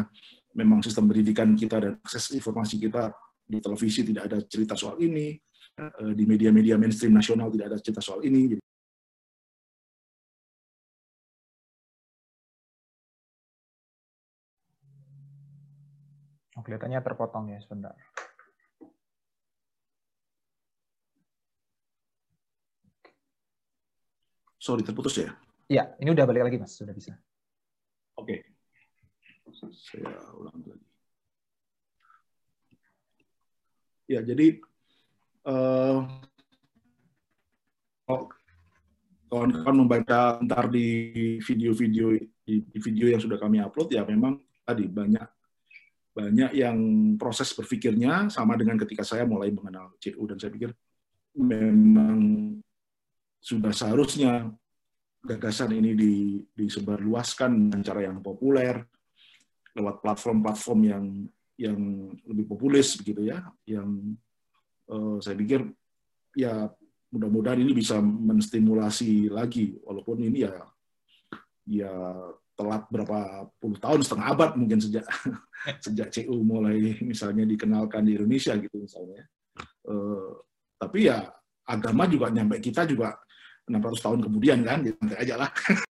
memang 0.55 0.80
sistem 0.84 1.07
pendidikan 1.11 1.51
kita 1.55 1.80
dan 1.80 1.93
akses 2.03 2.31
informasi 2.35 2.80
kita 2.80 3.11
di 3.44 3.60
televisi 3.60 4.02
tidak 4.07 4.24
ada 4.32 4.38
cerita 4.48 4.74
soal 4.74 4.98
ini, 5.03 5.36
eh, 5.78 6.14
di 6.15 6.24
media-media 6.24 6.80
mainstream 6.80 7.14
nasional 7.14 7.52
tidak 7.52 7.76
ada 7.76 7.78
cerita 7.84 8.02
soal 8.02 8.24
ini. 8.24 8.56
Oh, 16.53 16.61
kelihatannya 16.61 17.02
terpotong 17.02 17.52
ya 17.52 17.60
sebentar. 17.60 17.98
Sorry, 24.64 24.80
terputus 24.80 25.20
ya? 25.20 25.36
Iya, 25.68 25.91
ini 25.99 26.15
udah 26.15 26.24
balik 26.24 26.48
lagi, 26.48 26.56
Mas. 26.56 26.72
Sudah 26.72 26.95
bisa. 26.95 27.20
Oke. 28.15 28.48
Okay. 29.52 29.68
Saya 29.76 30.15
ulang 30.40 30.56
lagi. 30.64 30.93
Ya, 34.14 34.22
jadi 34.22 34.61
uh, 35.49 36.06
kawan-kawan 39.34 39.77
membaca 39.81 40.38
ntar 40.45 40.69
di 40.69 40.85
video-video 41.41 42.22
di 42.45 42.61
video 42.77 43.10
yang 43.10 43.18
sudah 43.18 43.41
kami 43.41 43.57
upload 43.57 43.90
ya 43.90 44.06
memang 44.06 44.38
tadi 44.61 44.85
banyak 44.85 45.26
banyak 46.14 46.52
yang 46.53 46.77
proses 47.18 47.49
berpikirnya 47.57 48.30
sama 48.30 48.53
dengan 48.53 48.77
ketika 48.77 49.02
saya 49.02 49.26
mulai 49.26 49.49
mengenal 49.49 49.98
CU 49.98 50.30
dan 50.30 50.38
saya 50.38 50.53
pikir 50.53 50.69
memang 51.34 52.53
sudah 53.41 53.73
seharusnya 53.73 54.53
gagasan 55.26 55.73
ini 55.73 55.98
disebarluaskan 56.53 57.73
dengan 57.73 57.81
cara 57.81 58.06
yang 58.06 58.22
populer 58.22 58.85
lewat 59.73 60.06
platform-platform 60.06 60.80
yang 60.85 61.03
yang 61.57 62.09
lebih 62.25 62.49
populis 62.49 62.97
begitu 62.97 63.30
ya 63.30 63.45
yang 63.69 64.17
uh, 64.89 65.17
saya 65.21 65.38
pikir 65.38 65.65
ya 66.34 66.69
mudah-mudahan 67.13 67.61
ini 67.61 67.77
bisa 67.77 68.01
menstimulasi 68.01 69.30
lagi 69.30 69.77
walaupun 69.85 70.17
ini 70.25 70.49
ya 70.49 70.53
ya 71.69 71.93
telat 72.53 72.85
berapa 72.89 73.49
puluh 73.61 73.77
tahun 73.77 74.01
setengah 74.01 74.27
abad 74.34 74.51
mungkin 74.57 74.81
sejak 74.81 75.05
sejak 75.85 76.09
CU 76.09 76.41
mulai 76.41 76.97
misalnya 77.05 77.45
dikenalkan 77.45 78.05
di 78.05 78.17
Indonesia 78.17 78.57
gitu 78.57 78.81
misalnya 78.81 79.23
uh, 79.85 80.41
tapi 80.81 81.07
ya 81.07 81.30
agama 81.63 82.03
juga 82.09 82.27
nyampe 82.27 82.59
kita 82.59 82.84
juga 82.84 83.15
600 83.63 84.03
tahun 84.03 84.19
kemudian 84.27 84.59
kan, 84.67 84.84
gitu 84.84 84.99
aja 85.15 85.35
lah. 85.39 85.49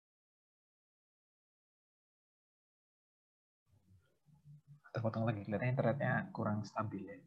Terpotong 4.98 5.30
lagi, 5.30 5.46
kelihatannya 5.46 5.74
internetnya 5.78 6.14
kurang 6.34 6.66
stabil 6.66 7.06
ya. 7.06 7.22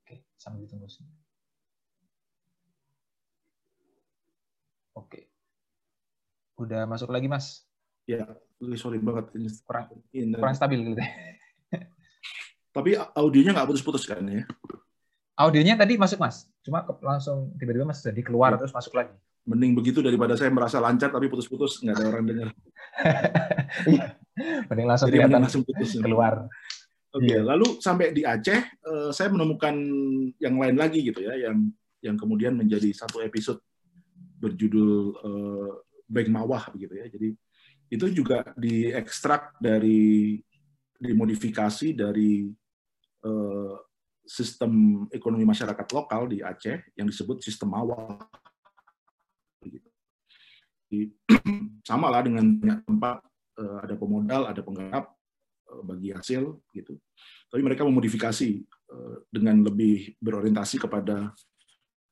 Oke, 0.00 0.24
sambil 0.40 0.64
ditunggu 0.64 0.88
sih. 0.88 1.04
Oke. 4.96 5.28
Udah 6.56 6.88
masuk 6.88 7.12
lagi, 7.12 7.28
Mas? 7.28 7.68
Ya, 8.08 8.24
sorry 8.80 8.96
banget. 8.96 9.28
Ini 9.36 9.52
kurang, 9.68 9.92
kurang 10.40 10.56
stabil 10.56 10.88
gitu. 10.88 11.04
Tapi 12.72 12.96
audionya 13.12 13.52
nggak 13.52 13.68
putus-putus 13.68 14.08
kan 14.08 14.24
ya? 14.24 14.48
Audionya 15.36 15.76
tadi 15.76 16.00
masuk 16.00 16.16
mas, 16.16 16.48
cuma 16.64 16.80
langsung 17.04 17.52
tiba-tiba 17.60 17.84
mas 17.84 18.00
jadi 18.00 18.24
keluar 18.24 18.56
ya. 18.56 18.64
terus 18.64 18.72
masuk 18.72 18.96
lagi. 18.96 19.12
Mending 19.44 19.76
begitu 19.76 20.00
daripada 20.00 20.32
saya 20.32 20.48
merasa 20.48 20.80
lancar 20.80 21.12
tapi 21.12 21.28
putus-putus 21.28 21.84
nggak 21.84 21.96
ada 22.00 22.08
orang 22.08 22.24
dengar. 22.24 22.48
Mending 24.68 24.88
langsung 24.88 25.08
jadi 25.08 25.16
kelihatan 25.24 25.42
langsung 25.44 25.64
putus 25.64 25.94
keluar. 25.98 26.46
Oke, 27.12 27.28
okay, 27.28 27.36
iya. 27.36 27.40
lalu 27.44 27.76
sampai 27.76 28.16
di 28.16 28.24
Aceh 28.24 28.60
uh, 28.88 29.10
saya 29.12 29.28
menemukan 29.28 29.76
yang 30.40 30.56
lain 30.56 30.76
lagi 30.80 31.04
gitu 31.04 31.20
ya, 31.20 31.36
yang 31.36 31.68
yang 32.00 32.16
kemudian 32.16 32.56
menjadi 32.56 32.88
satu 32.96 33.20
episode 33.20 33.60
berjudul 34.40 34.92
uh, 35.20 35.72
Bank 36.08 36.28
Mawah 36.32 36.72
begitu 36.72 36.96
ya. 36.96 37.06
Jadi 37.12 37.36
itu 37.92 38.06
juga 38.16 38.56
diekstrak 38.56 39.60
dari 39.60 40.40
dimodifikasi 40.96 41.92
dari 41.92 42.48
uh, 43.28 43.76
sistem 44.24 45.04
ekonomi 45.12 45.44
masyarakat 45.44 45.86
lokal 45.92 46.32
di 46.32 46.40
Aceh 46.40 46.96
yang 46.96 47.04
disebut 47.10 47.44
sistem 47.44 47.76
mawah. 47.76 48.16
sama 51.88 52.12
lah 52.12 52.20
dengan 52.20 52.44
banyak 52.60 52.80
tempat 52.84 53.16
ada 53.60 53.94
pemodal, 53.98 54.42
ada 54.48 54.60
penggarap 54.64 55.12
uh, 55.68 55.82
bagi 55.84 56.12
hasil 56.12 56.60
gitu. 56.72 56.96
Tapi 57.52 57.60
mereka 57.60 57.84
memodifikasi 57.84 58.48
uh, 58.88 59.16
dengan 59.28 59.60
lebih 59.66 60.16
berorientasi 60.20 60.80
kepada 60.80 61.32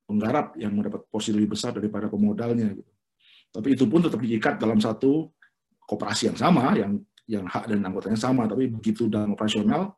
penggarap 0.05 0.59
yang 0.59 0.75
mendapat 0.75 1.07
porsi 1.09 1.31
lebih 1.33 1.57
besar 1.57 1.73
daripada 1.73 2.11
pemodalnya. 2.11 2.75
Gitu. 2.75 2.93
Tapi 3.51 3.69
itu 3.75 3.85
pun 3.89 4.05
tetap 4.05 4.21
diikat 4.21 4.61
dalam 4.61 4.79
satu 4.79 5.31
kooperasi 5.87 6.35
yang 6.35 6.39
sama, 6.39 6.75
yang 6.77 6.99
yang 7.31 7.45
hak 7.47 7.71
dan 7.71 7.81
anggotanya 7.87 8.19
sama. 8.19 8.47
Tapi 8.51 8.67
begitu 8.69 9.07
dalam 9.07 9.39
operasional, 9.39 9.95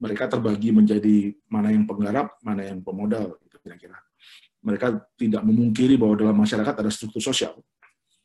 mereka 0.00 0.28
terbagi 0.28 0.72
menjadi 0.72 1.32
mana 1.48 1.72
yang 1.72 1.84
penggarap, 1.88 2.36
mana 2.44 2.68
yang 2.68 2.84
pemodal, 2.84 3.36
gitu 3.44 3.56
kira-kira. 3.64 3.96
Mereka 4.60 5.16
tidak 5.16 5.40
memungkiri 5.40 5.96
bahwa 5.96 6.14
dalam 6.20 6.36
masyarakat 6.36 6.74
ada 6.84 6.90
struktur 6.92 7.24
sosial 7.24 7.56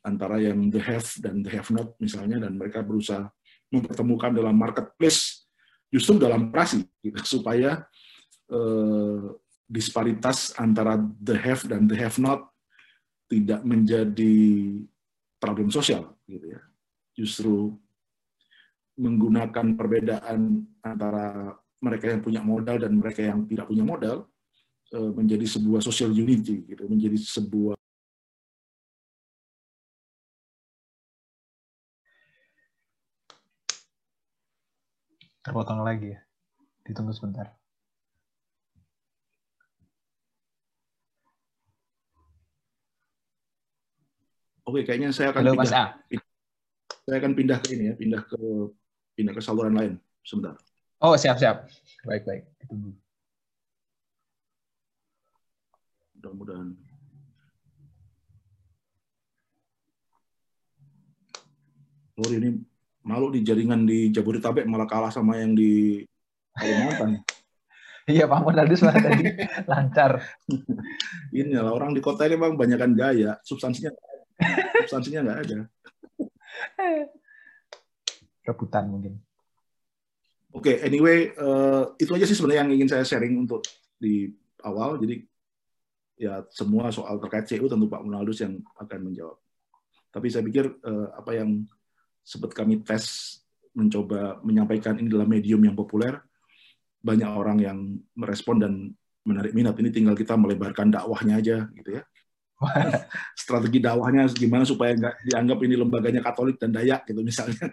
antara 0.06 0.38
yang 0.38 0.70
the 0.70 0.78
have 0.78 1.10
dan 1.18 1.42
the 1.42 1.50
have 1.50 1.66
not 1.74 1.98
misalnya, 1.98 2.46
dan 2.46 2.54
mereka 2.54 2.86
berusaha 2.86 3.26
mempertemukan 3.74 4.30
dalam 4.30 4.54
marketplace 4.54 5.50
justru 5.90 6.22
dalam 6.22 6.48
operasi 6.48 6.86
gitu, 7.02 7.18
supaya 7.38 7.82
eh, 8.46 9.22
disparitas 9.66 10.54
antara 10.54 10.94
the 11.18 11.34
have 11.34 11.66
dan 11.66 11.90
the 11.90 11.98
have 11.98 12.16
not 12.22 12.46
tidak 13.26 13.66
menjadi 13.66 14.34
problem 15.42 15.74
sosial 15.74 16.14
gitu 16.30 16.54
ya. 16.54 16.62
Justru 17.18 17.74
menggunakan 18.96 19.76
perbedaan 19.76 20.64
antara 20.80 21.52
mereka 21.82 22.08
yang 22.08 22.22
punya 22.24 22.40
modal 22.40 22.80
dan 22.80 22.96
mereka 22.96 23.20
yang 23.20 23.44
tidak 23.44 23.66
punya 23.68 23.84
modal 23.84 24.30
eh, 24.94 25.10
menjadi 25.12 25.44
sebuah 25.44 25.82
social 25.82 26.14
unity 26.14 26.64
gitu, 26.64 26.86
menjadi 26.86 27.18
sebuah 27.18 27.75
terpotong 35.46 35.86
lagi 35.86 36.10
ya. 36.10 36.20
Ditunggu 36.82 37.14
sebentar. 37.14 37.54
Oke, 44.66 44.82
kayaknya 44.82 45.14
saya 45.14 45.30
akan 45.30 45.46
Halo, 45.46 45.54
pindah. 45.54 45.62
Mas 45.62 45.70
A. 45.70 45.84
Saya 47.06 47.22
akan 47.22 47.32
pindah 47.38 47.62
ke 47.62 47.78
ini 47.78 47.84
ya, 47.86 47.94
pindah 47.94 48.18
ke 48.26 48.38
pindah 49.14 49.30
ke 49.30 49.38
saluran 49.38 49.78
lain 49.78 49.94
sebentar. 50.26 50.58
Oh, 50.98 51.14
siap 51.14 51.38
siap. 51.38 51.70
Baik 52.02 52.26
baik. 52.26 52.42
Tunggu. 52.66 52.90
Mudah-mudahan. 56.18 56.74
Oh, 62.18 62.26
ini 62.34 62.58
malu 63.06 63.30
di 63.30 63.46
jaringan 63.46 63.86
di 63.86 64.10
Jabodetabek 64.10 64.66
malah 64.66 64.90
kalah 64.90 65.14
sama 65.14 65.38
yang 65.38 65.54
di 65.54 66.02
Kalimantan. 66.58 67.10
Iya 68.06 68.30
Pak 68.30 68.38
Modaldus 68.38 68.86
malah 68.86 69.02
tadi 69.02 69.34
lancar. 69.70 70.22
Ini 71.34 71.58
lah 71.58 71.74
orang 71.74 71.90
di 71.90 71.98
kota 71.98 72.22
ini 72.30 72.38
bang 72.38 72.54
banyakkan 72.54 72.94
gaya, 72.94 73.34
substansinya 73.42 73.90
substansinya 74.86 75.26
nggak 75.26 75.40
ada. 75.42 75.58
Rebutan 78.46 78.84
mungkin. 78.94 79.18
Oke, 80.54 80.78
okay, 80.78 80.86
anyway, 80.86 81.34
uh, 81.34 81.98
itu 81.98 82.14
aja 82.14 82.30
sih 82.30 82.38
sebenarnya 82.38 82.62
yang 82.62 82.78
ingin 82.78 82.88
saya 82.94 83.02
sharing 83.02 83.42
untuk 83.42 83.66
di 83.98 84.30
awal. 84.62 85.02
Jadi 85.02 85.26
ya 86.14 86.46
semua 86.54 86.94
soal 86.94 87.18
terkait 87.18 87.50
CU 87.50 87.66
tentu 87.66 87.90
Pak 87.90 88.06
Munaldus 88.06 88.38
yang 88.38 88.62
akan 88.78 89.10
menjawab. 89.10 89.34
Tapi 90.14 90.30
saya 90.30 90.46
pikir 90.46 90.78
uh, 90.86 91.10
apa 91.10 91.42
yang 91.42 91.66
sempat 92.26 92.50
kami 92.50 92.82
tes 92.82 93.38
mencoba 93.70 94.42
menyampaikan 94.42 94.98
ini 94.98 95.06
dalam 95.06 95.30
medium 95.30 95.62
yang 95.62 95.78
populer, 95.78 96.18
banyak 96.98 97.30
orang 97.30 97.58
yang 97.62 97.78
merespon 98.18 98.58
dan 98.58 98.72
menarik 99.22 99.54
minat. 99.54 99.78
Ini 99.78 99.94
tinggal 99.94 100.18
kita 100.18 100.34
melebarkan 100.34 100.90
dakwahnya 100.90 101.38
aja 101.38 101.70
gitu 101.70 102.02
ya. 102.02 102.02
strategi 103.36 103.84
dakwahnya 103.84 104.32
gimana 104.32 104.64
supaya 104.64 104.96
nggak 104.96 105.28
dianggap 105.28 105.58
ini 105.60 105.74
lembaganya 105.76 106.24
Katolik 106.24 106.56
dan 106.58 106.74
Dayak 106.74 107.06
gitu 107.06 107.22
misalnya. 107.22 107.70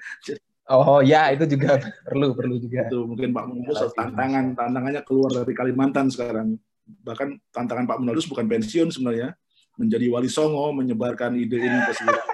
Oh 0.70 1.00
ya 1.00 1.32
itu 1.32 1.50
juga 1.50 1.80
perlu 2.06 2.36
perlu 2.38 2.62
juga. 2.62 2.86
Itu 2.92 3.10
mungkin 3.10 3.34
Pak 3.34 3.46
Munadus 3.48 3.80
tantangan 3.96 4.54
tantangannya 4.54 5.02
keluar 5.08 5.32
dari 5.34 5.56
Kalimantan 5.56 6.12
sekarang. 6.14 6.60
Bahkan 6.84 7.50
tantangan 7.50 7.88
Pak 7.88 7.98
Munadus 8.04 8.28
bukan 8.28 8.44
pensiun 8.44 8.92
sebenarnya, 8.92 9.32
menjadi 9.80 10.06
wali 10.12 10.28
songo, 10.28 10.76
menyebarkan 10.76 11.40
ide 11.40 11.64
ini 11.64 11.80
ke 11.88 11.96
seluruh 11.96 12.33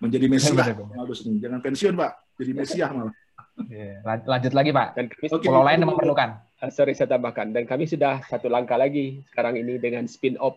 menjadi 0.00 0.26
Mesiah. 0.26 0.74
Jangan 1.38 1.60
pensiun 1.60 1.94
Pak, 1.94 2.12
jadi 2.40 2.52
Mesiah 2.56 2.90
malah. 2.90 3.14
Yeah. 3.68 4.00
Lanjut 4.24 4.56
lagi 4.56 4.72
Pak. 4.72 4.88
Dan 4.96 5.04
kami 5.12 5.26
okay. 5.28 5.44
pulau 5.44 5.60
lain 5.60 5.84
memerlukan. 5.84 6.40
Uh, 6.64 6.72
sorry 6.72 6.96
saya 6.96 7.12
tambahkan. 7.12 7.52
Dan 7.52 7.68
kami 7.68 7.84
sudah 7.84 8.24
satu 8.24 8.48
langkah 8.48 8.80
lagi 8.80 9.20
sekarang 9.28 9.60
ini 9.60 9.76
dengan 9.76 10.08
spin 10.08 10.40
off 10.40 10.56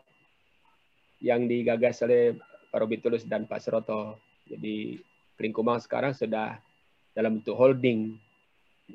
yang 1.20 1.48
digagas 1.48 2.00
oleh 2.08 2.40
Pak 2.72 2.78
Robi 2.80 3.04
Tulus 3.04 3.28
dan 3.28 3.44
Pak 3.44 3.60
Seroto. 3.60 4.20
Jadi 4.48 5.00
Kelingkumang 5.34 5.82
sekarang 5.82 6.14
sudah 6.14 6.62
dalam 7.12 7.42
bentuk 7.42 7.58
holding. 7.58 8.16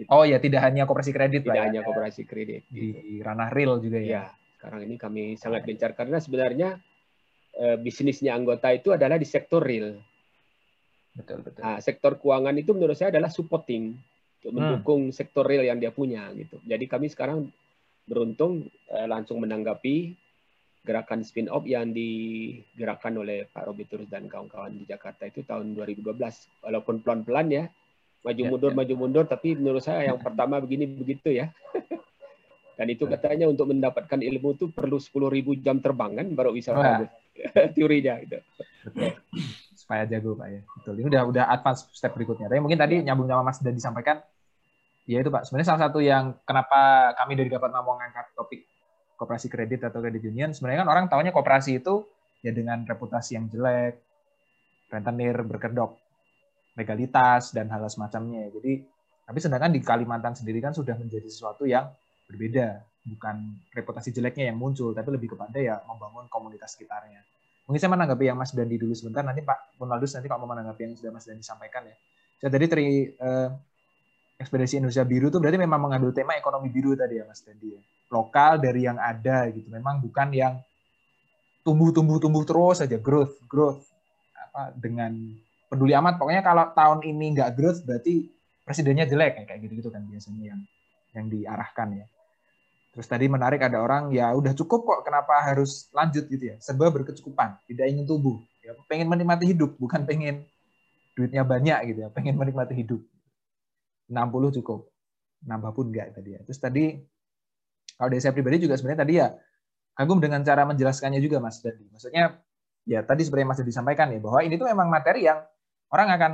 Oh 0.06 0.22
ya, 0.22 0.38
tidak 0.38 0.62
hanya 0.62 0.84
koperasi 0.84 1.10
kredit 1.10 1.42
Tidak 1.42 1.58
ya. 1.58 1.64
hanya 1.66 1.80
koperasi 1.82 2.22
kredit. 2.28 2.62
Di 2.70 2.94
gitu. 2.94 3.26
ranah 3.26 3.50
real 3.50 3.82
juga 3.82 3.98
ya. 3.98 4.06
ya. 4.06 4.24
Sekarang 4.54 4.80
ini 4.86 4.94
kami 4.94 5.22
sangat 5.34 5.66
gencar 5.66 5.98
karena 5.98 6.22
sebenarnya 6.22 6.78
eh, 7.58 7.76
bisnisnya 7.78 8.38
anggota 8.38 8.70
itu 8.70 8.94
adalah 8.94 9.18
di 9.18 9.26
sektor 9.26 9.62
real 9.64 9.98
Betul, 11.18 11.42
betul. 11.42 11.60
Nah, 11.66 11.78
sektor 11.82 12.14
keuangan 12.14 12.54
itu 12.54 12.70
menurut 12.70 12.94
saya 12.94 13.10
adalah 13.10 13.28
supporting 13.28 13.98
untuk 14.38 14.50
hmm. 14.54 14.56
mendukung 14.56 15.02
hmm. 15.10 15.14
sektor 15.14 15.42
real 15.42 15.66
yang 15.66 15.82
dia 15.82 15.90
punya 15.90 16.30
gitu. 16.38 16.62
Jadi 16.62 16.86
kami 16.86 17.10
sekarang 17.10 17.50
beruntung 18.06 18.70
eh, 18.94 19.06
langsung 19.10 19.42
menanggapi 19.42 20.14
gerakan 20.86 21.20
spin 21.26 21.50
off 21.50 21.66
yang 21.68 21.90
digerakkan 21.92 23.12
oleh 23.18 23.44
Pak 23.50 23.66
Robi 23.66 23.84
Turus 23.84 24.08
dan 24.08 24.30
kawan-kawan 24.30 24.78
di 24.78 24.86
Jakarta 24.86 25.26
itu 25.26 25.42
tahun 25.42 25.74
2012. 25.74 26.14
Walaupun 26.64 27.02
pelan-pelan 27.02 27.48
ya, 27.50 27.64
maju 28.24 28.42
ya, 28.46 28.48
mundur 28.48 28.72
ya. 28.72 28.76
maju 28.78 28.94
mundur 28.94 29.24
tapi 29.26 29.58
menurut 29.58 29.82
saya 29.82 30.14
yang 30.14 30.22
pertama 30.22 30.62
begini 30.62 30.86
begitu 30.86 31.34
ya. 31.34 31.50
dan 32.78 32.86
itu 32.94 33.10
katanya 33.10 33.50
untuk 33.50 33.74
mendapatkan 33.74 34.22
ilmu 34.22 34.54
itu 34.54 34.70
perlu 34.70 35.02
10.000 35.02 35.66
jam 35.66 35.82
terbang 35.82 36.14
kan 36.14 36.26
baru 36.30 36.54
bisa 36.54 36.78
teorinya 37.74 38.22
gitu 38.22 38.38
supaya 39.88 40.04
jago 40.04 40.36
pak 40.36 40.48
ya. 40.52 40.60
Betul. 40.68 41.00
Ini 41.00 41.08
udah 41.08 41.22
udah 41.32 41.44
advance 41.48 41.88
step 41.96 42.12
berikutnya. 42.12 42.52
Tapi 42.52 42.60
mungkin 42.60 42.76
tadi 42.76 43.00
nyambung 43.00 43.24
sama 43.24 43.40
mas 43.40 43.56
dan 43.64 43.72
disampaikan 43.72 44.20
ya 45.08 45.24
itu 45.24 45.32
pak. 45.32 45.48
Sebenarnya 45.48 45.68
salah 45.72 45.88
satu 45.88 46.04
yang 46.04 46.36
kenapa 46.44 47.16
kami 47.16 47.40
dari 47.40 47.48
dapat 47.48 47.72
mau 47.72 47.96
mengangkat 47.96 48.36
topik 48.36 48.68
kooperasi 49.16 49.48
kredit 49.48 49.88
atau 49.88 50.04
kredit 50.04 50.28
union 50.28 50.52
sebenarnya 50.52 50.84
kan 50.84 50.88
orang 50.92 51.04
tahunya 51.08 51.32
kooperasi 51.32 51.80
itu 51.80 52.04
ya 52.44 52.52
dengan 52.52 52.84
reputasi 52.84 53.40
yang 53.40 53.48
jelek 53.48 53.96
rentenir 54.92 55.40
berkedok 55.40 55.96
legalitas 56.76 57.56
dan 57.56 57.72
hal 57.72 57.80
semacamnya. 57.88 58.44
Jadi 58.52 58.84
tapi 59.24 59.38
sedangkan 59.40 59.72
di 59.72 59.80
Kalimantan 59.80 60.36
sendiri 60.36 60.60
kan 60.60 60.76
sudah 60.76 61.00
menjadi 61.00 61.32
sesuatu 61.32 61.64
yang 61.64 61.88
berbeda. 62.28 62.84
Bukan 63.08 63.56
reputasi 63.72 64.12
jeleknya 64.12 64.52
yang 64.52 64.60
muncul 64.60 64.92
tapi 64.92 65.16
lebih 65.16 65.32
kepada 65.32 65.56
ya 65.56 65.80
membangun 65.88 66.28
komunitas 66.28 66.76
sekitarnya 66.76 67.24
Mungkin 67.68 67.80
saya 67.84 67.92
menanggapi 67.92 68.24
yang 68.24 68.40
Mas 68.40 68.56
Dandi 68.56 68.80
dulu 68.80 68.96
sebentar, 68.96 69.20
nanti 69.20 69.44
Pak 69.44 69.76
Ronaldus 69.76 70.16
nanti 70.16 70.24
Pak 70.24 70.40
mau 70.40 70.48
menanggapi 70.48 70.80
yang 70.88 70.92
sudah 70.96 71.12
Mas 71.12 71.28
Dandi 71.28 71.44
sampaikan 71.44 71.84
ya. 71.84 71.96
Saya 72.40 72.48
tadi 72.48 72.64
eh, 72.64 73.48
ekspedisi 74.40 74.80
Indonesia 74.80 75.04
Biru 75.04 75.28
itu 75.28 75.36
berarti 75.36 75.60
memang 75.60 75.76
mengambil 75.76 76.16
tema 76.16 76.32
ekonomi 76.38 76.72
biru 76.72 76.96
tadi 76.96 77.20
ya 77.20 77.28
Mas 77.28 77.44
Dandi 77.44 77.76
ya. 77.76 77.82
Lokal 78.08 78.56
dari 78.56 78.88
yang 78.88 78.96
ada 78.96 79.52
gitu. 79.52 79.68
Memang 79.68 80.00
bukan 80.00 80.32
yang 80.32 80.56
tumbuh-tumbuh-tumbuh 81.60 82.48
terus 82.48 82.80
saja 82.80 82.96
growth, 82.96 83.36
growth 83.44 83.84
apa 84.32 84.72
dengan 84.72 85.12
peduli 85.68 85.92
amat 85.92 86.16
pokoknya 86.16 86.40
kalau 86.40 86.72
tahun 86.72 87.04
ini 87.04 87.36
nggak 87.36 87.52
growth 87.52 87.84
berarti 87.84 88.24
presidennya 88.64 89.04
jelek 89.04 89.44
kayak 89.44 89.60
gitu 89.60 89.84
gitu 89.84 89.90
kan 89.92 90.00
biasanya 90.08 90.56
yang 90.56 90.60
yang 91.12 91.26
diarahkan 91.28 91.88
ya. 92.00 92.06
Terus 92.98 93.06
tadi 93.06 93.30
menarik 93.30 93.62
ada 93.62 93.78
orang 93.78 94.10
ya 94.10 94.34
udah 94.34 94.58
cukup 94.58 94.82
kok 94.82 95.00
kenapa 95.06 95.38
harus 95.38 95.86
lanjut 95.94 96.26
gitu 96.26 96.50
ya. 96.50 96.58
Serba 96.58 96.90
berkecukupan, 96.90 97.62
tidak 97.70 97.94
ingin 97.94 98.02
tubuh. 98.02 98.42
Ya, 98.58 98.74
pengen 98.90 99.06
menikmati 99.06 99.54
hidup, 99.54 99.78
bukan 99.78 100.02
pengen 100.02 100.42
duitnya 101.14 101.46
banyak 101.46 101.94
gitu 101.94 101.98
ya, 102.02 102.10
pengen 102.10 102.34
menikmati 102.34 102.74
hidup. 102.74 102.98
60 104.10 104.50
cukup. 104.58 104.90
Nambah 105.46 105.78
pun 105.78 105.94
enggak 105.94 106.10
tadi 106.10 106.34
ya. 106.34 106.42
Terus 106.42 106.58
tadi 106.58 106.98
kalau 107.94 108.10
dari 108.10 108.18
saya 108.18 108.34
pribadi 108.34 108.66
juga 108.66 108.74
sebenarnya 108.74 109.00
tadi 109.06 109.14
ya 109.14 109.30
kagum 109.94 110.18
dengan 110.18 110.42
cara 110.42 110.66
menjelaskannya 110.66 111.22
juga 111.22 111.38
Mas 111.38 111.62
Dandi. 111.62 111.86
Maksudnya 111.94 112.34
ya 112.82 113.06
tadi 113.06 113.22
seperti 113.22 113.46
yang 113.46 113.50
Mas 113.54 113.62
Dandi 113.62 113.74
sampaikan 113.78 114.10
ya 114.10 114.18
bahwa 114.18 114.42
ini 114.42 114.58
tuh 114.58 114.66
memang 114.66 114.90
materi 114.90 115.30
yang 115.30 115.38
orang 115.94 116.18
akan 116.18 116.32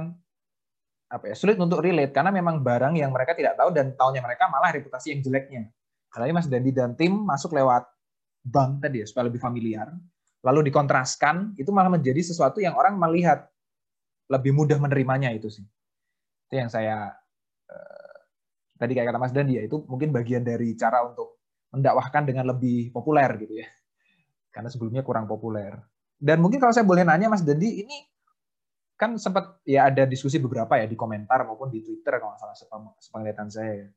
apa 1.12 1.28
ya 1.28 1.36
sulit 1.36 1.60
untuk 1.60 1.84
relate 1.84 2.16
karena 2.16 2.32
memang 2.32 2.64
barang 2.64 2.96
yang 2.96 3.12
mereka 3.12 3.36
tidak 3.36 3.52
tahu 3.60 3.68
dan 3.68 3.92
tahunya 3.92 4.24
mereka 4.24 4.48
malah 4.48 4.72
reputasi 4.72 5.12
yang 5.12 5.20
jeleknya. 5.20 5.68
Karena 6.14 6.30
Mas 6.30 6.46
Dandi 6.46 6.70
dan 6.70 6.94
tim 6.94 7.10
masuk 7.26 7.58
lewat 7.58 7.90
bank 8.46 8.86
tadi 8.86 9.02
ya 9.02 9.06
supaya 9.10 9.26
lebih 9.26 9.42
familiar, 9.42 9.90
lalu 10.46 10.70
dikontraskan 10.70 11.58
itu 11.58 11.74
malah 11.74 11.90
menjadi 11.90 12.22
sesuatu 12.22 12.62
yang 12.62 12.78
orang 12.78 12.94
melihat 12.94 13.50
lebih 14.30 14.54
mudah 14.54 14.78
menerimanya 14.78 15.34
itu 15.34 15.50
sih. 15.50 15.66
Itu 16.46 16.54
yang 16.54 16.70
saya 16.70 17.10
eh, 17.66 18.16
tadi 18.78 18.94
kayak 18.94 19.10
kata 19.10 19.18
Mas 19.18 19.34
Dandi 19.34 19.58
ya 19.58 19.66
itu 19.66 19.82
mungkin 19.90 20.14
bagian 20.14 20.46
dari 20.46 20.78
cara 20.78 21.02
untuk 21.02 21.42
mendakwahkan 21.74 22.22
dengan 22.30 22.54
lebih 22.54 22.94
populer 22.94 23.34
gitu 23.42 23.58
ya. 23.58 23.68
Karena 24.54 24.70
sebelumnya 24.70 25.02
kurang 25.02 25.26
populer. 25.26 25.74
Dan 26.14 26.38
mungkin 26.38 26.62
kalau 26.62 26.70
saya 26.70 26.86
boleh 26.86 27.02
nanya 27.02 27.26
Mas 27.26 27.42
Dandi 27.42 27.82
ini 27.82 27.98
kan 28.94 29.18
sempat 29.18 29.58
ya 29.66 29.90
ada 29.90 30.06
diskusi 30.06 30.38
beberapa 30.38 30.78
ya 30.78 30.86
di 30.86 30.94
komentar 30.94 31.42
maupun 31.42 31.66
di 31.66 31.82
Twitter 31.82 32.22
kalau 32.22 32.38
nggak 32.38 32.54
salah 32.54 32.56
sepengetahuan 33.02 33.50
saya. 33.50 33.90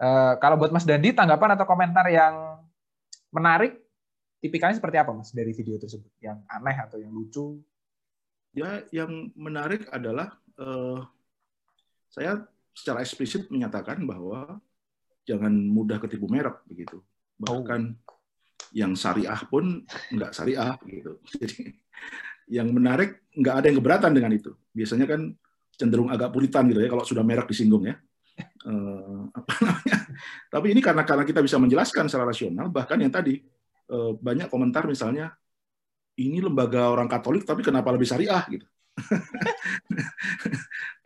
Uh, 0.00 0.32
kalau 0.40 0.56
buat 0.56 0.72
Mas 0.72 0.88
Dandi, 0.88 1.12
tanggapan 1.12 1.60
atau 1.60 1.68
komentar 1.68 2.08
yang 2.08 2.56
menarik, 3.28 3.76
tipikalnya 4.40 4.80
seperti 4.80 4.96
apa 4.96 5.12
Mas 5.12 5.28
dari 5.36 5.52
video 5.52 5.76
tersebut? 5.76 6.08
Yang 6.24 6.40
aneh 6.48 6.76
atau 6.80 6.96
yang 6.96 7.12
lucu? 7.12 7.60
Ya, 8.56 8.80
yang 8.96 9.28
menarik 9.36 9.92
adalah 9.92 10.40
uh, 10.56 11.04
saya 12.08 12.48
secara 12.72 13.04
eksplisit 13.04 13.52
menyatakan 13.52 14.00
bahwa 14.08 14.56
jangan 15.28 15.52
mudah 15.52 16.00
ketipu 16.00 16.32
merek 16.32 16.64
begitu. 16.64 17.04
Bahkan 17.36 17.80
oh. 17.92 18.16
yang 18.72 18.96
syariah 18.96 19.44
pun 19.52 19.84
nggak 20.16 20.32
syariah 20.32 20.80
gitu. 20.88 21.20
Jadi 21.44 21.76
yang 22.48 22.72
menarik 22.72 23.20
nggak 23.36 23.54
ada 23.60 23.66
yang 23.68 23.78
keberatan 23.84 24.12
dengan 24.16 24.32
itu. 24.32 24.56
Biasanya 24.72 25.04
kan 25.04 25.28
cenderung 25.76 26.08
agak 26.08 26.32
puritan 26.32 26.72
gitu 26.72 26.80
ya 26.80 26.88
kalau 26.88 27.04
sudah 27.04 27.20
merek 27.20 27.48
disinggung 27.52 27.84
ya 27.84 28.00
uh, 28.66 29.22
apa 29.32 29.52
namanya? 29.64 29.98
Tapi 30.52 30.66
ini 30.72 30.80
karena 30.84 31.02
karena 31.02 31.24
kita 31.24 31.40
bisa 31.40 31.56
menjelaskan 31.56 32.06
secara 32.06 32.28
rasional, 32.28 32.68
bahkan 32.68 33.00
yang 33.00 33.12
tadi 33.12 33.40
uh, 33.90 34.12
banyak 34.16 34.52
komentar 34.52 34.84
misalnya 34.84 35.32
ini 36.20 36.44
lembaga 36.44 36.92
orang 36.92 37.08
Katolik 37.08 37.48
tapi 37.48 37.64
kenapa 37.64 37.88
lebih 37.94 38.04
syariah 38.04 38.44
gitu. 38.50 38.66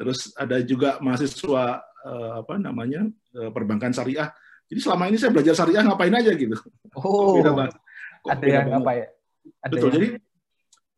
Terus 0.01 0.35
ada 0.35 0.59
juga 0.65 0.99
mahasiswa 0.99 1.85
uh, 2.03 2.33
apa 2.43 2.59
namanya 2.59 3.07
perbankan 3.55 3.95
syariah. 3.95 4.35
Jadi 4.67 4.81
selama 4.83 5.07
ini 5.07 5.21
saya 5.21 5.31
belajar 5.31 5.55
syariah 5.55 5.87
ngapain 5.87 6.11
aja 6.11 6.33
gitu. 6.35 6.59
Oh, 6.99 7.39
beda 7.39 7.55
banget. 7.55 7.79
ada 8.25 8.47
yang 8.49 8.67
banget. 8.67 8.83
apa 8.83 8.93
ya? 8.97 9.07
Ada 9.63 9.71
Betul. 9.71 9.85
Yang... 9.85 9.95
Jadi 9.95 10.09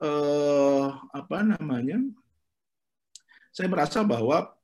uh, 0.00 0.86
apa 1.12 1.38
namanya? 1.44 1.98
Saya 3.52 3.68
merasa 3.68 4.00
bahwa 4.04 4.55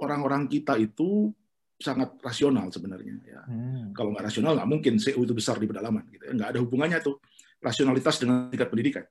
orang-orang 0.00 0.48
kita 0.48 0.76
itu 0.76 1.32
sangat 1.76 2.16
rasional 2.24 2.72
sebenarnya. 2.72 3.20
Ya. 3.24 3.40
Hmm. 3.44 3.92
Kalau 3.92 4.16
nggak 4.16 4.32
rasional 4.32 4.56
nggak 4.56 4.68
mungkin 4.68 4.94
CU 4.96 5.20
itu 5.24 5.34
besar 5.36 5.60
di 5.60 5.68
pedalaman. 5.68 6.08
Gitu. 6.08 6.24
Ya. 6.24 6.32
Nggak 6.32 6.48
ada 6.56 6.58
hubungannya 6.64 6.98
tuh 7.04 7.20
rasionalitas 7.60 8.16
dengan 8.16 8.48
tingkat 8.48 8.68
pendidikan. 8.72 9.04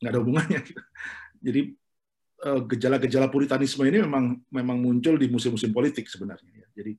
Nggak 0.00 0.10
ada 0.12 0.20
hubungannya. 0.20 0.60
Gitu. 0.64 0.82
Jadi 1.44 1.60
eh, 2.48 2.60
gejala-gejala 2.72 3.26
puritanisme 3.28 3.84
ini 3.84 3.98
memang 4.04 4.24
memang 4.48 4.78
muncul 4.80 5.20
di 5.20 5.28
musim-musim 5.28 5.70
politik 5.72 6.08
sebenarnya. 6.08 6.64
Ya. 6.64 6.66
Jadi 6.72 6.92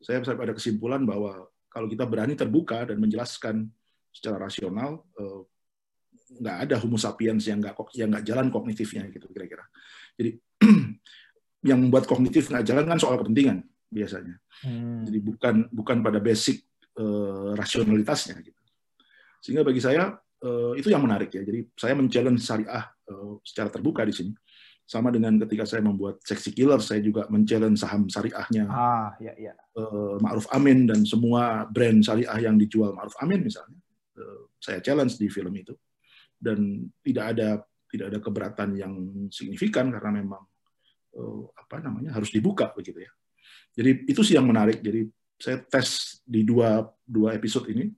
saya 0.00 0.24
sampai 0.24 0.48
pada 0.48 0.54
kesimpulan 0.56 1.04
bahwa 1.04 1.44
kalau 1.68 1.86
kita 1.90 2.08
berani 2.08 2.32
terbuka 2.32 2.88
dan 2.88 2.96
menjelaskan 2.96 3.68
secara 4.08 4.48
rasional, 4.48 5.04
eh, 5.20 5.40
nggak 6.40 6.56
ada 6.68 6.74
homo 6.80 6.96
sapiens 6.96 7.44
yang 7.48 7.60
nggak 7.60 7.76
yang 7.96 8.08
nggak 8.12 8.24
jalan 8.24 8.48
kognitifnya 8.48 9.08
gitu 9.12 9.28
kira-kira. 9.28 9.64
Jadi 10.16 10.40
yang 11.66 11.78
membuat 11.82 12.06
kognitif 12.06 12.50
nggak 12.50 12.66
jalan 12.66 12.86
kan 12.86 12.98
soal 12.98 13.18
kepentingan 13.18 13.66
biasanya. 13.88 14.36
Hmm. 14.62 15.02
Jadi 15.08 15.18
bukan 15.18 15.54
bukan 15.72 15.96
pada 16.04 16.20
basic 16.22 16.62
uh, 17.00 17.56
rasionalitasnya 17.56 18.36
gitu. 18.44 18.60
Sehingga 19.42 19.64
bagi 19.64 19.80
saya 19.82 20.14
uh, 20.44 20.72
itu 20.78 20.92
yang 20.92 21.02
menarik 21.02 21.32
ya. 21.32 21.42
Jadi 21.42 21.66
saya 21.74 21.96
men-challenge 21.98 22.42
syariah 22.42 22.84
uh, 23.10 23.40
secara 23.42 23.68
terbuka 23.72 24.04
di 24.06 24.14
sini. 24.14 24.32
Sama 24.88 25.12
dengan 25.12 25.36
ketika 25.44 25.68
saya 25.68 25.84
membuat 25.84 26.24
Sexy 26.24 26.56
Killer, 26.56 26.80
saya 26.80 27.04
juga 27.04 27.28
men-challenge 27.28 27.76
saham 27.76 28.08
syariahnya 28.08 28.72
ah, 28.72 29.12
ya, 29.20 29.36
ya. 29.36 29.52
Uh, 29.76 30.16
Ma'ruf 30.16 30.48
Amin 30.48 30.88
dan 30.88 31.04
semua 31.04 31.68
brand 31.68 32.00
syariah 32.00 32.48
yang 32.48 32.56
dijual 32.56 32.96
Ma'ruf 32.96 33.12
Amin 33.20 33.44
misalnya. 33.44 33.76
Uh, 34.16 34.48
saya 34.56 34.80
challenge 34.80 35.20
di 35.20 35.28
film 35.28 35.52
itu. 35.60 35.76
Dan 36.40 36.88
tidak 37.04 37.36
ada 37.36 37.60
tidak 37.88 38.06
ada 38.16 38.18
keberatan 38.20 38.70
yang 38.80 38.94
signifikan 39.28 39.92
karena 39.92 40.24
memang 40.24 40.40
apa 41.54 41.82
namanya 41.82 42.14
harus 42.14 42.30
dibuka 42.30 42.70
begitu 42.76 43.02
ya. 43.02 43.10
Jadi 43.74 44.10
itu 44.10 44.20
sih 44.26 44.34
yang 44.34 44.46
menarik. 44.46 44.82
Jadi 44.82 45.08
saya 45.38 45.62
tes 45.62 46.18
di 46.26 46.42
dua 46.42 46.82
dua 47.06 47.38
episode 47.38 47.70
ini 47.70 47.94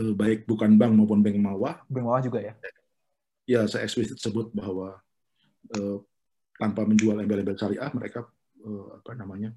uh, 0.00 0.12
baik 0.16 0.48
bukan 0.48 0.76
bank 0.80 0.92
maupun 0.96 1.20
bank 1.20 1.36
mawah. 1.36 1.84
Bank 1.88 2.04
mawah 2.04 2.22
juga 2.24 2.40
ya. 2.40 2.54
Ya 3.46 3.62
saya 3.70 3.86
eksplisit 3.86 4.18
sebut 4.18 4.50
bahwa 4.56 4.98
uh, 5.76 5.98
tanpa 6.56 6.88
menjual 6.88 7.20
embel-embel 7.20 7.56
syariah 7.56 7.92
mereka 7.92 8.24
apa 8.66 9.14
namanya 9.14 9.54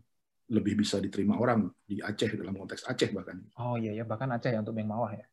lebih 0.54 0.86
bisa 0.86 1.02
diterima 1.02 1.34
orang 1.34 1.66
di 1.82 1.98
Aceh 1.98 2.30
dalam 2.38 2.54
konteks 2.54 2.86
Aceh 2.86 3.10
bahkan. 3.10 3.42
Oh 3.58 3.74
iya 3.74 3.98
ya 3.98 4.04
bahkan 4.06 4.30
Aceh 4.30 4.54
ya 4.54 4.62
untuk 4.62 4.78
bank 4.78 4.86
mawah 4.86 5.12
ya. 5.18 5.26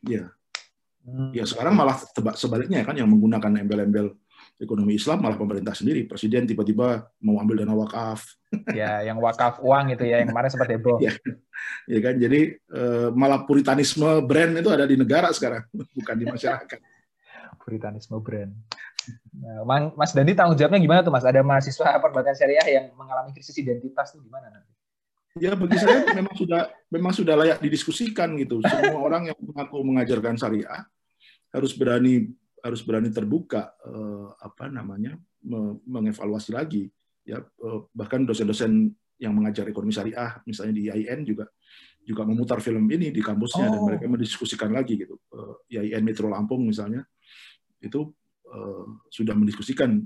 Iya. 0.00 0.24
Hmm. 1.02 1.34
Ya 1.34 1.44
sekarang 1.44 1.74
malah 1.74 1.98
sebaliknya 2.38 2.86
kan 2.86 2.94
yang 2.94 3.10
menggunakan 3.10 3.66
embel-embel 3.66 4.14
ekonomi 4.62 4.94
Islam 4.94 5.18
malah 5.26 5.34
pemerintah 5.34 5.74
sendiri. 5.74 6.06
Presiden 6.06 6.46
tiba-tiba 6.46 7.10
mau 7.18 7.42
ambil 7.42 7.66
dana 7.66 7.74
wakaf. 7.74 8.22
Ya, 8.76 9.00
yang 9.00 9.16
wakaf 9.16 9.64
uang 9.64 9.96
itu 9.96 10.04
ya, 10.04 10.20
yang 10.20 10.28
kemarin 10.28 10.52
sempat 10.52 10.68
heboh. 10.68 11.00
ya, 11.08 11.16
ya 11.88 11.98
kan, 12.04 12.20
jadi 12.20 12.52
eh, 12.52 13.08
malah 13.16 13.48
puritanisme 13.48 14.28
brand 14.28 14.52
itu 14.60 14.68
ada 14.68 14.84
di 14.84 14.92
negara 14.92 15.32
sekarang, 15.32 15.64
bukan 15.96 16.14
di 16.20 16.28
masyarakat. 16.28 16.78
puritanisme 17.56 18.20
brand. 18.20 18.52
Nah, 19.40 19.88
Mas 19.96 20.12
Dandi 20.12 20.36
tanggung 20.36 20.58
jawabnya 20.58 20.84
gimana 20.84 21.00
tuh 21.00 21.14
Mas? 21.14 21.24
Ada 21.24 21.40
mahasiswa 21.40 21.96
perbankan 21.96 22.36
syariah 22.36 22.68
yang 22.68 22.86
mengalami 22.92 23.32
krisis 23.32 23.56
identitas 23.56 24.12
tuh 24.12 24.20
gimana 24.20 24.52
nanti? 24.52 24.72
Ya 25.40 25.56
bagi 25.56 25.80
saya 25.80 26.04
memang 26.12 26.36
sudah 26.36 26.68
memang 26.92 27.12
sudah 27.16 27.34
layak 27.40 27.58
didiskusikan 27.64 28.36
gitu. 28.36 28.60
Semua 28.68 29.00
orang 29.00 29.32
yang 29.32 29.38
mengaku 29.40 29.80
mengajarkan 29.80 30.36
syariah 30.36 30.84
harus 31.52 31.72
berani 31.72 32.32
harus 32.62 32.80
berani 32.86 33.10
terbuka 33.10 33.74
eh, 33.82 34.28
apa 34.38 34.70
namanya 34.70 35.18
mengevaluasi 35.86 36.54
lagi. 36.54 36.86
Ya 37.26 37.42
eh, 37.42 37.80
bahkan 37.90 38.22
dosen-dosen 38.22 38.94
yang 39.18 39.34
mengajar 39.34 39.66
ekonomi 39.70 39.94
syariah 39.94 40.42
misalnya 40.46 40.74
di 40.74 40.82
IAIN 40.90 41.22
juga 41.22 41.46
juga 42.02 42.26
memutar 42.26 42.58
film 42.58 42.82
ini 42.90 43.14
di 43.14 43.22
kampusnya 43.22 43.70
oh. 43.70 43.72
dan 43.78 43.80
mereka 43.86 44.06
mendiskusikan 44.10 44.70
lagi 44.70 44.98
gitu. 44.98 45.18
Eh, 45.34 45.78
IAIN 45.78 46.06
Metro 46.06 46.30
Lampung 46.30 46.62
misalnya 46.62 47.02
itu 47.82 48.10
eh, 48.46 48.84
sudah 49.10 49.34
mendiskusikan 49.34 49.98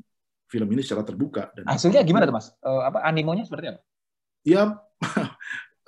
film 0.47 0.69
ini 0.73 0.81
secara 0.83 1.03
terbuka 1.03 1.51
dan 1.53 1.67
hasilnya 1.67 2.07
gimana 2.07 2.25
tuh 2.25 2.37
mas? 2.39 2.55
Uh, 2.63 2.87
apa 2.87 3.03
animonya 3.03 3.43
seperti 3.43 3.75
apa? 3.75 3.81
Ya 4.47 4.63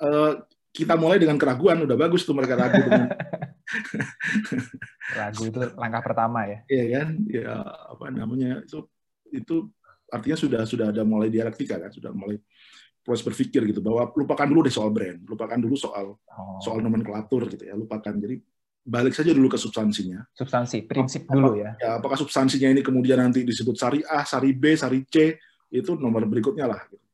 uh, 0.03 0.33
kita 0.79 0.95
mulai 0.95 1.19
dengan 1.19 1.35
keraguan 1.35 1.83
udah 1.83 1.97
bagus 1.99 2.23
tuh 2.23 2.31
mereka 2.31 2.55
ragu 2.55 2.79
dengan 2.79 3.11
Ragu 5.19 5.43
itu 5.49 5.59
langkah 5.77 6.01
pertama 6.01 6.45
ya. 6.45 6.59
Iya 6.69 6.85
kan? 6.99 7.07
Ya 7.29 7.55
apa 7.65 8.05
namanya? 8.09 8.61
Itu 8.65 8.89
itu 9.29 9.69
artinya 10.09 10.37
sudah 10.37 10.61
sudah 10.65 10.89
ada 10.89 11.05
mulai 11.05 11.29
dialektika 11.29 11.77
kan, 11.77 11.91
sudah 11.93 12.09
mulai 12.13 12.41
proses 13.05 13.25
berpikir 13.25 13.65
gitu 13.69 13.81
bahwa 13.81 14.09
lupakan 14.13 14.47
dulu 14.49 14.65
deh 14.65 14.73
soal 14.73 14.89
brand, 14.93 15.21
lupakan 15.25 15.57
dulu 15.57 15.75
soal 15.77 16.17
oh. 16.17 16.59
soal 16.61 16.81
nomenklatur 16.81 17.49
gitu 17.49 17.69
ya, 17.69 17.77
lupakan. 17.77 18.13
Jadi 18.17 18.41
balik 18.85 19.13
saja 19.13 19.31
dulu 19.33 19.53
ke 19.53 19.57
substansinya. 19.61 20.25
Substansi, 20.33 20.85
prinsip 20.89 21.29
dulu 21.29 21.61
ya. 21.61 21.77
Ya, 21.77 22.01
apakah 22.01 22.17
substansinya 22.17 22.73
ini 22.73 22.81
kemudian 22.81 23.21
nanti 23.21 23.45
disebut 23.45 23.77
sari 23.77 24.01
A, 24.05 24.25
sari 24.25 24.57
B, 24.57 24.73
sari 24.73 25.05
C, 25.05 25.37
itu 25.69 25.93
nomor 25.93 26.25
berikutnya 26.25 26.65
lah. 26.65 26.81
Gitu. 26.89 27.05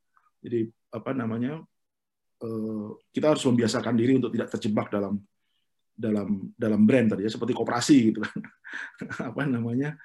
Jadi 0.46 0.60
apa 0.96 1.12
namanya? 1.12 1.60
Eh, 2.46 2.88
kita 3.10 3.34
harus 3.34 3.44
membiasakan 3.50 3.96
diri 3.98 4.22
untuk 4.22 4.30
tidak 4.30 4.54
terjebak 4.54 4.88
dalam 4.94 5.18
dalam 5.96 6.52
dalam 6.54 6.82
brand 6.84 7.16
tadi 7.16 7.24
ya 7.24 7.32
seperti 7.32 7.56
koperasi 7.56 7.98
gitu 8.12 8.20
kan 8.20 8.36
apa 9.32 9.42
namanya 9.48 9.96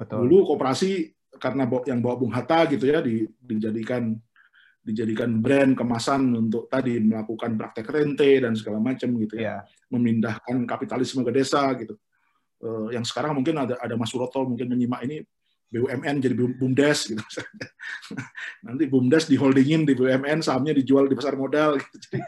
Betul. 0.00 0.24
dulu 0.24 0.56
koperasi 0.56 1.12
karena 1.36 1.68
yang 1.84 2.00
bawa 2.00 2.16
Bung 2.16 2.32
Hatta 2.32 2.64
gitu 2.72 2.88
ya 2.88 3.04
di, 3.04 3.28
dijadikan 3.36 4.16
dijadikan 4.80 5.36
brand 5.44 5.76
kemasan 5.76 6.32
untuk 6.32 6.66
tadi 6.72 6.96
melakukan 6.98 7.60
praktek 7.60 7.86
rente 7.92 8.40
dan 8.40 8.56
segala 8.56 8.80
macam 8.80 9.12
gitu 9.20 9.36
ya, 9.36 9.42
Iya. 9.44 9.56
memindahkan 9.92 10.64
kapitalisme 10.64 11.20
ke 11.20 11.32
desa 11.36 11.68
gitu. 11.76 11.92
Eh, 12.64 12.96
yang 12.96 13.04
sekarang 13.04 13.36
mungkin 13.36 13.68
ada 13.68 13.76
ada 13.76 13.94
Mas 14.00 14.08
Suroto 14.08 14.40
mungkin 14.48 14.72
menyimak 14.72 15.04
ini 15.04 15.20
BUMN 15.68 16.16
jadi 16.24 16.34
Bum- 16.34 16.56
BUMDes 16.56 17.12
gitu. 17.12 17.20
Nanti 18.66 18.84
BUMDes 18.88 19.28
diholdingin 19.28 19.84
di 19.84 19.92
BUMN, 19.92 20.40
sahamnya 20.40 20.72
dijual 20.72 21.06
di 21.06 21.14
pasar 21.14 21.36
modal 21.36 21.76
gitu. 21.76 21.96
Jadi, 22.08 22.18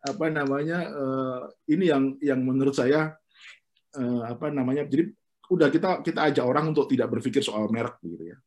apa 0.00 0.26
namanya 0.32 0.78
eh, 0.88 1.40
ini 1.76 1.92
yang 1.92 2.16
yang 2.24 2.40
menurut 2.40 2.72
saya 2.72 3.20
eh, 3.92 4.22
apa 4.24 4.48
namanya 4.48 4.88
jadi 4.88 5.12
udah 5.50 5.68
kita 5.68 6.00
kita 6.00 6.30
ajak 6.32 6.44
orang 6.46 6.72
untuk 6.72 6.88
tidak 6.88 7.10
berpikir 7.12 7.44
soal 7.44 7.68
merek 7.68 8.00
gitu 8.00 8.32
ya. 8.32 8.38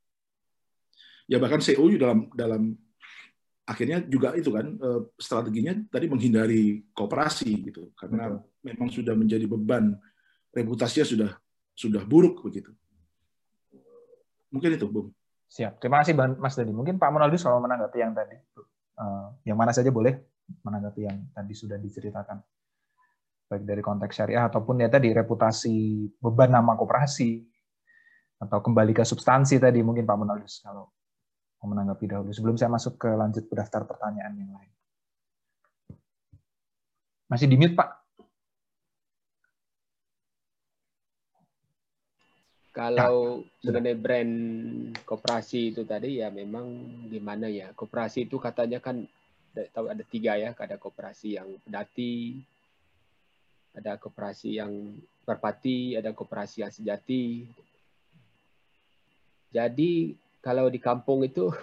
Ya 1.30 1.38
bahkan 1.40 1.62
CEO 1.62 1.88
dalam 2.00 2.32
dalam 2.34 2.74
akhirnya 3.64 4.04
juga 4.04 4.34
itu 4.34 4.50
kan 4.50 4.66
eh, 4.76 5.02
strateginya 5.20 5.78
tadi 5.94 6.10
menghindari 6.10 6.84
kooperasi 6.96 7.70
gitu 7.70 7.94
karena 7.94 8.40
memang 8.66 8.90
sudah 8.90 9.14
menjadi 9.14 9.46
beban 9.46 9.94
reputasinya 10.50 11.06
sudah 11.06 11.32
sudah 11.78 12.02
buruk 12.02 12.42
begitu. 12.42 12.74
Mungkin 14.54 14.70
itu, 14.78 14.86
Bung. 14.86 15.10
Siap. 15.54 15.82
Terima 15.82 16.02
kasih 16.02 16.18
Mas 16.18 16.58
Dadi. 16.58 16.74
Mungkin 16.74 16.98
Pak 16.98 17.10
Monaldus 17.14 17.46
kalau 17.46 17.62
menanggapi 17.62 17.98
yang 18.02 18.14
tadi, 18.14 18.38
eh, 18.38 19.28
yang 19.50 19.58
mana 19.58 19.70
saja 19.70 19.90
boleh 19.90 20.18
menanggapi 20.66 21.02
yang 21.06 21.18
tadi 21.30 21.54
sudah 21.54 21.78
diceritakan. 21.78 22.42
Baik 23.50 23.64
dari 23.70 23.82
konteks 23.86 24.18
syariah 24.18 24.50
ataupun 24.50 24.82
ya 24.82 24.90
tadi 24.90 25.14
reputasi 25.14 26.10
beban 26.18 26.50
nama 26.50 26.74
koperasi 26.74 27.46
atau 28.42 28.60
kembali 28.66 28.98
ke 28.98 29.06
substansi 29.06 29.62
tadi 29.62 29.80
mungkin 29.86 30.10
Pak 30.10 30.18
Monaldus 30.18 30.60
kalau 30.66 30.90
mau 31.62 31.68
menanggapi 31.72 32.06
dahulu 32.10 32.34
sebelum 32.34 32.58
saya 32.60 32.74
masuk 32.74 32.98
ke 33.00 33.08
lanjut 33.14 33.46
ke 33.46 33.54
daftar 33.54 33.86
pertanyaan 33.86 34.34
yang 34.36 34.52
lain. 34.52 34.74
Masih 37.30 37.48
di 37.48 37.56
mute 37.56 37.78
Pak? 37.78 38.03
Kalau 42.74 43.46
mengenai 43.62 43.94
brand 43.94 44.34
koperasi 45.06 45.78
itu 45.78 45.86
tadi 45.86 46.18
ya 46.26 46.34
memang 46.34 46.66
gimana 47.06 47.46
ya 47.46 47.70
koperasi 47.78 48.26
itu 48.26 48.42
katanya 48.42 48.82
kan 48.82 49.06
tahu 49.54 49.94
ada 49.94 50.02
tiga 50.02 50.34
ya 50.34 50.58
ada 50.58 50.82
koperasi 50.82 51.38
yang 51.38 51.54
pedati 51.62 52.42
ada 53.78 54.02
koperasi 54.02 54.58
yang 54.58 54.98
berpati 55.22 55.94
ada 55.94 56.18
koperasi 56.18 56.66
yang 56.66 56.74
sejati 56.74 57.46
jadi 59.54 60.18
kalau 60.42 60.66
di 60.74 60.82
kampung 60.82 61.22
itu 61.22 61.54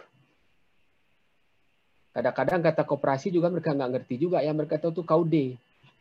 kadang-kadang 2.15 2.63
kata 2.63 2.87
koperasi 2.87 3.35
juga 3.35 3.51
mereka 3.51 3.75
nggak 3.75 3.99
ngerti 3.99 4.15
juga 4.15 4.47
ya 4.47 4.55
mereka 4.55 4.79
tahu 4.79 5.03
tuh 5.03 5.07
kaude 5.07 5.59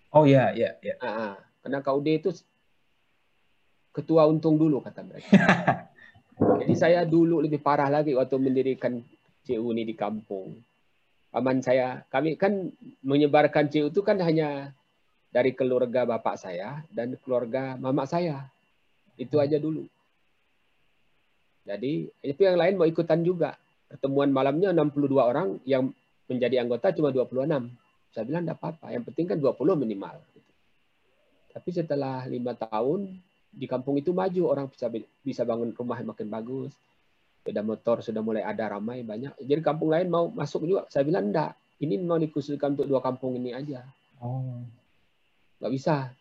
Oh 0.10 0.26
iya. 0.26 0.98
Ah, 0.98 1.06
ah. 1.06 1.34
karena 1.61 1.86
kaude 1.86 2.10
itu 2.18 2.30
ketua 3.94 4.26
untung 4.30 4.56
dulu 4.56 4.82
kata 4.84 5.02
mereka. 5.03 5.32
Jadi 6.64 6.74
saya 6.78 7.03
dulu 7.03 7.44
lebih 7.44 7.60
parah 7.60 7.91
lagi 7.91 8.16
waktu 8.16 8.40
mendirikan 8.40 9.03
CU 9.44 9.76
ini 9.76 9.84
di 9.84 9.95
kampung. 9.98 10.56
Paman 11.30 11.61
saya, 11.61 12.02
kami 12.10 12.40
kan 12.40 12.74
menyebarkan 13.06 13.70
CU 13.70 13.91
itu 13.91 14.02
kan 14.02 14.18
hanya 14.24 14.74
dari 15.30 15.53
keluarga 15.53 16.07
bapak 16.07 16.41
saya 16.41 16.82
dan 16.90 17.14
keluarga 17.22 17.78
mama 17.78 18.07
saya. 18.07 18.49
Itu 19.20 19.38
aja 19.38 19.60
dulu. 19.60 19.86
Jadi, 21.68 22.10
itu 22.26 22.41
yang 22.41 22.57
lain 22.57 22.80
mau 22.80 22.88
ikutan 22.88 23.22
juga. 23.22 23.53
Pertemuan 23.86 24.34
malamnya 24.34 24.74
62 24.74 25.22
orang 25.22 25.60
yang 25.70 25.91
menjadi 26.26 26.66
anggota 26.66 26.95
cuma 26.95 27.14
26. 27.14 27.70
Saya 28.10 28.24
bilang 28.26 28.41
enggak 28.48 28.57
apa-apa, 28.57 28.90
yang 28.90 29.06
penting 29.06 29.30
kan 29.30 29.38
20 29.38 29.53
minimal. 29.78 30.18
Tapi 31.53 31.70
setelah 31.74 32.26
lima 32.26 32.57
tahun 32.57 33.22
di 33.49 33.65
kampung 33.65 33.97
itu 33.97 34.13
maju 34.13 34.41
orang 34.45 34.67
bisa 34.69 34.88
bisa 35.26 35.41
bangun 35.43 35.73
rumah 35.73 35.97
yang 35.97 36.13
makin 36.13 36.30
bagus. 36.30 36.71
Sepeda 37.39 37.65
motor 37.65 38.05
sudah 38.05 38.21
mulai 38.21 38.45
ada 38.45 38.69
ramai 38.69 39.01
banyak. 39.01 39.34
Jadi 39.41 39.61
kampung 39.63 39.89
lain 39.89 40.07
mau 40.11 40.30
masuk 40.30 40.69
juga 40.69 40.85
saya 40.91 41.01
bilang 41.01 41.34
enggak 41.34 41.57
ini 41.81 41.95
mau 41.97 42.19
dikhususkan 42.19 42.76
untuk 42.77 42.88
dua 42.88 43.01
kampung 43.01 43.39
ini 43.39 43.55
aja. 43.55 43.84
Oh. 44.19 44.61
nggak 45.59 45.71
bisa. 45.76 46.11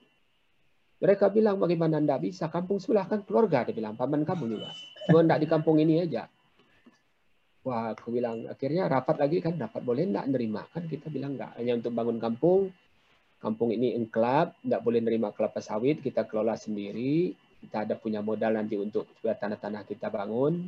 Mereka 0.98 1.30
bilang 1.30 1.62
bagaimana 1.62 2.02
enggak 2.02 2.26
bisa? 2.26 2.50
Kampung 2.50 2.82
sebelah 2.82 3.06
kan 3.06 3.22
keluarga 3.22 3.66
dia 3.66 3.74
bilang 3.74 3.94
paman 3.94 4.26
kamu 4.26 4.58
juga. 4.58 4.70
Cuma 5.06 5.22
enggak 5.22 5.40
di 5.42 5.46
kampung 5.50 5.76
ini 5.78 6.02
aja. 6.02 6.26
Wah 7.66 7.92
aku 7.92 8.14
bilang 8.14 8.46
akhirnya 8.48 8.86
rapat 8.86 9.18
lagi 9.18 9.38
kan 9.42 9.54
dapat 9.58 9.82
boleh 9.82 10.06
enggak 10.10 10.26
nerima? 10.30 10.62
Kan 10.70 10.86
kita 10.86 11.10
bilang 11.10 11.38
enggak 11.38 11.54
hanya 11.58 11.78
untuk 11.78 11.92
bangun 11.94 12.18
kampung 12.18 12.70
kampung 13.38 13.70
ini 13.70 13.94
enklap, 13.94 14.58
nggak 14.66 14.82
boleh 14.82 15.00
nerima 15.02 15.30
kelapa 15.30 15.62
sawit, 15.62 16.02
kita 16.02 16.26
kelola 16.26 16.58
sendiri, 16.58 17.32
kita 17.62 17.86
ada 17.86 17.94
punya 17.94 18.22
modal 18.22 18.54
nanti 18.54 18.74
untuk 18.78 19.06
tanah-tanah 19.22 19.82
kita 19.86 20.10
bangun. 20.10 20.66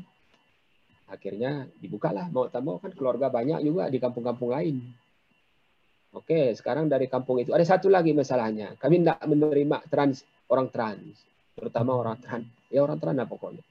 Akhirnya 1.11 1.67
dibukalah, 1.83 2.31
mau 2.31 2.47
tak 2.47 2.63
mau 2.63 2.79
kan 2.79 2.95
keluarga 2.95 3.27
banyak 3.27 3.67
juga 3.67 3.91
di 3.91 3.99
kampung-kampung 3.99 4.51
lain. 4.55 4.79
Oke, 6.11 6.55
sekarang 6.59 6.91
dari 6.91 7.07
kampung 7.07 7.39
itu 7.39 7.55
ada 7.55 7.63
satu 7.63 7.87
lagi 7.87 8.11
masalahnya. 8.15 8.75
Kami 8.79 9.03
tidak 9.03 9.23
menerima 9.27 9.79
trans 9.91 10.27
orang 10.51 10.71
trans, 10.71 11.23
terutama 11.55 11.99
orang 11.99 12.19
trans. 12.19 12.47
Ya 12.71 12.83
orang 12.83 12.99
trans 12.99 13.19
lah 13.19 13.27
pokoknya. 13.27 13.63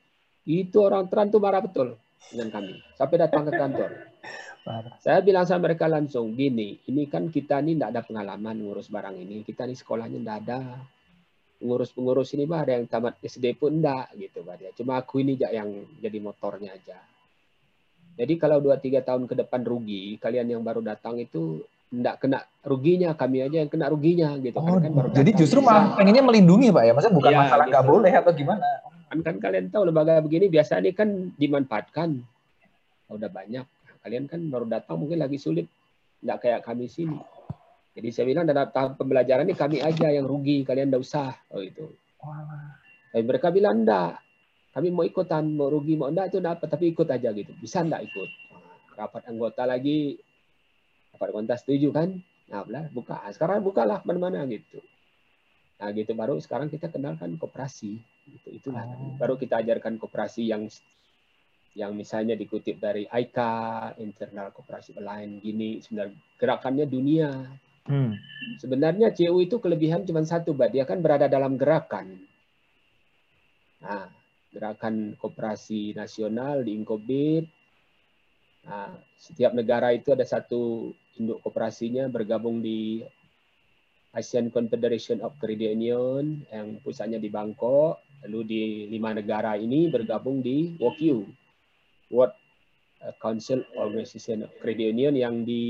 Itu 0.44 0.84
orang 0.84 1.08
trans 1.08 1.32
tuh 1.32 1.40
marah 1.44 1.64
betul 1.64 1.96
dengan 2.32 2.52
kami. 2.52 2.76
Sampai 2.96 3.16
datang 3.20 3.48
ke 3.48 3.52
kantor. 3.56 3.92
Saya 5.02 5.20
bilang 5.26 5.50
sama 5.50 5.72
mereka 5.72 5.90
langsung, 5.90 6.38
gini, 6.38 6.78
ini 6.86 7.10
kan 7.10 7.34
kita 7.34 7.58
ini 7.66 7.74
tidak 7.74 7.90
ada 7.98 8.02
pengalaman 8.06 8.56
ngurus 8.62 8.88
barang 8.94 9.18
ini. 9.18 9.42
Kita 9.42 9.66
ini 9.66 9.74
sekolahnya 9.74 10.18
tidak 10.22 10.38
ada. 10.46 10.60
Pengurus-pengurus 11.60 12.32
ini 12.38 12.48
mah 12.48 12.64
ada 12.64 12.80
yang 12.80 12.88
tamat 12.88 13.20
SD 13.20 13.58
pun 13.60 13.82
enggak 13.82 14.14
gitu 14.16 14.46
Pak 14.46 14.56
dia. 14.62 14.72
Cuma 14.78 14.96
aku 15.02 15.20
ini 15.20 15.36
yang 15.36 15.68
jadi 16.00 16.18
motornya 16.24 16.72
aja. 16.78 16.96
Jadi 18.16 18.34
kalau 18.40 18.64
2-3 18.64 19.04
tahun 19.04 19.24
ke 19.28 19.36
depan 19.44 19.68
rugi, 19.68 20.16
kalian 20.22 20.48
yang 20.48 20.62
baru 20.64 20.80
datang 20.80 21.20
itu 21.20 21.60
enggak 21.90 22.22
kena 22.22 22.40
ruginya, 22.64 23.12
kami 23.18 23.44
aja 23.44 23.66
yang 23.66 23.72
kena 23.72 23.90
ruginya 23.90 24.38
gitu. 24.40 24.56
Oh, 24.56 24.78
kan, 24.78 24.86
kan 24.86 24.92
baru 24.94 25.08
jadi 25.12 25.32
justru 25.36 25.60
malah 25.60 25.98
pengennya 25.98 26.24
melindungi 26.24 26.70
Pak 26.70 26.84
ya, 26.86 26.92
maksudnya 26.94 27.16
bukan 27.18 27.32
Iya, 27.34 27.40
masalah 27.44 27.66
nggak 27.66 27.84
gitu. 27.84 27.92
boleh 27.92 28.12
atau 28.14 28.32
gimana. 28.36 28.68
kan, 29.10 29.18
kan 29.26 29.36
kalian 29.42 29.66
tahu 29.74 29.84
lembaga 29.90 30.22
begini 30.22 30.46
biasa 30.48 30.78
ini 30.80 30.94
kan 30.94 31.34
dimanfaatkan. 31.34 32.10
Udah 33.10 33.28
banyak. 33.34 33.66
Kalian 34.04 34.26
kan 34.28 34.40
baru 34.48 34.66
datang 34.68 35.00
mungkin 35.00 35.20
lagi 35.20 35.36
sulit. 35.36 35.68
Nggak 36.24 36.38
kayak 36.44 36.62
kami 36.64 36.88
sini. 36.88 37.20
Jadi 37.96 38.10
saya 38.16 38.26
bilang 38.32 38.46
dalam 38.48 38.70
tahap 38.72 38.96
pembelajaran 38.96 39.44
ini 39.44 39.56
kami 39.58 39.78
aja 39.84 40.08
yang 40.08 40.24
rugi. 40.24 40.64
Kalian 40.64 40.92
nggak 40.92 41.04
usah. 41.04 41.36
Oh 41.52 41.60
itu. 41.60 41.90
Tapi 43.10 43.24
mereka 43.26 43.50
bilang 43.50 43.84
enggak. 43.84 44.22
Kami 44.70 44.94
mau 44.94 45.02
ikutan, 45.02 45.44
mau 45.50 45.68
rugi, 45.68 45.98
mau 45.98 46.08
enggak 46.14 46.30
itu 46.30 46.38
apa, 46.46 46.64
tapi 46.70 46.94
ikut 46.94 47.08
aja 47.10 47.34
gitu. 47.34 47.52
Bisa 47.58 47.82
enggak 47.82 48.06
ikut? 48.06 48.30
Nah, 48.54 48.78
Rapat 49.00 49.24
anggota 49.26 49.66
lagi, 49.66 50.20
rapat 51.16 51.28
anggota 51.34 51.58
setuju 51.58 51.90
kan? 51.90 52.10
Nah, 52.50 52.62
belah, 52.66 52.86
buka. 52.94 53.18
Sekarang 53.34 53.66
bukalah 53.66 54.06
mana-mana 54.06 54.46
gitu. 54.46 54.82
Nah, 55.80 55.90
gitu 55.96 56.12
baru 56.14 56.38
sekarang 56.38 56.68
kita 56.68 56.92
kenalkan 56.92 57.40
koperasi. 57.40 57.98
Gitu. 58.30 58.48
Itulah. 58.52 58.84
Oh. 58.86 59.16
Baru 59.18 59.40
kita 59.40 59.64
ajarkan 59.64 59.98
koperasi 59.98 60.46
yang 60.46 60.68
yang 61.80 61.96
misalnya 61.96 62.36
dikutip 62.36 62.76
dari 62.76 63.08
ICA, 63.08 63.96
Internal 64.04 64.52
Koperasi 64.52 65.00
Lain, 65.00 65.40
gini, 65.40 65.80
sebenarnya 65.80 66.12
gerakannya 66.36 66.84
dunia. 66.84 67.32
Hmm. 67.88 68.20
Sebenarnya 68.60 69.16
CU 69.16 69.40
itu 69.40 69.64
kelebihan 69.64 70.04
cuma 70.04 70.20
satu, 70.28 70.52
Mbak. 70.52 70.70
Dia 70.76 70.84
kan 70.84 71.00
berada 71.00 71.32
dalam 71.32 71.56
gerakan. 71.56 72.20
Nah, 73.80 74.12
gerakan 74.52 75.16
koperasi 75.16 75.96
nasional 75.96 76.68
di 76.68 76.76
Inkobit. 76.76 77.48
Nah, 78.68 78.92
setiap 79.16 79.56
negara 79.56 79.96
itu 79.96 80.12
ada 80.12 80.28
satu 80.28 80.92
induk 81.16 81.40
koperasinya 81.40 82.12
bergabung 82.12 82.60
di 82.60 83.08
Asian 84.12 84.52
Confederation 84.52 85.24
of 85.24 85.38
Credit 85.40 85.80
Union 85.80 86.44
yang 86.52 86.84
pusatnya 86.84 87.24
di 87.24 87.32
Bangkok. 87.32 88.04
Lalu 88.28 88.40
di 88.44 88.62
lima 88.92 89.16
negara 89.16 89.56
ini 89.56 89.88
bergabung 89.88 90.44
di 90.44 90.76
WOCU, 90.76 91.24
World 92.10 92.36
Council 93.24 93.64
Organization 93.80 94.44
of 94.44 94.52
Credit 94.60 94.92
Union 94.92 95.16
yang 95.16 95.48
di 95.48 95.62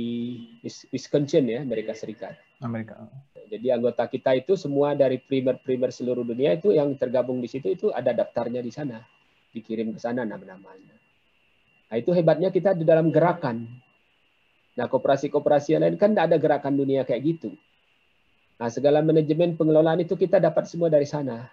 Wisconsin 0.66 1.46
ya, 1.46 1.62
Amerika 1.62 1.94
Serikat. 1.94 2.34
Amerika. 2.66 3.06
Jadi 3.50 3.70
anggota 3.70 4.06
kita 4.10 4.34
itu 4.38 4.54
semua 4.58 4.94
dari 4.98 5.22
primer-primer 5.22 5.90
seluruh 5.90 6.26
dunia 6.26 6.58
itu 6.58 6.74
yang 6.74 6.94
tergabung 6.98 7.42
di 7.42 7.50
situ 7.50 7.74
itu 7.74 7.88
ada 7.94 8.14
daftarnya 8.14 8.62
di 8.62 8.70
sana, 8.74 9.02
dikirim 9.54 9.94
ke 9.94 10.00
sana 10.02 10.26
nama-namanya. 10.26 10.96
Nah 11.90 11.96
itu 11.98 12.14
hebatnya 12.14 12.54
kita 12.54 12.78
di 12.78 12.86
dalam 12.86 13.10
gerakan. 13.10 13.66
Nah 14.78 14.86
koperasi-koperasi 14.86 15.78
yang 15.78 15.82
lain 15.86 15.98
kan 15.98 16.14
tidak 16.14 16.26
ada 16.30 16.38
gerakan 16.38 16.78
dunia 16.78 17.02
kayak 17.06 17.26
gitu. 17.26 17.58
Nah 18.62 18.70
segala 18.70 19.02
manajemen 19.02 19.58
pengelolaan 19.58 20.06
itu 20.06 20.14
kita 20.14 20.38
dapat 20.38 20.70
semua 20.70 20.94
dari 20.94 21.10
sana. 21.10 21.50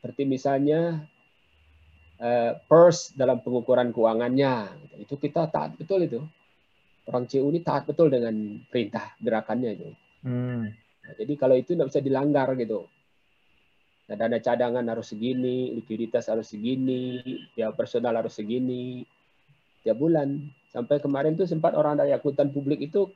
Seperti 0.00 0.24
misalnya 0.24 1.04
PERS 2.18 3.14
dalam 3.14 3.38
pengukuran 3.38 3.94
keuangannya, 3.94 4.74
itu 4.98 5.14
kita 5.14 5.46
taat 5.48 5.78
betul 5.78 6.02
itu. 6.02 6.20
orang 7.08 7.24
CU 7.24 7.48
ini 7.48 7.64
taat 7.64 7.88
betul 7.88 8.12
dengan 8.12 8.36
perintah 8.68 9.16
gerakannya 9.16 9.70
itu. 9.80 9.88
Hmm. 10.28 10.68
Nah, 10.68 11.12
jadi 11.16 11.32
kalau 11.40 11.56
itu 11.56 11.72
tidak 11.72 11.88
bisa 11.88 12.04
dilanggar 12.04 12.52
gitu. 12.52 12.84
Nah, 14.08 14.16
dana 14.16 14.36
cadangan 14.40 14.84
harus 14.84 15.08
segini, 15.08 15.72
likuiditas 15.72 16.28
harus 16.28 16.52
segini, 16.52 17.20
ya 17.56 17.72
personal 17.72 18.12
harus 18.12 18.36
segini, 18.36 19.08
tiap 19.80 19.96
bulan. 19.96 20.52
Sampai 20.68 21.00
kemarin 21.00 21.32
tuh 21.32 21.48
sempat 21.48 21.72
orang 21.72 21.96
dari 21.96 22.12
akuntan 22.12 22.52
publik 22.52 22.84
itu 22.84 23.08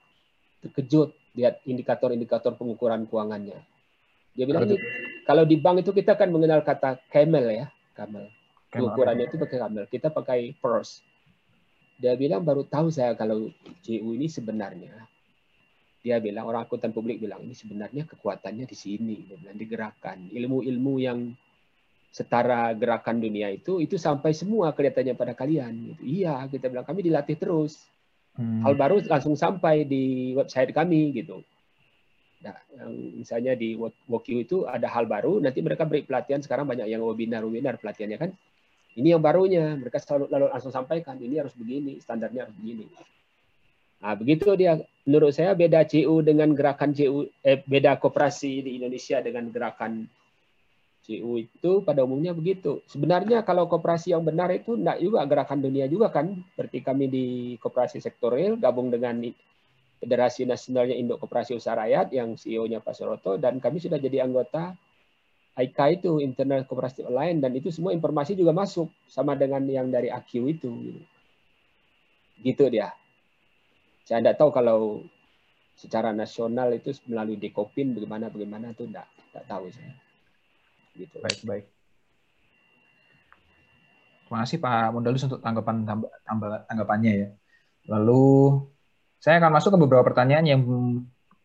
terkejut 0.64 1.12
lihat 1.36 1.60
indikator-indikator 1.68 2.56
pengukuran 2.56 3.04
keuangannya. 3.04 3.60
Dia 4.32 4.44
bilang 4.48 4.64
kalau 5.28 5.44
di 5.44 5.60
bank 5.60 5.84
itu 5.84 5.92
kita 5.92 6.16
kan 6.16 6.32
mengenal 6.32 6.64
kata 6.64 6.96
camel 7.12 7.44
ya, 7.52 7.66
camel. 7.92 8.32
Pengukurannya 8.72 9.28
itu 9.28 9.36
pakai 9.36 9.58
camel. 9.60 9.84
Kita 9.86 10.08
pakai 10.08 10.56
purse. 10.56 11.04
Dia 12.00 12.16
bilang 12.16 12.42
baru 12.42 12.64
tahu 12.64 12.88
saya 12.88 13.12
kalau 13.14 13.52
CU 13.84 14.08
ini 14.16 14.26
sebenarnya 14.26 15.12
dia 16.02 16.18
bilang 16.18 16.50
orang 16.50 16.66
akuntan 16.66 16.90
publik 16.90 17.22
bilang 17.22 17.46
ini 17.46 17.54
sebenarnya 17.54 18.02
kekuatannya 18.10 18.66
di 18.66 18.74
sini, 18.74 19.22
dia 19.22 19.38
bilang 19.38 19.54
digerakkan. 19.54 20.26
Ilmu-ilmu 20.34 20.98
yang 20.98 21.30
setara 22.12 22.74
gerakan 22.76 23.22
dunia 23.22 23.48
itu 23.48 23.80
itu 23.80 23.96
sampai 23.96 24.34
semua 24.34 24.74
kelihatannya 24.74 25.14
pada 25.14 25.32
kalian. 25.38 25.94
Gitu. 25.94 26.26
Iya, 26.26 26.50
kita 26.50 26.66
bilang 26.68 26.84
kami 26.84 27.06
dilatih 27.06 27.38
terus. 27.38 27.86
Hmm. 28.34 28.66
Hal 28.66 28.74
baru 28.74 28.98
langsung 29.06 29.38
sampai 29.38 29.86
di 29.86 30.34
website 30.34 30.74
kami 30.74 31.14
gitu. 31.14 31.40
Nah, 32.42 32.58
yang 32.74 33.22
misalnya 33.22 33.54
di 33.54 33.78
WOQ 33.78 34.26
itu 34.34 34.66
ada 34.66 34.90
hal 34.90 35.06
baru, 35.06 35.38
nanti 35.38 35.62
mereka 35.62 35.86
beri 35.86 36.02
pelatihan 36.02 36.42
sekarang 36.42 36.66
banyak 36.66 36.90
yang 36.90 37.06
webinar 37.06 37.46
webinar 37.46 37.78
pelatihannya 37.78 38.18
kan. 38.18 38.30
Ini 38.92 39.16
yang 39.16 39.22
barunya, 39.24 39.72
mereka 39.76 39.96
selalu 40.00 40.28
lalu 40.28 40.46
langsung 40.52 40.72
sampaikan 40.74 41.16
ini 41.16 41.40
harus 41.40 41.56
begini, 41.56 41.96
standarnya 42.02 42.48
harus 42.48 42.56
begini. 42.56 42.84
Nah, 44.02 44.14
begitu 44.18 44.52
dia 44.58 44.82
menurut 45.06 45.30
saya 45.30 45.54
beda 45.54 45.86
CU 45.86 46.20
dengan 46.26 46.50
gerakan 46.52 46.90
CU 46.90 47.30
eh, 47.40 47.62
beda 47.62 47.96
koperasi 48.02 48.66
di 48.66 48.70
Indonesia 48.82 49.22
dengan 49.22 49.46
gerakan 49.48 50.04
CU 51.02 51.38
itu 51.38 51.72
pada 51.82 52.06
umumnya 52.06 52.30
begitu. 52.30 52.82
Sebenarnya 52.86 53.42
kalau 53.42 53.66
koperasi 53.66 54.14
yang 54.14 54.22
benar 54.22 54.50
itu 54.54 54.78
tidak 54.78 54.98
juga 55.02 55.20
gerakan 55.26 55.58
dunia 55.62 55.86
juga 55.90 56.10
kan. 56.10 56.34
Seperti 56.54 56.78
kami 56.82 57.06
di 57.10 57.26
koperasi 57.58 57.98
sektorial 57.98 58.58
gabung 58.58 58.90
dengan 58.90 59.18
Federasi 60.02 60.46
Nasionalnya 60.46 60.98
Indo 60.98 61.14
Koperasi 61.14 61.54
Usaha 61.54 61.78
Rakyat 61.78 62.10
yang 62.10 62.34
CEO-nya 62.34 62.82
Pak 62.82 62.94
Soroto 62.98 63.38
dan 63.38 63.62
kami 63.62 63.78
sudah 63.78 64.02
jadi 64.02 64.26
anggota 64.26 64.74
IKA 65.52 66.00
itu 66.00 66.16
Internal 66.24 66.64
Koperasi 66.64 67.04
Online 67.04 67.36
dan 67.36 67.52
itu 67.52 67.68
semua 67.68 67.92
informasi 67.92 68.32
juga 68.32 68.56
masuk 68.56 68.88
sama 69.04 69.36
dengan 69.36 69.60
yang 69.68 69.92
dari 69.92 70.08
AQ 70.08 70.30
itu. 70.48 70.72
Gitu 72.40 72.64
dia. 72.72 72.96
Saya 74.08 74.24
tidak 74.24 74.40
tahu 74.40 74.50
kalau 74.50 75.04
secara 75.76 76.12
nasional 76.16 76.72
itu 76.72 76.96
melalui 77.04 77.36
Dekopin 77.36 77.92
bagaimana 77.92 78.32
bagaimana 78.32 78.72
itu 78.72 78.88
tidak 78.88 79.06
tidak 79.28 79.44
tahu 79.44 79.64
saya. 79.68 79.92
Gitu. 80.96 81.16
Baik, 81.20 81.40
baik. 81.44 81.64
Terima 84.24 84.38
kasih 84.48 84.58
Pak 84.64 84.96
Mundalus 84.96 85.24
untuk 85.28 85.44
tanggapan 85.44 85.84
tanggapannya 86.64 87.12
ya. 87.12 87.28
Lalu 87.92 88.56
saya 89.20 89.36
akan 89.36 89.52
masuk 89.52 89.76
ke 89.76 89.78
beberapa 89.84 90.08
pertanyaan 90.08 90.46
yang 90.48 90.60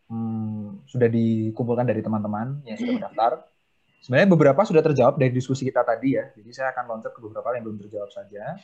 hmm, 0.07 0.88
sudah 0.88 1.11
dikumpulkan 1.11 1.84
dari 1.84 1.99
teman-teman 1.99 2.63
yang 2.63 2.79
sudah 2.79 2.93
mendaftar. 2.95 3.31
Sebenarnya 4.02 4.30
beberapa 4.30 4.61
sudah 4.64 4.82
terjawab 4.86 5.18
dari 5.18 5.34
diskusi 5.34 5.65
kita 5.65 5.82
tadi 5.84 6.15
ya. 6.15 6.30
Jadi 6.32 6.49
saya 6.53 6.72
akan 6.72 6.86
loncat 6.98 7.11
ke 7.11 7.19
beberapa 7.22 7.57
yang 7.57 7.65
belum 7.65 7.78
terjawab 7.86 8.10
saja. 8.14 8.56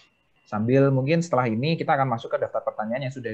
Sambil 0.43 0.91
mungkin 0.91 1.23
setelah 1.23 1.47
ini 1.47 1.79
kita 1.79 1.95
akan 1.95 2.07
masuk 2.11 2.35
ke 2.35 2.37
daftar 2.39 2.61
pertanyaan 2.61 3.07
yang 3.09 3.15
sudah 3.15 3.33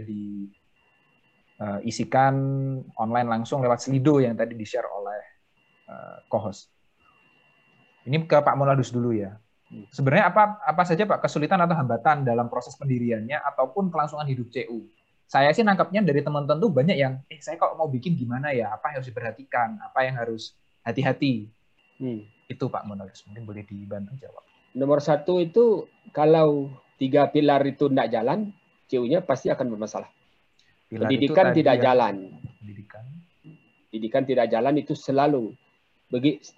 diisikan 1.59 2.33
eh, 2.79 3.01
online 3.01 3.27
langsung 3.27 3.59
lewat 3.65 3.81
Slido 3.83 4.21
yang 4.21 4.37
tadi 4.37 4.53
di-share 4.55 4.87
oleh 4.87 5.21
uh, 5.89 6.21
co-host. 6.29 6.69
Ini 8.05 8.25
ke 8.29 8.37
Pak 8.39 8.55
Monadus 8.55 8.93
dulu 8.93 9.11
ya. 9.11 9.35
Sebenarnya 9.93 10.33
apa 10.33 10.57
apa 10.65 10.81
saja 10.81 11.05
Pak 11.05 11.21
kesulitan 11.21 11.61
atau 11.61 11.77
hambatan 11.77 12.25
dalam 12.25 12.49
proses 12.49 12.73
pendiriannya 12.73 13.37
ataupun 13.53 13.93
kelangsungan 13.93 14.25
hidup 14.25 14.49
CU? 14.49 14.89
Saya 15.29 15.53
sih 15.53 15.61
nangkapnya 15.61 16.01
dari 16.01 16.25
teman-teman 16.25 16.57
tuh 16.57 16.73
banyak 16.73 16.97
yang, 16.97 17.21
eh 17.29 17.37
saya 17.37 17.53
kok 17.61 17.77
mau 17.77 17.85
bikin 17.85 18.17
gimana 18.17 18.49
ya? 18.49 18.73
Apa 18.73 18.89
yang 18.89 18.95
harus 18.97 19.09
diperhatikan? 19.13 19.77
Apa 19.77 20.09
yang 20.09 20.17
harus 20.17 20.57
hati-hati? 20.81 21.53
Hmm. 21.99 22.23
Itu 22.49 22.71
Pak 22.71 22.87
Monadus 22.89 23.21
mungkin 23.29 23.45
boleh 23.45 23.63
dibantu 23.67 24.17
jawab. 24.17 24.41
Nomor 24.73 25.03
satu 25.03 25.37
itu 25.43 25.85
kalau 26.15 26.71
tiga 26.97 27.29
pilar 27.29 27.61
itu 27.67 27.91
tidak 27.91 28.09
jalan, 28.09 28.49
CU-nya 28.89 29.21
pasti 29.21 29.53
akan 29.53 29.67
bermasalah. 29.75 30.09
Pilar 30.89 31.05
pendidikan 31.05 31.53
tidak 31.53 31.75
jalan. 31.77 32.15
Pendidikan. 32.57 33.03
Pendidikan 33.89 34.23
tidak 34.25 34.47
jalan 34.49 34.73
itu 34.81 34.93
selalu 34.97 35.53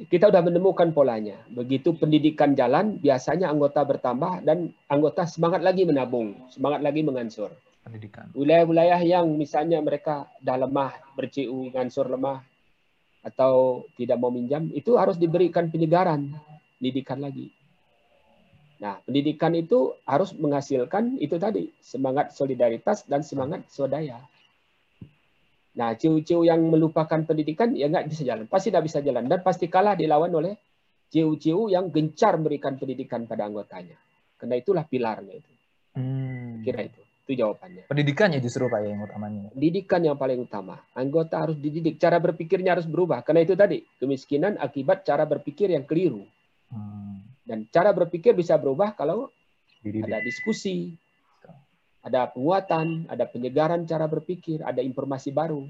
kita 0.07 0.31
sudah 0.31 0.39
menemukan 0.39 0.95
polanya. 0.95 1.35
Begitu 1.51 1.91
pendidikan 1.99 2.55
jalan, 2.55 2.95
biasanya 3.03 3.51
anggota 3.51 3.83
bertambah 3.83 4.47
dan 4.47 4.71
anggota 4.87 5.27
semangat 5.27 5.59
lagi 5.59 5.83
menabung, 5.83 6.47
semangat 6.47 6.79
lagi 6.79 7.03
mengansur. 7.03 7.51
Pendidikan. 7.83 8.31
Wilayah-wilayah 8.31 9.03
yang 9.03 9.27
misalnya 9.35 9.83
mereka 9.83 10.31
dah 10.39 10.55
lemah, 10.55 10.95
berciu, 11.19 11.67
ngansur 11.75 12.07
lemah, 12.07 12.39
atau 13.21 13.85
tidak 13.97 14.17
mau 14.17 14.33
minjam, 14.33 14.69
itu 14.73 14.97
harus 14.97 15.17
diberikan 15.17 15.69
penyegaran, 15.69 16.33
pendidikan 16.81 17.21
lagi. 17.21 17.53
Nah, 18.81 18.97
pendidikan 19.05 19.53
itu 19.53 19.93
harus 20.09 20.33
menghasilkan 20.33 21.21
itu 21.21 21.37
tadi, 21.37 21.69
semangat 21.85 22.33
solidaritas 22.33 23.05
dan 23.05 23.21
semangat 23.21 23.69
swadaya. 23.69 24.17
Nah, 25.77 25.93
ciu-ciu 25.93 26.43
yang 26.43 26.65
melupakan 26.65 27.21
pendidikan 27.23 27.77
ya 27.77 27.87
nggak 27.87 28.09
bisa 28.09 28.25
jalan, 28.25 28.49
pasti 28.49 28.73
tidak 28.73 28.89
bisa 28.89 28.99
jalan 29.05 29.29
dan 29.29 29.39
pasti 29.45 29.69
kalah 29.69 29.93
dilawan 29.93 30.33
oleh 30.33 30.57
ciu-ciu 31.13 31.69
yang 31.69 31.93
gencar 31.93 32.35
memberikan 32.41 32.75
pendidikan 32.75 33.29
pada 33.29 33.45
anggotanya. 33.45 33.95
Karena 34.35 34.57
itulah 34.57 34.83
pilarnya 34.89 35.37
itu. 35.37 35.51
Hmm. 35.93 36.65
Kira 36.65 36.89
itu. 36.89 37.01
Itu 37.31 37.47
jawabannya. 37.47 37.87
Pendidikannya 37.87 38.43
justru 38.43 38.67
Pak 38.67 38.83
yang 38.83 39.07
utamanya. 39.07 39.47
Pendidikan 39.55 40.03
yang 40.03 40.19
paling 40.19 40.43
utama. 40.43 40.83
Anggota 40.91 41.47
harus 41.47 41.55
dididik, 41.55 41.95
cara 41.95 42.19
berpikirnya 42.19 42.75
harus 42.75 42.83
berubah. 42.83 43.23
Karena 43.23 43.47
itu 43.47 43.55
tadi, 43.55 43.87
kemiskinan 44.03 44.59
akibat 44.59 45.07
cara 45.07 45.23
berpikir 45.23 45.71
yang 45.71 45.87
keliru. 45.87 46.27
Hmm. 46.67 47.23
Dan 47.47 47.71
cara 47.71 47.95
berpikir 47.95 48.35
bisa 48.35 48.59
berubah 48.59 48.99
kalau 48.99 49.31
dididik. 49.79 50.11
ada 50.11 50.19
diskusi, 50.19 50.91
ada 52.03 52.27
penguatan, 52.27 53.07
ada 53.07 53.23
penyegaran 53.23 53.87
cara 53.87 54.11
berpikir, 54.11 54.59
ada 54.59 54.83
informasi 54.83 55.31
baru 55.31 55.63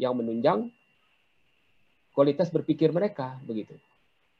yang 0.00 0.16
menunjang 0.16 0.72
kualitas 2.16 2.48
berpikir 2.48 2.88
mereka 2.88 3.36
begitu. 3.44 3.76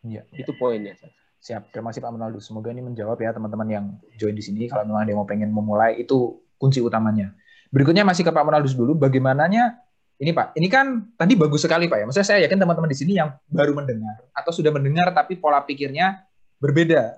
Ya, 0.00 0.24
itu 0.32 0.56
poinnya. 0.56 0.96
Siap. 1.40 1.72
Terima 1.72 1.88
kasih 1.90 2.04
Pak 2.04 2.12
Menaldo. 2.12 2.38
Semoga 2.38 2.68
ini 2.68 2.84
menjawab 2.84 3.16
ya 3.20 3.32
teman-teman 3.32 3.68
yang 3.68 3.84
join 4.20 4.36
di 4.36 4.44
sini. 4.44 4.68
Kalau 4.68 4.84
memang 4.84 5.04
ada 5.04 5.10
yang 5.10 5.20
mau 5.24 5.28
pengen 5.28 5.50
memulai 5.50 5.96
itu 5.96 6.36
kunci 6.60 6.84
utamanya. 6.84 7.32
Berikutnya 7.72 8.04
masih 8.04 8.28
ke 8.28 8.32
Pak 8.32 8.44
Menaldus 8.44 8.76
dulu. 8.76 8.92
Bagaimananya 8.92 9.80
ini 10.20 10.36
Pak, 10.36 10.52
ini 10.60 10.68
kan 10.68 11.08
tadi 11.16 11.32
bagus 11.32 11.64
sekali 11.64 11.88
Pak 11.88 11.96
ya. 11.96 12.04
Maksudnya 12.04 12.28
saya 12.28 12.38
yakin 12.44 12.60
teman-teman 12.60 12.92
di 12.92 12.98
sini 12.98 13.16
yang 13.16 13.32
baru 13.48 13.72
mendengar 13.72 14.20
atau 14.36 14.52
sudah 14.52 14.68
mendengar 14.68 15.08
tapi 15.16 15.40
pola 15.40 15.64
pikirnya 15.64 16.28
berbeda 16.60 17.16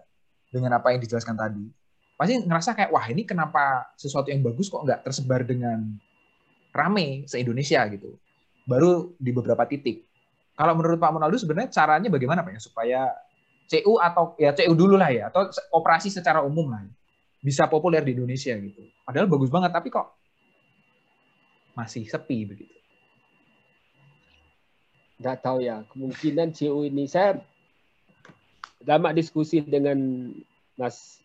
dengan 0.54 0.78
apa 0.78 0.94
yang 0.94 1.02
dijelaskan 1.02 1.34
tadi 1.34 1.66
pasti 2.22 2.38
ngerasa 2.38 2.70
kayak 2.78 2.90
wah 2.94 3.02
ini 3.10 3.26
kenapa 3.26 3.90
sesuatu 3.98 4.30
yang 4.30 4.46
bagus 4.46 4.70
kok 4.70 4.86
nggak 4.86 5.02
tersebar 5.02 5.42
dengan 5.42 5.98
rame 6.70 7.26
se-Indonesia 7.26 7.82
gitu. 7.90 8.14
Baru 8.62 9.18
di 9.18 9.34
beberapa 9.34 9.66
titik. 9.66 10.06
Kalau 10.54 10.78
menurut 10.78 11.02
Pak 11.02 11.10
Monaldo 11.10 11.34
sebenarnya 11.34 11.74
caranya 11.74 12.06
bagaimana 12.14 12.46
Pak 12.46 12.52
ya 12.54 12.60
supaya 12.62 13.00
CU 13.72 13.96
atau 13.96 14.36
ya 14.36 14.52
CU 14.52 14.76
dulu 14.76 15.00
lah 15.00 15.08
ya 15.08 15.32
atau 15.32 15.48
operasi 15.72 16.12
secara 16.12 16.44
umum 16.44 16.68
lah 16.68 16.84
ya, 16.84 16.92
bisa 17.40 17.64
populer 17.66 18.04
di 18.04 18.12
Indonesia 18.12 18.52
gitu. 18.52 18.84
Padahal 19.02 19.26
bagus 19.26 19.48
banget 19.48 19.72
tapi 19.72 19.88
kok 19.88 20.12
masih 21.72 22.04
sepi 22.04 22.44
begitu. 22.44 22.76
Nggak 25.22 25.38
tahu 25.40 25.58
ya, 25.64 25.86
kemungkinan 25.88 26.52
CU 26.52 26.84
ini 26.84 27.08
saya 27.08 27.40
lama 28.82 29.14
diskusi 29.14 29.62
dengan 29.62 30.28
Mas 30.76 31.22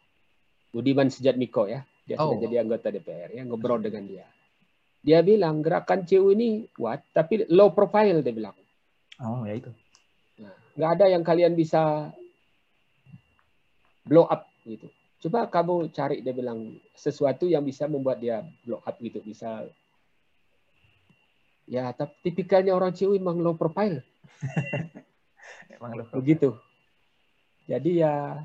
Budiman 0.71 1.09
Sejatmiko 1.09 1.65
ya. 1.67 1.83
Dia 2.07 2.15
oh. 2.21 2.31
sudah 2.31 2.39
jadi 2.39 2.63
anggota 2.63 2.87
DPR 2.87 3.35
ya, 3.35 3.43
ngobrol 3.43 3.83
dengan 3.83 4.07
dia. 4.07 4.27
Dia 5.03 5.19
bilang 5.25 5.59
gerakan 5.59 6.07
CU 6.07 6.31
ini 6.31 6.69
kuat 6.71 7.03
tapi 7.11 7.49
low 7.51 7.75
profile 7.75 8.23
dia 8.23 8.31
bilang. 8.31 8.55
Oh, 9.17 9.43
ya 9.43 9.57
itu. 9.57 9.71
Nah, 10.39 10.53
nggak 10.77 10.91
ada 10.99 11.05
yang 11.09 11.23
kalian 11.25 11.57
bisa 11.57 12.13
blow 14.07 14.25
up 14.27 14.47
gitu. 14.63 14.87
Coba 15.27 15.49
kamu 15.49 15.91
cari 15.91 16.23
dia 16.23 16.33
bilang 16.33 16.77
sesuatu 16.93 17.49
yang 17.49 17.65
bisa 17.65 17.85
membuat 17.89 18.23
dia 18.23 18.45
blow 18.63 18.81
up 18.81 18.95
gitu, 19.01 19.19
bisa 19.21 19.67
Ya, 21.67 21.91
tapi 21.91 22.15
tipikalnya 22.23 22.71
orang 22.71 22.95
CU 22.95 23.11
memang 23.11 23.43
low 23.43 23.51
profile. 23.51 23.99
emang 25.75 25.99
low 25.99 26.07
profile. 26.07 26.23
Begitu. 26.23 26.49
Jadi 27.67 27.99
ya 27.99 28.39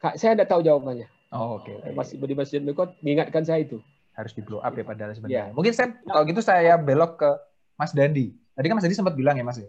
Kak, 0.00 0.16
saya 0.16 0.32
tidak 0.32 0.48
tahu 0.48 0.64
jawabannya. 0.64 1.10
Oh, 1.34 1.60
oke. 1.60 1.68
Okay, 1.68 1.92
Masih 1.92 2.16
di 2.16 2.34
Masjid 2.38 2.60
Mikot 2.62 2.96
mengingatkan 3.04 3.44
saya 3.44 3.60
itu. 3.60 3.82
Harus 4.16 4.32
di 4.32 4.40
blow 4.40 4.62
up 4.64 4.72
ya 4.72 4.86
padahal 4.86 5.12
sebenarnya. 5.12 5.50
Yeah. 5.50 5.52
Mungkin 5.52 5.72
saya 5.76 5.98
kalau 6.08 6.22
gitu 6.24 6.40
saya 6.40 6.74
belok 6.80 7.20
ke 7.20 7.30
Mas 7.76 7.92
Dandi. 7.92 8.32
Tadi 8.56 8.66
kan 8.70 8.80
Mas 8.80 8.84
Dandi 8.86 8.96
sempat 8.96 9.18
bilang 9.18 9.36
ya 9.36 9.44
Mas 9.44 9.60
ya. 9.60 9.68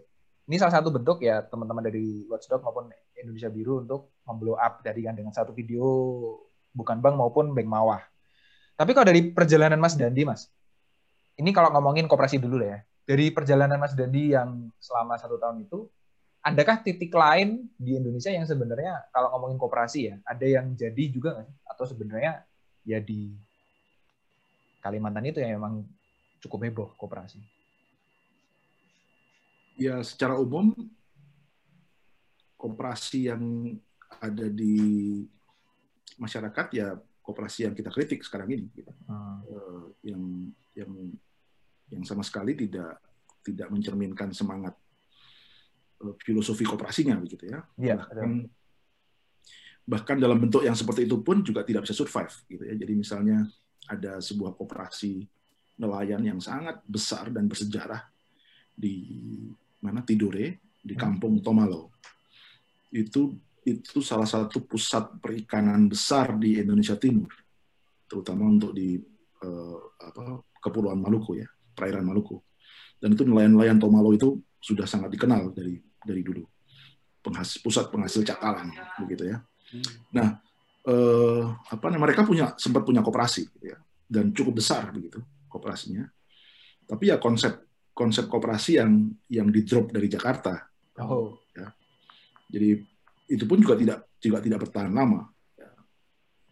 Ini 0.52 0.60
salah 0.60 0.84
satu 0.84 0.92
bentuk 0.92 1.24
ya 1.24 1.40
teman-teman 1.48 1.80
dari 1.80 2.28
Watchdog 2.28 2.60
maupun 2.60 2.92
Indonesia 3.16 3.48
Biru 3.48 3.88
untuk 3.88 4.20
memblow 4.28 4.52
up 4.60 4.84
dari 4.84 5.00
kan 5.00 5.16
dengan 5.16 5.32
satu 5.32 5.56
video 5.56 5.80
bukan 6.76 7.00
bank 7.00 7.16
maupun 7.16 7.56
bank 7.56 7.64
mawah. 7.64 8.04
Tapi 8.76 8.92
kalau 8.92 9.08
dari 9.08 9.32
perjalanan 9.32 9.80
Mas 9.80 9.96
Dandi, 9.96 10.28
Mas, 10.28 10.52
ini 11.40 11.56
kalau 11.56 11.72
ngomongin 11.72 12.04
koperasi 12.04 12.36
dulu 12.36 12.60
ya. 12.68 12.84
Dari 13.08 13.32
perjalanan 13.32 13.80
Mas 13.80 13.96
Dandi 13.96 14.36
yang 14.36 14.68
selama 14.76 15.16
satu 15.16 15.40
tahun 15.40 15.64
itu, 15.64 15.88
adakah 16.44 16.84
titik 16.84 17.16
lain 17.16 17.72
di 17.80 17.96
Indonesia 17.96 18.28
yang 18.28 18.44
sebenarnya 18.44 19.08
kalau 19.08 19.32
ngomongin 19.32 19.56
koperasi 19.56 20.12
ya, 20.12 20.20
ada 20.28 20.44
yang 20.44 20.76
jadi 20.76 21.04
juga 21.08 21.32
nggak? 21.32 21.48
Atau 21.64 21.88
sebenarnya 21.88 22.44
ya 22.84 23.00
di 23.00 23.32
Kalimantan 24.84 25.32
itu 25.32 25.40
yang 25.40 25.56
memang 25.56 25.88
cukup 26.44 26.68
heboh 26.68 26.88
koperasi? 27.00 27.40
Ya 29.76 30.00
secara 30.04 30.36
umum 30.36 30.74
koperasi 32.60 33.32
yang 33.32 33.42
ada 34.20 34.46
di 34.46 34.76
masyarakat 36.20 36.66
ya 36.76 36.94
koperasi 37.22 37.66
yang 37.66 37.74
kita 37.74 37.90
kritik 37.90 38.22
sekarang 38.22 38.50
ini, 38.54 38.66
gitu. 38.74 38.92
hmm. 39.08 39.38
uh, 39.48 39.86
yang 40.06 40.22
yang 40.74 40.92
yang 41.90 42.02
sama 42.06 42.22
sekali 42.22 42.54
tidak 42.54 42.98
tidak 43.42 43.68
mencerminkan 43.70 44.30
semangat 44.30 44.74
uh, 46.02 46.14
filosofi 46.22 46.62
koperasinya 46.62 47.18
begitu 47.18 47.50
ya. 47.50 47.60
ya 47.78 47.96
bahkan 47.98 48.46
bahkan 49.82 50.16
dalam 50.18 50.38
bentuk 50.38 50.62
yang 50.62 50.78
seperti 50.78 51.10
itu 51.10 51.18
pun 51.26 51.42
juga 51.42 51.66
tidak 51.66 51.86
bisa 51.86 51.94
survive 51.94 52.34
gitu 52.46 52.62
ya. 52.62 52.74
Jadi 52.78 52.92
misalnya 52.94 53.42
ada 53.90 54.22
sebuah 54.22 54.54
koperasi 54.54 55.26
nelayan 55.82 56.22
yang 56.22 56.38
sangat 56.38 56.78
besar 56.86 57.34
dan 57.34 57.50
bersejarah 57.50 58.06
di 58.70 59.50
mana 59.82 60.06
Tidore 60.06 60.62
di 60.78 60.94
hmm. 60.94 61.02
kampung 61.02 61.42
Tomalo. 61.42 61.90
Itu 62.94 63.34
itu 63.62 64.02
salah 64.02 64.26
satu 64.26 64.66
pusat 64.66 65.22
perikanan 65.22 65.86
besar 65.86 66.34
di 66.34 66.58
Indonesia 66.58 66.98
Timur, 66.98 67.30
terutama 68.10 68.50
untuk 68.50 68.74
di 68.74 68.98
uh, 69.46 69.78
apa, 70.02 70.42
Kepulauan 70.58 70.98
Maluku 70.98 71.38
ya, 71.38 71.46
perairan 71.74 72.02
Maluku. 72.02 72.42
Dan 72.98 73.14
itu 73.14 73.22
nelayan-nelayan 73.22 73.78
Tomalo 73.78 74.10
itu 74.14 74.42
sudah 74.58 74.86
sangat 74.86 75.14
dikenal 75.14 75.54
dari 75.54 75.78
dari 76.02 76.22
dulu, 76.26 76.42
penghasil, 77.22 77.62
pusat 77.62 77.86
penghasil 77.90 78.26
cakalang 78.26 78.74
begitu 78.98 79.30
ya. 79.30 79.38
Nah, 80.10 80.42
uh, 80.90 81.54
apa 81.70 81.86
namanya 81.86 82.10
mereka 82.10 82.26
punya 82.26 82.58
sempat 82.58 82.82
punya 82.82 82.98
koperasi 83.02 83.46
gitu 83.46 83.74
ya, 83.74 83.78
dan 84.10 84.34
cukup 84.34 84.58
besar 84.58 84.90
begitu 84.90 85.22
koperasinya. 85.46 86.02
Tapi 86.82 87.14
ya 87.14 87.22
konsep 87.22 87.71
konsep 87.92 88.28
koperasi 88.28 88.80
yang 88.80 89.12
yang 89.28 89.48
di 89.52 89.60
drop 89.64 89.92
dari 89.92 90.08
Jakarta. 90.08 90.64
Oh. 91.00 91.36
Ya. 91.52 91.72
Jadi 92.52 92.80
itu 93.28 93.44
pun 93.44 93.60
juga 93.60 93.76
tidak 93.76 93.98
juga 94.20 94.38
tidak 94.40 94.58
bertahan 94.68 94.92
lama. 94.92 95.28
Ya, 95.56 95.70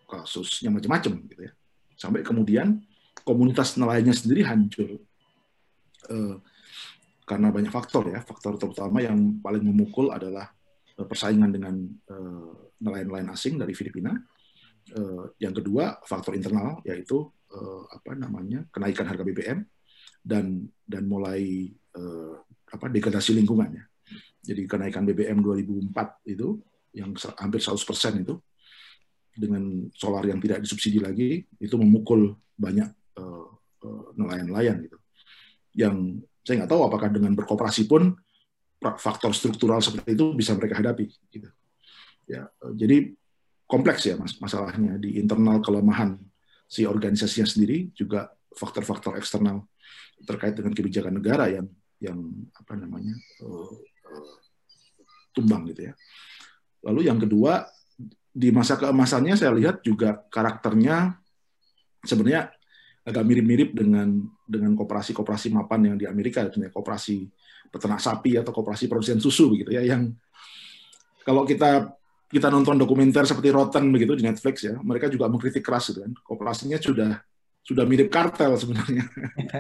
kasusnya 0.09 0.71
macam-macam 0.73 1.13
gitu 1.29 1.43
ya. 1.49 1.53
Sampai 1.97 2.25
kemudian 2.25 2.81
komunitas 3.25 3.77
nelayannya 3.77 4.17
sendiri 4.17 4.45
hancur 4.49 5.01
eh, 6.09 6.37
karena 7.25 7.49
banyak 7.53 7.73
faktor 7.73 8.09
ya. 8.13 8.21
Faktor 8.25 8.57
terutama 8.61 9.01
yang 9.05 9.41
paling 9.41 9.65
memukul 9.65 10.13
adalah 10.13 10.49
persaingan 10.97 11.53
dengan 11.53 11.75
eh, 11.89 12.53
nelayan-nelayan 12.81 13.33
asing 13.33 13.57
dari 13.57 13.73
Filipina. 13.73 14.13
Eh, 14.93 15.25
yang 15.41 15.57
kedua 15.57 16.01
faktor 16.05 16.37
internal 16.37 16.85
yaitu 16.85 17.29
apa 17.91 18.15
namanya 18.15 18.63
kenaikan 18.71 19.11
harga 19.11 19.27
BBM 19.27 19.67
dan 20.21 20.69
dan 20.85 21.09
mulai 21.09 21.71
eh, 21.73 22.35
apa 22.71 22.87
degradasi 22.87 23.35
lingkungannya. 23.37 23.85
Jadi 24.41 24.65
kenaikan 24.65 25.05
BBM 25.05 25.45
2004 25.45 26.33
itu 26.33 26.57
yang 26.97 27.13
hampir 27.39 27.61
100% 27.61 28.25
itu 28.25 28.35
dengan 29.37 29.87
solar 29.95 30.27
yang 30.27 30.43
tidak 30.43 30.65
disubsidi 30.65 30.99
lagi 30.99 31.47
itu 31.63 31.75
memukul 31.79 32.35
banyak 32.59 32.89
uh, 33.21 33.47
uh, 33.87 34.07
nelayan-nelayan 34.19 34.83
gitu. 34.85 34.99
Yang 35.77 36.27
saya 36.43 36.65
nggak 36.65 36.71
tahu 36.73 36.83
apakah 36.89 37.09
dengan 37.15 37.33
berkooperasi 37.39 37.87
pun 37.87 38.17
faktor 38.81 39.37
struktural 39.37 39.79
seperti 39.85 40.19
itu 40.19 40.35
bisa 40.35 40.57
mereka 40.57 40.83
hadapi 40.83 41.07
gitu. 41.31 41.49
Ya, 42.27 42.51
uh, 42.65 42.75
jadi 42.75 43.15
kompleks 43.71 44.03
ya 44.03 44.19
mas 44.19 44.35
masalahnya 44.43 44.99
di 44.99 45.15
internal 45.23 45.63
kelemahan 45.63 46.19
si 46.67 46.83
organisasinya 46.83 47.47
sendiri 47.47 47.95
juga 47.95 48.35
faktor-faktor 48.51 49.15
eksternal 49.15 49.63
terkait 50.25 50.55
dengan 50.57 50.73
kebijakan 50.77 51.17
negara 51.19 51.49
yang 51.49 51.67
yang 52.01 52.19
apa 52.57 52.73
namanya 52.81 53.13
uh, 53.45 53.73
uh, 54.09 54.37
tumbang 55.37 55.69
gitu 55.69 55.91
ya. 55.91 55.95
Lalu 56.81 57.13
yang 57.13 57.21
kedua, 57.21 57.69
di 58.33 58.49
masa 58.49 58.81
keemasannya 58.81 59.37
saya 59.37 59.53
lihat 59.53 59.85
juga 59.85 60.17
karakternya 60.33 61.21
sebenarnya 62.01 62.49
agak 63.05 63.25
mirip-mirip 63.25 63.77
dengan 63.77 64.25
dengan 64.49 64.73
koperasi-koperasi 64.77 65.53
mapan 65.53 65.93
yang 65.93 65.97
di 66.01 66.09
Amerika, 66.09 66.45
misalnya 66.45 66.73
koperasi 66.73 67.29
peternak 67.69 68.01
sapi 68.01 68.41
atau 68.41 68.53
koperasi 68.53 68.89
produsen 68.89 69.21
susu 69.21 69.53
begitu 69.53 69.77
ya, 69.77 69.85
yang 69.85 70.13
kalau 71.23 71.45
kita 71.45 71.93
kita 72.31 72.47
nonton 72.47 72.79
dokumenter 72.79 73.27
seperti 73.27 73.51
Rotten 73.51 73.91
begitu 73.91 74.15
di 74.15 74.25
Netflix 74.25 74.63
ya, 74.63 74.79
mereka 74.81 75.11
juga 75.11 75.27
mengkritik 75.27 75.67
keras 75.67 75.91
gitu 75.91 76.07
kan. 76.07 76.13
Koperasinya 76.23 76.79
sudah 76.79 77.19
sudah 77.71 77.87
mirip 77.87 78.11
kartel 78.11 78.59
sebenarnya. 78.59 79.07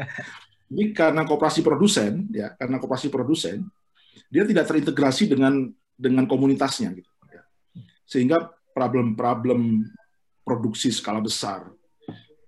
Ini 0.74 0.91
karena 0.91 1.23
koperasi 1.23 1.62
produsen 1.62 2.27
ya, 2.35 2.51
karena 2.59 2.82
koperasi 2.82 3.07
produsen 3.07 3.70
dia 4.27 4.43
tidak 4.43 4.66
terintegrasi 4.66 5.31
dengan 5.31 5.70
dengan 5.95 6.27
komunitasnya 6.27 6.91
gitu 6.95 7.11
ya. 7.31 7.43
Sehingga 8.03 8.51
problem-problem 8.74 9.87
produksi 10.43 10.91
skala 10.91 11.23
besar 11.23 11.70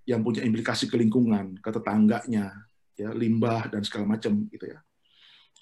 yang 0.03 0.19
punya 0.19 0.43
implikasi 0.43 0.91
ke 0.91 0.99
lingkungan, 0.99 1.55
ke 1.63 1.69
tetangganya, 1.71 2.51
ya 2.99 3.15
limbah 3.15 3.71
dan 3.71 3.87
segala 3.87 4.19
macam 4.19 4.43
gitu 4.51 4.67
ya. 4.67 4.79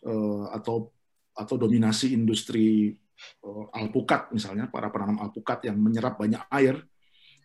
Uh, 0.02 0.50
atau 0.50 0.90
atau 1.38 1.56
dominasi 1.62 2.18
industri 2.18 2.98
uh, 3.46 3.70
alpukat 3.70 4.34
misalnya 4.34 4.66
para 4.66 4.90
penanam 4.90 5.22
alpukat 5.22 5.70
yang 5.70 5.78
menyerap 5.78 6.18
banyak 6.18 6.42
air 6.50 6.82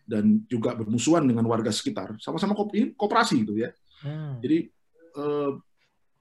dan 0.07 0.47
juga 0.47 0.71
bermusuhan 0.73 1.27
dengan 1.27 1.43
warga 1.45 1.69
sekitar 1.69 2.15
sama-sama 2.17 2.55
kooperasi 2.55 3.43
gitu 3.43 3.59
ya. 3.59 3.69
Hmm. 4.01 4.39
Jadi 4.39 4.71
uh, 5.19 5.59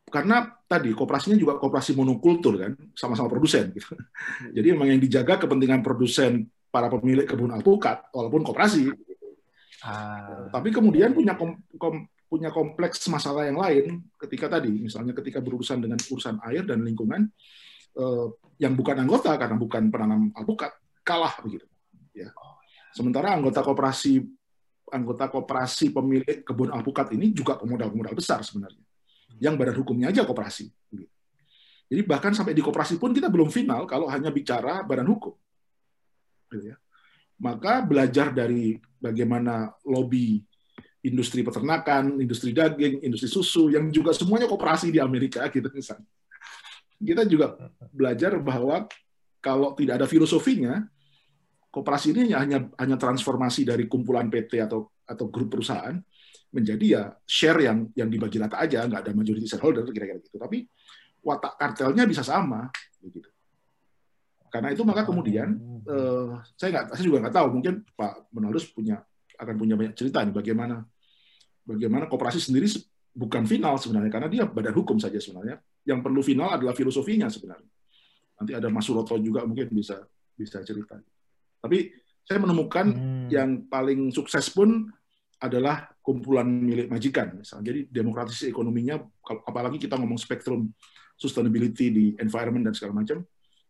karena 0.07 0.47
tadi 0.67 0.95
kooperasinya 0.95 1.39
juga 1.39 1.59
kooperasi 1.59 1.95
monokultur 1.95 2.59
kan, 2.59 2.73
sama-sama 2.95 3.27
produsen. 3.27 3.75
Gitu. 3.75 3.95
Jadi 4.55 4.67
memang 4.75 4.91
yang 4.91 5.01
dijaga 5.03 5.47
kepentingan 5.47 5.83
produsen 5.83 6.47
para 6.71 6.87
pemilik 6.91 7.27
kebun 7.27 7.51
alpukat, 7.55 8.11
walaupun 8.15 8.47
kooperasi. 8.47 8.91
Ah. 9.83 10.51
Tapi 10.51 10.71
kemudian 10.75 11.15
punya 11.15 11.35
kom, 11.35 11.59
kom, 11.79 12.07
punya 12.27 12.51
kompleks 12.51 13.03
masalah 13.07 13.47
yang 13.47 13.59
lain 13.59 14.03
ketika 14.19 14.59
tadi, 14.59 14.71
misalnya 14.71 15.15
ketika 15.15 15.39
berurusan 15.43 15.79
dengan 15.79 15.99
urusan 15.99 16.43
air 16.47 16.67
dan 16.67 16.83
lingkungan 16.83 17.31
eh, 17.95 18.27
yang 18.59 18.75
bukan 18.75 19.07
anggota 19.07 19.35
karena 19.39 19.57
bukan 19.59 19.91
penanam 19.91 20.35
alpukat 20.35 20.75
kalah 21.07 21.35
begitu. 21.43 21.67
Ya. 22.15 22.35
Sementara 22.97 23.37
anggota 23.37 23.61
kooperasi 23.61 24.25
anggota 24.89 25.29
kooperasi 25.29 25.93
pemilik 25.93 26.41
kebun 26.47 26.73
alpukat 26.73 27.13
ini 27.13 27.35
juga 27.37 27.61
pemodal-pemodal 27.61 28.17
besar 28.17 28.41
sebenarnya 28.41 28.81
yang 29.37 29.59
badan 29.61 29.77
hukumnya 29.77 30.09
aja 30.09 30.25
koperasi. 30.25 30.73
Jadi 31.87 32.03
bahkan 32.03 32.33
sampai 32.33 32.57
di 32.57 32.65
koperasi 32.65 32.97
pun 32.97 33.13
kita 33.13 33.29
belum 33.29 33.53
final 33.53 33.85
kalau 33.85 34.09
hanya 34.09 34.33
bicara 34.33 34.83
badan 34.83 35.07
hukum. 35.13 35.37
Gitu 36.51 36.73
ya. 36.73 36.77
Maka 37.37 37.85
belajar 37.85 38.33
dari 38.33 38.81
bagaimana 38.97 39.69
lobby 39.85 40.41
industri 41.05 41.47
peternakan, 41.47 42.19
industri 42.19 42.51
daging, 42.51 43.05
industri 43.07 43.31
susu, 43.31 43.71
yang 43.71 43.93
juga 43.95 44.11
semuanya 44.11 44.51
koperasi 44.51 44.91
di 44.91 44.99
Amerika, 44.99 45.47
gitu 45.53 45.69
misalnya. 45.71 46.09
Kita 46.97 47.23
juga 47.29 47.55
belajar 47.93 48.35
bahwa 48.41 48.89
kalau 49.39 49.77
tidak 49.79 50.03
ada 50.03 50.07
filosofinya, 50.11 50.83
koperasi 51.77 52.17
ini 52.17 52.33
hanya 52.33 52.73
hanya 52.81 52.97
transformasi 52.97 53.69
dari 53.69 53.85
kumpulan 53.85 54.33
PT 54.33 54.65
atau 54.65 54.89
atau 55.05 55.29
grup 55.29 55.53
perusahaan 55.53 55.93
menjadi 56.49 56.87
ya 56.89 57.03
share 57.29 57.61
yang 57.69 57.93
yang 57.93 58.09
dibagi 58.09 58.41
rata 58.41 58.57
aja, 58.57 58.89
nggak 58.89 59.05
ada 59.05 59.13
majority 59.13 59.45
shareholder 59.45 59.85
kira-kira 59.93 60.25
gitu. 60.25 60.41
Tapi 60.41 60.65
watak 61.21 61.61
kartelnya 61.61 62.09
bisa 62.09 62.25
sama, 62.25 62.73
begitu. 63.05 63.29
Karena 64.49 64.73
itu 64.73 64.81
maka 64.89 65.05
kemudian 65.05 65.53
eh, 65.85 66.33
saya 66.57 66.69
nggak, 66.73 66.97
saya 66.97 67.05
juga 67.05 67.19
nggak 67.29 67.35
tahu 67.37 67.49
mungkin 67.61 67.85
Pak 67.93 68.33
Menalus 68.33 68.65
punya 68.73 69.05
akan 69.37 69.55
punya 69.61 69.77
banyak 69.77 69.93
cerita 69.93 70.25
nih 70.25 70.33
bagaimana 70.33 70.81
bagaimana 71.61 72.09
kooperasi 72.09 72.41
sendiri 72.41 72.73
bukan 73.13 73.45
final 73.45 73.77
sebenarnya 73.77 74.09
karena 74.09 74.29
dia 74.33 74.49
badan 74.49 74.73
hukum 74.73 74.97
saja 74.97 75.21
sebenarnya. 75.21 75.61
Yang 75.85 76.01
perlu 76.09 76.25
final 76.25 76.57
adalah 76.57 76.73
filosofinya 76.73 77.29
sebenarnya. 77.29 77.69
Nanti 78.41 78.53
ada 78.57 78.73
Mas 78.73 78.89
Suroto 78.89 79.21
juga 79.21 79.45
mungkin 79.45 79.69
bisa 79.77 80.01
bisa 80.33 80.65
cerita. 80.65 80.97
Tapi 81.61 82.05
Saya 82.27 82.43
menemukan 82.43 82.91
hmm. 82.91 83.31
yang 83.31 83.71
paling 83.71 84.11
sukses 84.11 84.51
pun 84.51 84.91
adalah 85.39 85.87
kumpulan 86.03 86.43
milik 86.43 86.91
majikan. 86.91 87.39
Misalnya. 87.39 87.71
Jadi 87.71 87.81
demokratisasi 87.87 88.51
ekonominya, 88.51 88.99
apalagi 89.47 89.79
kita 89.79 89.95
ngomong 89.95 90.19
spektrum 90.19 90.67
sustainability 91.15 91.87
di 91.95 92.05
environment 92.19 92.67
dan 92.67 92.75
segala 92.75 92.99
macam, 92.99 93.23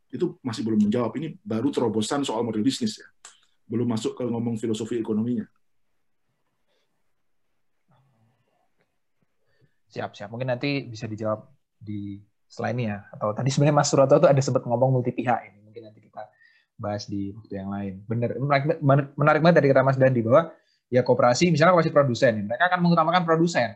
itu 0.09 0.41
masih 0.41 0.65
belum 0.65 0.89
menjawab. 0.89 1.13
Ini 1.21 1.37
baru 1.45 1.69
terobosan 1.69 2.25
soal 2.25 2.49
model 2.49 2.65
bisnis 2.65 2.97
ya. 2.97 3.09
Belum 3.69 3.85
masuk 3.85 4.17
ke 4.17 4.25
ngomong 4.25 4.57
filosofi 4.57 5.05
ekonominya. 5.05 5.45
Siap, 9.93 10.17
siap. 10.17 10.29
Mungkin 10.33 10.49
nanti 10.49 10.89
bisa 10.89 11.05
dijawab 11.05 11.45
di 11.77 12.25
selain 12.49 12.79
ini 12.79 12.89
ya. 12.89 13.05
Atau 13.13 13.37
tadi 13.37 13.53
sebenarnya 13.53 13.77
Mas 13.77 13.89
Suroto 13.91 14.17
itu 14.17 14.29
ada 14.33 14.43
sempat 14.45 14.63
ngomong 14.65 14.97
multi 14.97 15.13
pihak 15.13 15.41
ini. 15.51 15.66
Bahas 16.77 17.09
di 17.09 17.33
waktu 17.33 17.55
yang 17.57 17.71
lain. 17.73 17.95
Benar, 18.05 18.31
menarik, 19.17 19.41
banget 19.41 19.57
dari 19.61 19.69
kata 19.73 19.83
Mas 19.83 19.97
Dandi 19.97 20.21
bahwa 20.21 20.53
ya 20.93 21.01
kooperasi, 21.03 21.49
misalnya 21.51 21.73
kooperasi 21.73 21.93
produsen, 21.93 22.45
mereka 22.45 22.69
akan 22.69 22.81
mengutamakan 22.85 23.23
produsen. 23.25 23.73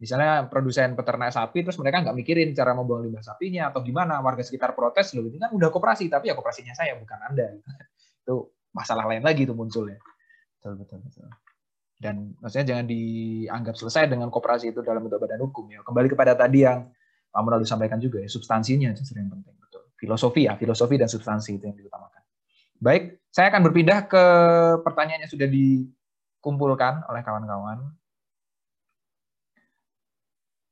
Misalnya 0.00 0.48
produsen 0.48 0.96
peternak 0.96 1.28
sapi, 1.28 1.60
terus 1.60 1.76
mereka 1.76 2.00
nggak 2.00 2.16
mikirin 2.16 2.56
cara 2.56 2.72
membuang 2.72 3.04
limbah 3.04 3.20
sapinya 3.20 3.68
atau 3.68 3.84
gimana, 3.84 4.24
warga 4.24 4.40
sekitar 4.40 4.72
protes, 4.72 5.12
loh 5.12 5.28
ini 5.28 5.36
kan 5.36 5.52
udah 5.52 5.68
kooperasi, 5.68 6.08
tapi 6.08 6.32
ya 6.32 6.34
kooperasinya 6.34 6.72
saya, 6.72 6.96
bukan 6.96 7.20
Anda. 7.20 7.60
Itu 8.24 8.56
masalah 8.72 9.04
lain 9.10 9.20
lagi 9.20 9.44
itu 9.44 9.54
munculnya. 9.54 9.98
Betul, 10.56 10.78
betul, 10.80 10.98
betul. 11.02 11.26
Dan 12.00 12.32
maksudnya 12.40 12.66
jangan 12.76 12.86
dianggap 12.88 13.74
selesai 13.76 14.08
dengan 14.08 14.32
kooperasi 14.32 14.72
itu 14.72 14.80
dalam 14.80 15.04
bentuk 15.04 15.20
badan 15.20 15.40
hukum. 15.44 15.68
ya. 15.68 15.84
Kembali 15.84 16.08
kepada 16.08 16.32
tadi 16.32 16.64
yang 16.64 16.88
Pak 17.28 17.40
Munadu 17.44 17.68
sampaikan 17.68 18.00
juga 18.00 18.24
ya, 18.24 18.28
substansinya 18.32 18.90
justru 18.96 19.20
yang 19.20 19.28
penting. 19.28 19.54
Betul. 19.60 19.84
Filosofi 20.00 20.48
ya, 20.48 20.56
filosofi 20.56 20.96
dan 20.96 21.12
substansi 21.12 21.60
itu 21.60 21.64
yang 21.68 21.76
diutamakan. 21.76 22.09
Baik, 22.80 23.20
saya 23.28 23.52
akan 23.52 23.60
berpindah 23.68 24.08
ke 24.08 24.24
pertanyaan 24.80 25.28
yang 25.28 25.32
sudah 25.32 25.44
dikumpulkan 25.44 27.04
oleh 27.12 27.20
kawan-kawan. 27.20 27.92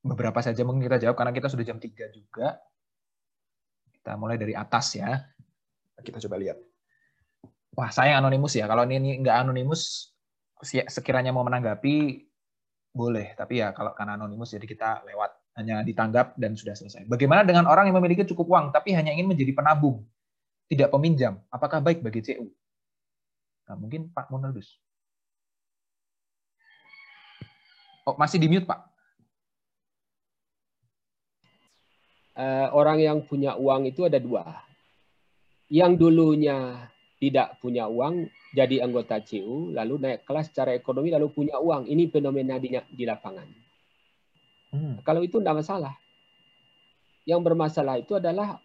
Beberapa 0.01 0.41
saja 0.41 0.65
mungkin 0.65 0.89
kita 0.89 1.05
jawab 1.05 1.21
karena 1.21 1.37
kita 1.37 1.53
sudah 1.53 1.69
jam 1.69 1.77
3 1.77 2.09
juga. 2.17 2.57
Kita 3.93 4.17
mulai 4.17 4.41
dari 4.41 4.57
atas 4.57 4.97
ya. 4.97 5.21
Kita 6.01 6.17
coba 6.25 6.41
lihat. 6.41 6.57
Wah, 7.77 7.93
saya 7.93 8.17
anonimus 8.17 8.57
ya. 8.57 8.65
Kalau 8.65 8.89
ini 8.89 9.21
nggak 9.21 9.45
anonimus, 9.45 10.09
sekiranya 10.65 11.29
mau 11.29 11.45
menanggapi, 11.45 12.25
boleh. 12.89 13.37
Tapi 13.37 13.61
ya 13.61 13.77
kalau 13.77 13.93
karena 13.93 14.17
anonimus, 14.17 14.57
jadi 14.57 14.65
kita 14.65 15.05
lewat. 15.05 15.31
Hanya 15.61 15.83
ditanggap 15.83 16.39
dan 16.39 16.55
sudah 16.55 16.73
selesai. 16.73 17.05
Bagaimana 17.05 17.43
dengan 17.45 17.69
orang 17.69 17.91
yang 17.91 17.99
memiliki 18.01 18.23
cukup 18.25 18.49
uang, 18.49 18.67
tapi 18.73 18.95
hanya 18.95 19.13
ingin 19.13 19.27
menjadi 19.27 19.53
penabung? 19.53 20.07
Tidak 20.69 20.93
peminjam, 20.93 21.41
apakah 21.49 21.81
baik 21.81 22.05
bagi 22.05 22.21
CU? 22.21 22.53
Nah, 23.69 23.77
mungkin 23.77 24.13
Pak 24.13 24.29
Munaldus. 24.29 24.77
Oh, 28.09 28.17
masih 28.17 28.41
di 28.41 28.49
mute, 28.49 28.65
Pak. 28.69 28.81
Uh, 32.39 32.69
orang 32.73 33.03
yang 33.03 33.19
punya 33.25 33.59
uang 33.59 33.89
itu 33.91 34.09
ada 34.09 34.17
dua. 34.17 34.45
Yang 35.69 36.01
dulunya 36.01 36.89
tidak 37.21 37.61
punya 37.61 37.85
uang, 37.91 38.31
jadi 38.57 38.81
anggota 38.81 39.21
CU, 39.21 39.75
lalu 39.77 40.01
naik 40.01 40.25
kelas 40.25 40.49
secara 40.49 40.73
ekonomi, 40.73 41.13
lalu 41.13 41.29
punya 41.29 41.61
uang. 41.61 41.85
Ini 41.85 42.09
fenomena 42.09 42.57
di, 42.57 42.73
di 42.73 43.05
lapangan. 43.05 43.49
Hmm. 44.73 44.95
Kalau 45.05 45.21
itu 45.21 45.41
tidak 45.41 45.61
masalah. 45.61 45.93
Yang 47.29 47.41
bermasalah 47.45 48.01
itu 48.01 48.17
adalah 48.17 48.57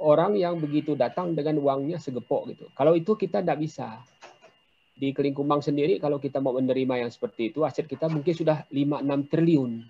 orang 0.00 0.36
yang 0.36 0.60
begitu 0.60 0.92
datang 0.92 1.32
dengan 1.32 1.56
uangnya 1.60 1.96
segepok 1.96 2.52
gitu. 2.52 2.66
Kalau 2.76 2.92
itu 2.92 3.16
kita 3.16 3.40
tidak 3.40 3.60
bisa. 3.60 4.00
Di 4.96 5.12
Kelingkumbang 5.12 5.60
sendiri 5.60 6.00
kalau 6.00 6.16
kita 6.16 6.40
mau 6.40 6.56
menerima 6.56 7.04
yang 7.04 7.10
seperti 7.12 7.52
itu, 7.52 7.68
aset 7.68 7.84
kita 7.84 8.08
mungkin 8.08 8.32
sudah 8.32 8.64
5-6 8.72 9.28
triliun. 9.28 9.84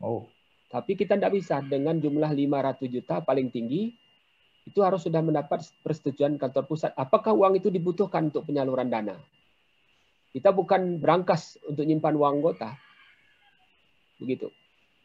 Oh. 0.00 0.24
Tapi 0.68 0.96
kita 0.96 1.16
tidak 1.16 1.36
bisa 1.36 1.60
dengan 1.60 2.00
jumlah 2.00 2.32
500 2.32 2.88
juta 2.88 3.20
paling 3.20 3.52
tinggi, 3.52 3.92
itu 4.68 4.80
harus 4.84 5.04
sudah 5.04 5.24
mendapat 5.24 5.64
persetujuan 5.80 6.36
kantor 6.36 6.68
pusat. 6.68 6.92
Apakah 6.96 7.32
uang 7.32 7.56
itu 7.56 7.72
dibutuhkan 7.72 8.28
untuk 8.28 8.48
penyaluran 8.48 8.92
dana? 8.92 9.16
Kita 10.28 10.52
bukan 10.52 11.00
berangkas 11.00 11.56
untuk 11.64 11.88
nyimpan 11.88 12.12
uang 12.16 12.32
anggota. 12.40 12.76
Begitu. 14.20 14.52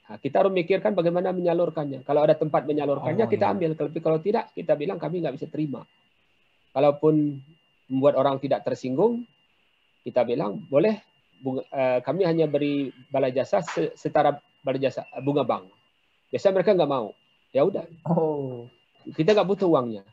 Nah, 0.04 0.20
kita 0.20 0.44
harus 0.44 0.52
memikirkan 0.52 0.92
bagaimana 0.92 1.32
menyalurkannya. 1.32 2.04
Kalau 2.04 2.28
ada 2.28 2.36
tempat 2.36 2.68
menyalurkannya, 2.68 3.24
oh, 3.24 3.32
kita 3.32 3.46
iya. 3.48 3.54
ambil. 3.56 3.72
Tapi 3.72 4.00
kalau 4.04 4.20
tidak, 4.20 4.52
kita 4.52 4.76
bilang 4.76 5.00
kami 5.00 5.24
nggak 5.24 5.36
bisa 5.40 5.48
terima. 5.48 5.88
Kalaupun 6.76 7.40
membuat 7.88 8.20
orang 8.20 8.36
tidak 8.44 8.68
tersinggung, 8.68 9.24
kita 10.04 10.28
bilang 10.28 10.68
boleh 10.68 11.00
bunga, 11.40 11.64
eh, 11.72 12.00
kami 12.04 12.28
hanya 12.28 12.52
beri 12.52 12.92
balai 13.08 13.32
jasa 13.32 13.64
setara 13.96 14.36
balai 14.60 14.84
jasa 14.84 15.08
eh, 15.08 15.24
bunga 15.24 15.48
bank. 15.48 15.72
Biasa 16.28 16.52
mereka 16.52 16.76
nggak 16.76 16.92
mau. 16.92 17.16
Ya 17.56 17.64
udah. 17.64 17.88
Oh. 18.04 18.68
Kita 19.16 19.32
nggak 19.32 19.48
butuh 19.48 19.72
uangnya. 19.72 20.04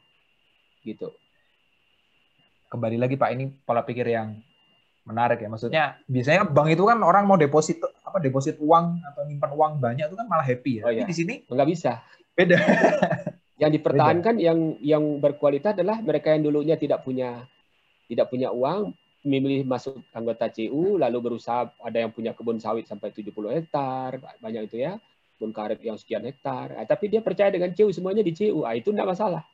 Gitu. 0.87 1.11
Kembali 2.71 2.95
lagi 2.95 3.19
Pak, 3.19 3.31
ini 3.35 3.51
pola 3.67 3.83
pikir 3.83 4.07
yang 4.07 4.39
menarik 5.11 5.39
ya. 5.43 5.49
Maksudnya 5.51 5.85
biasanya 6.07 6.47
bank 6.47 6.69
itu 6.73 6.87
kan 6.87 6.99
orang 7.03 7.27
mau 7.27 7.37
deposit 7.37 7.83
apa 7.83 8.23
deposit 8.23 8.57
uang 8.63 9.03
atau 9.03 9.23
nyimpan 9.27 9.51
uang 9.53 9.73
banyak 9.83 10.07
itu 10.07 10.17
kan 10.17 10.27
malah 10.31 10.47
happy 10.47 10.81
ya. 10.81 10.83
Oh, 10.87 10.93
iya. 10.95 11.05
di 11.05 11.15
sini 11.15 11.43
nggak 11.45 11.69
bisa. 11.69 12.01
Beda. 12.33 12.57
yang 13.63 13.71
dipertahankan 13.77 14.41
Beda. 14.41 14.47
yang 14.47 14.59
yang 14.81 15.05
berkualitas 15.21 15.77
adalah 15.77 16.01
mereka 16.01 16.33
yang 16.33 16.49
dulunya 16.49 16.81
tidak 16.81 17.05
punya 17.05 17.45
tidak 18.09 18.33
punya 18.33 18.49
uang 18.51 18.97
memilih 19.21 19.69
masuk 19.69 20.01
anggota 20.17 20.49
CU 20.49 20.97
lalu 20.97 21.19
berusaha 21.21 21.69
ada 21.85 21.99
yang 22.01 22.09
punya 22.09 22.33
kebun 22.33 22.57
sawit 22.57 22.89
sampai 22.89 23.13
70 23.13 23.37
hektar 23.53 24.17
banyak 24.41 24.73
itu 24.73 24.81
ya 24.81 24.97
kebun 25.37 25.53
karet 25.53 25.77
yang 25.85 26.01
sekian 26.01 26.25
hektar 26.25 26.73
nah, 26.73 26.89
tapi 26.89 27.13
dia 27.13 27.21
percaya 27.21 27.53
dengan 27.53 27.77
CU 27.77 27.93
semuanya 27.93 28.25
di 28.25 28.33
CU 28.33 28.65
ah, 28.65 28.73
itu 28.73 28.97
tidak 28.97 29.13
masalah 29.13 29.45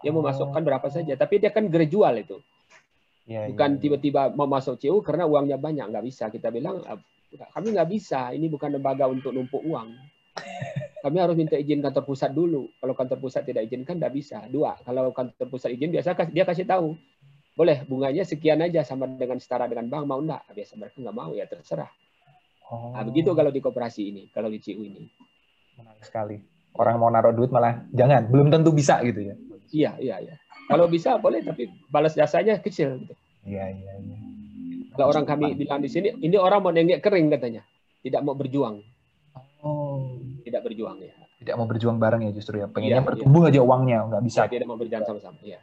dia 0.00 0.08
mau 0.08 0.24
masukkan 0.24 0.64
berapa 0.64 0.88
saja 0.88 1.12
tapi 1.20 1.36
dia 1.36 1.52
kan 1.52 1.68
gradual 1.68 2.16
itu 2.16 2.40
Ya, 3.24 3.48
bukan 3.48 3.76
ya, 3.76 3.80
tiba-tiba 3.80 4.36
mau 4.36 4.44
masuk 4.44 4.76
CU 4.76 5.00
karena 5.00 5.24
uangnya 5.24 5.56
banyak 5.56 5.88
nggak 5.88 6.04
bisa. 6.04 6.28
Kita 6.28 6.52
bilang 6.52 6.84
ah, 6.84 7.00
kami 7.56 7.72
nggak 7.72 7.88
bisa. 7.88 8.36
Ini 8.36 8.52
bukan 8.52 8.76
lembaga 8.76 9.08
untuk 9.08 9.32
numpuk 9.32 9.64
uang. 9.64 9.88
Kami 11.04 11.20
harus 11.20 11.36
minta 11.36 11.52
izin 11.60 11.84
kantor 11.84 12.04
pusat 12.08 12.32
dulu. 12.32 12.64
Kalau 12.80 12.96
kantor 12.96 13.20
pusat 13.20 13.44
tidak 13.44 13.68
izinkan 13.68 14.00
nggak 14.00 14.14
bisa. 14.16 14.40
Dua 14.48 14.72
kalau 14.80 15.12
kantor 15.12 15.52
pusat 15.52 15.76
izin 15.76 15.92
biasa 15.92 16.16
dia 16.32 16.44
kasih 16.48 16.64
tahu. 16.64 16.96
Boleh 17.54 17.84
bunganya 17.84 18.24
sekian 18.24 18.64
aja 18.64 18.82
sama 18.82 19.04
dengan 19.06 19.36
setara 19.36 19.68
dengan 19.68 19.86
bank 19.92 20.04
mau 20.08 20.18
enggak 20.18 20.48
biasa 20.48 20.80
mereka 20.80 20.96
nggak 21.04 21.16
mau 21.16 21.36
ya 21.36 21.44
terserah. 21.44 21.92
Oh. 22.64 22.96
nah, 22.96 23.04
begitu 23.04 23.36
kalau 23.36 23.52
di 23.52 23.60
koperasi 23.60 24.08
ini 24.08 24.22
kalau 24.32 24.48
di 24.48 24.56
CU 24.64 24.80
ini. 24.80 25.04
Menarik 25.76 26.04
sekali. 26.08 26.40
Orang 26.74 26.96
mau 26.96 27.12
naruh 27.12 27.36
duit 27.36 27.52
malah 27.52 27.84
jangan 27.92 28.24
belum 28.32 28.48
tentu 28.48 28.72
bisa 28.72 29.04
gitu 29.04 29.28
ya. 29.28 29.34
Iya 29.76 29.92
iya 30.00 30.16
iya 30.24 30.34
kalau 30.68 30.86
bisa 30.88 31.20
boleh, 31.20 31.44
tapi 31.44 31.68
balas 31.92 32.16
jasanya 32.16 32.56
kecil. 32.60 33.00
Gitu. 33.04 33.14
Iya, 33.44 33.64
iya, 33.72 33.92
iya. 34.00 34.16
Kalau 34.94 35.10
orang 35.10 35.26
kami 35.26 35.58
bilang 35.58 35.82
di 35.82 35.90
sini, 35.90 36.14
ini 36.22 36.38
orang 36.38 36.62
mau 36.62 36.72
nenggek 36.72 37.02
kering 37.02 37.28
katanya, 37.34 37.62
tidak 38.00 38.22
mau 38.22 38.38
berjuang. 38.38 38.80
Oh. 39.64 40.20
Tidak 40.44 40.60
berjuang 40.60 41.00
ya. 41.02 41.14
Tidak 41.40 41.54
mau 41.56 41.66
berjuang 41.66 41.98
bareng 41.98 42.24
ya 42.28 42.32
justru 42.32 42.62
ya. 42.62 42.70
Pengennya 42.70 43.02
ya, 43.02 43.04
bertumbuh 43.04 43.48
ya. 43.48 43.50
aja 43.52 43.60
uangnya, 43.60 43.98
nggak 44.08 44.22
bisa. 44.24 44.40
Ya, 44.46 44.60
tidak 44.60 44.66
mau 44.70 44.78
berjalan 44.78 45.04
sama-sama. 45.04 45.36
Ya. 45.44 45.60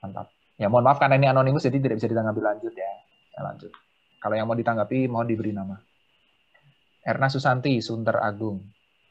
Mantap. 0.00 0.28
Ya 0.56 0.72
mohon 0.72 0.88
maaf 0.88 0.96
karena 0.96 1.20
ini 1.20 1.28
anonimus 1.28 1.68
jadi 1.68 1.76
tidak 1.76 2.00
bisa 2.00 2.08
ditanggapi 2.08 2.40
lanjut 2.40 2.72
ya. 2.72 2.92
ya 3.36 3.40
lanjut. 3.44 3.68
Kalau 4.16 4.34
yang 4.38 4.48
mau 4.48 4.56
ditanggapi 4.56 5.04
mohon 5.12 5.28
diberi 5.28 5.52
nama. 5.52 5.76
Erna 7.04 7.28
Susanti, 7.28 7.78
Sunter 7.84 8.18
Agung. 8.18 8.64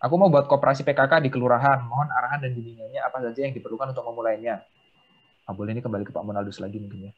Aku 0.04 0.20
mau 0.20 0.28
buat 0.28 0.46
koperasi 0.52 0.84
PKK 0.84 1.24
di 1.24 1.32
kelurahan. 1.32 1.88
Mohon 1.88 2.12
arahan 2.12 2.40
dan 2.44 2.52
bimbingannya 2.52 3.00
apa 3.00 3.24
saja 3.24 3.40
yang 3.48 3.56
diperlukan 3.56 3.96
untuk 3.96 4.04
memulainya. 4.04 4.60
Ah, 5.48 5.54
boleh 5.56 5.78
ini 5.78 5.82
kembali 5.82 6.04
ke 6.04 6.12
Pak 6.12 6.26
Monaldus 6.26 6.60
lagi 6.60 6.82
mungkin 6.82 7.10
ya. 7.10 7.14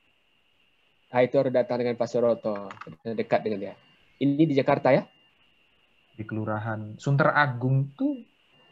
Ah, 1.09 1.23
itu 1.23 1.39
harus 1.39 1.49
datang 1.49 1.81
dengan 1.81 1.95
Pak 1.97 2.07
Soroto. 2.11 2.69
Dekat 3.01 3.41
dengan 3.41 3.59
dia. 3.59 3.73
Ini 4.19 4.43
di 4.45 4.53
Jakarta 4.53 4.91
ya? 4.93 5.07
Di 6.17 6.25
kelurahan 6.25 6.97
Sunter 6.97 7.29
Agung 7.33 7.93
tuh, 7.93 8.17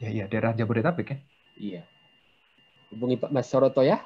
ya 0.02 0.10
iya 0.10 0.26
daerah 0.26 0.53
Jabodetabek 0.57 1.07
ya? 1.07 1.18
Iya. 1.56 1.82
Hubungi 2.94 3.15
Pak 3.18 3.32
Mas 3.32 3.48
Soroto 3.49 3.82
ya. 3.82 4.02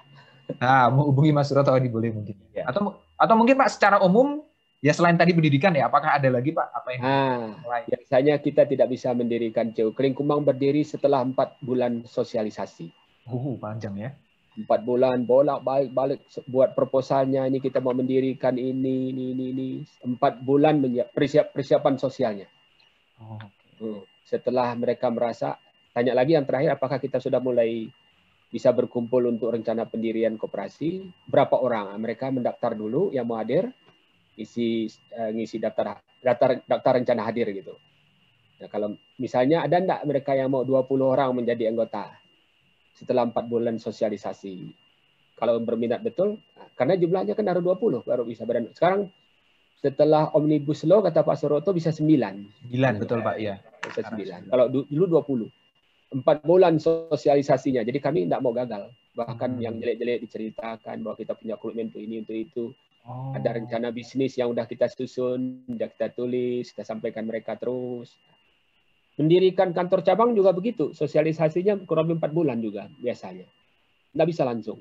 Nah, 0.57 0.89
mau 0.89 1.05
hubungi 1.09 1.29
Mas 1.33 1.49
Soroto 1.49 1.73
ini 1.77 1.89
boleh 1.89 2.09
mungkin. 2.13 2.35
Ya. 2.53 2.65
Atau 2.69 2.97
atau 3.19 3.35
mungkin 3.35 3.59
Pak 3.59 3.69
secara 3.73 3.97
umum 4.01 4.41
Ya 4.79 4.95
selain 4.95 5.19
tadi 5.19 5.35
pendidikan 5.35 5.75
ya, 5.75 5.91
apakah 5.91 6.15
ada 6.15 6.31
lagi 6.31 6.55
Pak 6.55 6.67
apa 6.71 6.89
yang 6.95 7.01
nah, 7.03 7.51
lain? 7.67 7.87
Biasanya 7.91 8.39
kita 8.39 8.63
tidak 8.63 8.87
bisa 8.87 9.11
mendirikan 9.11 9.75
CU. 9.75 9.91
Kering 9.91 10.15
Kumbang 10.15 10.47
berdiri 10.47 10.87
setelah 10.87 11.19
empat 11.19 11.59
bulan 11.59 12.07
sosialisasi. 12.07 12.87
Uh, 13.27 13.59
panjang 13.59 13.99
ya. 13.99 14.15
Empat 14.55 14.87
bulan 14.87 15.27
bolak 15.27 15.67
balik 15.67 15.91
balik 15.91 16.19
buat 16.47 16.79
proposalnya 16.79 17.43
ini 17.47 17.59
kita 17.59 17.83
mau 17.83 17.91
mendirikan 17.91 18.55
ini 18.55 19.11
ini 19.11 19.35
ini, 19.35 19.45
ini. 19.51 19.69
empat 20.03 20.47
bulan 20.47 20.79
persiap 21.11 21.51
persiapan 21.51 21.99
sosialnya. 21.99 22.47
Oh, 23.19 23.35
okay. 23.35 23.83
Hmm. 23.83 24.03
Setelah 24.23 24.71
mereka 24.79 25.11
merasa 25.11 25.59
tanya 25.91 26.15
lagi 26.15 26.39
yang 26.39 26.47
terakhir 26.47 26.79
apakah 26.79 27.03
kita 27.03 27.19
sudah 27.19 27.43
mulai 27.43 27.91
bisa 28.49 28.71
berkumpul 28.71 29.27
untuk 29.27 29.51
rencana 29.51 29.85
pendirian 29.91 30.39
koperasi. 30.39 31.03
Berapa 31.27 31.59
orang? 31.59 31.99
Mereka 31.99 32.31
mendaftar 32.33 32.73
dulu 32.73 33.13
yang 33.13 33.29
mau 33.29 33.37
hadir, 33.37 33.69
isi 34.39 34.87
uh, 35.13 35.31
ngisi 35.35 35.59
daftar 35.59 35.99
daftar 36.23 36.63
daftar 36.63 36.91
rencana 37.03 37.27
hadir 37.27 37.51
gitu. 37.51 37.75
Nah, 38.59 38.67
kalau 38.71 38.95
misalnya 39.19 39.63
ada 39.63 39.79
enggak 39.79 40.01
mereka 40.07 40.31
yang 40.35 40.51
mau 40.51 40.63
20 40.63 40.87
orang 41.03 41.31
menjadi 41.35 41.71
anggota 41.71 42.11
setelah 42.95 43.27
empat 43.27 43.45
bulan 43.47 43.79
sosialisasi. 43.79 44.71
Kalau 45.39 45.55
berminat 45.63 46.03
betul, 46.03 46.35
karena 46.75 46.99
jumlahnya 46.99 47.31
kan 47.31 47.47
harus 47.47 47.63
20 47.63 48.03
baru 48.03 48.27
bisa 48.27 48.43
badan. 48.43 48.67
Sekarang 48.75 49.07
setelah 49.79 50.27
omnibus 50.35 50.83
law 50.83 50.99
kata 50.99 51.23
Pak 51.23 51.39
Soroto 51.39 51.71
bisa 51.71 51.95
9. 51.95 52.03
9 52.03 52.99
betul 52.99 53.23
Pak, 53.23 53.35
iya. 53.39 53.63
Bisa 53.79 54.03
9. 54.11 54.51
Kalau 54.51 54.67
dulu 54.67 55.05
20 55.23 55.47
empat 56.09 56.41
bulan 56.41 56.81
sosialisasinya. 56.81 57.85
Jadi 57.85 57.99
kami 58.01 58.25
tidak 58.25 58.41
mau 58.41 58.53
gagal. 58.53 58.89
Bahkan 59.13 59.49
hmm. 59.57 59.61
yang 59.61 59.75
jelek-jelek 59.77 60.19
diceritakan 60.25 60.95
bahwa 61.05 61.15
kita 61.17 61.33
punya 61.37 61.55
komitmen 61.55 61.93
untuk 61.93 62.01
ini, 62.01 62.15
untuk 62.25 62.37
itu. 62.37 62.63
Oh. 63.09 63.33
Ada 63.33 63.57
rencana 63.57 63.89
bisnis 63.89 64.37
yang 64.37 64.53
sudah 64.53 64.69
kita 64.69 64.85
susun, 64.85 65.65
sudah 65.65 65.89
kita 65.89 66.13
tulis, 66.13 66.69
kita 66.69 66.85
sampaikan 66.85 67.25
mereka 67.25 67.57
terus. 67.57 68.13
Mendirikan 69.17 69.73
kantor 69.73 70.05
cabang 70.05 70.37
juga 70.37 70.53
begitu. 70.53 70.93
Sosialisasinya 70.93 71.81
kurang 71.89 72.07
lebih 72.07 72.21
empat 72.21 72.31
bulan 72.31 72.61
juga 72.61 72.85
biasanya. 73.01 73.49
Tidak 74.13 74.27
bisa 74.29 74.45
langsung. 74.45 74.79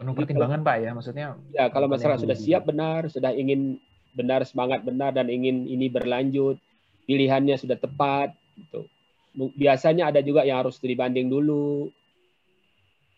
Penuh 0.00 0.16
pertimbangan 0.16 0.64
Pak 0.64 0.76
ya, 0.80 0.90
maksudnya. 0.96 1.26
Ya, 1.52 1.68
kalau 1.68 1.84
masalah 1.84 2.16
sudah 2.16 2.34
siap 2.34 2.64
benar, 2.64 3.12
sudah 3.12 3.36
ingin 3.36 3.76
benar, 4.16 4.40
semangat 4.48 4.80
benar, 4.80 5.12
dan 5.12 5.28
ingin 5.28 5.68
ini 5.68 5.92
berlanjut, 5.92 6.56
pilihannya 7.04 7.60
sudah 7.60 7.76
tepat, 7.76 8.32
gitu 8.56 8.88
biasanya 9.34 10.10
ada 10.10 10.20
juga 10.20 10.42
yang 10.42 10.62
harus 10.64 10.78
studi 10.78 10.98
banding 10.98 11.30
dulu. 11.30 11.90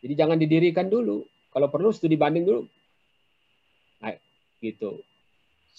Jadi 0.02 0.12
jangan 0.18 0.36
didirikan 0.36 0.90
dulu. 0.90 1.24
Kalau 1.52 1.68
perlu 1.70 1.94
studi 1.94 2.18
banding 2.18 2.44
dulu. 2.44 2.62
Gitu. 4.62 5.02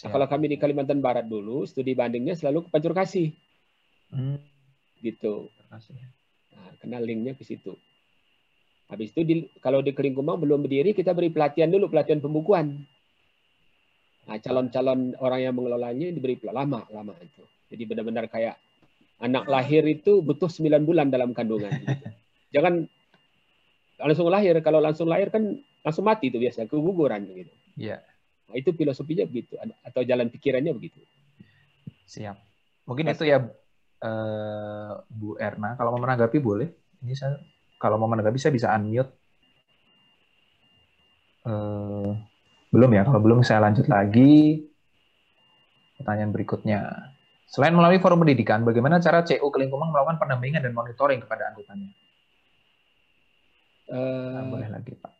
Nah, 0.03 0.09
kalau 0.11 0.27
kami 0.27 0.51
di 0.51 0.57
Kalimantan 0.59 0.99
Barat 0.99 1.23
dulu, 1.29 1.63
studi 1.63 1.95
bandingnya 1.95 2.35
selalu 2.35 2.67
ke 2.67 2.69
Pancur 2.73 2.91
Kasih. 2.91 3.31
Hmm. 4.11 4.41
Gitu. 4.99 5.47
Nah, 6.51 6.71
kenal 6.83 7.01
linknya 7.07 7.37
ke 7.39 7.47
situ. 7.47 7.79
Habis 8.91 9.15
itu 9.15 9.21
di, 9.23 9.35
kalau 9.63 9.79
di 9.79 9.95
Kelingkumang 9.95 10.43
belum 10.43 10.67
berdiri, 10.67 10.91
kita 10.91 11.15
beri 11.15 11.31
pelatihan 11.31 11.71
dulu, 11.71 11.87
pelatihan 11.87 12.19
pembukuan. 12.19 12.83
Nah, 14.27 14.37
calon-calon 14.39 15.15
orang 15.23 15.39
yang 15.39 15.53
mengelolanya 15.55 16.11
diberi 16.11 16.35
lama, 16.43 16.83
lama 16.91 17.15
itu. 17.23 17.43
Jadi 17.71 17.83
benar-benar 17.87 18.27
kayak 18.27 18.59
anak 19.23 19.47
lahir 19.47 19.87
itu 19.87 20.19
butuh 20.19 20.51
9 20.51 20.83
bulan 20.83 21.07
dalam 21.09 21.31
kandungan. 21.31 21.71
Jangan 22.53 22.85
langsung 23.97 24.29
lahir. 24.29 24.59
Kalau 24.59 24.83
langsung 24.83 25.07
lahir 25.09 25.31
kan 25.31 25.57
langsung 25.83 26.05
mati 26.05 26.29
itu 26.31 26.37
biasa, 26.39 26.67
keguguran 26.67 27.27
gitu. 27.33 27.53
Iya. 27.79 28.03
Nah, 28.53 28.61
itu 28.61 28.69
filosofinya 28.77 29.25
begitu 29.25 29.57
atau 29.81 30.05
jalan 30.05 30.29
pikirannya 30.29 30.77
begitu. 30.77 31.01
Siap. 32.05 32.37
Mungkin 32.85 33.09
Mas, 33.09 33.17
itu 33.17 33.25
ya 33.25 33.41
uh, 34.05 34.91
Bu 35.09 35.41
Erna. 35.41 35.73
Kalau 35.73 35.97
mau 35.97 36.05
menanggapi 36.05 36.37
boleh. 36.37 36.69
Ini 37.01 37.17
saya 37.17 37.41
kalau 37.81 37.97
mau 37.97 38.05
menanggapi 38.05 38.37
saya 38.37 38.53
bisa 38.53 38.69
unmute. 38.77 39.09
Uh, 41.49 42.13
belum 42.69 42.93
ya. 42.93 43.01
Kalau 43.09 43.17
belum 43.25 43.41
saya 43.41 43.65
lanjut 43.65 43.89
lagi. 43.89 44.69
Pertanyaan 45.97 46.29
berikutnya. 46.29 47.09
Selain 47.49 47.73
melalui 47.73 47.97
forum 47.97 48.21
pendidikan, 48.21 48.61
bagaimana 48.61 49.01
cara 49.01 49.25
CU 49.25 49.49
Kelingkumang 49.49 49.89
melakukan 49.89 50.21
pendampingan 50.21 50.61
dan 50.61 50.77
monitoring 50.77 51.21
kepada 51.25 51.49
anggotanya? 51.49 51.89
Uh, 53.89 54.37
nah, 54.37 54.45
boleh 54.45 54.69
lagi, 54.69 54.93
Pak. 54.93 55.13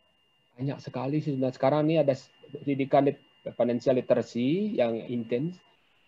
Banyak 0.58 0.78
sekali 0.78 1.18
sih. 1.18 1.34
Nah, 1.34 1.50
sekarang 1.50 1.86
ini 1.86 2.02
ada 2.02 2.14
pendidikan 2.52 3.08
financial 3.52 3.96
literacy 4.00 4.76
yang 4.80 4.96
intens. 5.08 5.60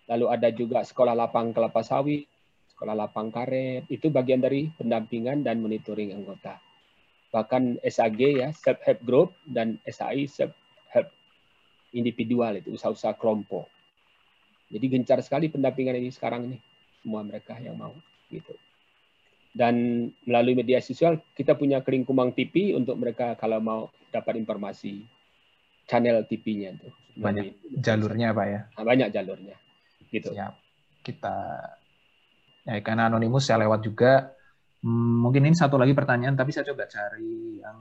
Lalu 0.06 0.26
ada 0.30 0.48
juga 0.54 0.86
sekolah 0.86 1.18
lapang 1.18 1.50
kelapa 1.50 1.82
sawit, 1.82 2.24
sekolah 2.72 2.94
lapang 2.94 3.28
karet. 3.28 3.84
Itu 3.90 4.08
bagian 4.08 4.40
dari 4.40 4.70
pendampingan 4.78 5.42
dan 5.42 5.58
monitoring 5.58 6.14
anggota. 6.14 6.62
Bahkan 7.34 7.82
SAG 7.82 8.20
ya, 8.22 8.54
self 8.54 8.80
help 8.86 9.00
group 9.02 9.28
dan 9.44 9.76
SAI 9.84 10.30
self 10.30 10.54
help 10.94 11.10
individual 11.92 12.54
itu 12.56 12.72
usaha-usaha 12.78 13.18
kelompok. 13.18 13.66
Jadi 14.70 14.86
gencar 14.90 15.18
sekali 15.22 15.50
pendampingan 15.50 15.98
ini 15.98 16.10
sekarang 16.10 16.50
ini 16.50 16.58
semua 17.02 17.22
mereka 17.22 17.58
yang 17.58 17.78
mau 17.78 17.94
gitu. 18.30 18.54
Dan 19.56 20.06
melalui 20.28 20.52
media 20.52 20.84
sosial 20.84 21.22
kita 21.32 21.56
punya 21.56 21.80
kelingkumang 21.80 22.34
TV 22.36 22.76
untuk 22.76 23.00
mereka 23.00 23.38
kalau 23.40 23.56
mau 23.62 23.80
dapat 24.12 24.36
informasi 24.36 25.15
channel 25.86 26.26
TV-nya 26.26 26.74
itu. 26.76 26.88
Banyak 27.16 27.44
jalurnya 27.80 28.36
Pak 28.36 28.46
ya. 28.46 28.60
Nah, 28.76 28.84
banyak 28.84 29.08
jalurnya. 29.14 29.56
Gitu. 30.10 30.30
Siap. 30.34 30.54
Kita 31.00 31.36
ya 32.66 32.82
karena 32.82 33.08
anonimus 33.08 33.46
saya 33.46 33.64
lewat 33.64 33.80
juga. 33.86 34.34
Hmm, 34.82 35.24
mungkin 35.24 35.48
ini 35.48 35.56
satu 35.56 35.80
lagi 35.80 35.96
pertanyaan 35.96 36.36
tapi 36.36 36.52
saya 36.52 36.68
coba 36.68 36.84
cari 36.86 37.62
yang 37.62 37.78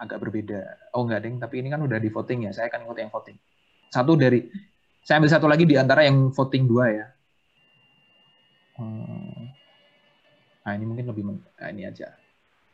agak 0.00 0.18
berbeda. 0.18 0.92
Oh 0.96 1.04
enggak, 1.04 1.28
Ding, 1.28 1.36
tapi 1.36 1.60
ini 1.60 1.68
kan 1.68 1.80
udah 1.84 2.00
di 2.00 2.08
voting 2.08 2.48
ya. 2.48 2.52
Saya 2.56 2.72
akan 2.72 2.88
ikut 2.88 2.98
yang 2.98 3.12
voting. 3.12 3.36
Satu 3.92 4.16
dari 4.16 4.48
saya 5.04 5.20
ambil 5.20 5.32
satu 5.32 5.46
lagi 5.48 5.64
di 5.68 5.76
antara 5.76 6.04
yang 6.04 6.32
voting 6.32 6.64
dua 6.66 6.84
ya. 6.88 7.06
Hmm. 8.80 9.52
Nah 10.64 10.72
ini 10.76 10.84
mungkin 10.88 11.06
lebih 11.08 11.24
nah, 11.28 11.68
ini 11.72 11.84
aja. 11.88 12.19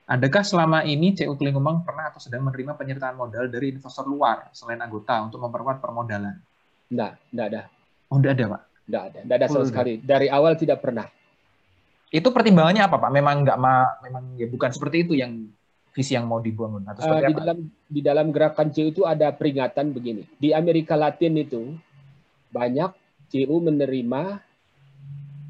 Adakah 0.06 0.46
selama 0.46 0.86
ini 0.86 1.18
CU 1.18 1.34
Kelingkumang 1.34 1.82
pernah 1.82 2.06
atau 2.14 2.22
sedang 2.22 2.46
menerima 2.46 2.78
penyertaan 2.78 3.18
modal 3.18 3.50
dari 3.50 3.74
investor 3.74 4.06
luar 4.06 4.54
selain 4.54 4.78
anggota 4.78 5.18
untuk 5.18 5.42
memperkuat 5.42 5.82
permodalan? 5.82 6.38
Tidak, 6.86 7.34
tidak 7.34 7.46
ada. 7.50 7.62
Oh, 8.14 8.22
tidak 8.22 8.38
ada, 8.38 8.44
Pak? 8.54 8.62
Tidak 8.86 9.02
ada, 9.02 9.18
tidak 9.26 9.36
ada 9.42 9.46
sama 9.50 9.66
oh, 9.66 9.66
sekali. 9.66 9.92
Dari 9.98 10.30
awal 10.30 10.54
tidak 10.54 10.78
pernah. 10.78 11.10
Itu 12.14 12.30
pertimbangannya 12.30 12.86
apa, 12.86 13.02
Pak? 13.02 13.10
Memang 13.10 13.42
nggak 13.42 13.58
ma 13.58 13.98
memang 14.06 14.38
ya 14.38 14.46
bukan 14.46 14.70
seperti 14.70 15.10
itu 15.10 15.18
yang 15.18 15.50
visi 15.90 16.14
yang 16.14 16.30
mau 16.30 16.38
dibangun 16.38 16.86
atau 16.86 17.02
seperti 17.02 17.18
uh, 17.18 17.26
di 17.26 17.34
apa? 17.34 17.40
dalam 17.42 17.58
di 17.90 18.00
dalam 18.04 18.26
gerakan 18.30 18.68
CU 18.70 18.94
itu 18.94 19.02
ada 19.02 19.34
peringatan 19.34 19.90
begini. 19.90 20.22
Di 20.38 20.54
Amerika 20.54 20.94
Latin 20.94 21.34
itu 21.34 21.74
banyak 22.54 22.94
CU 23.26 23.56
menerima 23.58 24.38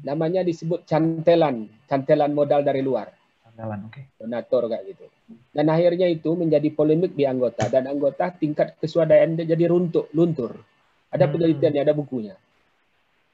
namanya 0.01 0.41
disebut 0.41 0.81
cantelan, 0.89 1.69
cantelan 1.85 2.33
modal 2.33 2.65
dari 2.65 2.81
luar. 2.81 3.13
Cantelan, 3.57 3.89
oke. 3.89 3.97
Okay. 3.97 4.05
Donator 4.21 4.69
kayak 4.69 4.83
gitu. 4.93 5.05
Dan 5.49 5.65
akhirnya 5.73 6.05
itu 6.05 6.29
menjadi 6.37 6.69
polemik 6.69 7.17
di 7.17 7.25
anggota 7.25 7.65
dan 7.73 7.89
anggota 7.89 8.29
tingkat 8.29 8.77
kesuadaan 8.77 9.33
jadi 9.33 9.65
runtuh, 9.65 10.05
luntur. 10.13 10.61
Ada 11.09 11.25
hmm. 11.25 11.33
penelitiannya, 11.33 11.81
ada 11.81 11.97
bukunya. 11.97 12.37